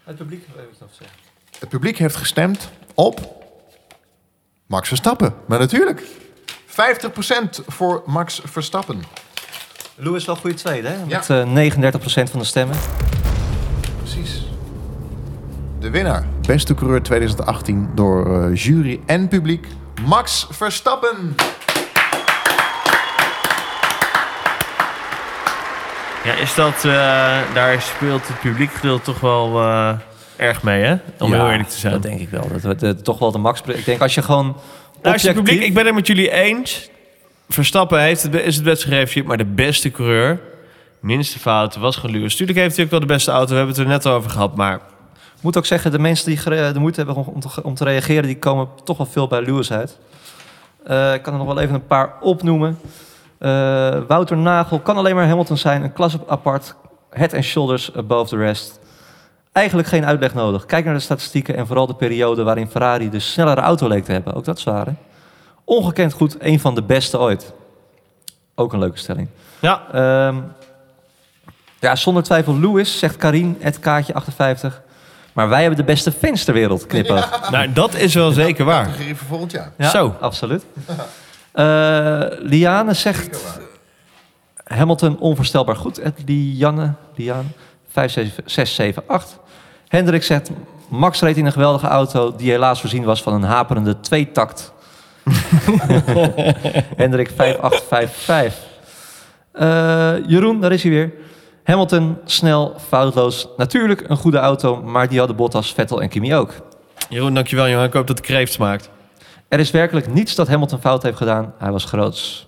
Het 0.05 0.17
publiek 0.17 0.47
wil 0.55 0.63
ik 0.63 0.71
nog 0.81 0.91
zeggen. 0.99 1.17
Het 1.59 1.69
publiek 1.69 1.99
heeft 1.99 2.17
gestemd 2.17 2.71
op 2.95 3.45
Max 4.67 4.89
Verstappen. 4.89 5.35
Maar 5.47 5.59
natuurlijk, 5.59 6.03
50% 6.03 6.05
voor 7.67 8.03
Max 8.07 8.41
Verstappen. 8.45 9.03
Lewis 9.95 10.25
wel 10.25 10.37
goede 10.37 10.57
tweede, 10.57 10.89
hè? 10.89 10.95
Ja. 11.07 11.25
Met 11.29 11.31
eh 11.31 11.91
39% 12.27 12.31
van 12.31 12.39
de 12.39 12.45
stemmen. 12.45 12.77
Precies. 13.97 14.43
De 15.79 15.91
winnaar, 15.91 16.27
beste 16.47 16.75
coureur 16.75 17.03
2018 17.03 17.91
door 17.95 18.43
eh, 18.43 18.55
jury 18.55 19.01
en 19.07 19.29
publiek, 19.29 19.67
Max 20.05 20.47
Verstappen. 20.51 21.35
Ja, 26.25 26.35
is 26.35 26.55
dat... 26.55 26.75
eh, 26.85 27.39
daar 27.55 27.83
speelt 27.83 28.29
het 28.29 28.41
publiek 28.41 28.73
gedeelte 28.73 29.05
toch 29.05 29.21
wel 29.21 29.61
eh, 29.61 29.93
erg 30.37 30.63
mee, 30.63 30.83
hè? 30.85 30.97
Om 31.19 31.33
heel 31.33 31.51
eerlijk 31.51 31.69
te 31.69 31.79
zijn. 31.79 31.93
Dat 31.93 32.03
denk 32.03 32.21
ik 32.21 32.29
wel. 32.29 32.49
Dat, 32.53 32.63
dat, 32.63 32.81
dat- 32.81 33.05
toch 33.05 33.19
wel 33.19 33.33
de 33.33 33.39
max. 33.39 33.61
Ik 33.67 33.85
denk 33.85 34.01
als 34.01 34.15
je 34.15 34.23
gewoon. 34.23 34.57
Luister, 35.03 35.31
objectief- 35.31 35.35
publiek, 35.55 35.69
ik 35.69 35.75
ben 35.75 35.87
het 35.87 35.95
met 35.95 36.07
jullie 36.07 36.31
eens. 36.31 36.89
Verstappen 37.49 38.01
heeft 38.01 38.23
het, 38.23 38.35
is 38.35 38.55
het 38.57 38.65
best 38.65 38.85
gereviseerd, 38.85 39.27
maar 39.27 39.37
de 39.37 39.45
beste 39.45 39.91
coureur, 39.91 40.41
minste 41.01 41.39
fouten, 41.39 41.81
was 41.81 41.97
gewoon 41.97 42.17
Lewis. 42.17 42.37
Tuurlijk 42.37 42.59
heeft 42.59 42.77
hij 42.77 42.85
ook 42.85 42.91
wel 42.91 43.01
de 43.01 43.07
beste 43.07 43.31
auto, 43.31 43.51
we 43.51 43.57
hebben 43.57 43.75
het 43.75 43.85
er 43.85 43.91
net 43.91 44.07
over 44.07 44.31
gehad, 44.31 44.57
maar 44.57 44.81
moet 45.41 45.57
ook 45.57 45.67
zeggen, 45.67 45.91
de 45.91 45.99
mensen 45.99 46.27
die 46.27 46.73
de 46.73 46.79
moeite 46.79 47.03
hebben 47.05 47.25
om, 47.27 47.41
te, 47.41 47.49
om 47.63 47.75
te 47.75 47.85
reageren, 47.85 48.23
die 48.23 48.39
komen 48.39 48.69
toch 48.85 48.97
wel 48.97 49.07
veel 49.07 49.27
bij 49.29 49.43
Lewis 49.43 49.73
uit. 49.73 49.99
Eh, 50.85 51.15
ik 51.15 51.23
kan 51.23 51.33
er 51.33 51.39
nog 51.39 51.49
wel 51.49 51.61
even 51.61 51.75
een 51.75 51.87
paar 51.87 52.13
opnoemen. 52.21 52.79
Eh, 53.39 53.99
Wouter 54.09 54.37
Nagel 54.37 54.79
kan 54.81 54.97
alleen 54.97 55.15
maar 55.15 55.27
Hamilton 55.29 55.57
zijn, 55.57 55.83
een 55.83 55.93
klas 55.93 56.15
op 56.15 56.31
apart, 56.31 56.75
head 57.11 57.35
and 57.35 57.45
shoulders 57.45 57.95
above 57.97 58.29
the 58.29 58.37
rest. 58.37 58.79
Eigenlijk 59.53 59.89
geen 59.89 60.07
uitleg 60.07 60.35
nodig. 60.35 60.67
Kijk 60.67 60.85
naar 60.85 60.95
de 60.95 61.01
statistieken 61.01 61.57
en 61.57 61.67
vooral 61.67 61.87
de 61.87 61.95
periode 61.95 62.43
waarin 62.43 62.69
Ferrari 62.71 63.11
de 63.11 63.19
snellere 63.19 63.61
auto 63.61 63.89
leek 63.89 64.05
te 64.05 64.13
hebben. 64.13 64.35
Ook 64.35 64.45
dat 64.45 64.65
hè? 64.65 64.83
Ongekend 65.65 66.13
goed, 66.13 66.37
een 66.39 66.61
van 66.61 66.75
de 66.75 66.83
beste 66.83 67.19
ooit. 67.19 67.53
Ook 68.55 68.73
een 68.73 68.79
leuke 68.79 68.99
stelling. 68.99 69.29
ja, 69.61 69.83
Ehm, 69.93 70.37
ja, 71.81 71.97
zonder 71.97 72.23
twijfel 72.23 72.59
Lewis, 72.59 72.99
zegt 72.99 73.17
Karin, 73.17 73.57
het 73.61 73.79
kaartje 73.79 74.15
58. 74.15 74.83
Maar 75.33 75.49
wij 75.49 75.61
hebben 75.61 75.79
de 75.79 75.85
beste 75.85 76.13
fans 76.13 76.45
ter 76.45 76.55
wereld, 76.55 76.87
knipoog. 76.87 77.51
nou 77.51 77.73
dat 77.73 77.95
is 77.95 78.15
wel 78.15 78.31
zeker 78.31 78.65
waar. 78.65 78.91
Voor 78.91 79.27
volgend 79.27 79.51
jaar. 79.53 79.73
Ja, 79.79 79.89
Zo. 79.91 80.17
absoluut. 80.21 80.65
Eh, 81.59 82.21
Liane 82.39 82.95
zegt 82.95 83.59
Hamilton 84.65 85.19
onvoorstelbaar 85.19 85.77
goed. 85.77 85.97
Het 86.03 86.23
Liane, 86.27 86.93
Liane 87.15 87.49
5, 87.91 88.13
7, 88.13 88.43
6, 88.45 88.75
7, 88.75 89.03
8. 89.07 89.39
Hendrik 89.89 90.23
zegt 90.23 90.51
Max 90.89 91.21
reed 91.21 91.37
in 91.37 91.47
een 91.47 91.53
geweldige 91.53 91.87
auto 91.87 92.37
die 92.37 92.51
helaas 92.51 92.81
voorzien 92.81 93.05
was 93.05 93.23
van 93.23 93.35
een 93.35 93.43
haperende 93.43 94.01
tweetakt. 94.01 94.73
Hendrik 97.03 97.31
5855. 97.37 98.67
Eh 99.53 100.15
Jeroen, 100.27 100.61
daar 100.61 100.73
is 100.73 100.83
hij 100.83 100.93
weer. 100.93 101.13
Hamilton, 101.65 102.19
snel, 102.25 102.75
foutloos. 102.89 103.49
Natuurlijk 103.57 104.05
een 104.07 104.17
goede 104.17 104.39
auto, 104.39 104.83
maar 104.83 105.09
die 105.09 105.19
hadden 105.19 105.37
Bottas, 105.37 105.73
Vettel 105.73 106.03
en 106.03 106.09
Kimi 106.09 106.35
ook. 106.35 106.53
Jeroen, 107.09 107.35
dankjewel 107.35 107.69
jongen, 107.69 107.87
ik 107.87 107.93
hoop 107.93 108.07
dat 108.07 108.17
de 108.17 108.23
kreeft 108.23 108.53
smaakt. 108.53 108.91
Er 109.49 109.59
is 109.61 109.71
werkelijk 109.71 110.13
niets 110.13 110.35
dat 110.35 110.49
Hamilton 110.49 110.81
fout 110.81 111.03
heeft 111.03 111.17
gedaan. 111.17 111.53
Hij 111.59 111.71
was 111.71 111.85
groots. 111.85 112.47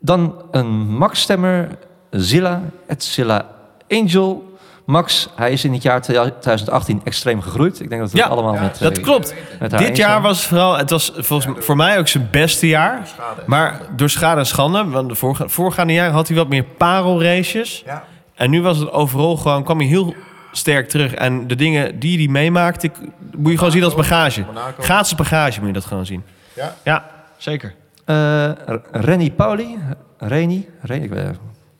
Dan 0.00 0.42
een 0.50 0.66
Max-stemmer, 0.96 1.68
Zilla, 2.10 2.62
het 2.86 3.04
Zilla 3.04 3.46
Angel. 3.88 4.50
Max, 4.86 5.28
hij 5.34 5.52
is 5.52 5.64
in 5.64 5.72
het 5.72 5.82
jaar 5.82 6.02
2018 6.02 7.00
extreem 7.04 7.40
gegroeid. 7.42 7.80
Ik 7.80 7.88
denk 7.88 8.00
dat 8.00 8.10
we 8.10 8.16
Ja, 8.16 8.22
het 8.24 8.32
allemaal 8.32 8.60
met, 8.60 8.78
Dat 8.78 8.96
eh, 8.96 9.02
klopt. 9.02 9.34
met 9.60 9.70
Dit 9.70 9.96
jaar 9.96 10.08
zijn. 10.10 10.22
was 10.22 10.46
vooral, 10.46 10.76
het 10.76 10.90
was 10.90 11.12
volgens 11.16 11.64
voor 11.64 11.76
mij 11.76 11.98
ook 11.98 12.08
zijn 12.08 12.28
beste 12.30 12.66
jaar. 12.68 13.08
Maar 13.46 13.80
door 13.96 14.10
schade 14.10 14.38
en 14.40 14.46
schande, 14.46 14.84
want 14.84 15.08
de 15.08 15.14
voorga- 15.14 15.48
voorgaande 15.48 15.92
jaren 15.92 16.12
had 16.12 16.28
hij 16.28 16.36
wat 16.36 16.48
meer 16.48 16.64
parelraces. 16.64 17.82
Ja. 17.86 18.04
En 18.34 18.50
nu 18.50 18.62
was 18.62 18.78
het 18.78 18.90
overal 18.92 19.36
gewoon, 19.36 19.64
kwam 19.64 19.78
hij 19.78 19.86
heel 19.86 20.14
sterk 20.52 20.88
terug. 20.88 21.14
En 21.14 21.46
de 21.46 21.54
dingen 21.56 21.98
die 21.98 22.18
hij 22.18 22.28
meemaakte, 22.28 22.86
ik- 22.86 23.08
moet 23.36 23.50
je 23.50 23.56
gewoon 23.58 23.72
zien 23.72 23.84
als 23.84 23.94
bagage. 23.94 24.42
Monaco. 24.46 24.82
Gratis 24.82 25.14
bagage 25.14 25.58
moet 25.58 25.68
je 25.68 25.74
dat 25.74 25.84
gewoon 25.84 26.06
zien. 26.06 26.22
Ja. 26.54 26.74
Ja, 26.84 27.04
zeker. 27.36 27.74
Eh, 28.04 28.50
Renny 28.92 29.30
Pauli. 29.30 29.78
Renny. 30.18 30.68
Renny 30.82 31.04
ik 31.04 31.10
weet, 31.10 31.24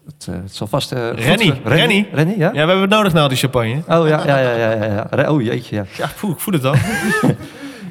het, 0.06 0.26
eh, 0.28 0.34
het 0.34 0.54
zal 0.54 0.66
vast... 0.66 0.92
eh, 0.92 1.06
goed 1.08 1.18
Renny. 1.18 1.60
Renny. 1.64 2.08
Renny, 2.12 2.34
ja? 2.38 2.46
Ja, 2.46 2.50
we 2.52 2.58
hebben 2.58 2.80
het 2.80 2.90
nodig 2.90 3.12
na 3.12 3.28
die 3.28 3.36
champagne. 3.36 3.74
Oh 3.88 4.08
ja, 4.08 4.22
ja, 4.26 4.38
ja, 4.38 4.52
ja, 4.54 4.70
ja, 4.84 5.06
ja. 5.16 5.30
Oh 5.30 5.42
jeetje, 5.42 5.76
ja. 5.76 5.84
Ja, 5.96 6.08
poeh, 6.20 6.32
ik 6.32 6.40
voel 6.40 6.54
het 6.54 6.64
al. 6.64 6.74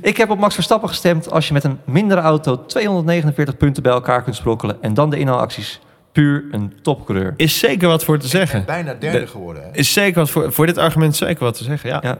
Ik 0.01 0.17
heb 0.17 0.29
op 0.29 0.39
Max 0.39 0.53
Verstappen 0.53 0.89
gestemd 0.89 1.31
als 1.31 1.47
je 1.47 1.53
met 1.53 1.63
een 1.63 1.79
mindere 1.85 2.21
auto 2.21 2.65
249 2.65 3.57
punten 3.57 3.83
bij 3.83 3.91
elkaar 3.91 4.23
kunt 4.23 4.35
sprokkelen 4.35 4.77
en 4.81 4.93
dan 4.93 5.09
de 5.09 5.17
inhaalacties. 5.19 5.79
Puur 6.11 6.43
een 6.51 6.73
topcoureur. 6.81 7.33
Is 7.37 7.59
zeker 7.59 7.87
wat 7.87 8.03
voor 8.03 8.17
te 8.19 8.27
zeggen. 8.27 8.65
Bijna 8.65 8.93
derde 8.93 9.19
De- 9.19 9.27
geworden. 9.27 9.63
Hè? 9.63 9.69
Is 9.71 9.93
zeker 9.93 10.19
wat 10.19 10.29
voor, 10.29 10.53
voor 10.53 10.65
dit 10.65 10.77
argument 10.77 11.15
zeker 11.15 11.43
wat 11.43 11.57
te 11.57 11.63
zeggen, 11.63 11.89
ja. 11.89 11.99
Ja. 12.03 12.17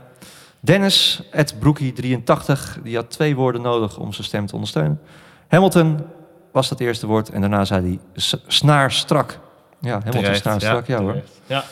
Dennis, 0.60 1.22
Ed 1.30 1.54
Broekie 1.58 1.92
83, 1.92 2.78
die 2.82 2.96
had 2.96 3.10
twee 3.10 3.36
woorden 3.36 3.62
nodig 3.62 3.98
om 3.98 4.12
zijn 4.12 4.26
stem 4.26 4.46
te 4.46 4.54
ondersteunen. 4.54 5.00
Hamilton 5.48 5.98
was 6.52 6.68
dat 6.68 6.80
eerste 6.80 7.06
woord 7.06 7.28
en 7.30 7.40
daarna 7.40 7.64
zei 7.64 7.82
hij 7.86 7.98
s- 8.14 8.36
snaarstrak. 8.46 9.38
Ja, 9.80 9.90
Hamilton 9.92 10.20
Terecht, 10.22 10.40
snaarstrak, 10.40 10.86
ja, 10.86 11.00
hoor. 11.00 11.16
Ja. 11.46 11.64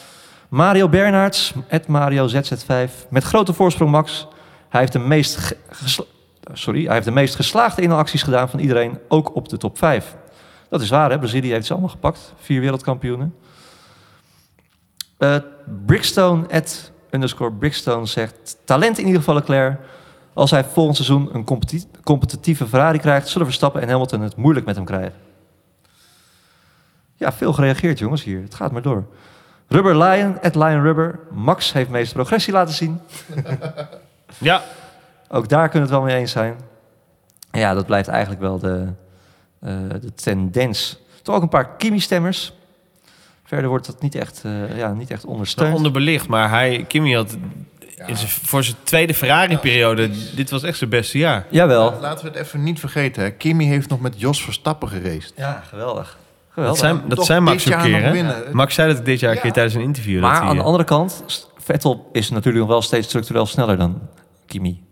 Mario 0.49 0.89
Bernards, 0.89 1.53
Ed 1.69 1.87
Mario 1.87 2.29
ZZ5, 2.29 2.91
met 3.11 3.25
grote 3.25 3.53
voorsprong 3.53 3.91
Max. 3.91 4.27
Hij 4.69 4.81
heeft 4.81 4.93
de 4.93 4.99
meest, 4.99 5.37
ge- 5.37 5.57
gesla- 5.71 6.05
sorry, 6.53 6.85
hij 6.85 6.93
heeft 6.95 7.05
de 7.07 7.11
meest 7.13 7.35
geslaagde 7.35 7.83
inhaalacties 7.83 8.23
gedaan 8.23 8.49
van 8.51 8.61
iedereen, 8.61 8.99
ook 9.09 9.35
op 9.35 9.49
de 9.49 9.57
top 9.57 9.79
5. 9.79 10.17
Dat 10.71 10.81
is 10.81 10.89
waar, 10.89 11.11
hè? 11.11 11.19
Brazilië 11.19 11.51
heeft 11.53 11.67
ze 11.67 11.73
allemaal 11.73 11.91
gepakt. 11.91 12.33
Vier 12.37 12.61
wereldkampioenen. 12.61 13.35
Eh 15.19 15.37
Brickstone, 15.87 16.47
Ed 16.47 16.93
underscore 17.11 17.53
Brickstone 17.53 18.07
zegt... 18.07 18.57
Talent 18.65 18.99
in 18.99 19.05
ieder 19.05 19.19
geval 19.19 19.35
Leclerc. 19.35 19.81
Als 20.33 20.51
hij 20.51 20.65
volgend 20.65 20.97
seizoen 20.97 21.35
een 21.35 21.45
competi- 21.45 21.87
competitieve 22.05 22.67
Ferrari 22.67 22.99
krijgt... 22.99 23.29
zullen 23.29 23.47
Verstappen 23.47 23.83
en 23.83 23.89
Hamilton 23.89 24.21
het 24.21 24.37
moeilijk 24.37 24.67
met 24.67 24.77
hem 24.77 24.85
krijgen. 24.85 25.15
Ja, 27.17 27.33
veel 27.33 27.53
gereageerd 27.53 27.99
jongens 27.99 28.23
hier. 28.23 28.43
Het 28.43 28.55
gaat 28.55 28.73
maar 28.73 28.83
door. 28.83 29.05
Rubber 29.69 29.99
Lion, 29.99 30.41
Ed 30.41 30.55
Lion 30.55 30.83
Rubber. 30.83 31.19
Max 31.31 31.73
heeft 31.73 31.91
meest 31.91 32.13
progressie 32.13 32.53
laten 32.53 32.75
zien. 32.75 33.01
ja, 34.39 34.63
Ook 35.29 35.49
daar 35.49 35.69
kunnen 35.69 35.89
we 35.89 35.95
het 35.95 36.03
wel 36.03 36.11
mee 36.11 36.21
eens 36.21 36.33
zijn. 36.33 36.61
Ja, 37.53 37.75
dat 37.75 37.87
blijft 37.87 38.09
eigenlijk 38.09 38.41
wel 38.41 38.59
de, 38.59 38.89
de 39.61 40.15
tendens. 40.15 40.99
Toch 41.23 41.35
ook 41.35 41.43
een 41.43 41.49
paar 41.49 41.77
Kimi-stemmers. 41.77 42.53
Verder 43.45 43.69
wordt 43.69 43.87
dat 43.87 44.03
niet 44.03 44.15
echt, 44.15 44.43
eh, 44.45 44.77
ja, 44.77 44.93
niet 44.93 45.11
echt 45.11 45.23
wel 45.23 45.33
ondersteund. 45.33 45.75
onderbelicht. 45.77 46.29
Maar 46.29 46.51
hij, 46.51 46.85
Kimi 46.89 47.15
had 47.15 47.37
in 48.07 48.17
zijn, 48.17 48.31
voor 48.31 48.65
zijn 48.65 48.77
tweede 48.83 49.15
Ferrari-periode... 49.15 50.11
dit 50.35 50.51
was 50.51 50.63
echt 50.63 50.79
zijn 50.79 50.91
beste 50.91 51.19
jaar. 51.19 51.47
Jawel. 51.51 51.99
Laten 52.01 52.25
we 52.25 52.31
het 52.31 52.47
even 52.47 52.63
niet 52.63 52.81
vergeten. 52.81 53.23
Hè. 53.23 53.31
Kimi 53.31 53.67
heeft 53.67 53.89
nog 53.89 54.01
met 54.01 54.21
Jos 54.21 54.45
Verstappen 54.45 54.89
geraced. 54.89 55.33
Ja, 55.37 55.63
geweldig. 55.69 56.07
Dat 56.07 56.55
geweldig. 56.55 56.79
zijn, 56.79 57.03
dat 57.09 57.25
zijn 57.25 57.43
Max 57.43 57.67
ook 57.67 57.73
jaar 57.73 57.83
keer, 57.83 58.03
hè? 58.03 58.53
Max 58.53 58.75
zei 58.75 58.95
dat 58.95 59.05
dit 59.05 59.21
jaar 59.21 59.33
een 59.33 59.41
keer 59.41 59.53
tijdens 59.53 59.75
een 59.75 59.81
interview. 59.81 60.21
dat 60.21 60.31
maar 60.31 60.41
hij, 60.41 60.49
aan 60.49 60.55
de 60.55 60.61
eh, 60.61 60.67
andere 60.67 60.85
kant, 60.85 61.25
Vettel 61.59 62.09
is 62.13 62.31
natuurlijk 62.31 62.59
nog 62.59 62.69
wel 62.69 62.83
steeds 62.83 63.07
structureel 63.07 63.47
sneller 63.47 63.77
dan 63.77 64.01
Kimi. 64.47 64.83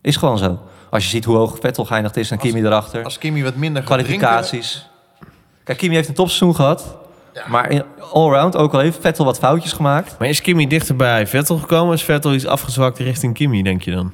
Is 0.00 0.16
gewoon 0.16 0.38
zo. 0.38 0.60
Als 0.90 1.04
je 1.04 1.10
ziet 1.10 1.24
hoe 1.24 1.36
hoog 1.36 1.58
Vettel 1.60 1.84
geëindigd 1.84 2.16
is 2.16 2.30
en 2.30 2.38
Als- 2.38 2.48
Kimi 2.48 2.66
erachter. 2.66 3.04
Als 3.04 3.18
Kimi 3.18 3.42
wat 3.42 3.54
minder 3.54 3.82
gaat 3.82 3.98
drinken... 3.98 4.16
kwalificaties. 4.18 4.86
Kijk, 5.64 5.78
Kimi 5.78 5.94
heeft 5.94 6.08
een 6.08 6.14
topseizoen 6.14 6.54
gehad. 6.54 6.96
Maar 7.48 7.70
in 7.70 7.82
allround 8.12 8.56
ook 8.56 8.72
al 8.74 8.80
heeft 8.80 8.98
Vettel 9.00 9.24
wat 9.24 9.38
foutjes 9.38 9.72
gemaakt. 9.72 10.18
Maar 10.18 10.28
is 10.28 10.40
Kimi 10.40 10.66
dichter 10.66 10.96
bij 10.96 11.26
Vettel 11.26 11.56
gekomen? 11.58 11.94
Is 11.94 12.02
Vettel 12.02 12.34
iets 12.34 12.46
afgezwakt 12.46 12.98
richting 12.98 13.34
Kimi, 13.34 13.62
denk 13.62 13.82
je 13.82 13.90
dan? 13.90 14.12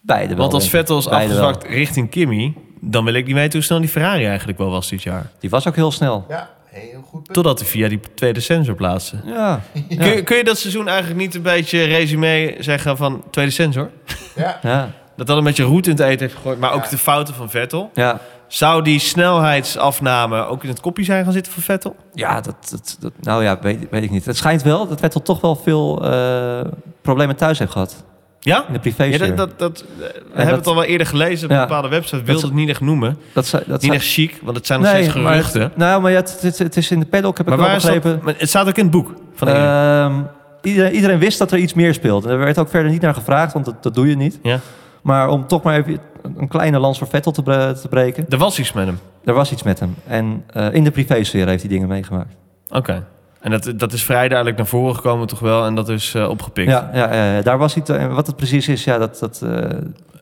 Beide 0.00 0.28
wel. 0.28 0.36
Want 0.36 0.52
als. 0.52 0.68
Vettel 0.68 0.98
is 0.98 1.08
Beide 1.08 1.34
wel. 1.34 1.44
afgezwakt 1.44 1.74
richting 1.74 2.10
Kimi... 2.10 2.54
dan 2.80 3.04
wil 3.04 3.14
ik 3.14 3.26
niet 3.26 3.34
weten 3.34 3.52
hoe 3.52 3.62
snel 3.62 3.80
die 3.80 3.88
Ferrari 3.88 4.26
eigenlijk 4.26 4.58
wel 4.58 4.70
was 4.70 4.88
dit 4.88 5.02
jaar. 5.02 5.30
Die 5.38 5.50
was 5.50 5.68
ook 5.68 5.74
heel 5.76 5.92
snel. 5.92 6.24
Ja, 6.28 6.50
heel 6.64 7.02
goed 7.08 7.22
punt. 7.22 7.32
Totdat 7.32 7.58
hij 7.58 7.68
via 7.68 7.88
die 7.88 8.00
tweede 8.14 8.40
sensor 8.40 8.74
plaatste. 8.74 9.16
Ja. 9.24 9.60
Kun, 9.98 10.08
je, 10.08 10.22
kun 10.22 10.36
je 10.36 10.44
dat 10.44 10.58
seizoen 10.58 10.88
eigenlijk 10.88 11.20
niet 11.20 11.34
een 11.34 11.42
beetje 11.42 11.84
resume 11.84 12.56
zeggen 12.58 12.96
van 12.96 13.22
tweede 13.30 13.50
sensor? 13.50 13.90
Ja. 14.36 14.58
Ja. 14.62 14.90
Dat 15.20 15.28
dat 15.28 15.38
een 15.38 15.44
beetje 15.44 15.62
roet 15.64 15.86
in 15.86 15.92
het 15.92 16.00
eten 16.00 16.20
heeft 16.20 16.34
gegooid. 16.34 16.58
Maar 16.58 16.72
ook 16.72 16.88
de 16.88 16.98
fouten 16.98 17.34
van 17.34 17.50
Vettel. 17.50 17.90
Ja. 17.94 18.18
Zou 18.48 18.82
die 18.82 18.98
snelheidsafname 18.98 20.46
ook 20.46 20.62
in 20.62 20.68
het 20.68 20.80
kopje 20.80 21.04
zijn 21.04 21.24
gaan 21.24 21.32
zitten 21.32 21.52
voor 21.52 21.62
Vettel? 21.62 21.96
Ja, 22.14 22.40
dat, 22.40 22.54
dat, 22.70 22.96
dat- 23.00 23.12
nou 23.20 23.42
ja, 23.44 23.58
weet, 23.62 23.78
weet 23.90 24.02
ik 24.02 24.10
niet. 24.10 24.24
Het 24.24 24.36
schijnt 24.36 24.62
wel 24.62 24.88
dat 24.88 25.00
Vettel 25.00 25.22
toch 25.22 25.40
wel 25.40 25.56
veel 25.56 26.04
eh, 26.12 26.60
problemen 27.02 27.36
thuis 27.36 27.58
heeft 27.58 27.72
gehad. 27.72 28.04
Ja? 28.40 28.64
In 28.66 28.72
de 28.72 28.78
privé 28.78 29.04
Ja, 29.04 29.18
dat, 29.18 29.36
dat, 29.36 29.58
dat, 29.58 29.84
we 29.98 30.04
hebben 30.26 30.46
dat- 30.46 30.56
het 30.56 30.66
al 30.66 30.74
wel 30.74 30.84
eerder 30.84 31.06
gelezen 31.06 31.44
op 31.44 31.50
Ja. 31.50 31.60
een 31.60 31.66
bepaalde 31.66 31.88
website. 31.88 32.16
Wilde 32.16 32.32
Dat- 32.32 32.42
het 32.42 32.52
niet 32.58 32.68
echt 32.68 32.80
noemen. 32.80 33.18
dat, 33.32 33.50
dat 33.66 33.82
Niet 33.82 33.92
echt 33.92 34.06
chic, 34.12 34.38
want 34.42 34.56
het 34.56 34.66
zijn 34.66 34.80
nog 34.80 34.88
steeds 34.88 35.14
maar 35.14 35.34
het- 35.34 35.44
geruchten. 35.44 35.72
nou, 35.78 36.00
maar 36.02 36.10
ja, 36.10 36.16
het, 36.16 36.38
het, 36.40 36.58
het 36.58 36.76
is 36.76 36.90
in 36.90 37.00
de 37.00 37.06
paddock, 37.06 37.36
heb 37.38 37.46
ik 37.46 37.52
Maar 37.52 37.58
wel 37.62 37.66
waar 37.66 37.76
is 37.76 37.82
dat? 37.82 37.94
begrepen. 37.94 38.24
Maar 38.24 38.34
het 38.38 38.48
staat 38.48 38.68
ook 38.68 38.76
in 38.76 38.82
het 38.82 38.92
boek 38.92 39.14
van. 39.34 39.48
Ehm, 39.48 40.14
iedereen, 40.62 40.92
iedereen 40.94 41.18
wist 41.18 41.38
dat 41.38 41.52
er 41.52 41.58
iets 41.58 41.74
meer 41.74 41.94
speelde. 41.94 42.28
Er 42.28 42.38
werd 42.38 42.58
ook 42.58 42.68
verder 42.70 42.90
niet 42.90 43.02
naar 43.02 43.14
gevraagd, 43.14 43.52
want 43.52 43.64
dat, 43.64 43.82
dat 43.82 43.94
doe 43.94 44.08
je 44.08 44.16
niet. 44.16 44.38
Ja. 44.42 44.58
Maar 45.02 45.28
om 45.28 45.46
toch 45.46 45.62
maar 45.62 45.76
even 45.76 45.98
een 46.36 46.48
kleine 46.48 46.78
lans 46.78 46.98
voor 46.98 47.06
Vettel 47.06 47.32
te, 47.32 47.42
bre- 47.42 47.72
te 47.80 47.88
breken. 47.88 48.26
Er 48.28 48.38
was 48.38 48.58
iets 48.58 48.72
met 48.72 48.86
hem. 48.86 48.98
Er 49.24 49.34
was 49.34 49.52
iets 49.52 49.62
met 49.62 49.80
hem. 49.80 49.94
En 50.06 50.44
eh, 50.52 50.74
in 50.74 50.84
de 50.84 50.90
privésfeer 50.90 51.46
heeft 51.48 51.62
hij 51.62 51.70
dingen 51.70 51.88
meegemaakt. 51.88 52.34
Oké. 52.68 53.06
En 53.40 53.50
dat, 53.50 53.72
dat 53.76 53.92
is 53.92 54.04
vrij 54.04 54.28
duidelijk 54.28 54.56
naar 54.56 54.66
voren 54.66 54.94
gekomen 54.94 55.26
toch 55.26 55.38
wel. 55.40 55.64
En 55.64 55.74
dat 55.74 55.88
is 55.88 56.14
eh, 56.14 56.28
opgepikt. 56.28 56.70
Ja, 56.70 56.90
ja, 56.94 57.42
daar 57.42 57.58
was 57.58 57.74
hij. 57.74 57.82
te- 57.82 57.94
en 57.94 58.14
wat 58.14 58.26
het 58.26 58.36
precies 58.36 58.68
is, 58.68 58.84
ja, 58.84 58.98
dat, 58.98 59.18
dat, 59.18 59.42
eh, 59.44 59.68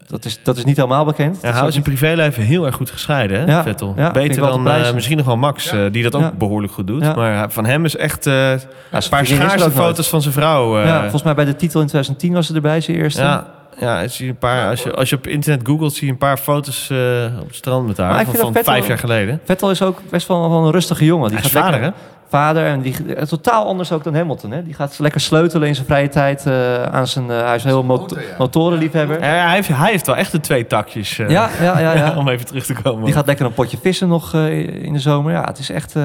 dat, 0.07 0.25
is, 0.25 0.41
dat 0.43 0.57
is 0.57 0.65
niet 0.65 0.77
helemaal 0.77 1.05
bekend. 1.05 1.39
Ja, 1.43 1.53
hij 1.53 1.69
is 1.69 1.77
in 1.77 1.83
privéleven 1.83 2.43
heel 2.43 2.67
erg 2.67 2.75
goed 2.75 2.91
gescheiden, 2.91 3.41
hè, 3.41 3.47
Ja, 3.53 3.63
Vettel. 3.63 3.95
ja, 3.97 4.11
Beter 4.11 4.41
dan 4.43 4.95
misschien 4.95 5.17
nog 5.17 5.27
wel 5.27 5.37
Max, 5.37 5.73
eh, 5.73 5.81
die 5.93 6.03
dat 6.03 6.15
ook 6.15 6.21
Ja. 6.23 6.33
behoorlijk 6.39 6.73
goed 6.73 6.87
doet. 6.87 7.03
Ja. 7.05 7.15
Maar 7.15 7.51
van 7.51 7.65
hem 7.67 7.85
is 7.85 7.97
echt 7.97 8.27
eh, 8.27 8.35
Ja, 8.35 8.53
een 8.91 9.09
paar 9.11 9.59
nooit. 9.59 9.73
foto's 9.73 10.09
van 10.09 10.23
zijn 10.23 10.35
vrouw. 10.35 10.79
eh, 10.81 10.87
ja, 10.87 11.01
volgens 11.01 11.23
mij 11.23 11.35
bij 11.35 11.45
de 11.45 11.57
titel 11.57 11.81
in 11.81 11.87
2010 11.87 12.33
was 12.33 12.47
ze 12.47 12.55
erbij, 12.55 12.81
zijn 12.81 12.97
eerste. 12.97 13.23
ja, 13.23 13.47
ja, 13.81 14.09
zie 14.09 14.25
je 14.25 14.31
een 14.31 14.39
paar, 14.39 14.69
als, 14.69 14.83
je, 14.83 14.93
als 14.95 15.11
je 15.11 15.17
op 15.17 15.27
internet 15.27 15.67
googelt, 15.67 15.95
zie 15.95 16.07
je 16.07 16.13
een 16.13 16.19
paar 16.19 16.37
foto's 16.37 16.91
eh, 16.91 17.25
op 17.41 17.47
het 17.47 17.57
strand 17.57 17.87
met 17.87 17.97
haar. 17.97 18.25
Van, 18.25 18.35
van 18.35 18.65
vijf 18.65 18.87
jaar 18.87 18.99
geleden. 18.99 19.41
Vettel 19.45 19.71
is 19.71 19.83
ook 19.83 20.01
best 20.11 20.29
wel, 20.29 20.51
wel 20.51 20.65
een 20.65 20.71
rustige 20.71 21.05
jongen. 21.05 21.31
Die 21.31 21.39
gaat 21.39 21.51
vader, 21.51 21.81
lekker, 21.81 21.89
hè? 21.91 22.18
Vader 22.29 22.67
en 22.67 22.81
die 22.81 23.15
eh, 23.15 23.23
totaal 23.25 23.67
anders 23.67 23.93
ook 23.93 24.05
dan 24.05 24.15
Hamilton. 24.15 24.51
Hè? 24.51 24.63
Die 24.65 24.75
gaat 24.75 24.99
lekker 24.99 25.21
sleutelen 25.21 25.69
in 25.69 25.75
zijn 25.75 25.87
vrije 25.87 26.09
tijd 26.09 26.47
eh, 26.47 26.83
aan 26.83 27.07
zijn. 27.07 27.31
eh, 27.31 27.45
hij 27.47 27.55
is 27.55 27.63
een 27.65 27.69
heel 27.71 27.99
ja. 28.19 28.35
motorenliefhebber. 28.39 29.19
Ja, 29.21 29.27
hij, 29.47 29.55
heeft, 29.55 29.69
hij 29.69 29.91
heeft 29.91 30.07
wel 30.07 30.17
echt 30.17 30.33
de 30.33 30.41
twee 30.41 30.67
takjes. 30.67 31.19
eh, 31.19 31.29
Ja, 31.29 31.51
ja, 31.61 31.79
ja. 31.79 31.95
ja. 31.95 32.17
om 32.19 32.29
even 32.29 32.47
terug 32.47 32.67
te 32.67 32.75
komen. 32.83 33.05
Die 33.05 33.15
gaat 33.15 33.27
lekker 33.27 33.47
een 33.47 33.53
potje 33.55 33.79
vissen 33.83 34.09
nog 34.09 34.35
eh, 34.35 34.83
in 34.85 34.93
de 34.93 34.99
zomer. 34.99 35.33
Ja, 35.33 35.45
het 35.45 35.59
is 35.59 35.71
echt 35.71 35.97
eh, 35.97 36.03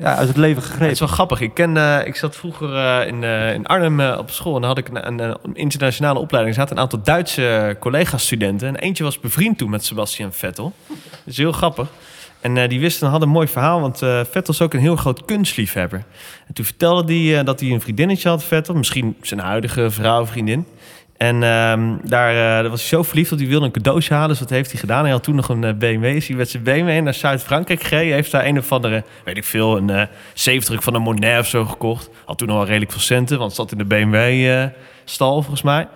ja, 0.00 0.16
uit 0.16 0.28
het 0.28 0.36
leven 0.36 0.48
Ja, 0.48 0.54
het 0.60 0.64
gegrepen. 0.64 0.90
is 0.90 0.98
wel 0.98 1.08
grappig. 1.08 1.40
Ik, 1.40 1.54
ken, 1.54 1.76
eh, 1.76 2.06
ik 2.06 2.16
zat 2.16 2.36
vroeger 2.36 2.76
eh, 2.76 3.06
in, 3.06 3.24
eh, 3.24 3.54
in 3.54 3.66
Arnhem 3.66 4.00
op 4.18 4.30
school 4.30 4.54
en 4.54 4.60
dan 4.60 4.68
had 4.70 4.78
ik 4.78 4.88
een, 4.88 5.06
een, 5.06 5.18
een 5.42 5.54
internationale 5.54 6.18
opleiding. 6.18 6.54
Er 6.56 6.60
zaten 6.60 6.76
een 6.76 6.82
aantal 6.82 7.00
Duitse 7.02 7.76
collega-studenten 7.80 8.68
en 8.68 8.76
eentje 8.76 9.04
was 9.04 9.20
bevriend 9.20 9.58
toen 9.58 9.70
met 9.70 9.84
Sebastian 9.84 10.32
Vettel. 10.32 10.72
Dat 10.86 10.96
is 11.24 11.36
heel 11.36 11.52
grappig. 11.52 11.88
En 12.40 12.56
eh, 12.56 12.68
die 12.68 12.80
wisten, 12.80 13.08
hadden 13.08 13.28
een 13.28 13.34
mooi 13.34 13.48
verhaal, 13.48 13.80
want 13.80 14.02
eh, 14.02 14.20
Vettel 14.30 14.54
is 14.54 14.62
ook 14.62 14.74
een 14.74 14.80
heel 14.80 14.96
groot 14.96 15.24
kunstliefhebber. 15.24 16.04
En 16.46 16.54
toen 16.54 16.64
vertelde 16.64 17.12
hij 17.12 17.38
eh, 17.38 17.44
dat 17.44 17.60
hij 17.60 17.70
een 17.70 17.80
vriendinnetje 17.80 18.28
had, 18.28 18.44
Vettel. 18.44 18.74
Misschien 18.74 19.16
zijn 19.22 19.40
huidige 19.40 19.90
vrouw, 19.90 20.26
vriendin. 20.26 20.66
En 21.16 21.42
ehm, 21.42 21.96
daar, 22.04 22.62
was 22.68 22.80
hij 22.80 22.88
zo 22.88 23.02
verliefd 23.02 23.30
dat 23.30 23.38
hij 23.38 23.48
wilde 23.48 23.66
een 23.66 23.72
cadeautje 23.72 24.14
halen. 24.14 24.28
Dus 24.28 24.38
dat 24.38 24.50
heeft 24.50 24.70
hij 24.70 24.80
gedaan. 24.80 25.02
Hij 25.02 25.12
had 25.12 25.22
toen 25.22 25.34
nog 25.34 25.48
een 25.48 25.78
BMW. 25.78 26.04
Is 26.04 26.28
hij 26.28 26.36
met 26.36 26.50
zijn 26.50 26.62
BMW 26.62 27.02
naar 27.02 27.14
Zuid-Frankrijk 27.14 27.82
gereden. 27.82 28.14
Heeft 28.14 28.30
daar 28.30 28.46
een 28.46 28.58
of 28.58 28.72
andere, 28.72 29.04
weet 29.24 29.36
ik 29.36 29.44
veel, 29.44 29.76
een 29.76 29.90
eh 29.90 30.06
70 30.34 30.82
van 30.82 30.94
een 30.94 31.02
Monet 31.02 31.38
of 31.38 31.46
zo 31.46 31.64
gekocht. 31.64 32.10
Had 32.24 32.38
toen 32.38 32.48
wel 32.48 32.66
redelijk 32.66 32.90
veel 32.90 33.00
centen, 33.00 33.38
want 33.38 33.56
het 33.56 33.60
zat 33.60 33.72
in 33.72 33.78
de 33.78 33.84
BMW-stal 33.84 35.42
volgens 35.42 35.62
mij. 35.62 35.86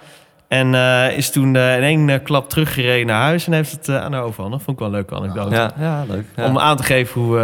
En 0.55 0.75
eh, 0.75 1.17
is 1.17 1.31
toen 1.31 1.57
eh, 1.57 1.77
in 1.77 1.83
één 1.83 2.09
eh, 2.11 2.23
klap 2.23 2.49
teruggereden 2.49 3.07
naar 3.07 3.23
huis 3.23 3.47
en 3.47 3.53
heeft 3.53 3.71
het 3.73 3.89
aan 3.89 4.13
haar 4.13 4.23
overhandigd. 4.23 4.63
Vond 4.65 4.81
ik 4.81 4.83
wel 4.85 4.89
een 4.89 4.95
leuke 4.95 5.15
anekdote. 5.15 5.55
Ja, 5.55 5.71
ja, 5.79 6.05
leuk. 6.09 6.25
Ja. 6.37 6.47
Om 6.47 6.59
aan 6.59 6.77
te 6.77 6.83
geven 6.83 7.21
hoe... 7.21 7.37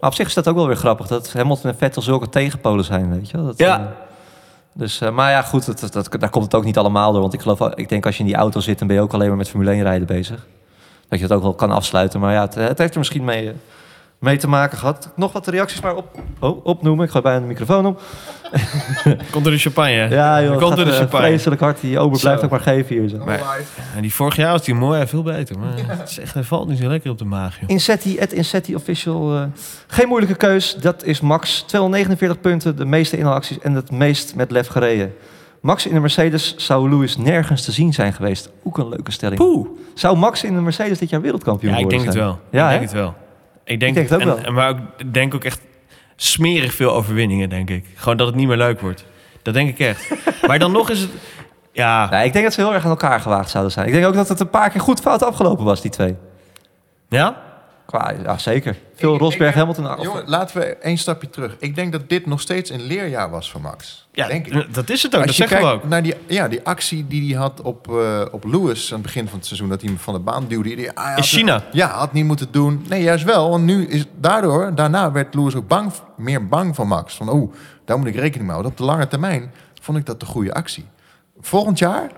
Maar 0.00 0.10
op 0.10 0.14
zich 0.14 0.26
is 0.26 0.34
dat 0.34 0.48
ook 0.48 0.54
wel 0.54 0.66
weer 0.66 0.76
grappig. 0.76 1.06
Dat 1.06 1.32
Hamilton 1.32 1.70
en 1.70 1.76
Vettel 1.78 2.02
zulke 2.02 2.28
tegenpolen 2.28 2.84
zijn, 2.84 3.10
weet 3.10 3.30
je 3.30 3.36
wel. 3.36 3.46
Dat, 3.46 3.58
Ja. 3.58 3.92
dus, 4.72 4.98
maar 5.12 5.30
ja, 5.30 5.42
goed, 5.42 5.66
dat, 5.66 5.80
dat, 5.80 5.92
dat- 5.92 6.20
daar 6.20 6.30
komt 6.30 6.44
het 6.44 6.54
ook 6.54 6.64
niet 6.64 6.78
allemaal 6.78 7.12
door. 7.12 7.20
Want 7.20 7.34
ik 7.34 7.40
geloof, 7.40 7.60
ik 7.74 7.88
denk 7.88 8.06
als 8.06 8.14
je 8.16 8.20
in 8.20 8.28
die 8.28 8.36
auto 8.36 8.60
zit, 8.60 8.78
dan 8.78 8.86
ben 8.86 8.96
je 8.96 9.02
ook 9.02 9.12
alleen 9.14 9.28
maar 9.28 9.36
met 9.36 9.48
Formule 9.48 9.70
1 9.70 9.82
rijden 9.82 10.06
bezig. 10.06 10.46
Dat 11.08 11.18
je 11.18 11.24
het 11.24 11.34
ook 11.34 11.42
wel 11.42 11.54
kan 11.54 11.70
afsluiten. 11.70 12.20
Maar 12.20 12.32
ja, 12.32 12.40
het, 12.40 12.54
het 12.54 12.78
heeft 12.78 12.92
er 12.92 12.98
misschien 12.98 13.24
mee, 13.24 13.52
mee 14.18 14.36
te 14.36 14.48
maken 14.48 14.78
gehad. 14.78 15.10
Nog 15.16 15.32
wat 15.32 15.46
reacties 15.46 15.80
maar 15.80 15.94
op, 15.96 16.20
oh, 16.38 16.64
opnoemen. 16.66 17.04
Ik 17.04 17.10
gooi 17.10 17.22
bijna 17.24 17.40
de 17.40 17.46
microfoon 17.46 17.86
op. 17.86 18.02
komt 19.32 19.46
er 19.46 19.52
de 19.52 19.58
champagne? 19.58 20.08
Ja, 20.10 20.42
joh, 20.42 20.50
het 20.50 20.60
komt 20.60 20.78
er 20.78 20.84
de 20.84 20.90
eh, 20.90 20.96
champagne. 20.96 21.26
vreselijk 21.26 21.60
hard. 21.60 21.80
Die 21.80 21.98
ober 21.98 22.20
blijft 22.20 22.44
ook 22.44 22.50
maar 22.50 22.60
geven 22.60 22.96
hier. 22.96 23.08
Zo. 23.08 23.16
Maar- 23.24 23.40
En 23.96 24.02
die 24.02 24.14
vorig 24.14 24.36
jaar 24.36 24.52
was 24.52 24.64
die 24.64 24.74
mooi 24.74 25.00
en 25.00 25.08
veel 25.08 25.22
beter. 25.22 25.58
Maar 25.58 25.68
het 25.98 26.08
is 26.10 26.18
echt, 26.18 26.34
hij 26.34 26.42
valt 26.42 26.68
niet 26.68 26.78
zo 26.78 26.88
lekker 26.88 27.10
op 27.10 27.18
de 27.18 27.24
maag, 27.24 27.60
joh. 27.60 27.68
Insetti, 27.70 28.18
het 28.18 28.32
Insetti 28.32 28.74
Official. 28.74 29.34
eh, 29.36 29.42
geen 29.86 30.08
moeilijke 30.08 30.34
keus. 30.36 30.74
Dat 30.80 31.04
is 31.04 31.20
Max. 31.20 31.60
249 31.66 32.40
punten, 32.40 32.76
de 32.76 32.84
meeste 32.84 33.16
inhaalacties 33.16 33.58
en 33.58 33.74
het 33.74 33.90
meest 33.90 34.34
met 34.34 34.50
lef 34.50 34.66
gereden. 34.66 35.14
Max 35.60 35.86
in 35.86 35.94
de 35.94 36.00
Mercedes 36.00 36.56
zou 36.56 36.88
Lewis 36.90 37.16
nergens 37.16 37.64
te 37.64 37.72
zien 37.72 37.92
zijn 37.92 38.12
geweest. 38.12 38.50
Ook 38.64 38.78
een 38.78 38.88
leuke 38.88 39.12
stelling. 39.12 39.38
Poeh. 39.40 39.68
Zou 39.94 40.16
Max 40.16 40.44
in 40.44 40.54
de 40.54 40.60
Mercedes 40.60 40.98
dit 40.98 41.10
jaar 41.10 41.20
wereldkampioen 41.20 41.70
Ja, 41.72 41.76
ik 41.78 41.82
worden 41.82 42.02
denk 42.04 42.14
het 42.14 42.22
zijn? 42.22 42.34
wel. 42.50 42.60
Ja, 42.60 42.66
ik 42.66 42.72
hè? 42.72 42.78
denk 42.78 42.90
het 42.90 43.00
wel. 43.00 43.14
Ik 43.64 43.80
denk, 43.80 43.98
ook 43.98 44.20
en, 44.20 44.26
wel. 44.26 44.38
en 44.38 44.54
maar 44.54 44.74
ik 44.96 45.14
denk 45.14 45.34
ook 45.34 45.44
echt 45.44 45.60
smerig 46.16 46.74
veel 46.74 46.92
overwinningen, 46.92 47.48
denk 47.48 47.70
ik. 47.70 47.86
Gewoon 47.94 48.16
dat 48.16 48.26
het 48.26 48.36
niet 48.36 48.48
meer 48.48 48.56
leuk 48.56 48.80
wordt. 48.80 49.04
Dat 49.42 49.54
denk 49.54 49.68
ik 49.68 49.78
echt. 49.78 50.10
maar 50.46 50.58
dan 50.58 50.72
nog 50.72 50.90
is 50.90 51.00
het... 51.00 51.10
Ja, 51.72 52.10
Nee, 52.10 52.26
ik 52.26 52.32
denk 52.32 52.44
dat 52.44 52.54
ze 52.54 52.60
heel 52.60 52.74
erg 52.74 52.84
aan 52.84 52.90
elkaar 52.90 53.20
gewaagd 53.20 53.50
zouden 53.50 53.72
zijn. 53.72 53.86
Ik 53.86 53.92
denk 53.92 54.06
ook 54.06 54.14
dat 54.14 54.28
het 54.28 54.40
een 54.40 54.50
paar 54.50 54.70
keer 54.70 54.80
goed 54.80 55.00
fout 55.00 55.22
afgelopen 55.22 55.64
was, 55.64 55.80
die 55.80 55.90
twee. 55.90 56.16
ja? 57.08 57.42
Qua, 57.86 58.12
ja, 58.22 58.38
zeker. 58.38 58.76
Veel 58.94 59.14
Ik- 59.14 59.20
Rosberg, 59.20 59.50
ik- 59.50 59.56
Hamilton. 59.56 60.02
Jongen, 60.02 60.22
laten 60.26 60.56
we 60.60 60.64
één 60.76 60.98
stapje 60.98 61.30
terug. 61.30 61.56
Ik 61.58 61.74
denk 61.74 61.92
dat 61.92 62.08
dit 62.08 62.26
nog 62.26 62.40
steeds 62.40 62.70
een 62.70 62.82
leerjaar 62.82 63.30
was 63.30 63.50
voor 63.50 63.60
Max. 63.60 64.08
Ja, 64.12 64.26
denk 64.26 64.46
ik. 64.46 64.74
dat 64.74 64.90
is 64.90 65.02
het 65.02 65.14
ook. 65.14 65.20
dat 65.20 65.28
Als 65.28 65.36
je 65.36 65.42
zeggen 65.42 65.56
we 65.56 65.62
kijkt 65.68 65.82
ook. 65.84 65.90
naar 65.90 66.02
die, 66.02 66.14
ja, 66.26 66.48
die 66.48 66.60
actie 66.64 67.06
die 67.06 67.30
hij 67.32 67.40
had 67.42 67.60
op, 67.62 67.88
eh, 67.88 68.20
op 68.30 68.44
Lewis 68.44 68.88
aan 68.88 68.94
het 68.98 69.06
begin 69.06 69.28
van 69.28 69.38
het 69.38 69.46
seizoen, 69.46 69.68
dat 69.68 69.80
hij 69.80 69.90
hem 69.90 69.98
van 69.98 70.14
de 70.14 70.20
baan 70.20 70.46
duwde. 70.48 70.74
Die, 70.76 70.86
In 71.16 71.22
China. 71.22 71.54
het- 71.54 71.64
ja, 71.72 71.88
had 71.88 72.12
niet 72.12 72.24
moeten 72.24 72.48
doen. 72.50 72.84
Nee, 72.88 73.02
juist 73.02 73.24
wel. 73.24 73.50
Want 73.50 73.64
nu 73.64 73.86
is 73.86 74.04
daardoor, 74.20 74.74
daarna 74.74 75.12
werd 75.12 75.34
Lewis 75.34 75.54
ook 75.54 75.68
bang, 75.68 75.92
meer 76.16 76.46
bang 76.48 76.74
van 76.74 76.86
Max. 76.88 77.14
Van, 77.16 77.28
oh, 77.28 77.52
daar 77.84 77.98
moet 77.98 78.06
ik 78.06 78.14
rekening 78.14 78.40
mee 78.42 78.50
houden. 78.50 78.70
Op 78.70 78.76
de 78.78 78.84
lange 78.84 79.08
termijn 79.08 79.52
vond 79.82 79.98
ik 79.98 80.06
dat 80.06 80.20
de 80.20 80.26
goede 80.26 80.54
actie. 80.54 80.84
Volgend 81.40 81.78
jaar 81.78 82.10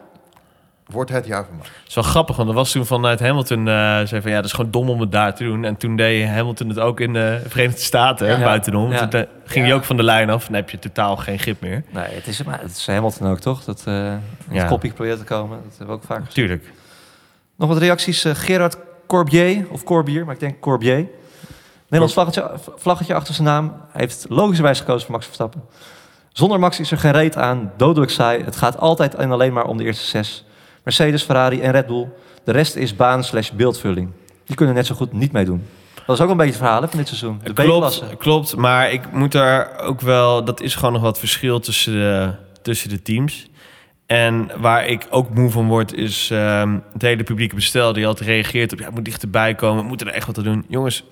wordt 0.87 1.11
het 1.11 1.27
jaar 1.27 1.45
van 1.45 1.57
Max. 1.57 1.69
Het 1.69 1.89
is 1.89 1.95
wel 1.95 2.05
grappig, 2.05 2.37
want 2.37 2.49
er 2.49 2.55
was 2.55 2.71
toen 2.73 2.87
vanuit 2.87 3.21
Hamilton... 3.21 3.69
eh 3.69 4.01
zei 4.05 4.21
van, 4.23 4.31
ja, 4.31 4.37
dat 4.37 4.45
is 4.45 4.53
gewoon 4.53 4.71
dom 4.71 4.91
om 4.91 5.01
het 5.01 5.13
daar 5.13 5.35
te 5.35 5.45
doen. 5.45 5.65
En 5.65 5.77
toen 5.77 5.97
deed 5.97 6.29
Hamilton 6.29 6.69
het 6.69 6.79
ook 6.79 7.01
in 7.01 7.13
de 7.13 7.43
Verenigde 7.47 7.81
Staten, 7.81 8.27
hè, 8.27 8.33
Ja. 8.37 8.45
buitenom. 8.45 8.93
Ja. 8.93 9.07
Toen 9.09 9.21
eh, 9.21 9.27
ging 9.45 9.65
hij 9.65 9.75
ook 9.75 9.85
van 9.85 9.97
de 9.97 10.03
lijn 10.03 10.31
af. 10.31 10.45
Dan 10.47 10.55
heb 10.55 10.71
je 10.71 10.79
totaal 10.79 11.17
geen 11.17 11.39
grip 11.39 11.61
meer. 11.61 11.85
Nee, 11.91 12.05
het 12.15 12.27
is, 12.27 12.43
maar 12.43 12.61
het 12.61 12.71
is 12.71 12.87
Hamilton 12.87 13.29
ook, 13.31 13.39
toch? 13.41 13.65
Dat 13.65 13.83
eh 13.87 13.95
in 13.95 14.21
Ja. 14.51 14.59
het 14.61 14.69
kopje 14.69 14.93
probeert 14.93 15.19
te 15.19 15.25
komen. 15.25 15.59
Dat 15.63 15.79
hebben 15.79 15.87
we 15.97 16.03
ook 16.03 16.07
vaak 16.09 16.19
gezien. 16.25 16.33
Tuurlijk. 16.35 16.73
Nog 17.57 17.69
wat 17.69 17.79
reacties. 17.79 18.25
Eh, 18.25 18.35
Gerard 18.35 18.77
Corbier, 19.07 19.67
of 19.71 19.85
Corbier, 19.85 20.25
maar 20.25 20.35
ik 20.35 20.41
denk 20.41 20.61
Corbier. 20.61 21.07
Nederlands 21.83 22.13
vlaggetje, 22.15 22.51
vlaggetje 22.77 23.15
achter 23.15 23.35
zijn 23.35 23.47
naam. 23.47 23.65
Hij 23.93 24.01
heeft 24.01 24.27
logischerwijs 24.29 24.79
gekozen 24.79 25.03
voor 25.03 25.11
Max 25.13 25.25
Verstappen. 25.25 25.63
Zonder 26.33 26.59
Max 26.59 26.81
is 26.81 26.91
er 26.91 26.99
geen 26.99 27.13
reet 27.13 27.37
aan. 27.37 27.73
Dodelijk 27.77 28.11
saai. 28.13 28.45
Het 28.45 28.57
gaat 28.57 28.79
altijd 28.79 29.15
en 29.15 29.31
alleen 29.31 29.53
maar 29.53 29.65
om 29.67 29.77
de 29.77 29.85
eerste 29.85 30.05
zes. 30.07 30.45
Mercedes, 30.87 31.23
Ferrari 31.23 31.61
en 31.61 31.71
Red 31.73 31.87
Bull. 31.87 32.09
De 32.45 32.53
rest 32.53 32.77
is 32.77 32.97
baan 32.97 33.25
slash 33.25 33.51
beeldvulling. 33.51 34.11
Die 34.45 34.57
kunnen 34.57 34.75
net 34.75 34.87
zo 34.87 34.95
goed 34.95 35.13
niet 35.13 35.33
meedoen. 35.33 35.63
Dat 36.07 36.17
is 36.19 36.25
ook 36.25 36.31
een 36.31 36.37
beetje 36.37 36.53
het 36.53 36.61
verhaal 36.63 36.83
hè, 36.83 36.89
van 36.89 36.99
dit 36.99 37.09
seizoen. 37.09 37.41
De. 37.45 37.53
Klopt, 37.53 38.05
klopt, 38.19 38.57
maar 38.57 38.93
ik 38.93 39.13
moet 39.13 39.33
daar 39.33 39.79
ook 39.81 40.01
wel... 40.01 40.45
Dat 40.45 40.61
is 40.61 40.75
gewoon 40.75 40.93
nog 40.93 41.03
wat 41.03 41.19
verschil 41.19 41.61
tussen 41.61 41.93
de, 41.93 42.31
tussen 42.63 42.89
de 42.89 43.03
teams. 43.03 43.49
En 44.07 44.51
waar 44.61 44.87
ik 44.87 45.07
ook 45.11 45.35
moe 45.35 45.51
van 45.51 45.69
word, 45.69 45.95
is 45.95 46.31
ehm, 46.31 46.79
het 46.93 47.03
hele 47.03 47.23
publieke 47.23 47.55
bestel... 47.55 47.93
die 47.93 48.07
altijd 48.07 48.29
reageert 48.29 48.73
op, 48.73 48.79
ja, 48.79 48.85
het 48.85 48.95
moet 48.95 49.05
dichterbij 49.05 49.55
komen, 49.55 49.83
we 49.83 49.89
moeten 49.89 50.07
er 50.07 50.13
echt 50.15 50.27
wat 50.27 50.39
aan 50.39 50.45
doen. 50.45 50.65
Jongens, 50.69 51.05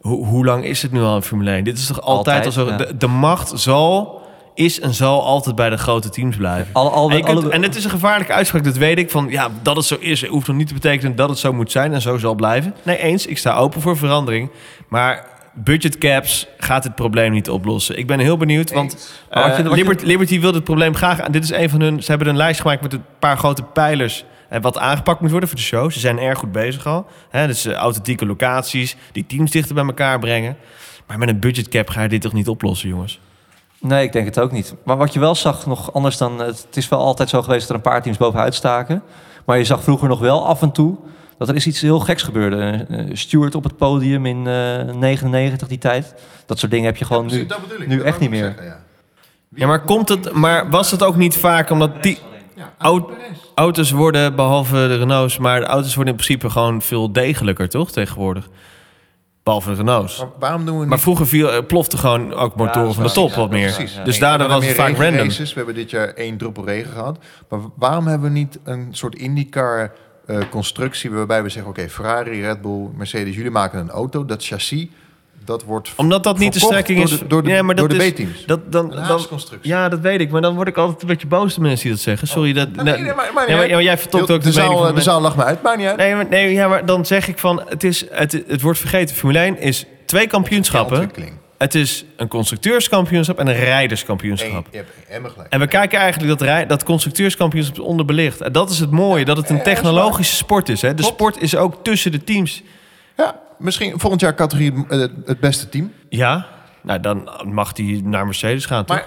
ho- 0.00 0.24
hoe 0.24 0.44
lang 0.44 0.64
is 0.64 0.82
het 0.82 0.92
nu 0.92 1.00
al 1.00 1.16
in 1.16 1.22
Formule 1.22 1.50
1? 1.50 1.64
Dit 1.64 1.78
is 1.78 1.86
toch 1.86 2.00
altijd, 2.00 2.44
Altijd, 2.46 2.56
al 2.66 2.66
zo... 2.66 2.70
ja. 2.70 2.76
De, 2.76 2.96
de 2.96 3.06
macht 3.06 3.52
zal, 3.60 4.21
is 4.54 4.80
en 4.80 4.94
zal 4.94 5.22
altijd 5.24 5.56
bij 5.56 5.70
de 5.70 5.76
grote 5.76 6.08
teams 6.08 6.36
blijven. 6.36 6.72
Alle, 6.74 6.90
alle, 6.90 7.10
En, 7.10 7.16
je 7.16 7.22
kunt- 7.24 7.38
alle- 7.44 7.50
en 7.52 7.62
het 7.62 7.76
is 7.76 7.84
een 7.84 7.90
gevaarlijke 7.90 8.32
uitspraak, 8.32 8.64
dat 8.64 8.76
weet 8.76 8.98
ik. 8.98 9.10
Van 9.10 9.26
ja, 9.30 9.48
dat 9.62 9.76
het 9.76 9.84
zo 9.84 9.96
is, 10.00 10.26
hoeft 10.26 10.46
nog 10.46 10.56
niet 10.56 10.68
te 10.68 10.74
betekenen 10.74 11.16
dat 11.16 11.28
het 11.28 11.38
zo 11.38 11.52
moet 11.52 11.72
zijn 11.72 11.92
en 11.92 12.00
zo 12.00 12.18
zal 12.18 12.34
blijven. 12.34 12.74
Nee, 12.82 12.98
eens, 12.98 13.26
ik 13.26 13.38
sta 13.38 13.54
open 13.56 13.80
voor 13.80 13.96
verandering. 13.96 14.50
Maar 14.88 15.26
budget 15.54 15.98
caps 15.98 16.46
gaat 16.58 16.84
het 16.84 16.94
probleem 16.94 17.32
niet 17.32 17.50
oplossen. 17.50 17.98
Ik 17.98 18.06
ben 18.06 18.18
heel 18.18 18.36
benieuwd, 18.36 18.72
want 18.72 19.12
eh, 19.30 19.58
Liberty, 19.62 20.04
Liberty 20.04 20.40
wil 20.40 20.54
het 20.54 20.64
probleem 20.64 20.94
graag. 20.94 21.20
aan. 21.20 21.32
Dit 21.32 21.44
is 21.44 21.50
een 21.52 21.70
van 21.70 21.80
hun. 21.80 22.02
Ze 22.02 22.10
hebben 22.10 22.28
een 22.28 22.36
lijst 22.36 22.60
gemaakt 22.60 22.82
met 22.82 22.92
een 22.92 23.04
paar 23.18 23.36
grote 23.38 23.62
pijlers. 23.62 24.24
En 24.48 24.60
wat 24.60 24.78
aangepakt 24.78 25.20
moet 25.20 25.30
worden 25.30 25.48
voor 25.48 25.58
de 25.58 25.64
show. 25.64 25.90
Ze 25.90 26.00
zijn 26.00 26.18
erg 26.18 26.38
goed 26.38 26.52
bezig 26.52 26.86
al. 26.86 27.06
Hè, 27.30 27.46
dus 27.46 27.64
eh, 27.66 27.72
authentieke 27.74 28.26
locaties, 28.26 28.96
die 29.12 29.26
teams 29.26 29.50
dichter 29.50 29.74
bij 29.74 29.84
elkaar 29.84 30.18
brengen. 30.18 30.56
Maar 31.06 31.18
met 31.18 31.28
een 31.28 31.40
budget 31.40 31.68
cap 31.68 31.88
ga 31.88 32.02
je 32.02 32.08
dit 32.08 32.20
toch 32.20 32.32
niet 32.32 32.48
oplossen, 32.48 32.88
jongens? 32.88 33.20
Nee, 33.82 34.04
ik 34.04 34.12
denk 34.12 34.26
het 34.26 34.38
ook 34.38 34.52
niet. 34.52 34.74
Maar 34.84 34.96
wat 34.96 35.12
je 35.12 35.20
wel 35.20 35.34
zag, 35.34 35.66
nog 35.66 35.92
anders 35.92 36.16
dan... 36.16 36.38
Het 36.38 36.66
is 36.76 36.88
wel 36.88 36.98
altijd 36.98 37.28
zo 37.28 37.42
geweest 37.42 37.60
dat 37.60 37.70
er 37.70 37.74
een 37.74 37.90
paar 37.90 38.02
teams 38.02 38.16
bovenuit 38.16 38.54
staken. 38.54 39.02
Maar 39.44 39.58
je 39.58 39.64
zag 39.64 39.82
vroeger 39.82 40.08
nog 40.08 40.20
wel 40.20 40.46
af 40.46 40.62
en 40.62 40.72
toe... 40.72 40.96
dat 41.38 41.48
er 41.48 41.54
is 41.54 41.66
iets 41.66 41.80
heel 41.80 42.00
geks 42.00 42.22
gebeurde. 42.22 42.56
Eh, 42.56 42.98
eh, 42.98 43.06
Stewart 43.12 43.54
op 43.54 43.64
het 43.64 43.76
podium 43.76 44.26
in 44.26 44.46
eh 44.46 44.94
99, 44.94 45.68
die 45.68 45.78
tijd. 45.78 46.14
Dat 46.46 46.58
soort 46.58 46.70
dingen 46.70 46.86
heb 46.86 46.96
je 46.96 47.04
gewoon 47.04 47.26
nu... 47.26 47.40
ik. 47.40 47.86
nu 47.86 48.00
echt 48.00 48.20
niet 48.20 48.30
meer. 48.30 48.44
zeggen, 48.44 48.64
ja. 48.64 48.80
Ja, 49.54 49.66
maar 49.66 49.80
komt 49.80 50.08
het? 50.08 50.32
Maar 50.32 50.70
was 50.70 50.90
het 50.90 51.02
ook 51.02 51.16
niet 51.16 51.36
vaak 51.36 51.70
omdat 51.70 52.02
die 52.02 52.18
Ja, 52.54 52.72
auto's 53.54 53.90
worden, 53.90 54.36
behalve 54.36 54.74
de 54.74 54.96
Renaults, 54.96 55.38
maar 55.38 55.60
de 55.60 55.66
auto's 55.66 55.94
worden 55.94 56.14
in 56.14 56.20
principe 56.20 56.50
gewoon 56.50 56.82
veel 56.82 57.12
degelijker, 57.12 57.68
toch? 57.68 57.90
Tegenwoordig. 57.90 58.48
Behalve 59.42 59.70
de 59.70 59.74
Renaults. 59.76 60.18
Maar 60.18 60.28
waarom 60.38 60.64
doen 60.64 60.80
we 60.80 60.86
Maar 60.86 61.00
vroeger 61.00 61.26
viel, 61.26 61.52
eh, 61.52 61.66
plofte 61.66 61.96
gewoon 61.96 62.32
ook 62.34 62.56
motoren 62.56 62.94
van 62.94 63.02
de 63.04 63.10
top 63.12 63.32
wat 63.34 63.50
meer. 63.50 63.72
Precies. 63.72 64.00
Dus 64.04 64.16
Ja, 64.16 64.20
daardoor 64.28 64.48
was 64.48 64.66
het 64.66 64.76
vaak 64.76 64.96
random. 64.96 65.18
races. 65.26 65.50
We 65.50 65.56
hebben 65.56 65.74
dit 65.74 65.90
jaar 65.90 66.08
één 66.08 66.36
druppel 66.36 66.64
regen 66.64 66.92
gehad. 66.92 67.18
Maar 67.48 67.60
waarom 67.76 68.06
hebben 68.06 68.32
we 68.32 68.38
niet 68.38 68.58
een 68.64 68.88
soort 68.90 69.14
IndyCar 69.14 69.92
eh, 70.26 70.38
constructie 70.50 71.10
waarbij 71.10 71.42
we 71.42 71.48
zeggen... 71.48 71.70
oké, 71.70 71.88
Ferrari, 71.88 72.40
Red 72.42 72.60
Bull, 72.60 72.88
Mercedes, 72.96 73.34
jullie 73.34 73.50
maken 73.50 73.80
een 73.80 73.90
auto. 73.90 74.24
Dat 74.24 74.44
chassis 74.44 74.86
dat 75.44 75.64
wordt 75.64 75.92
Omdat 75.96 76.24
dat 76.24 76.38
niet 76.38 76.52
de 76.52 76.58
strekking 76.58 76.98
door 76.98 77.12
is... 77.12 77.18
de, 77.18 77.26
door 77.26 77.42
de, 77.42 77.50
Ja, 77.50 77.62
maar 77.62 77.74
door 77.74 77.88
dat 77.88 77.98
de 77.98 78.04
is- 78.04 78.12
B-teams. 78.12 78.46
Dat, 78.46 78.72
dan, 78.72 78.96
Een 78.96 79.06
dan, 79.08 79.40
ja, 79.62 79.88
dat 79.88 80.00
weet 80.00 80.20
ik. 80.20 80.30
Maar 80.30 80.40
dan 80.40 80.54
word 80.54 80.68
ik 80.68 80.76
altijd 80.76 81.02
een 81.02 81.08
beetje 81.08 81.26
boos 81.26 81.54
de 81.54 81.60
mensen 81.60 81.82
die 81.82 81.92
dat 81.92 82.00
zeggen. 82.00 82.28
Sorry, 82.28 82.52
dat... 82.52 82.68
Nee, 82.74 82.84
nee, 82.84 83.04
maar, 83.04 83.14
maar, 83.16 83.32
maar, 83.34 83.50
ja, 83.50 83.56
maar 83.74 83.82
jij 83.82 83.98
vertolkt 83.98 84.30
ook 84.30 84.42
de, 84.42 84.48
de, 84.48 84.52
zaal, 84.52 84.78
van 84.78 84.94
de 84.94 85.00
zaal 85.00 85.20
lacht 85.20 85.36
me 85.36 85.44
uit, 85.44 85.62
maakt 85.62 85.78
niet 85.78 85.86
uit. 85.86 85.96
Nee, 85.96 86.14
maar, 86.14 86.26
nee, 86.28 86.52
ja, 86.52 86.68
maar 86.68 86.86
dan 86.86 87.06
zeg 87.06 87.28
ik 87.28 87.38
van... 87.38 87.62
Het, 87.68 87.84
is, 87.84 88.04
het, 88.10 88.42
het 88.46 88.60
wordt 88.60 88.78
vergeten. 88.78 89.16
Formule 89.16 89.38
1 89.38 89.58
is 89.58 89.86
twee 90.06 90.26
kampioenschappen. 90.26 91.10
Het 91.58 91.74
is 91.74 92.04
een 92.16 92.28
constructeurskampioenschap 92.28 93.38
en 93.38 93.46
een 93.46 93.56
rijderskampioenschap. 93.56 94.66
je 94.70 94.76
hebt 94.76 94.90
helemaal 95.06 95.30
gelijk. 95.30 95.52
En 95.52 95.60
we 95.60 95.66
kijken 95.66 95.98
eigenlijk 95.98 96.38
dat, 96.38 96.48
rij, 96.48 96.66
dat 96.66 96.84
constructeurskampioenschap 96.84 97.76
is 97.76 97.82
onderbelicht. 97.82 98.40
En 98.40 98.52
dat 98.52 98.70
is 98.70 98.78
het 98.78 98.90
mooie, 98.90 99.24
dat 99.24 99.36
het 99.36 99.50
een 99.50 99.62
technologische 99.62 100.34
sport 100.36 100.68
is. 100.68 100.82
Hè? 100.82 100.94
De 100.94 101.02
sport 101.02 101.40
is 101.40 101.56
ook 101.56 101.84
tussen 101.84 102.12
de 102.12 102.24
teams. 102.24 102.62
Ja, 103.16 103.40
misschien 103.58 104.00
volgend 104.00 104.20
jaar 104.20 104.34
categorie 104.34 104.72
eh, 104.88 104.98
het 105.24 105.40
beste 105.40 105.68
team. 105.68 105.92
Ja, 106.08 106.46
nou 106.82 107.00
dan 107.00 107.30
mag 107.44 107.72
die 107.72 108.02
naar 108.04 108.24
Mercedes 108.24 108.66
gaan, 108.66 108.84
toch? 108.84 108.96
Maar 108.96 109.06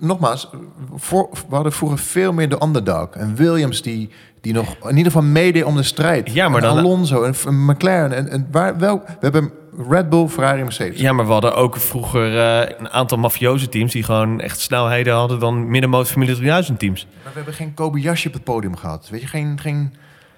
nogmaals, 0.00 0.50
voor, 0.94 1.28
we 1.48 1.54
hadden 1.54 1.72
vroeger 1.72 1.98
veel 1.98 2.32
meer 2.32 2.48
de 2.48 2.62
underdog. 2.62 3.08
En 3.10 3.34
Williams 3.34 3.82
die, 3.82 4.10
die 4.40 4.52
nog 4.52 4.76
in 4.82 4.96
ieder 4.96 5.12
geval 5.12 5.28
meedeed 5.28 5.64
om 5.64 5.76
de 5.76 5.82
strijd. 5.82 6.32
Ja, 6.32 6.48
maar 6.48 6.62
En 6.62 6.68
dan- 6.68 6.78
Alonso 6.78 7.22
en, 7.22 7.34
en 7.46 7.64
McLaren. 7.64 8.12
En, 8.16 8.28
en 8.28 8.48
waar, 8.50 8.78
wel, 8.78 8.98
we 9.06 9.16
hebben 9.20 9.52
Red 9.88 10.08
Bull, 10.10 10.28
Ferrari, 10.28 10.62
Mercedes. 10.62 11.00
Ja, 11.00 11.12
maar 11.12 11.26
we 11.26 11.32
hadden 11.32 11.54
ook 11.54 11.76
vroeger 11.76 12.38
eh, 12.38 12.74
een 12.78 12.90
aantal 12.90 13.18
mafioze 13.18 13.68
teams... 13.68 13.92
die 13.92 14.02
gewoon 14.02 14.40
echt 14.40 14.60
snelheden 14.60 15.14
hadden 15.14 15.38
dan 15.38 15.68
middenmoot 15.68 16.08
Formule 16.08 16.34
3000 16.34 16.78
teams. 16.78 17.06
Maar 17.22 17.32
we 17.32 17.36
hebben 17.36 17.54
geen 17.54 17.74
Kobayashi 17.74 18.28
op 18.28 18.34
het 18.34 18.44
podium 18.44 18.76
gehad. 18.76 19.08
Weet 19.08 19.20
je, 19.20 19.26
geen, 19.26 19.58
geen 19.60 19.94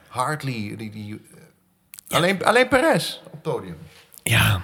Hartley. 0.08 0.74
Die, 0.76 0.90
die, 0.90 1.20
alleen, 2.08 2.44
alleen 2.44 2.68
Perez 2.68 3.20
op 3.24 3.32
het 3.32 3.42
podium. 3.42 3.76
Ja, 4.22 4.60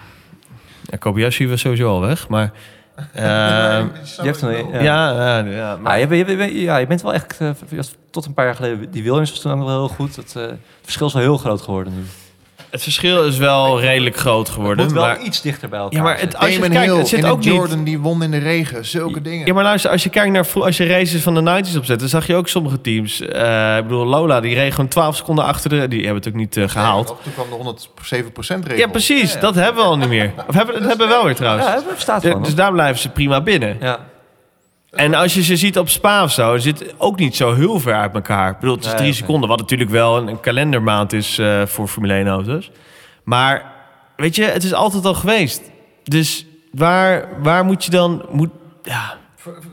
ja 0.82 0.96
Kobayashi 0.96 1.48
was 1.48 1.60
sowieso 1.60 1.88
al 1.88 2.00
weg, 2.00 2.28
maar... 2.28 2.52
eh, 3.12 3.22
Ja, 3.24 3.78
je 3.78 4.22
hebt 4.22 4.42
een- 4.42 4.68
ja, 4.70 4.80
ja. 4.82 5.38
ja, 5.38 5.38
ja, 5.44 5.76
maar- 5.76 5.92
Ah, 5.92 5.98
je, 5.98 6.06
bent- 6.06 6.28
je, 6.28 6.36
bent- 6.36 6.52
ja, 6.52 6.76
je 6.76 6.86
bent 6.86 7.02
wel 7.02 7.14
echt... 7.14 7.40
eh, 7.40 7.50
tot 8.10 8.26
een 8.26 8.34
paar 8.34 8.44
jaar 8.44 8.54
geleden... 8.54 8.90
Die 8.90 9.02
Williams 9.02 9.30
was 9.30 9.40
toen 9.40 9.52
ook 9.52 9.58
wel 9.58 9.68
heel 9.68 9.88
goed. 9.88 10.16
Het, 10.16 10.36
eh, 10.36 10.42
het 10.42 10.58
verschil 10.82 11.06
is 11.06 11.12
wel 11.12 11.22
heel 11.22 11.36
groot 11.38 11.60
geworden 11.62 11.94
nu. 11.94 12.02
Het 12.72 12.82
verschil 12.82 13.24
is 13.24 13.36
wel 13.36 13.80
redelijk 13.80 14.16
groot 14.16 14.46
Het 14.46 14.54
geworden. 14.54 14.84
moet 14.84 14.94
wel 14.94 15.02
maar, 15.02 15.20
iets 15.20 15.40
dichter 15.40 15.68
bij 15.68 15.78
elkaar 15.78 15.96
ja, 15.98 16.02
maar 16.02 16.20
het, 16.20 16.36
als 16.36 16.54
je 16.54 16.60
kijkt, 16.60 16.76
Hill 16.76 16.96
het 16.96 17.08
zit 17.08 17.24
ook 17.24 17.42
de 17.42 17.48
niet... 17.48 17.58
Jordan 17.58 17.84
die 17.84 17.98
won 17.98 18.22
in 18.22 18.30
de 18.30 18.38
regen. 18.38 18.84
Zulke 18.84 19.20
dingen. 19.20 19.46
Ja, 19.46 19.54
maar 19.54 19.64
luister, 19.64 19.90
als 19.90 20.02
je 20.02 20.08
kijkt 20.08 20.32
naar 20.32 20.46
als 20.54 20.76
je 20.76 20.86
races 20.86 21.22
van 21.22 21.34
de 21.34 21.62
90s 21.64 21.76
opzet, 21.76 22.00
dan 22.00 22.08
zag 22.08 22.26
je 22.26 22.34
ook 22.34 22.48
sommige 22.48 22.80
teams. 22.80 23.20
eh, 23.20 23.76
ik 23.76 23.82
bedoel, 23.82 24.06
Lola, 24.06 24.40
die 24.40 24.54
reed 24.54 24.70
gewoon 24.72 24.88
12 24.88 25.16
seconden 25.16 25.44
achter 25.44 25.70
de. 25.70 25.88
Die 25.88 25.98
hebben 25.98 26.16
het 26.22 26.28
ook 26.28 26.38
niet 26.38 26.56
eh, 26.56 26.68
gehaald. 26.68 27.08
Ja, 27.08 27.14
toen 27.22 27.46
kwam 27.48 27.74
de 27.74 27.86
107% 28.62 28.66
regel. 28.66 28.76
Ja, 28.76 28.86
precies. 28.86 29.38
Dat 29.38 29.54
hebben 29.54 29.82
we 29.82 29.88
al 29.88 29.98
niet 29.98 30.08
meer. 30.08 30.32
Of 30.48 30.54
hebben, 30.54 30.74
dat 30.74 30.88
hebben 30.88 31.06
we 31.06 31.12
wel 31.12 31.24
weer 31.24 31.34
trouwens. 31.34 31.66
Ja, 31.66 31.82
staat 31.96 32.26
van. 32.26 32.42
dus 32.42 32.54
daar 32.54 32.72
blijven 32.72 33.00
ze 33.00 33.08
prima 33.08 33.40
binnen. 33.40 33.76
ja. 33.80 34.10
En 34.92 35.14
als 35.14 35.34
je 35.34 35.42
ze 35.42 35.56
ziet 35.56 35.78
op 35.78 35.88
Spa 35.88 36.22
of 36.22 36.32
zo, 36.32 36.56
zit 36.58 36.78
het 36.78 36.94
ook 36.98 37.18
niet 37.18 37.36
zo 37.36 37.54
heel 37.54 37.80
ver 37.80 37.94
uit 37.94 38.14
elkaar. 38.14 38.50
Ik 38.50 38.58
bedoel, 38.58 38.74
het 38.76 38.84
is 38.84 38.94
drie 38.94 39.12
seconden, 39.12 39.48
wat 39.48 39.58
natuurlijk 39.58 39.90
wel 39.90 40.16
een, 40.16 40.28
een 40.28 40.40
kalendermaand 40.40 41.12
is 41.12 41.38
eh, 41.38 41.66
voor 41.66 41.88
Formule 41.88 42.14
1 42.14 42.26
auto's. 42.28 42.70
Maar 43.24 43.72
weet 44.16 44.36
je, 44.36 44.44
het 44.44 44.64
is 44.64 44.72
altijd 44.74 45.04
al 45.04 45.14
geweest. 45.14 45.62
Dus 46.04 46.46
waar, 46.72 47.28
waar 47.42 47.64
moet 47.64 47.84
je 47.84 47.90
dan... 47.90 48.26
Moet, 48.30 48.50
ja, 48.82 49.16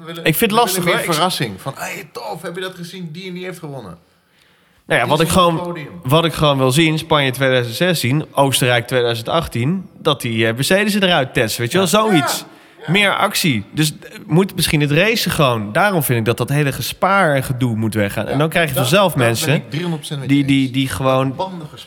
willen- 0.05 0.23
Ik 0.25 0.35
vind 0.35 0.51
het 0.51 0.59
lastig, 0.59 0.83
meer 0.83 0.99
verrassing. 0.99 1.61
Van, 1.61 1.73
hey, 1.75 2.09
tof, 2.11 2.41
heb 2.41 2.55
je 2.55 2.61
dat 2.61 2.75
gezien? 2.75 3.09
Die 3.11 3.27
en 3.27 3.33
die 3.33 3.43
heeft 3.45 3.59
gewonnen. 3.59 3.97
Nou 4.85 5.01
ja, 5.01 5.07
wat 5.07 5.21
ik, 5.21 5.29
gewoon, 5.29 5.77
wat 6.03 6.25
ik 6.25 6.33
gewoon 6.33 6.57
wil 6.57 6.71
zien, 6.71 6.97
Spanje 6.97 7.31
2016, 7.31 8.25
Oostenrijk 8.31 8.87
2018, 8.87 9.89
dat 9.97 10.21
die 10.21 10.47
eh, 10.47 10.53
Mercedes 10.55 10.93
eruit 10.93 11.33
testen, 11.33 11.61
weet 11.61 11.71
je 11.71 11.77
wel, 11.77 11.87
zoiets. 11.87 12.45
Meer 12.87 13.15
actie. 13.15 13.65
Dus 13.71 13.93
moet 14.27 14.55
misschien 14.55 14.81
het 14.81 14.91
racen 14.91 15.31
gewoon. 15.31 15.71
Daarom 15.71 16.03
vind 16.03 16.19
ik 16.19 16.25
dat 16.25 16.37
dat 16.37 16.49
hele 16.49 16.71
gespaar 16.71 17.35
en 17.35 17.43
gedoe 17.43 17.75
moet 17.75 17.93
weggaan. 17.93 18.27
en 18.27 18.37
dan 18.37 18.49
krijg 18.49 18.69
je 18.69 18.75
vanzelf 18.75 19.15
mensen 19.15 19.53
ik 19.53 19.63
300% 19.63 20.19
met 20.19 20.29
die, 20.29 20.45
die, 20.45 20.71
die 20.71 20.87
gewoon 20.87 21.35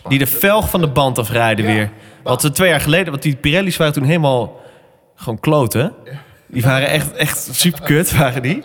die 0.09 0.19
de 0.19 0.27
velg 0.27 0.71
van 0.71 0.81
de 0.81 0.89
band 0.89 1.19
afrijden 1.19 1.65
weer. 1.65 1.91
Want 2.23 2.43
we 2.43 2.51
twee 2.51 2.69
jaar 2.69 2.81
geleden, 2.81 3.11
want 3.11 3.23
die 3.23 3.37
Pirelli's 3.37 3.77
waren 3.77 3.93
toen 3.93 4.05
helemaal 4.05 4.61
gewoon 5.15 5.41
kloten. 5.41 5.93
Die 6.47 6.63
waren 6.63 6.89
echt, 6.89 7.13
echt 7.13 7.49
super 7.53 7.83
kut, 7.83 8.17
waren 8.17 8.43
die. 8.43 8.63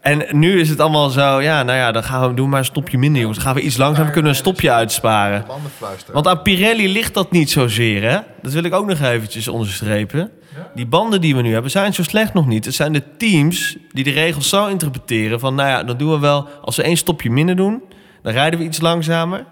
En 0.00 0.26
nu 0.30 0.60
is 0.60 0.68
het 0.68 0.80
allemaal 0.80 1.10
zo, 1.10 1.40
ja, 1.40 1.62
nou 1.62 1.78
ja, 1.78 1.92
dan 1.92 2.04
gaan 2.04 2.28
we 2.28 2.34
doen 2.34 2.48
maar 2.48 2.58
een 2.58 2.64
stopje 2.64 2.98
minder, 2.98 3.20
jongens. 3.20 3.38
Dan 3.38 3.46
gaan 3.46 3.56
we 3.56 3.66
iets 3.66 3.76
langzamer 3.76 4.12
kunnen 4.12 4.30
we 4.30 4.36
een 4.36 4.44
stopje 4.44 4.70
uitsparen. 4.72 5.44
Want 6.12 6.26
aan 6.26 6.42
Pirelli 6.42 6.92
ligt 6.92 7.14
dat 7.14 7.30
niet 7.30 7.50
zozeer, 7.50 8.10
hè? 8.10 8.18
Dat 8.42 8.52
wil 8.52 8.64
ik 8.64 8.74
ook 8.74 8.86
nog 8.86 9.00
eventjes 9.00 9.48
onderstrepen. 9.48 10.30
Die 10.74 10.86
banden 10.86 11.20
die 11.20 11.36
we 11.36 11.42
nu 11.42 11.52
hebben 11.52 11.70
zijn 11.70 11.94
zo 11.94 12.02
slecht 12.02 12.34
nog 12.34 12.46
niet. 12.46 12.64
Het 12.64 12.74
zijn 12.74 12.92
de 12.92 13.02
teams 13.16 13.76
die 13.92 14.04
de 14.04 14.10
regels 14.10 14.48
zo 14.48 14.66
interpreteren 14.66 15.40
van... 15.40 15.54
nou 15.54 15.68
ja, 15.68 15.84
dan 15.84 15.96
doen 15.96 16.10
we 16.10 16.18
wel... 16.18 16.48
als 16.62 16.76
we 16.76 16.82
één 16.82 16.96
stopje 16.96 17.30
minder 17.30 17.56
doen, 17.56 17.82
dan 18.22 18.32
rijden 18.32 18.58
we 18.58 18.64
iets 18.64 18.80
langzamer. 18.80 19.44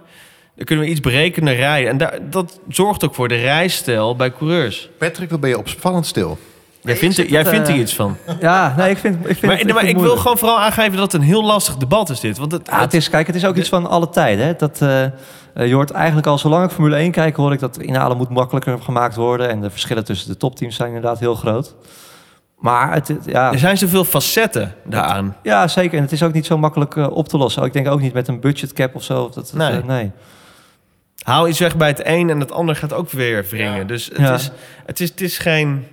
Dan 0.56 0.64
kunnen 0.64 0.84
we 0.84 0.90
iets 0.90 1.00
berekenen 1.00 1.54
rijden. 1.54 1.90
En 1.90 1.98
daar, 1.98 2.18
dat 2.30 2.60
zorgt 2.68 3.04
ook 3.04 3.14
voor 3.14 3.28
de 3.28 3.36
rijstijl 3.36 4.16
bij 4.16 4.32
coureurs. 4.32 4.88
Patrick, 4.98 5.30
wat 5.30 5.40
ben 5.40 5.50
je 5.50 5.58
opvallend 5.58 6.06
stil? 6.06 6.38
Jij 6.88 6.96
vindt, 6.96 7.18
er, 7.18 7.28
jij 7.28 7.46
vindt 7.46 7.68
er 7.68 7.74
eh, 7.74 7.80
iets 7.80 7.94
van. 7.94 8.16
Ja, 8.40 8.74
nee, 8.76 8.90
ik 8.90 8.98
vind, 8.98 9.14
ik 9.20 9.24
vind 9.26 9.42
Maar, 9.42 9.56
het, 9.58 9.66
maar 9.72 9.84
vind 9.84 9.96
ik 9.96 10.02
wil 10.02 10.16
gewoon 10.16 10.38
vooral 10.38 10.60
aangeven 10.60 10.92
dat 10.96 11.12
het 11.12 11.20
een 11.20 11.26
heel 11.26 11.44
lastig 11.44 11.76
debat 11.76 12.10
is 12.10 12.20
dit. 12.20 12.38
Want 12.38 12.52
het, 12.52 12.66
Ja, 12.70 12.80
het 12.80 12.94
is, 12.94 13.10
kijk, 13.10 13.26
het 13.26 13.36
is 13.36 13.44
ook 13.44 13.56
iets 13.56 13.68
van 13.68 13.86
alle 13.86 14.08
tijden. 14.08 14.46
Hè? 14.46 14.54
Dat, 14.56 14.82
eh, 14.82 15.66
je 15.66 15.74
hoort 15.74 15.90
eigenlijk 15.90 16.26
al, 16.26 16.38
zolang 16.38 16.64
ik 16.64 16.70
Formule 16.70 16.96
1 16.96 17.10
kijk, 17.10 17.36
hoor 17.36 17.52
ik 17.52 17.58
dat 17.60 17.78
inhalen 17.78 18.16
moet 18.16 18.28
makkelijker 18.28 18.78
gemaakt 18.82 19.14
worden. 19.14 19.48
En 19.48 19.60
de 19.60 19.70
verschillen 19.70 20.04
tussen 20.04 20.28
de 20.30 20.36
topteams 20.36 20.76
zijn 20.76 20.88
inderdaad 20.88 21.18
heel 21.18 21.34
groot. 21.34 21.74
Maar 22.58 22.92
het, 22.92 23.16
ja, 23.24 23.52
er 23.52 23.58
zijn 23.58 23.78
zoveel 23.78 24.04
facetten 24.04 24.74
daaraan. 24.84 25.36
ja, 25.42 25.68
zeker. 25.68 25.96
En 25.96 26.02
het 26.02 26.12
is 26.12 26.22
ook 26.22 26.32
niet 26.32 26.46
zo 26.46 26.58
makkelijk 26.58 26.96
op 26.96 27.28
te 27.28 27.36
lossen. 27.38 27.62
Ik 27.62 27.72
denk 27.72 27.88
ook 27.88 28.00
niet 28.00 28.12
met 28.12 28.28
een 28.28 28.40
budgetcap 28.40 28.94
of 28.94 29.02
zo. 29.02 29.30
Dat, 29.34 29.34
dat, 29.34 29.52
Nee. 29.52 29.82
nee. 29.84 30.10
Haal 31.22 31.48
iets 31.48 31.58
weg 31.58 31.76
bij 31.76 31.88
het 31.88 32.00
een 32.04 32.30
en 32.30 32.40
het 32.40 32.52
ander 32.52 32.76
gaat 32.76 32.92
ook 32.92 33.10
weer 33.10 33.44
wringen. 33.50 33.86
Dus 33.86 34.04
het, 34.06 34.18
Ja. 34.18 34.34
is, 34.34 34.50
het, 34.86 35.00
is, 35.00 35.10
het 35.10 35.20
is 35.20 35.38
geen 35.38 35.86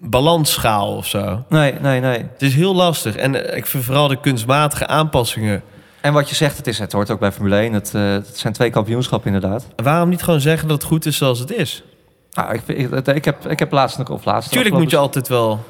balansschaal 0.00 0.96
of 0.96 1.06
zo. 1.06 1.44
Nee, 1.48 1.74
nee, 1.80 2.00
nee. 2.00 2.18
Het 2.18 2.42
is 2.42 2.54
heel 2.54 2.74
lastig. 2.74 3.16
En 3.16 3.46
eh, 3.48 3.56
ik 3.56 3.66
vind 3.66 3.84
vooral 3.84 4.08
de 4.08 4.20
kunstmatige 4.20 4.86
aanpassingen. 4.86 5.62
En 6.00 6.12
wat 6.12 6.28
je 6.28 6.34
zegt, 6.34 6.56
het, 6.56 6.66
is, 6.66 6.78
het 6.78 6.92
hoort 6.92 7.10
ook 7.10 7.20
bij 7.20 7.32
Formule 7.32 7.56
1. 7.56 7.72
Het, 7.72 7.94
eh, 7.94 8.02
het 8.12 8.38
zijn 8.38 8.52
twee 8.52 8.70
kampioenschappen 8.70 9.32
inderdaad. 9.34 9.66
Waarom 9.76 10.08
niet 10.08 10.22
gewoon 10.22 10.40
zeggen 10.40 10.68
dat 10.68 10.76
het 10.76 10.86
goed 10.86 11.06
is 11.06 11.16
zoals 11.16 11.38
het 11.38 11.52
is? 11.52 11.82
Nou, 12.32 12.54
ik, 12.54 12.62
ik, 12.66 13.06
ik, 13.06 13.24
heb, 13.24 13.46
ik 13.46 13.58
heb 13.58 13.72
laatst 13.72 13.98
nog 13.98 14.08
of 14.10 14.24
laatst. 14.24 14.50
Tuurlijk 14.52 14.74
moet 14.74 14.90
je 14.90 14.96
altijd 14.96 15.28
wel 15.28 15.60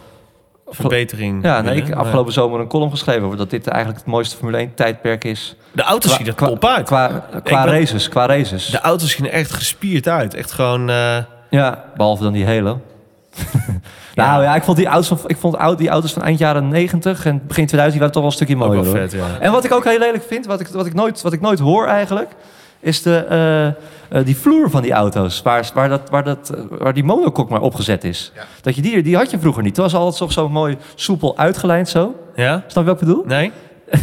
verbetering 0.68 1.44
Ja, 1.44 1.60
nee, 1.60 1.76
ik 1.76 1.86
heb 1.86 1.96
afgelopen 1.96 2.32
zomer 2.32 2.60
een 2.60 2.66
column 2.68 2.90
geschreven 2.90 3.22
over 3.24 3.36
dat 3.38 3.50
dit 3.50 3.66
eigenlijk 3.66 3.98
het 4.04 4.08
mooiste 4.12 4.36
Formule 4.36 4.56
1 4.58 4.74
tijdperk 4.74 5.24
is. 5.24 5.56
De 5.72 5.82
auto's 5.82 6.14
zien 6.14 6.26
er 6.26 6.34
top 6.34 6.64
uit. 6.64 6.86
Qua, 6.86 7.26
qua 7.44 7.64
races, 7.64 8.08
qua 8.08 8.26
races. 8.26 8.66
De 8.66 8.80
auto's 8.80 9.10
zien 9.10 9.26
er 9.26 9.32
echt 9.32 9.52
gespierd 9.52 10.08
uit. 10.08 10.34
Echt 10.34 10.52
gewoon... 10.52 10.90
eh, 10.90 11.16
Ja, 11.50 11.84
behalve 11.96 12.22
dan 12.22 12.32
die 12.32 12.44
hele. 12.44 12.76
nou 14.14 14.42
ja, 14.42 14.54
ik 14.54 14.62
vond 14.62 14.76
die 14.76 14.86
auto's 14.86 15.08
van, 15.08 15.18
ik 15.26 15.36
vond 15.36 15.78
die 15.78 15.88
auto's 15.88 16.12
van 16.12 16.22
eind 16.22 16.38
jaren 16.38 16.68
90 16.68 17.26
en 17.26 17.42
begin 17.46 17.66
2000 17.66 17.90
die 17.90 17.98
waren 17.98 18.12
toch 18.12 18.22
wel 18.22 18.30
een 18.30 18.36
stukje 18.36 18.54
ook 18.54 18.60
mooier. 18.60 18.82
wel 18.82 18.92
vet, 18.92 19.12
ja. 19.12 19.38
En 19.40 19.52
wat 19.52 19.64
ik 19.64 19.72
ook 19.72 19.84
heel 19.84 19.98
lelijk 19.98 20.24
vind, 20.26 20.46
wat 20.46 20.60
ik, 20.60 20.66
wat 20.68 20.86
ik, 20.86 20.94
nooit, 20.94 21.22
wat 21.22 21.32
ik 21.32 21.40
nooit 21.40 21.58
hoor 21.58 21.86
eigenlijk, 21.86 22.30
is 22.80 23.02
de, 23.02 23.16
eh, 23.16 23.66
eh, 23.66 23.74
die 24.26 24.36
vloer 24.36 24.70
van 24.70 24.82
die 24.82 24.92
auto's. 24.92 25.42
Waar, 25.42 25.70
waar, 25.74 25.88
dat, 25.88 26.10
waar, 26.10 26.24
dat, 26.24 26.50
eh, 26.54 26.60
waar 26.78 26.94
die 26.94 27.04
monokok 27.04 27.48
maar 27.48 27.60
opgezet 27.60 28.04
is. 28.04 28.32
Ja. 28.34 28.42
Dat 28.60 28.74
je 28.74 28.82
die, 28.82 29.02
die 29.02 29.16
had 29.16 29.30
je 29.30 29.38
vroeger 29.38 29.62
niet. 29.62 29.76
Het 29.76 29.84
was 29.84 29.94
altijd 29.94 30.16
toch 30.16 30.32
zo 30.32 30.48
mooi 30.48 30.76
soepel 30.94 31.38
uitgelijnd 31.38 31.88
zo. 31.88 32.14
Ja? 32.34 32.64
Snap 32.66 32.84
je 32.84 32.90
wat 32.90 33.00
ik 33.00 33.06
bedoel? 33.06 33.24
Nee? 33.26 33.52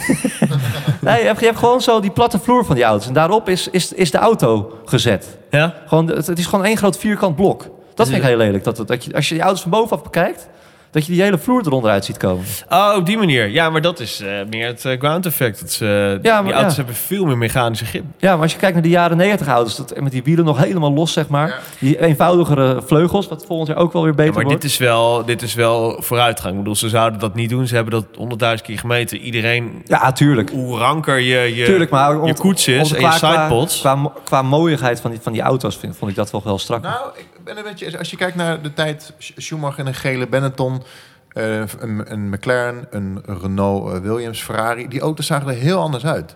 Nee, 1.01 1.19
je 1.19 1.25
hebt, 1.25 1.39
je 1.39 1.45
hebt 1.45 1.57
gewoon 1.57 1.81
zo 1.81 1.99
die 1.99 2.11
platte 2.11 2.39
vloer 2.39 2.65
van 2.65 2.75
die 2.75 2.83
auto's. 2.83 3.07
En 3.07 3.13
daarop 3.13 3.49
is, 3.49 3.67
is, 3.67 3.93
is 3.93 4.11
de 4.11 4.17
auto 4.17 4.77
gezet. 4.85 5.37
Ja? 5.49 5.73
Gewoon, 5.85 6.07
het, 6.07 6.27
het 6.27 6.39
is 6.39 6.45
gewoon 6.45 6.65
één 6.65 6.77
groot 6.77 6.97
vierkant 6.97 7.35
blok. 7.35 7.69
Dat 7.97 8.07
vind 8.07 8.19
ik 8.21 8.27
heel 8.27 8.37
lelijk. 8.37 8.63
Dat, 8.63 8.83
dat 8.87 9.05
je, 9.05 9.13
als 9.15 9.27
je 9.29 9.33
die 9.33 9.43
auto's 9.43 9.61
van 9.61 9.71
bovenaf 9.71 10.03
bekijkt, 10.03 10.47
dat 10.91 11.05
je 11.05 11.11
die 11.11 11.21
hele 11.21 11.37
vloer 11.37 11.61
eronder 11.65 11.91
uit 11.91 12.05
ziet 12.05 12.17
komen. 12.17 12.45
Oh, 12.69 12.93
op 12.95 13.05
die 13.05 13.17
manier. 13.17 13.47
Ja, 13.49 13.69
maar 13.69 13.81
dat 13.81 13.99
is 13.99 14.21
eh, 14.21 14.29
meer 14.49 14.67
het 14.67 14.85
eh, 14.85 14.99
ground 14.99 15.25
effect. 15.25 15.59
Dat, 15.59 15.77
Ja, 15.79 16.33
maar 16.33 16.43
die 16.43 16.51
auto's 16.53 16.69
ja. 16.71 16.75
hebben 16.77 16.95
veel 16.95 17.25
meer 17.25 17.37
mechanische 17.37 17.85
grip. 17.85 18.03
Ja, 18.17 18.33
maar 18.33 18.41
als 18.41 18.51
je 18.51 18.57
kijkt 18.57 18.73
naar 18.73 18.83
de 18.83 18.89
jaren 18.89 19.17
90 19.17 19.47
auto's, 19.47 19.75
dat, 19.75 19.99
met 19.99 20.11
die 20.11 20.23
wielen 20.23 20.45
nog 20.45 20.57
helemaal 20.57 20.93
los, 20.93 21.13
zeg 21.13 21.27
maar. 21.27 21.47
Ja. 21.47 21.57
Die 21.79 22.01
eenvoudigere 22.01 22.81
vleugels, 22.85 23.27
wat 23.27 23.45
volgend 23.45 23.67
jaar 23.67 23.77
ook 23.77 23.93
wel 23.93 24.03
weer 24.03 24.11
beter 24.11 24.25
Ja, 24.25 24.33
maar 24.33 24.43
wordt. 24.43 24.61
dit 24.61 24.71
is, 24.71 24.77
wel, 24.77 25.25
dit 25.25 25.41
is 25.41 25.53
wel 25.53 26.01
vooruitgang. 26.01 26.51
Ik 26.53 26.59
bedoel, 26.59 26.75
ze 26.75 26.89
zouden 26.89 27.19
dat 27.19 27.35
niet 27.35 27.49
doen. 27.49 27.67
Ze 27.67 27.75
hebben 27.75 27.93
dat 27.93 28.05
honderdduizend 28.15 28.67
keer 28.67 28.79
gemeten. 28.79 29.17
Iedereen, 29.17 29.81
Ja, 29.85 30.11
tuurlijk. 30.11 30.49
hoe 30.49 30.77
ranker 30.77 31.19
je, 31.19 31.55
je, 31.55 31.65
tuurlijk, 31.65 31.89
maar 31.91 32.25
je 32.25 32.33
koets 32.33 32.67
is 32.67 32.91
en 32.93 33.01
je 33.01 33.07
qua- 33.07 33.11
sidepods. 33.11 33.79
Qua, 33.79 34.11
qua 34.23 34.41
mooiigheid 34.41 35.01
van 35.01 35.11
die, 35.11 35.19
van 35.21 35.31
die 35.33 35.41
auto's 35.41 35.77
vind, 35.77 35.97
vond 35.97 36.11
ik 36.11 36.17
dat 36.17 36.31
wel 36.31 36.41
wel 36.43 36.57
strak. 36.59 36.81
Nou, 36.81 37.07
ik 37.15 37.25
ben 37.47 37.57
een 37.57 37.63
beetje... 37.63 37.97
Als 37.97 38.09
je 38.09 38.17
kijkt 38.17 38.35
naar 38.35 38.61
de 38.61 38.73
tijd 38.73 39.13
Sch- 39.17 39.31
Schumacher 39.35 39.79
en 39.79 39.87
een 39.87 39.93
gele 39.93 40.27
Benetton... 40.27 40.83
eh, 41.31 41.59
een, 41.79 42.11
een 42.11 42.29
McLaren, 42.29 42.87
een 42.89 43.21
Renault, 43.41 43.93
eh, 43.93 43.99
Williams, 43.99 44.41
Ferrari... 44.41 44.87
Die 44.87 44.99
auto's 44.99 45.25
zagen 45.25 45.47
er 45.47 45.55
heel 45.55 45.79
anders 45.79 46.05
uit. 46.05 46.35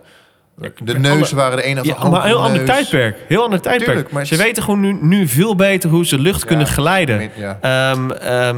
De 0.83 0.99
neuzen 0.99 1.35
waren 1.35 1.57
de 1.57 1.63
ene 1.63 1.83
Ja, 1.83 1.95
van 1.95 2.11
maar 2.11 2.21
een 2.21 2.27
heel 2.27 2.41
ander 2.41 2.65
tijdperk. 2.65 3.17
Heel 3.27 3.43
ander 3.43 3.61
tijdperk. 3.61 3.89
Tuurlijk, 3.91 4.11
maar 4.11 4.25
Ze 4.25 4.35
weten 4.35 4.63
gewoon 4.63 4.79
nu, 4.79 4.97
nu 5.01 5.27
veel 5.27 5.55
beter 5.55 5.89
hoe 5.89 6.05
ze 6.05 6.19
lucht 6.19 6.45
kunnen 6.45 6.67
geleiden. 6.67 7.31
Ja. 7.35 7.57
Ehm, 7.61 8.11
ehm, 8.11 8.57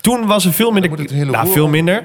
toen 0.00 0.26
was 0.26 0.44
er 0.44 0.52
veel 0.52 0.70
minder... 0.70 0.90
het 0.90 1.30
nou, 1.30 1.48
veel 1.48 1.68
minder. 1.68 2.04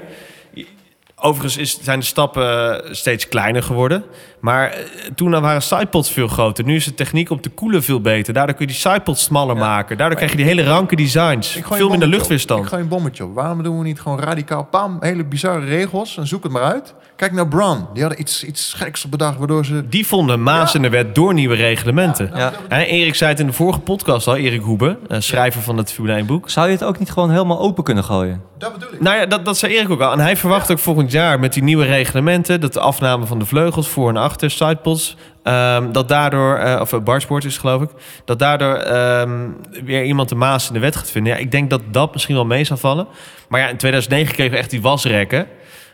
Overigens 1.16 1.56
is, 1.56 1.78
zijn 1.82 1.98
de 1.98 2.04
stappen 2.04 2.80
steeds 2.96 3.28
kleiner 3.28 3.62
geworden. 3.62 4.04
Maar 4.44 4.70
eh, 4.70 4.78
toen 5.14 5.30
waren 5.30 5.62
sidepods 5.62 6.10
veel 6.10 6.28
groter. 6.28 6.64
Nu 6.64 6.74
is 6.74 6.84
de 6.84 6.94
techniek 6.94 7.30
om 7.30 7.40
te 7.40 7.48
koelen 7.48 7.82
veel 7.82 8.00
beter. 8.00 8.32
Daardoor 8.34 8.54
kun 8.54 8.66
je 8.66 8.72
die 8.72 8.80
sidepods 8.80 9.22
smaller 9.22 9.56
maken. 9.56 9.96
Daardoor 9.96 10.16
krijg 10.16 10.30
je 10.30 10.36
die 10.36 10.46
hele 10.46 10.64
ranke 10.64 10.96
designs. 10.96 11.56
Ik 11.56 11.64
Veel 11.64 11.68
minder 11.68 11.78
bommetje 11.88 12.06
op. 12.06 12.12
luchtweerstand. 12.12 12.62
Ik 12.62 12.68
gooi 12.68 12.82
een 12.82 12.88
bommetje 12.88 13.24
op. 13.24 13.34
Waarom 13.34 13.62
doen 13.62 13.78
we 13.78 13.84
niet 13.84 14.00
gewoon 14.00 14.20
radicaal... 14.20 14.64
Pam, 14.64 14.96
hele 15.00 15.24
bizarre 15.24 15.64
regels 15.64 16.16
en 16.16 16.26
zoek 16.26 16.42
het 16.42 16.52
maar 16.52 16.62
uit. 16.62 16.94
Kijk 17.16 17.32
naar 17.32 17.48
Braun. 17.48 17.86
Die 17.92 18.02
hadden 18.02 18.20
iets, 18.20 18.44
iets 18.44 18.72
geks 18.72 19.04
op 19.04 19.10
bedacht... 19.10 19.38
waardoor 19.38 19.64
ze... 19.64 19.88
Die 19.88 20.06
vonden 20.06 20.42
Maas 20.42 20.74
in 20.74 20.82
de 20.82 20.88
wet 20.88 21.14
door 21.14 21.34
nieuwe 21.34 21.54
reglementen. 21.54 22.30
Ja. 22.34 22.52
Hè, 22.68 22.82
Erik 22.82 23.14
zei 23.14 23.30
het 23.30 23.40
in 23.40 23.46
de 23.46 23.52
vorige 23.52 23.80
podcast 23.80 24.26
al, 24.26 24.36
Erik 24.36 24.62
Hoebe, 24.62 24.98
eh, 25.08 25.20
schrijver 25.20 25.62
van 25.62 25.76
het 25.76 25.92
Formule 25.92 26.16
1 26.16 26.26
boek. 26.26 26.50
Zou 26.50 26.66
je 26.66 26.72
het 26.72 26.84
ook 26.84 26.98
niet 26.98 27.10
gewoon 27.10 27.30
helemaal 27.30 27.60
open 27.60 27.84
kunnen 27.84 28.04
gooien? 28.04 28.42
Dat 28.58 28.72
bedoel 28.72 28.92
ik. 28.94 29.00
Nou 29.00 29.16
ja, 29.16 29.26
dat, 29.26 29.44
dat 29.44 29.58
zei 29.58 29.74
Erik 29.74 29.90
ook 29.90 30.00
al. 30.00 30.12
En 30.12 30.18
hij 30.18 30.36
verwacht 30.36 30.72
ook 30.72 30.78
volgend 30.78 31.10
jaar 31.10 31.40
met 31.40 31.52
die 31.52 31.62
nieuwe 31.62 31.84
reglementen... 31.84 32.60
dat 32.60 32.72
de 32.72 32.80
afname 32.80 33.26
van 33.26 33.38
de 33.38 33.46
vleugels 33.46 33.88
voor 33.88 34.08
en 34.08 34.16
achter, 34.16 34.32
sidepods... 34.38 35.16
ehm, 35.42 35.92
dat 35.92 36.08
daardoor, 36.08 36.56
eh, 36.56 36.80
of 36.80 36.92
uh, 36.92 37.00
barsport 37.00 37.44
is 37.44 37.58
geloof 37.58 37.82
ik... 37.82 37.90
dat 38.24 38.38
daardoor 38.38 38.74
ehm, 38.74 39.48
weer 39.84 40.04
iemand 40.04 40.28
de 40.28 40.34
maas 40.34 40.68
in 40.68 40.74
de 40.74 40.80
wet 40.80 40.96
gaat 40.96 41.10
vinden. 41.10 41.32
Ja, 41.32 41.38
ik 41.38 41.50
denk 41.50 41.70
dat 41.70 41.80
dat 41.90 42.12
misschien 42.12 42.34
wel 42.34 42.44
mee 42.44 42.64
zal 42.64 42.76
vallen. 42.76 43.06
Maar 43.48 43.60
ja, 43.60 43.68
in 43.68 43.76
2009 43.76 44.34
kregen 44.34 44.52
we 44.52 44.58
echt 44.58 44.70
die 44.70 44.82
wasrekken 44.82 45.46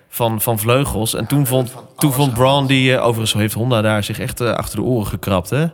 van, 0.09 0.41
van 0.41 0.59
vleugels. 0.59 1.15
En 1.15 1.27
toen 1.27 1.47
vond, 1.47 1.75
toen 1.97 2.13
vond 2.13 2.35
Braun, 2.35 2.67
die, 2.67 2.95
eh, 2.95 3.07
overigens 3.07 3.33
heeft 3.33 3.55
Honda 3.55 3.81
daar 3.81 4.05
zich 4.05 4.19
echt 4.19 4.41
eh, 4.41 4.53
achter 4.53 4.77
de 4.77 4.85
oren 4.85 5.07
gekrapt. 5.07 5.51
Hè? 5.51 5.67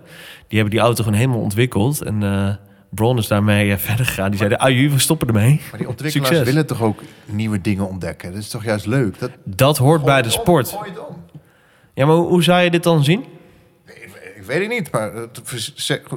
Die 0.48 0.58
hebben 0.58 0.70
die 0.70 0.80
auto 0.80 1.02
gewoon 1.02 1.18
helemaal 1.18 1.40
ontwikkeld. 1.40 2.02
En 2.02 2.22
eh 2.22 2.54
Braun 2.90 3.18
is 3.18 3.26
daarmee 3.28 3.72
eh, 3.72 3.78
verder 3.88 4.06
gegaan. 4.06 4.28
Die 4.28 4.38
zeiden, 4.38 4.60
aju, 4.60 4.90
we 4.90 4.98
stoppen 4.98 5.26
ermee. 5.28 5.60
Maar 5.70 5.78
die 5.78 5.88
ontwikkelaars 5.88 6.28
Succes. 6.28 6.46
willen 6.46 6.66
toch 6.66 6.82
ook 6.82 7.02
nieuwe 7.24 7.60
dingen 7.60 7.88
ontdekken? 7.88 8.32
Dat 8.32 8.40
is 8.40 8.48
toch 8.48 8.64
juist 8.64 8.86
leuk? 8.86 9.18
Dat, 9.18 9.30
Dat 9.44 9.78
hoort 9.78 10.04
bij 10.04 10.22
de 10.22 10.30
sport. 10.30 10.76
Om. 10.76 11.24
Ja, 11.96 12.06
maar 12.06 12.16
hoe, 12.16 12.26
hoe 12.28 12.42
zou 12.42 12.62
je 12.62 12.70
dit 12.70 12.82
dan 12.82 13.04
zien? 13.04 13.24
Ik, 14.36 14.42
weet 14.46 14.60
het 14.60 14.68
niet, 14.68 14.90
maar 14.90 15.12
het 15.14 15.42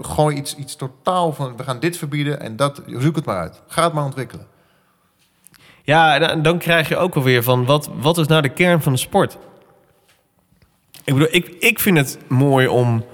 gooi 0.01 0.35
iets, 0.35 0.55
iets 0.55 0.75
totaal 0.75 1.33
van... 1.33 1.57
we 1.57 1.63
gaan 1.63 1.79
dit 1.79 1.97
verbieden 1.97 2.39
en 2.39 2.55
dat... 2.55 2.81
zoek 2.87 3.15
het 3.15 3.25
maar 3.25 3.37
uit. 3.37 3.61
Ga 3.67 3.83
het 3.83 3.93
maar 3.93 4.03
ontwikkelen. 4.03 4.47
Ja, 5.83 6.19
en 6.19 6.41
dan- 6.41 6.57
krijg 6.57 6.87
je 6.89 6.97
ook 6.97 7.15
alweer 7.15 7.43
van 7.43 7.65
wat, 7.65 7.89
wat 7.99 8.17
is 8.17 8.27
nou 8.27 8.41
de 8.41 8.49
kern 8.49 8.81
van 8.81 8.91
de 8.91 8.99
sport? 8.99 9.37
Ik 11.03 11.13
bedoel, 11.13 11.27
ik, 11.31 11.55
ik 11.59 11.79
vind 11.79 11.97
het 11.97 12.17
mooi 12.27 12.67
om 12.67 13.05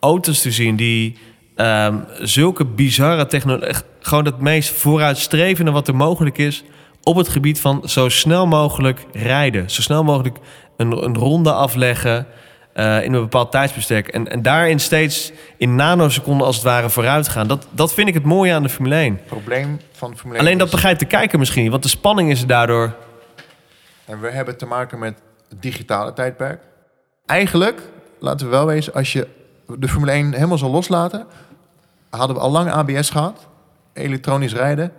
auto's 0.00 0.40
te 0.42 0.50
zien 0.50 0.76
die 0.76 1.18
ehm, 1.56 1.98
zulke 2.20 2.64
bizarre 2.64 3.26
technologie, 3.26 3.74
gewoon 4.00 4.24
het 4.24 4.40
meest 4.40 4.70
vooruitstrevende 4.70 5.70
wat 5.70 5.88
er 5.88 5.96
mogelijk 5.96 6.38
is 6.38 6.64
op 7.02 7.16
het 7.16 7.28
gebied 7.28 7.60
van 7.60 7.88
zo 7.88 8.08
snel 8.08 8.46
mogelijk 8.46 9.06
rijden, 9.12 9.70
zo 9.70 9.82
snel 9.82 10.04
mogelijk 10.04 10.38
een, 10.76 11.04
een 11.04 11.16
ronde 11.16 11.52
afleggen 11.52 12.26
eh, 12.74 13.02
in 13.02 13.12
een 13.12 13.20
bepaald 13.20 13.50
tijdsbestek 13.50 14.08
en, 14.08 14.28
en 14.28 14.42
daarin 14.42 14.78
steeds 14.80 15.32
in 15.56 15.74
nanoseconden 15.74 16.46
als 16.46 16.56
het 16.56 16.64
ware 16.64 16.90
vooruit 16.90 17.28
gaan. 17.28 17.46
Dat, 17.46 17.66
dat 17.70 17.94
vind 17.94 18.08
ik 18.08 18.14
het 18.14 18.24
mooie 18.24 18.52
aan 18.52 18.62
de 18.62 18.68
Formule 18.68 18.94
1. 18.94 19.12
Het 19.12 19.26
probleem 19.26 19.80
van 19.92 20.10
de 20.10 20.16
Formule 20.16 20.38
1 20.38 20.46
Alleen 20.46 20.58
dat 20.58 20.70
begrijpt 20.70 21.00
de 21.00 21.06
kijker 21.06 21.38
misschien 21.38 21.62
niet, 21.62 21.70
want 21.70 21.82
de 21.82 21.88
spanning 21.88 22.30
is 22.30 22.40
er 22.40 22.46
daardoor 22.46 22.94
En 24.04 24.20
we 24.20 24.30
hebben 24.30 24.56
te 24.56 24.66
maken 24.66 24.98
met 24.98 25.18
het 25.48 25.62
digitale 25.62 26.12
tijdperk. 26.12 26.62
Eigenlijk, 27.26 27.80
laten 28.18 28.46
we 28.46 28.52
wel 28.52 28.66
wezen, 28.66 28.92
als 28.92 29.12
je 29.12 29.28
de 29.78 29.88
Formule 29.88 30.12
1 30.12 30.32
helemaal 30.32 30.58
zou 30.58 30.70
loslaten, 30.70 31.26
hadden 32.10 32.36
we 32.36 32.42
al 32.42 32.50
lang 32.50 32.70
ABS 32.70 33.10
gehad, 33.10 33.46
elektronisch 33.92 34.54
rijden 34.54 34.92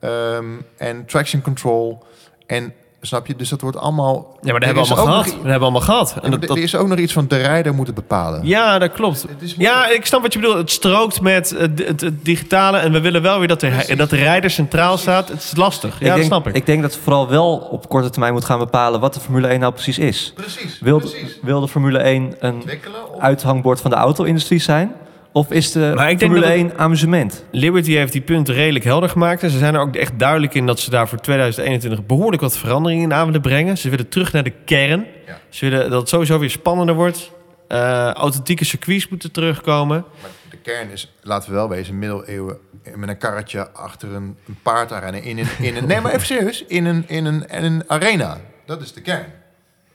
ehm, 0.00 0.46
en 0.76 1.06
traction 1.06 1.42
control. 1.42 2.04
En 2.46 2.72
snap 3.00 3.26
je, 3.26 3.36
dus 3.36 3.48
dat 3.48 3.60
wordt 3.60 3.76
allemaal. 3.76 4.14
Ja, 4.14 4.20
maar 4.22 4.30
dat 4.42 4.44
Er 4.44 4.52
hebben 4.66 4.74
we 4.74 4.80
is 4.80 4.90
allemaal 4.96 5.06
ook 5.06 5.10
gehad. 5.10 5.24
nog- 5.26 5.34
Dat 5.34 5.50
hebben 5.50 5.58
we 5.58 5.64
allemaal 5.64 5.80
gehad. 5.80 6.14
En 6.22 6.30
dat, 6.30 6.50
er 6.50 6.58
is 6.62 6.74
ook 6.76 6.88
nog 6.88 6.98
iets 6.98 7.12
van 7.12 7.28
de 7.28 7.36
rijder 7.36 7.74
moeten 7.74 7.94
bepalen. 7.94 8.46
ja, 8.46 8.78
dat 8.78 8.92
klopt. 8.92 9.22
Het 9.22 9.42
is 9.42 9.54
Ja, 9.58 9.88
ik 9.88 10.06
snap 10.06 10.22
wat 10.22 10.32
je 10.32 10.38
bedoelt. 10.38 10.56
Het 10.58 10.70
strookt 10.70 11.20
met 11.20 11.50
het, 11.58 11.86
het, 11.86 12.00
het 12.00 12.24
digitale. 12.24 12.78
En 12.78 12.92
we 12.92 13.00
willen 13.00 13.22
wel 13.22 13.38
weer 13.38 13.48
dat 13.48 13.60
de, 13.60 13.68
Precies. 13.68 13.96
dat 13.96 14.10
de 14.10 14.16
rijder 14.16 14.50
centraal 14.50 14.96
staat. 14.98 15.28
Het 15.28 15.42
is 15.42 15.56
lastig. 15.56 16.00
Ja, 16.00 16.10
ik, 16.10 16.16
dat 16.16 16.24
snap 16.24 16.46
ik. 16.48 16.54
ik 16.54 16.66
denk 16.66 16.82
dat 16.82 16.94
we 16.94 17.00
vooral 17.00 17.28
wel 17.28 17.56
op 17.70 17.88
korte 17.88 18.10
termijn 18.10 18.32
moet 18.32 18.44
gaan 18.44 18.58
bepalen 18.58 19.00
wat 19.00 19.14
de 19.14 19.20
Formule 19.20 19.46
1 19.48 19.60
nou 19.60 19.72
precies 19.72 19.98
is. 19.98 20.32
Precies. 20.36 20.78
Wil, 20.80 20.98
precies. 20.98 21.38
wil 21.42 21.60
de 21.60 21.68
Formule 21.68 21.98
1 21.98 22.34
een 22.38 22.54
Ontwikkelen 22.54 23.12
of- 23.14 23.20
uithangbord 23.20 23.80
van 23.80 23.90
de 23.90 23.96
auto-industrie 23.96 24.60
zijn? 24.60 24.92
Of 25.32 25.50
is 25.50 25.72
de 25.72 25.92
Maar 25.94 26.10
ik 26.10 26.18
denk 26.18 26.32
Formule 26.32 26.62
dat 26.62 26.72
1 26.72 26.78
amusement? 26.78 27.44
Liberty 27.50 27.92
heeft 27.92 28.12
die 28.12 28.20
punten 28.20 28.54
redelijk 28.54 28.84
helder 28.84 29.08
gemaakt. 29.08 29.42
En 29.42 29.50
ze 29.50 29.58
zijn 29.58 29.74
er 29.74 29.80
ook 29.80 29.96
echt 29.96 30.18
duidelijk 30.18 30.54
in 30.54 30.66
dat 30.66 30.80
ze 30.80 30.90
daar 30.90 31.08
voor 31.08 31.18
2021 31.18 32.06
behoorlijk 32.06 32.42
wat 32.42 32.58
veranderingen 32.58 33.04
in 33.04 33.12
aan 33.12 33.26
willen 33.26 33.40
brengen. 33.40 33.78
Ze 33.78 33.90
willen 33.90 34.08
terug 34.08 34.32
naar 34.32 34.44
de 34.44 34.52
kern. 34.64 35.06
Ja. 35.26 35.38
Ze 35.48 35.68
willen 35.68 35.90
dat 35.90 36.00
het 36.00 36.08
sowieso 36.08 36.38
weer 36.38 36.50
spannender 36.50 36.94
wordt. 36.94 37.30
Eh, 37.68 38.10
authentieke 38.10 38.64
circuits 38.64 39.08
moeten 39.08 39.32
terugkomen. 39.32 40.04
Maar 40.20 40.30
de 40.50 40.56
kern 40.56 40.90
is, 40.90 41.14
laten 41.22 41.50
we 41.50 41.54
wel 41.54 41.68
wezen, 41.68 41.98
middeleeuwen 41.98 42.58
met 42.96 43.08
een 43.08 43.18
karretje 43.18 43.70
achter 43.70 44.14
een, 44.14 44.36
een 44.46 44.58
paard 44.62 44.90
rennen 44.90 45.22
in 45.22 45.38
een, 45.38 45.48
in 45.58 45.76
een 45.76 45.86
nee 45.88 46.00
maar 46.00 46.12
even 46.12 46.26
serieus, 46.26 46.64
in 46.64 46.84
een, 46.84 47.04
in 47.06 47.24
een, 47.24 47.46
in 47.48 47.64
een 47.64 47.84
arena. 47.86 48.40
Dat 48.66 48.82
is 48.82 48.92
de 48.92 49.00
kern. 49.00 49.26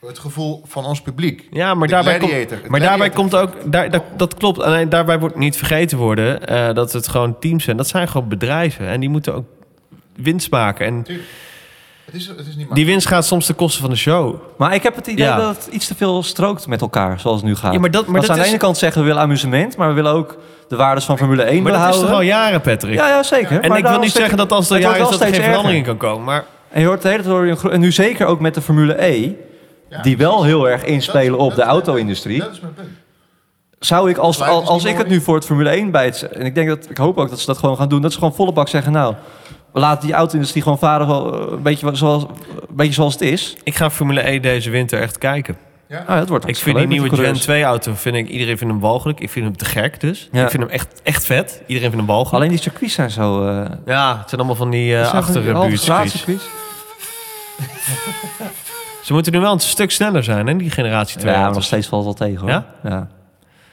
Het 0.07 0.19
gevoel 0.19 0.61
van 0.65 0.85
ons 0.85 1.01
publiek. 1.01 1.47
Ja, 1.51 1.73
maar 1.73 1.87
De 1.87 1.93
daarbij, 1.93 2.17
komt, 2.17 2.67
maar 2.69 2.79
daarbij 2.79 3.09
komt 3.09 3.35
ook... 3.35 3.71
Daar, 3.71 3.89
dat, 3.91 4.03
dat 4.17 4.33
klopt. 4.33 4.61
Alleen 4.61 4.89
daarbij 4.89 5.19
wordt 5.19 5.35
niet 5.35 5.57
vergeten 5.57 5.97
worden... 5.97 6.47
eh, 6.47 6.73
dat 6.73 6.93
het 6.93 7.07
gewoon 7.07 7.39
teams 7.39 7.63
zijn. 7.63 7.77
Dat 7.77 7.87
zijn 7.87 8.07
gewoon 8.07 8.27
bedrijven. 8.27 8.87
En 8.87 8.99
die 8.99 9.09
moeten 9.09 9.33
ook 9.35 9.45
winst 10.15 10.51
maken. 10.51 10.85
En 10.85 10.95
Het 12.05 12.15
is, 12.15 12.27
het 12.27 12.47
is 12.47 12.55
niet 12.55 12.67
die 12.75 12.85
winst 12.85 13.07
gaat 13.07 13.25
soms 13.25 13.45
ten 13.45 13.55
koste 13.55 13.81
van 13.81 13.89
de 13.89 13.95
show. 13.95 14.35
Maar 14.57 14.73
ik 14.73 14.83
heb 14.83 14.95
het 14.95 15.07
idee 15.07 15.25
Ja. 15.25 15.37
dat 15.37 15.55
het 15.65 15.73
iets 15.73 15.87
te 15.87 15.95
veel 15.95 16.23
strookt 16.23 16.67
met 16.67 16.81
elkaar, 16.81 17.19
zoals 17.19 17.37
het 17.37 17.45
nu 17.45 17.55
gaat. 17.55 17.73
Ja, 17.73 17.79
maar 17.79 17.91
dat- 17.91 18.07
maar 18.07 18.21
dat 18.21 18.29
aan 18.29 18.35
de 18.35 18.41
is- 18.41 18.47
ene 18.49 18.57
kant 18.57 18.77
zeggen 18.77 19.01
we 19.01 19.07
willen 19.07 19.21
amusement, 19.21 19.77
maar 19.77 19.87
we 19.87 19.93
willen 19.93 20.11
ook 20.11 20.37
de 20.67 20.75
waardes 20.75 21.05
van 21.05 21.17
Formule 21.17 21.43
1 21.43 21.63
Maar 21.63 21.71
dat 21.71 21.81
is 21.81 21.87
behouden. 21.87 22.01
toch 22.07 22.15
al 22.19 22.21
jaren, 22.21 22.61
Patrick? 22.61 22.93
Ja, 22.95 23.07
ja, 23.07 23.23
zeker. 23.23 23.61
en 23.61 23.69
Maar 23.69 23.77
ik 23.77 23.85
wil 23.87 23.99
niet 23.99 24.11
zeggen 24.11 24.37
dat 24.37 24.51
als 24.51 24.69
er 24.69 24.79
jaren 24.79 24.97
is 25.01 25.03
dat 25.03 25.13
er 25.13 25.17
geen 25.19 25.27
steeds 25.33 25.47
verandering 25.47 25.85
erger. 25.85 25.97
kan 25.97 26.09
komen. 26.09 26.25
Maar 26.25 26.43
En 26.69 26.81
je 26.81 26.87
hoort 26.87 27.01
de 27.01 27.09
hele 27.09 27.23
tijd 27.23 27.63
en 27.73 27.79
nu 27.79 27.91
zeker 27.91 28.25
ook 28.25 28.39
met 28.39 28.53
de 28.53 28.61
Formule 28.61 29.05
E, 29.05 29.31
die 30.01 30.17
wel 30.17 30.43
heel 30.43 30.69
erg 30.69 30.83
inspelen 30.83 31.39
op 31.39 31.55
de 31.55 31.63
auto-industrie. 31.63 32.39
Dat 32.39 32.51
is 32.51 32.59
mijn 32.59 32.73
punt. 32.73 32.87
Zou 33.79 34.09
ik, 34.09 34.17
als, 34.17 34.41
als, 34.41 34.85
ik 34.85 34.97
het 34.97 35.07
nu 35.07 35.21
voor 35.21 35.35
het 35.35 35.45
Formule 35.45 35.69
1 35.69 35.91
bij 35.91 36.05
het... 36.05 36.21
En 36.21 36.45
ik 36.45 36.55
denk 36.55 36.67
dat, 36.67 36.89
ik 36.89 36.97
hoop 36.97 37.17
ook 37.17 37.29
dat 37.29 37.39
ze 37.39 37.45
dat 37.45 37.57
gewoon 37.57 37.77
gaan 37.77 37.89
doen. 37.89 38.01
Dat 38.01 38.11
ze 38.11 38.17
gewoon 38.17 38.35
volle 38.35 38.53
bak 38.53 38.67
zeggen, 38.67 38.91
nou, 38.91 39.15
we 39.73 39.79
laten 39.79 40.05
die 40.05 40.15
auto-industrie 40.15 40.63
gewoon 40.63 40.79
varen 40.79 41.07
wel, 41.07 41.33
eh, 41.33 41.51
een, 41.51 41.61
beetje 41.61 41.95
zoals, 41.95 42.23
een 42.23 42.75
beetje 42.75 42.93
zoals 42.93 43.13
het 43.13 43.21
is. 43.21 43.55
ik 43.63 43.75
ga 43.75 43.89
Formule 43.89 44.29
E 44.29 44.39
deze 44.39 44.69
winter 44.69 45.01
echt 45.01 45.17
kijken. 45.17 45.57
Ja? 45.87 46.03
Ah, 46.07 46.17
dat 46.17 46.29
wordt 46.29 46.47
Ik 46.47 46.55
vind 46.55 46.77
die 46.77 46.87
nieuwe 46.87 47.07
Gen 47.07 47.17
coureurs. 47.17 47.41
2 47.41 47.63
auto, 47.63 47.91
vind 47.95 48.15
ik, 48.15 48.27
iedereen 48.27 48.57
vindt 48.57 48.73
hem 48.73 48.81
walgelijk. 48.81 49.19
Ik 49.19 49.29
vind 49.29 49.45
hem 49.45 49.57
te 49.57 49.65
gek 49.65 49.99
dus. 49.99 50.29
Ja. 50.31 50.43
Ik 50.43 50.49
vind 50.49 50.63
hem 50.63 50.71
echt, 50.71 51.01
echt 51.03 51.25
vet. 51.25 51.61
Iedereen 51.67 51.89
vindt 51.89 52.05
hem 52.05 52.15
walgelijk. 52.15 52.35
Alleen 52.35 52.49
die 52.49 52.61
circuits 52.61 52.93
zijn 52.93 53.11
zo... 53.11 53.47
eh 53.47 53.65
Ja, 53.85 54.17
het 54.17 54.29
zijn 54.29 54.41
allemaal 54.41 54.55
van 54.55 54.69
die 54.69 54.93
uh, 54.93 55.01
halve 55.01 55.15
achterbuurtcircuits. 55.15 56.43
Ze 59.03 59.13
moeten 59.13 59.31
nu 59.33 59.39
wel 59.39 59.53
een 59.53 59.59
stuk 59.59 59.91
sneller 59.91 60.23
zijn, 60.23 60.47
hè, 60.47 60.55
die 60.55 60.69
generatie 60.69 61.19
2. 61.19 61.33
Ja, 61.33 61.49
nog 61.49 61.63
steeds 61.63 61.87
valt 61.87 62.05
het 62.05 62.19
wel 62.19 62.27
tegen 62.27 62.41
hoor. 62.41 62.49
Ja? 62.49 62.65
Ja? 62.83 63.07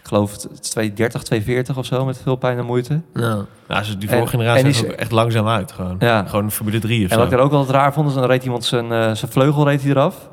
Ik 0.03 0.07
geloof 0.07 0.33
het 0.33 0.43
het 0.43 0.65
is 0.65 0.71
230, 0.71 1.23
240 1.23 1.77
of 1.77 1.87
zo, 1.87 2.05
met 2.05 2.21
veel 2.23 2.37
pijn 2.37 2.59
en 2.59 2.65
moeite. 2.65 3.01
Ja. 3.15 3.83
Ze- 3.83 3.99
die 3.99 4.09
En- 4.09 4.15
vorige 4.15 4.31
generatie 4.37 4.63
en 4.65 4.71
is 4.71 4.85
ook 4.85 4.91
echt 4.91 5.11
langzaam 5.11 5.49
uit. 5.49 5.73
Gewoon, 5.73 5.97
Ja. 5.99 6.25
gewoon 6.27 6.51
Formule 6.51 6.79
3 6.79 7.05
of 7.05 7.11
En 7.11 7.17
wat 7.17 7.27
ik 7.27 7.33
daar 7.33 7.41
ook 7.41 7.51
wel 7.51 7.67
raar 7.67 7.93
vond, 7.93 8.09
is 8.09 8.15
dan 8.15 8.25
reed 8.25 8.45
iemand 8.45 8.65
zijn, 8.65 8.85
eh, 8.93 8.99
zijn 9.15 9.31
vleugel 9.31 9.65
reed 9.69 9.83
hij 9.83 9.91
eraf. 9.91 10.29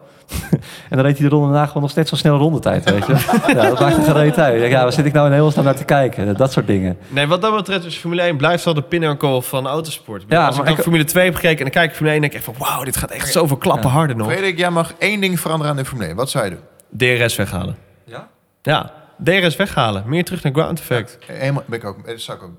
En 0.90 0.98
dan 0.98 1.00
reed 1.00 1.18
hij 1.18 1.30
de 1.30 1.36
ronde 1.36 1.48
daarna 1.52 1.66
gewoon 1.68 1.82
nog 1.82 1.92
steeds 1.92 2.10
zo'n 2.10 2.18
snelle 2.18 2.38
rondetijd, 2.38 2.90
weet 2.90 3.06
je. 3.06 3.14
ja, 3.54 3.54
dat 3.70 3.80
maakt 3.80 3.98
een 3.98 4.04
gereed 4.04 4.38
uit. 4.40 4.54
Ik 4.54 4.60
denk, 4.60 4.72
Ja, 4.72 4.82
waar 4.84 4.92
zit 4.94 5.06
ik 5.06 5.14
nou 5.14 5.28
in 5.28 5.34
hemelsnaam 5.34 5.66
naar 5.66 5.76
te 5.76 5.84
kijken? 5.86 6.36
Dat 6.38 6.52
soort 6.52 6.68
dingen. 6.68 6.98
Nee, 7.08 7.28
wat 7.28 7.42
dat 7.42 7.56
betreft 7.56 7.86
is 7.86 7.96
Formule 7.98 8.22
1 8.22 8.38
blijft 8.38 8.64
wel 8.64 8.74
de 8.74 8.82
pinnacle 8.82 9.42
van 9.42 9.68
autosport. 9.68 10.24
Ja, 10.28 10.40
Als 10.46 10.50
ik 10.50 10.56
maar 10.56 10.66
dan 10.66 10.76
ik- 10.78 10.82
Formule 10.84 11.04
2 11.04 11.26
heb 11.26 11.36
gekeken 11.36 11.58
en 11.58 11.64
dan 11.64 11.72
kijk 11.74 11.90
ik 11.90 11.96
Formule 11.96 12.16
1 12.16 12.24
en 12.24 12.30
denk 12.30 12.42
ik 12.44 12.48
echt 12.48 12.58
van... 12.58 12.68
Wauw, 12.68 12.84
dit 12.84 12.98
gaat 12.98 13.12
echt 13.12 13.32
zoveel 13.32 13.58
klappen 13.58 13.90
Ja. 13.90 13.96
harder 13.96 14.16
nog. 14.16 14.28
Frederik, 14.28 14.58
jij 14.58 14.70
mag 14.70 14.94
één 14.98 15.22
ding 15.22 15.40
veranderen 15.40 15.72
aan 15.72 15.78
de 15.78 15.86
Formule 15.86 16.08
1. 16.08 16.16
Wat 16.16 16.30
zou 16.30 16.46
je 16.46 16.50
doen? 16.52 17.20
DRS 17.20 17.36
weghalen. 17.36 17.78
Ja? 18.06 18.28
Ja, 18.62 18.92
DRS 19.24 19.56
weghalen. 19.56 20.04
Meer 20.06 20.24
terug 20.26 20.44
naar 20.44 20.54
ground 20.54 20.80
effect. 20.80 21.18
Helemaal, 21.26 21.64
ben 21.66 21.80
ik 21.80 21.86
ook, 21.86 22.08
dat 22.08 22.22
zou 22.22 22.38
ik 22.38 22.44
ook. 22.44 22.52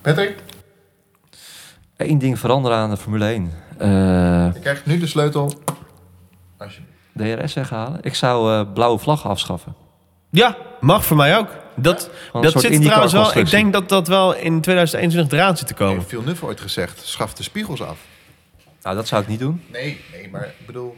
Patrick, 0.00 0.34
Eén 1.96 2.18
ding 2.18 2.38
veranderen 2.38 2.78
aan 2.78 2.90
de 2.90 2.96
Formule 2.96 3.24
1. 3.24 3.52
Eh, 3.78 3.88
je 4.54 4.60
krijgt 4.60 4.86
nu 4.86 4.98
de 4.98 5.06
sleutel. 5.06 5.52
Alsjeblieft. 6.58 6.87
DRS 7.18 7.54
weghalen. 7.54 7.98
Ik 8.02 8.14
zou 8.14 8.52
eh, 8.52 8.72
blauwe 8.74 8.98
vlaggen 8.98 9.30
afschaffen. 9.30 9.74
Ja, 10.30 10.56
mag 10.80 11.04
voor 11.04 11.16
mij 11.16 11.38
ook. 11.38 11.48
Dat, 11.74 12.10
dat 12.32 12.60
zit 12.60 12.82
trouwens 12.82 13.12
wel... 13.12 13.36
Ik 13.36 13.50
denk 13.50 13.72
dat 13.72 13.88
dat 13.88 14.08
wel 14.08 14.34
in 14.34 14.60
2021 14.60 15.38
eraan 15.38 15.56
zit 15.56 15.66
te 15.66 15.74
komen. 15.74 16.04
Veel 16.08 16.22
Nuff 16.22 16.42
ooit 16.42 16.60
gezegd, 16.60 17.00
schaf 17.06 17.34
de 17.34 17.42
spiegels 17.42 17.82
af. 17.82 17.96
Nou, 18.82 18.96
dat 18.96 19.08
zou 19.08 19.22
ik 19.22 19.28
niet 19.28 19.38
doen. 19.38 19.62
Nee, 19.72 20.00
nee, 20.12 20.28
maar 20.30 20.44
ik 20.60 20.66
bedoel... 20.66 20.96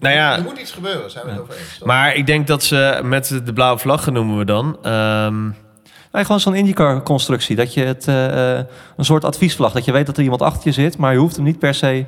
Nou 0.00 0.14
ja, 0.14 0.36
Er 0.36 0.42
moet 0.42 0.58
iets 0.58 0.70
gebeuren, 0.72 1.10
zijn 1.10 1.24
we 1.24 1.30
het 1.30 1.40
over 1.40 1.54
eens. 1.54 1.78
toch? 1.78 1.86
maar 1.88 2.14
ik 2.14 2.26
denk 2.26 2.46
dat 2.46 2.62
ze 2.62 3.00
met 3.04 3.40
de 3.44 3.52
blauwe 3.52 3.78
vlag 3.78 4.10
noemen 4.10 4.38
we 4.38 4.44
dan. 4.44 4.78
ehm, 4.82 5.44
Nee, 6.12 6.24
gewoon 6.24 6.40
zo'n 6.40 6.54
IndyCar-constructie. 6.54 7.56
Dat 7.56 7.74
je 7.74 7.84
het, 7.84 8.08
eh, 8.08 8.58
eh, 8.58 8.64
een 8.96 9.04
soort 9.04 9.24
adviesvlag. 9.24 9.72
Dat 9.72 9.84
je 9.84 9.92
weet 9.92 10.06
dat 10.06 10.16
er 10.16 10.22
iemand 10.22 10.42
achter 10.42 10.62
je 10.64 10.72
zit, 10.72 10.96
maar 10.96 11.12
je 11.12 11.18
hoeft 11.18 11.36
hem 11.36 11.44
niet 11.44 11.58
per 11.58 11.74
se 11.74 12.04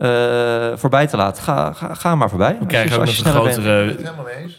eh, 0.00 0.76
voorbij 0.76 1.06
te 1.06 1.16
laten. 1.16 1.42
Ga, 1.42 1.72
ga, 1.72 1.94
ga 1.94 2.14
maar 2.14 2.28
voorbij. 2.28 2.56
we 2.60 2.66
krijgen 2.66 2.88
je- 2.90 2.94
ook 2.94 3.00
als 3.00 3.08
nog 3.08 3.18
je 3.18 3.32
de 3.32 3.38
grotere. 3.38 3.96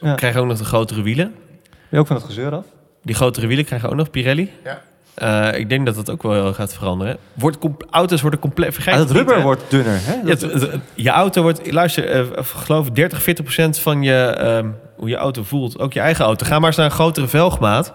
Ja. 0.02 0.16
krijgen 0.16 0.42
ook 0.42 0.48
nog 0.48 0.58
de 0.58 0.66
grotere 0.66 1.02
wielen. 1.02 1.32
Ben 1.70 1.80
je 1.90 1.98
ook 2.00 2.08
van 2.08 2.16
het 2.16 2.26
gezeur 2.26 2.56
af? 2.56 2.64
Die 3.04 3.16
grotere 3.16 3.48
wielen 3.48 3.66
krijgen 3.66 3.90
ook 3.90 3.96
nog 3.96 4.10
Pirelli. 4.10 4.52
Ja. 4.64 4.82
Eh, 5.14 5.60
ik 5.60 5.70
denk 5.70 5.86
dat 5.86 5.96
dat 5.96 6.10
ook 6.10 6.24
wel 6.24 6.32
heel 6.34 6.54
gaat 6.54 6.74
veranderen. 6.74 7.18
Wordt 7.34 7.58
auto's 7.90 8.22
worden 8.22 8.40
compleet... 8.40 8.74
Vergeet 8.74 8.94
Ah, 8.94 9.00
het 9.00 9.08
niet, 9.08 9.18
rubber 9.18 9.42
wordt 9.42 9.64
dunner. 9.70 9.98
Hè? 10.02 10.14
Ja, 10.14 10.22
Dat- 10.24 10.42
het- 10.42 10.54
het- 10.54 10.72
het- 10.72 10.82
je 10.94 11.10
auto 11.10 11.42
wordt, 11.42 11.72
luister, 11.72 12.16
ik 12.38 12.46
geloof 12.46 12.90
30, 12.90 13.22
40 13.22 13.44
procent 13.44 13.80
van 13.80 14.02
je, 14.04 14.24
ehm, 14.26 14.68
hoe 14.98 15.10
je 15.10 15.16
auto 15.16 15.44
voelt, 15.44 15.80
ook 15.80 15.94
je 15.94 16.00
eigen 16.00 16.26
auto. 16.26 16.46
Ga 16.46 16.58
maar 16.60 16.68
eens 16.68 16.78
naar 16.78 16.86
een 16.86 16.92
grotere 16.92 17.28
velgmaat. 17.28 17.94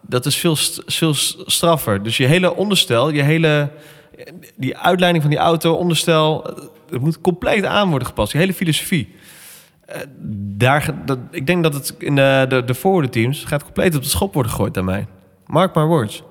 Dat 0.00 0.26
is 0.26 0.36
veel, 0.36 0.56
st- 0.56 0.82
veel 0.86 1.14
straffer. 1.46 2.02
Dus 2.02 2.16
je 2.16 2.26
hele 2.26 2.54
onderstel, 2.56 3.10
je 3.10 3.22
hele, 3.22 3.68
die 4.56 4.76
uitleiding 4.78 5.22
van 5.24 5.32
die 5.32 5.40
auto, 5.42 5.72
onderstel, 5.72 6.54
het 6.90 7.00
moet 7.00 7.20
compleet 7.20 7.64
aan 7.64 7.88
worden 7.88 8.08
gepast. 8.08 8.32
Je 8.32 8.38
hele 8.38 8.54
filosofie. 8.54 9.14
Eh, 9.86 10.00
daar, 10.56 10.94
dat, 11.04 11.18
ik 11.30 11.46
denk 11.46 11.62
dat 11.62 11.74
het 11.74 11.94
in 11.98 12.14
de, 12.14 12.46
de, 12.48 12.64
de 12.64 12.74
forward 12.74 13.12
teams 13.12 13.44
gaat 13.44 13.64
compleet 13.64 13.94
op 13.94 14.02
de 14.02 14.08
schop 14.08 14.34
worden 14.34 14.52
gegooid 14.52 14.74
daarmee. 14.74 15.06
Mark 15.46 15.74
my 15.74 15.82
words. 15.84 16.22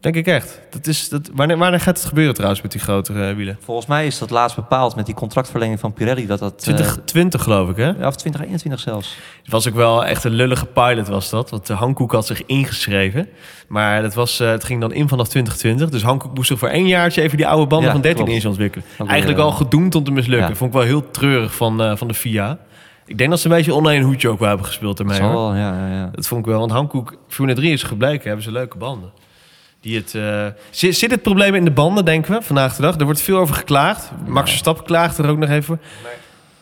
Denk 0.00 0.14
ik 0.14 0.26
echt. 0.26 0.60
Dat 0.70 0.86
is, 0.86 1.08
dat, 1.08 1.30
wanneer, 1.34 1.58
wanneer 1.58 1.80
gaat 1.80 1.96
het 1.98 2.06
gebeuren 2.06 2.34
trouwens 2.34 2.62
met 2.62 2.72
die 2.72 2.80
grotere 2.80 3.34
wielen? 3.34 3.58
Volgens 3.60 3.86
mij 3.86 4.06
is 4.06 4.18
dat 4.18 4.30
laatst 4.30 4.56
bepaald 4.56 4.96
met 4.96 5.06
die 5.06 5.14
contractverlenging 5.14 5.80
van 5.80 5.92
Pirelli. 5.92 6.26
Dat 6.26 6.38
dat, 6.38 6.52
eh, 6.52 6.58
2020 6.58 7.42
geloof 7.42 7.70
ik, 7.70 7.76
hè? 7.76 7.84
ja, 7.86 8.06
of 8.06 8.16
2021 8.16 8.80
zelfs. 8.80 9.16
Het 9.42 9.52
was 9.52 9.68
ook 9.68 9.74
wel 9.74 10.04
echt 10.04 10.24
een 10.24 10.32
lullige 10.32 10.66
pilot 10.66 11.08
was 11.08 11.30
dat. 11.30 11.50
Want 11.50 11.68
Hankook 11.68 12.12
had 12.12 12.26
zich 12.26 12.42
ingeschreven. 12.46 13.28
Maar 13.68 14.02
dat 14.02 14.14
was, 14.14 14.40
eh, 14.40 14.48
het 14.50 14.64
ging 14.64 14.80
dan 14.80 14.92
in 14.92 15.08
vanaf 15.08 15.28
2020. 15.28 15.88
Dus 15.90 16.02
Hankook 16.02 16.34
moest 16.34 16.48
zich 16.48 16.58
voor 16.58 16.68
één 16.68 16.86
jaartje 16.86 17.22
even 17.22 17.36
die 17.36 17.46
oude 17.46 17.66
banden 17.66 17.86
Ja, 17.86 17.92
van 17.92 18.02
13 18.02 18.24
klopt. 18.24 18.38
inch 18.38 18.48
ontwikkelen. 18.50 18.86
Eigenlijk 19.06 19.40
al 19.40 19.50
gedoemd 19.50 19.94
om 19.94 20.04
te 20.04 20.10
mislukken. 20.10 20.48
ja. 20.48 20.54
Vond 20.54 20.70
ik 20.70 20.76
wel 20.76 20.86
heel 20.86 21.10
treurig 21.10 21.54
van, 21.54 21.82
eh, 21.82 21.96
van 21.96 22.08
de 22.08 22.14
FIA. 22.14 22.58
Ik 23.06 23.18
denk 23.18 23.30
dat 23.30 23.40
ze 23.40 23.48
een 23.48 23.56
beetje 23.56 23.74
online 23.74 23.98
een 24.00 24.06
hoedje 24.06 24.28
ook 24.28 24.38
wel 24.38 24.48
hebben 24.48 24.66
gespeeld 24.66 24.98
ermee. 24.98 25.20
Wel, 25.20 25.54
ja, 25.54 25.86
ja, 25.86 25.94
ja. 25.94 26.10
Dat 26.14 26.26
vond 26.26 26.40
ik 26.40 26.46
wel. 26.46 26.58
Want 26.58 26.70
Hankook, 26.70 27.16
Formule 27.28 27.56
3 27.56 27.72
is 27.72 27.82
gebleken, 27.82 28.26
hebben 28.26 28.44
ze 28.44 28.52
leuke 28.52 28.76
banden. 28.78 29.10
Die 29.80 29.96
het, 29.96 30.14
eh, 30.14 30.46
zit, 30.70 30.96
zit 30.96 31.10
het 31.10 31.22
probleem 31.22 31.54
in 31.54 31.64
de 31.64 31.70
banden, 31.70 32.04
denken 32.04 32.32
we, 32.32 32.42
vandaag 32.42 32.76
de 32.76 32.82
dag? 32.82 32.96
Er 32.98 33.04
wordt 33.04 33.20
veel 33.20 33.38
over 33.38 33.54
geklaagd. 33.54 34.10
Max 34.26 34.50
Verstappen 34.50 34.84
klaagt 34.84 35.18
er 35.18 35.28
ook 35.28 35.38
nog 35.38 35.48
even 35.48 35.62
voor. 35.62 35.78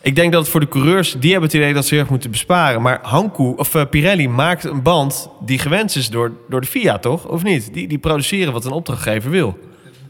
Ik 0.01 0.15
denk 0.15 0.31
dat 0.31 0.41
het 0.41 0.51
voor 0.51 0.59
de 0.59 0.67
coureurs, 0.67 1.15
die 1.19 1.31
hebben 1.31 1.49
het 1.49 1.57
idee 1.57 1.73
dat 1.73 1.85
ze 1.85 1.93
heel 1.93 1.99
erg 1.99 2.09
moeten 2.09 2.31
besparen. 2.31 2.81
Maar 2.81 2.99
Hankook, 3.01 3.59
of 3.59 3.75
eh, 3.75 3.85
Pirelli 3.89 4.27
maakt 4.27 4.63
een 4.63 4.81
band 4.81 5.29
die 5.39 5.59
gewenst 5.59 5.95
is 5.95 6.09
door, 6.09 6.31
door 6.49 6.61
de 6.61 6.67
FIA, 6.67 6.97
toch? 6.97 7.25
Of 7.25 7.43
niet? 7.43 7.73
Die, 7.73 7.87
die 7.87 7.97
produceren 7.97 8.53
wat 8.53 8.65
een 8.65 8.71
opdrachtgever 8.71 9.31
wil. 9.31 9.57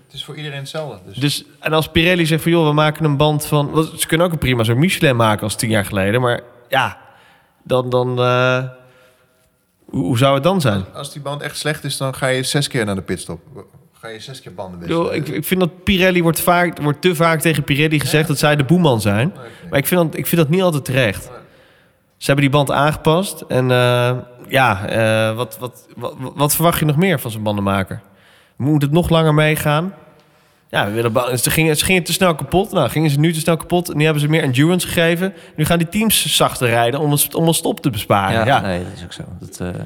Het 0.06 0.16
is 0.16 0.24
voor 0.24 0.36
iedereen 0.36 0.60
hetzelfde. 0.60 1.00
Dus, 1.06 1.18
Dus, 1.18 1.46
en 1.60 1.74
als 1.74 1.88
Pirelli 1.88 2.26
zegt 2.26 2.42
van, 2.44 2.52
joh, 2.52 2.68
we 2.68 2.74
maken 2.74 3.06
een 3.06 3.18
band 3.18 3.46
van... 3.46 3.90
Ze 3.98 4.08
kunnen 4.08 4.26
ook 4.26 4.32
een 4.32 4.40
prima 4.40 4.64
zo'n 4.64 4.80
Michelin 4.80 5.16
maken 5.16 5.44
als 5.44 5.56
tien 5.56 5.70
jaar 5.70 5.86
geleden. 5.86 6.22
Maar 6.22 6.42
ja, 6.70 6.98
dan... 7.64 7.90
dan 7.90 8.20
eh, 8.20 8.64
hoe, 9.90 10.18
zou 10.18 10.34
het 10.34 10.44
dan 10.44 10.62
zijn? 10.62 10.86
als 10.94 11.14
die 11.14 11.22
band 11.22 11.42
echt 11.42 11.58
slecht 11.58 11.84
is, 11.84 11.98
dan 11.98 12.16
ga 12.16 12.28
je 12.28 12.44
zes 12.44 12.68
keer 12.68 12.86
naar 12.86 12.96
de 12.96 13.02
pitstop. 13.02 13.42
Ga 13.94 14.08
je 14.08 14.20
zes 14.20 14.42
keer 14.42 14.54
banden 14.54 14.80
wisselen. 14.80 15.14
ik, 15.14 15.28
ik 15.28 15.46
vind 15.46 15.60
dat 15.60 15.84
Pirelli 15.84 16.22
wordt, 16.22 16.42
vaak, 16.42 16.82
wordt 16.82 17.02
te 17.02 17.16
vaak 17.16 17.40
tegen 17.40 17.64
Pirelli 17.64 18.00
gezegd 18.00 18.28
dat 18.28 18.38
zij 18.38 18.56
de 18.56 18.64
boeman 18.64 19.02
zijn. 19.02 19.34
Nee. 19.36 19.70
Maar 19.70 19.80
ik 19.80 19.88
vind, 19.88 20.02
dat, 20.02 20.20
ik 20.20 20.28
vind 20.28 20.42
dat 20.42 20.50
niet 20.50 20.62
altijd 20.62 20.86
terecht. 20.86 21.24
Ze 22.18 22.26
hebben 22.26 22.44
die 22.44 22.54
band 22.54 22.72
aangepast. 22.72 23.42
En 23.42 23.72
eh, 23.72 24.18
ja, 24.48 24.88
eh, 24.88 25.36
wat, 25.36 25.58
wat, 25.60 25.88
wat, 25.96 26.16
wat 26.36 26.56
verwacht 26.56 26.80
je 26.80 26.86
nog 26.86 26.96
meer 26.96 27.20
van 27.20 27.32
zo'n 27.32 27.44
bandenmaker? 27.44 28.02
Moet 28.56 28.82
het 28.82 28.92
nog 28.92 29.10
langer 29.10 29.34
meegaan? 29.34 29.94
Ja, 30.70 30.86
we 30.86 30.92
willen 30.92 31.40
ze, 31.40 31.50
gingen, 31.50 31.78
ze 31.78 31.86
gingen 31.86 32.04
te 32.04 32.14
snel 32.14 32.36
kapot. 32.36 32.72
Nou, 32.72 32.90
gingen 32.90 33.10
ze 33.10 33.20
nu 33.20 33.34
te 33.34 33.40
snel 33.40 33.58
kapot. 33.58 33.94
Nu 33.94 34.04
hebben 34.04 34.22
ze 34.22 34.28
meer 34.30 34.44
endurance 34.44 34.88
gegeven. 34.88 35.34
Nu 35.56 35.66
gaan 35.66 35.78
die 35.78 35.90
teams 35.90 36.36
zachter 36.36 36.68
rijden 36.70 37.00
om 37.00 37.12
een, 37.12 37.20
om 37.36 37.48
een 37.48 37.54
stop 37.54 37.80
te 37.80 37.90
besparen. 37.90 38.34
Ja, 38.40 38.46
Ja, 38.46 38.62
nee, 38.62 38.84
dat 38.84 38.94
is 38.96 39.04
ook 39.04 39.14
zo. 39.14 39.22
Dat, 39.40 39.60
eh, 39.60 39.82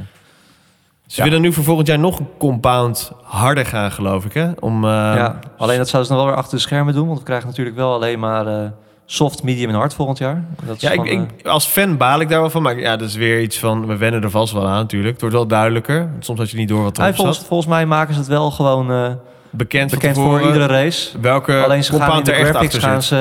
Ze 1.07 1.17
Ja. 1.17 1.23
willen 1.23 1.41
nu 1.41 1.53
voor 1.53 1.63
volgend 1.63 1.87
jaar 1.87 1.99
nog 1.99 2.19
een 2.19 2.27
compound 2.37 3.11
harder 3.23 3.65
gaan, 3.65 3.91
geloof 3.91 4.25
ik. 4.25 4.33
Hè? 4.33 4.51
Om, 4.59 4.83
eh, 4.83 4.89
ja, 4.89 5.39
alleen 5.57 5.77
dat 5.77 5.87
zouden 5.89 6.11
ze 6.11 6.17
nog 6.17 6.21
wel 6.25 6.25
weer 6.31 6.41
achter 6.41 6.57
de 6.57 6.63
schermen 6.63 6.93
doen. 6.93 7.05
Want 7.07 7.19
we 7.19 7.25
krijgen 7.25 7.47
natuurlijk 7.47 7.75
wel 7.75 7.93
alleen 7.93 8.19
maar 8.19 8.47
eh, 8.47 8.69
soft, 9.05 9.43
medium 9.43 9.69
en 9.69 9.75
hard 9.75 9.93
volgend 9.93 10.17
jaar. 10.17 10.43
Dat 10.65 10.75
is 10.75 10.81
Ja, 10.81 10.89
ik, 10.89 10.95
van, 10.95 11.07
ik, 11.07 11.45
als 11.47 11.65
fan 11.65 11.97
baal 11.97 12.19
ik 12.19 12.29
daar 12.29 12.39
wel 12.39 12.49
van. 12.49 12.61
Maar 12.61 12.79
ja, 12.79 12.95
dat 12.97 13.07
is 13.07 13.15
weer 13.15 13.41
iets 13.41 13.59
van... 13.59 13.85
We 13.87 13.97
wennen 13.97 14.23
er 14.23 14.29
vast 14.29 14.53
wel 14.53 14.67
aan 14.67 14.75
natuurlijk. 14.79 15.11
Het 15.11 15.21
wordt 15.21 15.35
wel 15.35 15.47
duidelijker. 15.47 16.09
Soms 16.19 16.39
had 16.39 16.49
je 16.49 16.57
niet 16.57 16.67
door 16.69 16.83
wat 16.83 16.97
hij, 16.97 17.05
erop 17.05 17.17
volgens, 17.17 17.39
volgens 17.39 17.69
mij 17.69 17.85
maken 17.85 18.13
ze 18.13 18.19
het 18.19 18.29
wel 18.29 18.51
gewoon 18.51 19.19
Bekend, 19.51 19.91
bekend 19.91 20.15
voor 20.15 20.41
iedere 20.41 20.65
race. 20.65 21.19
Welke 21.19 21.63
alleen 21.63 21.83
ze 21.83 21.95
gaan 21.99 22.17
in 22.17 22.23
de 22.23 22.31
er 22.31 22.39
echt 22.39 22.49
graphics 22.49 22.77
gaan 22.77 23.03
ze, 23.03 23.15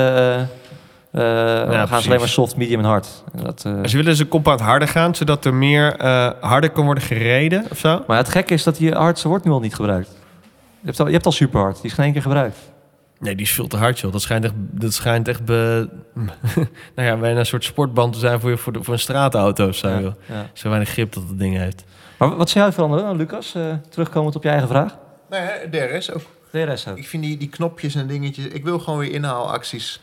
eh, 1.11 1.23
eh, 1.23 1.71
gaan 1.73 1.87
precies. 1.87 2.03
ze 2.03 2.09
alleen 2.09 2.21
maar 2.21 2.29
soft, 2.29 2.57
medium 2.57 2.79
en 2.79 2.85
hard. 2.85 3.25
En 3.33 3.45
Dat, 3.45 3.65
eh, 3.65 3.85
Ze 3.85 3.97
willen 3.97 4.17
ze 4.17 4.29
compound 4.29 4.61
harder 4.61 4.89
gaan, 4.89 5.15
zodat 5.15 5.45
er 5.45 5.55
meer 5.55 6.05
harder 6.41 6.71
kan 6.71 6.85
worden 6.85 7.03
gereden 7.03 7.67
of 7.71 7.79
zo. 7.79 8.05
Maar 8.07 8.17
het 8.17 8.29
gekke 8.29 8.55
is 8.55 8.63
dat 8.63 8.77
die 8.77 8.93
hardste 8.93 9.29
wordt 9.29 9.45
nu 9.45 9.51
al 9.51 9.61
niet 9.61 9.75
gebruikt. 9.75 10.09
Je 10.81 10.87
hebt 10.87 11.01
al, 11.01 11.07
je 11.07 11.13
hebt 11.13 11.27
al 11.27 11.33
super 11.33 11.61
hard, 11.61 11.75
die 11.75 11.85
is 11.85 11.93
geen 11.93 12.05
één 12.05 12.13
keer 12.13 12.23
gebruikt. 12.23 12.59
Nee, 13.19 13.35
die 13.35 13.47
is 13.47 13.53
veel 13.53 13.67
te 13.67 13.77
hard, 13.77 13.99
joh. 13.99 14.13
Dat 14.13 14.23
schijnt 14.23 14.45
echt, 14.45 14.55
dat 14.57 14.93
schijnt 14.93 15.29
echt 15.29 15.45
be, 15.45 15.89
nou 16.95 17.09
ja, 17.09 17.17
bijna 17.17 17.39
een 17.39 17.47
soort 17.47 17.65
sportband 17.65 18.13
te 18.13 18.19
zijn 18.19 18.41
voor, 18.41 18.51
je, 18.51 18.57
voor, 18.57 18.73
de, 18.73 18.83
voor 18.83 18.95
een 18.95 19.01
straatauto 19.01 19.69
of 19.69 19.75
zo. 19.75 19.89
Ja, 19.89 20.15
ja. 20.27 20.51
Zo 20.53 20.69
weinig 20.69 20.89
grip 20.89 21.13
dat 21.13 21.23
het 21.29 21.39
ding 21.39 21.57
heeft. 21.57 21.85
Maar 22.17 22.37
wat 22.37 22.51
zou 22.51 22.65
jij 22.65 22.75
veranderen, 22.75 23.17
Lucas? 23.17 23.57
Terugkomend 23.89 24.37
op 24.37 24.43
je 24.43 24.49
eigen 24.49 24.69
vraag. 24.69 24.97
Nee, 25.31 25.89
DRS 25.89 26.13
ook. 26.13 26.23
DRS 26.53 26.89
ook. 26.89 26.97
Ik 26.97 27.09
vind 27.09 27.23
die, 27.23 27.37
die 27.37 27.49
knopjes 27.49 27.95
en 27.95 28.07
dingetjes... 28.07 28.47
Ik 28.47 28.65
wil 28.65 28.79
gewoon 28.79 28.99
weer 28.99 29.11
inhaalacties. 29.13 30.01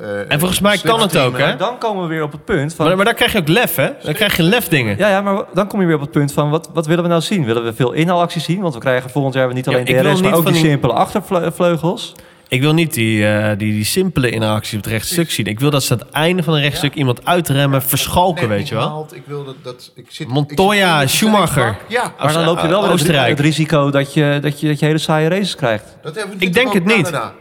eh, 0.00 0.30
En 0.32 0.38
volgens 0.38 0.60
mij 0.60 0.78
kan 0.78 1.00
het 1.00 1.16
ook, 1.18 1.38
hè? 1.38 1.56
Dan 1.56 1.78
komen 1.78 2.02
we 2.02 2.08
weer 2.08 2.22
op 2.22 2.32
het 2.32 2.44
punt 2.44 2.74
van... 2.74 2.86
Maar, 2.86 2.96
maar 2.96 3.04
daar 3.04 3.14
krijg 3.14 3.32
je 3.32 3.38
ook 3.38 3.48
lef, 3.48 3.74
hè? 3.76 3.90
Dan 4.02 4.14
krijg 4.14 4.36
je 4.36 4.42
lefdingen. 4.42 4.98
Ja, 4.98 5.08
ja, 5.08 5.20
maar 5.20 5.44
dan 5.54 5.66
kom 5.66 5.80
je 5.80 5.86
weer 5.86 5.94
op 5.94 6.00
het 6.00 6.10
punt 6.10 6.32
van 6.32 6.50
wat, 6.50 6.70
wat 6.72 6.86
willen 6.86 7.02
we 7.02 7.08
nou 7.08 7.22
zien? 7.22 7.44
Willen 7.44 7.64
we 7.64 7.72
veel 7.74 7.92
inhaalacties 7.92 8.44
zien? 8.44 8.60
Want 8.60 8.74
we 8.74 8.80
krijgen 8.80 9.10
volgend 9.10 9.34
jaar 9.34 9.52
niet 9.52 9.68
alleen 9.68 9.84
DRS, 9.84 10.20
maar 10.20 10.32
ook 10.34 10.42
van 10.42 10.52
die 10.52 10.60
die- 10.62 10.70
simpele 10.70 10.92
achtervleugels. 10.92 12.12
Ik 12.50 12.60
wil 12.60 12.72
niet 12.74 12.94
die, 12.94 13.26
eh, 13.26 13.58
die, 13.58 13.72
die 13.72 13.84
simpele 13.84 14.30
interactie 14.30 14.78
op 14.78 14.84
het 14.84 14.92
rechtstuk 14.92 15.30
zien. 15.30 15.46
Ik 15.46 15.60
wil 15.60 15.70
dat 15.70 15.82
ze 15.82 15.92
aan 15.92 15.98
het 15.98 16.08
einde 16.10 16.42
van 16.42 16.54
een 16.54 16.60
rechtstuk 16.60 16.94
iemand 16.94 17.24
uitremmen, 17.26 17.82
verschalken, 17.82 18.48
weet 18.48 18.68
je 18.68 18.74
wel. 18.74 18.88
haalt. 18.88 19.14
Ik 19.16 19.22
wil 19.26 19.44
dat... 19.44 19.54
dat 19.62 19.92
ik 19.94 20.06
zit, 20.08 20.28
Montoya, 20.28 21.02
ik 21.02 21.08
zit- 21.08 21.16
Schumacher. 21.18 21.76
Ja, 21.88 22.14
Maar 22.18 22.32
dan 22.32 22.44
loop 22.44 22.60
je 22.60 22.68
wel 22.68 22.88
Oostenrijk. 22.88 23.28
het 23.28 23.40
risico 23.40 23.90
dat 23.90 24.14
je, 24.14 24.38
dat, 24.42 24.60
je, 24.60 24.66
dat 24.68 24.78
je 24.80 24.86
hele 24.86 24.98
saaie 24.98 25.28
races 25.28 25.54
krijgt. 25.54 25.96
dat 26.02 26.14
hebben 26.16 26.38
we 26.38 26.44
Ik 26.44 26.52
denk 26.52 26.72
het 26.72 26.84
niet. 26.84 27.02
Canada? 27.10 27.32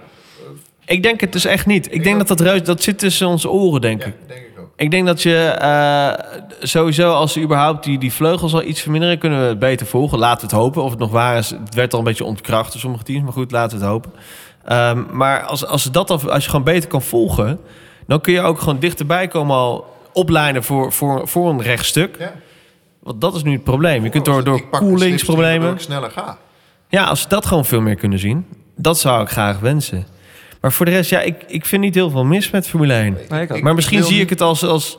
Ik 0.86 1.04
denk 1.04 1.22
het 1.22 1.32
dus 1.32 1.46
echt 1.46 1.66
niet. 1.66 1.94
Ik 1.94 2.04
denk 2.04 2.18
dat 2.18 2.28
dat 2.28 2.40
ruis, 2.40 2.64
dat 2.64 2.84
zit 2.84 3.00
tussen 3.00 3.28
onze 3.28 3.50
oren, 3.50 3.82
denk 3.82 4.02
Ja, 4.02 4.08
ik. 4.08 4.14
denk 4.28 4.40
ik 4.40 4.60
ook. 4.60 4.68
Ik 4.76 4.92
denk 4.92 5.06
dat 5.06 5.22
je 5.22 5.36
eh, 5.46 6.14
sowieso, 6.62 7.12
als 7.12 7.34
ze 7.34 7.42
überhaupt 7.42 7.84
die, 7.84 7.98
die 8.00 8.14
vleugels 8.14 8.54
al 8.54 8.64
iets 8.64 8.82
verminderen, 8.82 9.18
kunnen 9.18 9.40
we 9.42 9.46
het 9.46 9.60
beter 9.60 9.86
volgen. 9.86 10.18
Laten 10.20 10.48
we 10.50 10.54
het 10.56 10.64
hopen. 10.64 10.84
Of 10.84 10.90
het 10.90 11.00
nog 11.00 11.12
waar 11.12 11.38
is, 11.38 11.50
het 11.50 11.76
werd 11.76 11.94
al 11.94 12.00
een 12.00 12.06
beetje 12.06 12.24
ontkracht 12.24 12.72
door 12.72 12.82
sommige 12.82 13.04
teams. 13.04 13.24
Maar 13.24 13.34
goed, 13.34 13.52
laten 13.52 13.78
we 13.78 13.84
het 13.84 13.94
hopen. 13.94 14.12
Ehm, 14.70 15.04
maar 15.12 15.44
als, 15.44 15.66
als, 15.66 15.84
dat 15.84 16.10
al, 16.10 16.32
als 16.32 16.44
je 16.44 16.50
gewoon 16.50 16.66
beter 16.66 16.90
kan 16.90 17.02
volgen, 17.02 17.60
dan 18.08 18.22
kun 18.22 18.34
je 18.34 18.42
ook 18.42 18.60
gewoon 18.60 18.80
dichterbij 18.80 19.28
komen 19.28 19.56
al 19.56 19.96
opleiden 20.14 20.64
voor, 20.64 20.92
voor, 20.94 21.28
voor 21.28 21.50
een 21.50 21.62
rechtstuk. 21.62 22.16
Ja. 22.20 22.34
Want 23.00 23.22
dat 23.22 23.36
is 23.36 23.44
nu 23.44 23.52
het 23.52 23.64
probleem. 23.64 24.04
Je 24.04 24.10
kunt 24.10 24.26
door, 24.26 24.44
door 24.44 24.54
de 24.54 24.60
slipstream 24.60 24.92
koelingsproblemen... 24.92 25.74
ik 25.74 25.80
sneller 25.80 26.12
ga. 26.12 26.38
Ja, 26.88 27.04
als 27.06 27.22
ze 27.22 27.28
dat 27.28 27.46
gewoon 27.46 27.66
veel 27.66 27.82
meer 27.82 27.96
kunnen 27.96 28.20
zien, 28.20 28.46
dat 28.76 29.00
zou 29.00 29.22
ik 29.22 29.30
graag 29.30 29.60
wensen. 29.60 30.06
Maar 30.62 30.72
voor 30.72 30.86
de 30.86 30.92
rest, 30.92 31.10
ja, 31.10 31.20
ik, 31.22 31.44
ik 31.48 31.66
vind 31.66 31.82
niet 31.82 31.96
heel 31.96 32.10
veel 32.10 32.24
mis 32.26 32.50
met 32.52 32.68
Formule 32.68 32.94
1. 32.94 33.18
Nee, 33.30 33.42
ik 33.42 33.54
ook. 33.54 33.62
Maar 33.62 33.76
misschien 33.76 34.04
zie 34.04 34.14
niet- 34.14 34.22
ik 34.24 34.30
het 34.30 34.42
als, 34.42 34.64
als... 34.66 34.98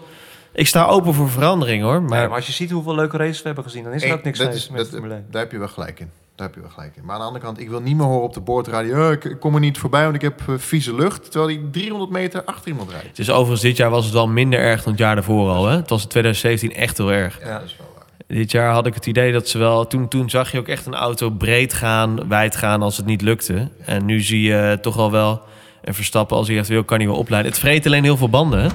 Ik 0.52 0.66
sta 0.66 0.84
open 0.84 1.14
voor 1.14 1.30
verandering, 1.30 1.82
hoor. 1.82 2.00
Maar, 2.02 2.10
Maar, 2.10 2.28
maar 2.28 2.36
als 2.36 2.46
je 2.46 2.52
ziet 2.52 2.70
hoeveel 2.70 2.94
leuke 2.94 3.16
races 3.16 3.38
we 3.38 3.46
hebben 3.46 3.64
gezien, 3.64 3.84
dan 3.84 3.92
is 3.92 4.02
er 4.02 4.12
ook 4.12 4.22
niks 4.24 4.38
mis 4.38 4.54
is- 4.54 4.68
met 4.68 4.78
dat- 4.80 4.88
Formule 4.88 5.14
1. 5.14 5.26
Daar 5.30 5.42
heb 5.42 5.52
je 5.52 5.58
wel 5.58 5.68
gelijk 5.68 6.00
in. 6.00 6.10
Daar 6.40 6.48
heb 6.48 6.58
je 6.58 6.64
wel 6.64 6.74
gelijk 6.74 6.96
in. 6.96 7.04
Maar 7.04 7.14
aan 7.14 7.20
de 7.20 7.26
andere 7.26 7.44
kant, 7.44 7.60
ik 7.60 7.68
wil 7.68 7.80
niet 7.80 7.96
meer 7.96 8.06
horen 8.06 8.22
op 8.22 8.34
de 8.34 8.40
boordradio... 8.40 8.98
"Ja, 8.98 9.10
ik, 9.10 9.36
kom 9.40 9.54
er 9.54 9.60
niet 9.60 9.78
voorbij, 9.78 10.02
want 10.02 10.14
ik 10.14 10.22
heb 10.22 10.40
eh, 10.48 10.54
vieze 10.56 10.94
lucht. 10.94 11.30
Terwijl 11.30 11.58
hij 11.58 11.68
300 11.70 12.10
meter 12.10 12.44
achter 12.44 12.68
iemand 12.68 12.90
rijdt. 12.90 13.06
het 13.06 13.18
is 13.18 13.30
overigens, 13.30 13.60
dit 13.60 13.76
jaar 13.76 13.90
was 13.90 14.04
het 14.04 14.14
wel 14.14 14.28
minder 14.28 14.58
erg 14.58 14.82
dan 14.82 14.92
het 14.92 15.00
jaar 15.00 15.14
daarvoor 15.14 15.50
al. 15.50 15.66
Hè? 15.66 15.76
Het 15.76 15.90
was 15.90 16.02
in 16.02 16.08
2017 16.08 16.82
echt 16.82 16.98
heel 16.98 17.12
erg. 17.12 17.38
Ja, 17.44 17.58
dat 17.58 17.68
is 17.68 17.76
wel 17.78 17.92
waar. 17.94 18.06
Dit 18.26 18.50
jaar 18.50 18.72
had 18.72 18.86
ik 18.86 18.94
het 18.94 19.06
idee 19.06 19.32
dat 19.32 19.48
ze 19.48 19.58
wel... 19.58 19.86
Toen, 19.86 20.08
toen 20.08 20.30
zag 20.30 20.52
je 20.52 20.58
ook 20.58 20.68
echt 20.68 20.86
een 20.86 20.94
auto 20.94 21.30
breed 21.30 21.72
gaan, 21.74 22.28
wijd 22.28 22.56
gaan 22.56 22.82
als 22.82 22.96
het 22.96 23.06
niet 23.06 23.22
lukte. 23.22 23.68
En 23.84 24.04
nu 24.04 24.20
zie 24.20 24.42
je 24.42 24.78
toch 24.80 24.96
al 24.96 25.10
wel... 25.10 25.40
En 25.80 25.94
Verstappen, 25.94 26.36
als 26.36 26.48
hij 26.48 26.58
echt 26.58 26.68
wil, 26.68 26.84
kan 26.84 26.98
hij 26.98 27.06
wel 27.06 27.16
opleiden. 27.16 27.50
Het 27.50 27.60
vreet 27.60 27.86
alleen 27.86 28.04
heel 28.04 28.16
veel 28.16 28.28
banden, 28.28 28.62
hè? 28.62 28.68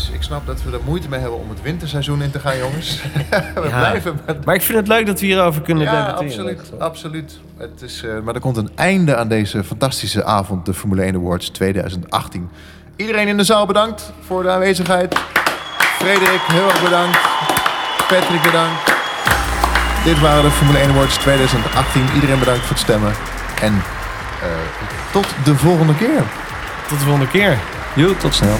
Dus 0.00 0.10
ik 0.10 0.22
snap 0.22 0.46
dat 0.46 0.62
we 0.62 0.72
er 0.72 0.80
moeite 0.84 1.08
mee 1.08 1.20
hebben 1.20 1.38
om 1.38 1.48
het 1.48 1.62
winterseizoen 1.62 2.22
in 2.22 2.30
te 2.30 2.38
gaan, 2.38 2.58
jongens. 2.58 3.02
we 3.54 3.68
blijven. 3.68 4.20
Maar 4.44 4.54
ik 4.54 4.62
vind 4.62 4.78
het 4.78 4.88
leuk 4.88 5.06
dat 5.06 5.20
we 5.20 5.26
hierover 5.26 5.62
kunnen 5.62 5.84
ja. 5.84 6.06
Absoluut, 6.10 6.72
absoluut. 6.78 7.40
Het 7.56 7.82
is, 7.82 8.02
eh, 8.02 8.20
maar 8.20 8.34
er 8.34 8.40
komt 8.40 8.56
een 8.56 8.70
einde 8.74 9.16
aan 9.16 9.28
deze 9.28 9.64
fantastische 9.64 10.24
avond, 10.24 10.66
de 10.66 10.74
Formule 10.74 11.02
1 11.02 11.14
Awards 11.14 11.48
2018. 11.48 12.50
Iedereen 12.96 13.28
in 13.28 13.36
de 13.36 13.44
zaal 13.44 13.66
bedankt 13.66 14.12
voor 14.20 14.42
de 14.42 14.50
aanwezigheid. 14.50 15.14
Frederik, 15.78 16.40
heel 16.40 16.68
erg 16.68 16.82
bedankt. 16.82 17.18
Patrick, 18.08 18.42
bedankt. 18.42 18.92
Dit 20.04 20.20
waren 20.20 20.42
de 20.42 20.50
Formule 20.50 20.78
1 20.78 20.90
Awards 20.90 21.16
2018. 21.16 22.06
Iedereen 22.14 22.38
bedankt 22.38 22.60
voor 22.60 22.70
het 22.70 22.78
stemmen. 22.78 23.12
En 23.62 23.74
eh, 24.42 24.48
tot 25.12 25.26
de 25.44 25.56
volgende 25.56 25.94
keer. 25.94 26.22
Tot 26.88 26.98
de 26.98 27.04
volgende 27.04 27.28
keer. 27.28 27.58
Jo, 27.94 28.16
tot 28.16 28.34
snel. 28.34 28.56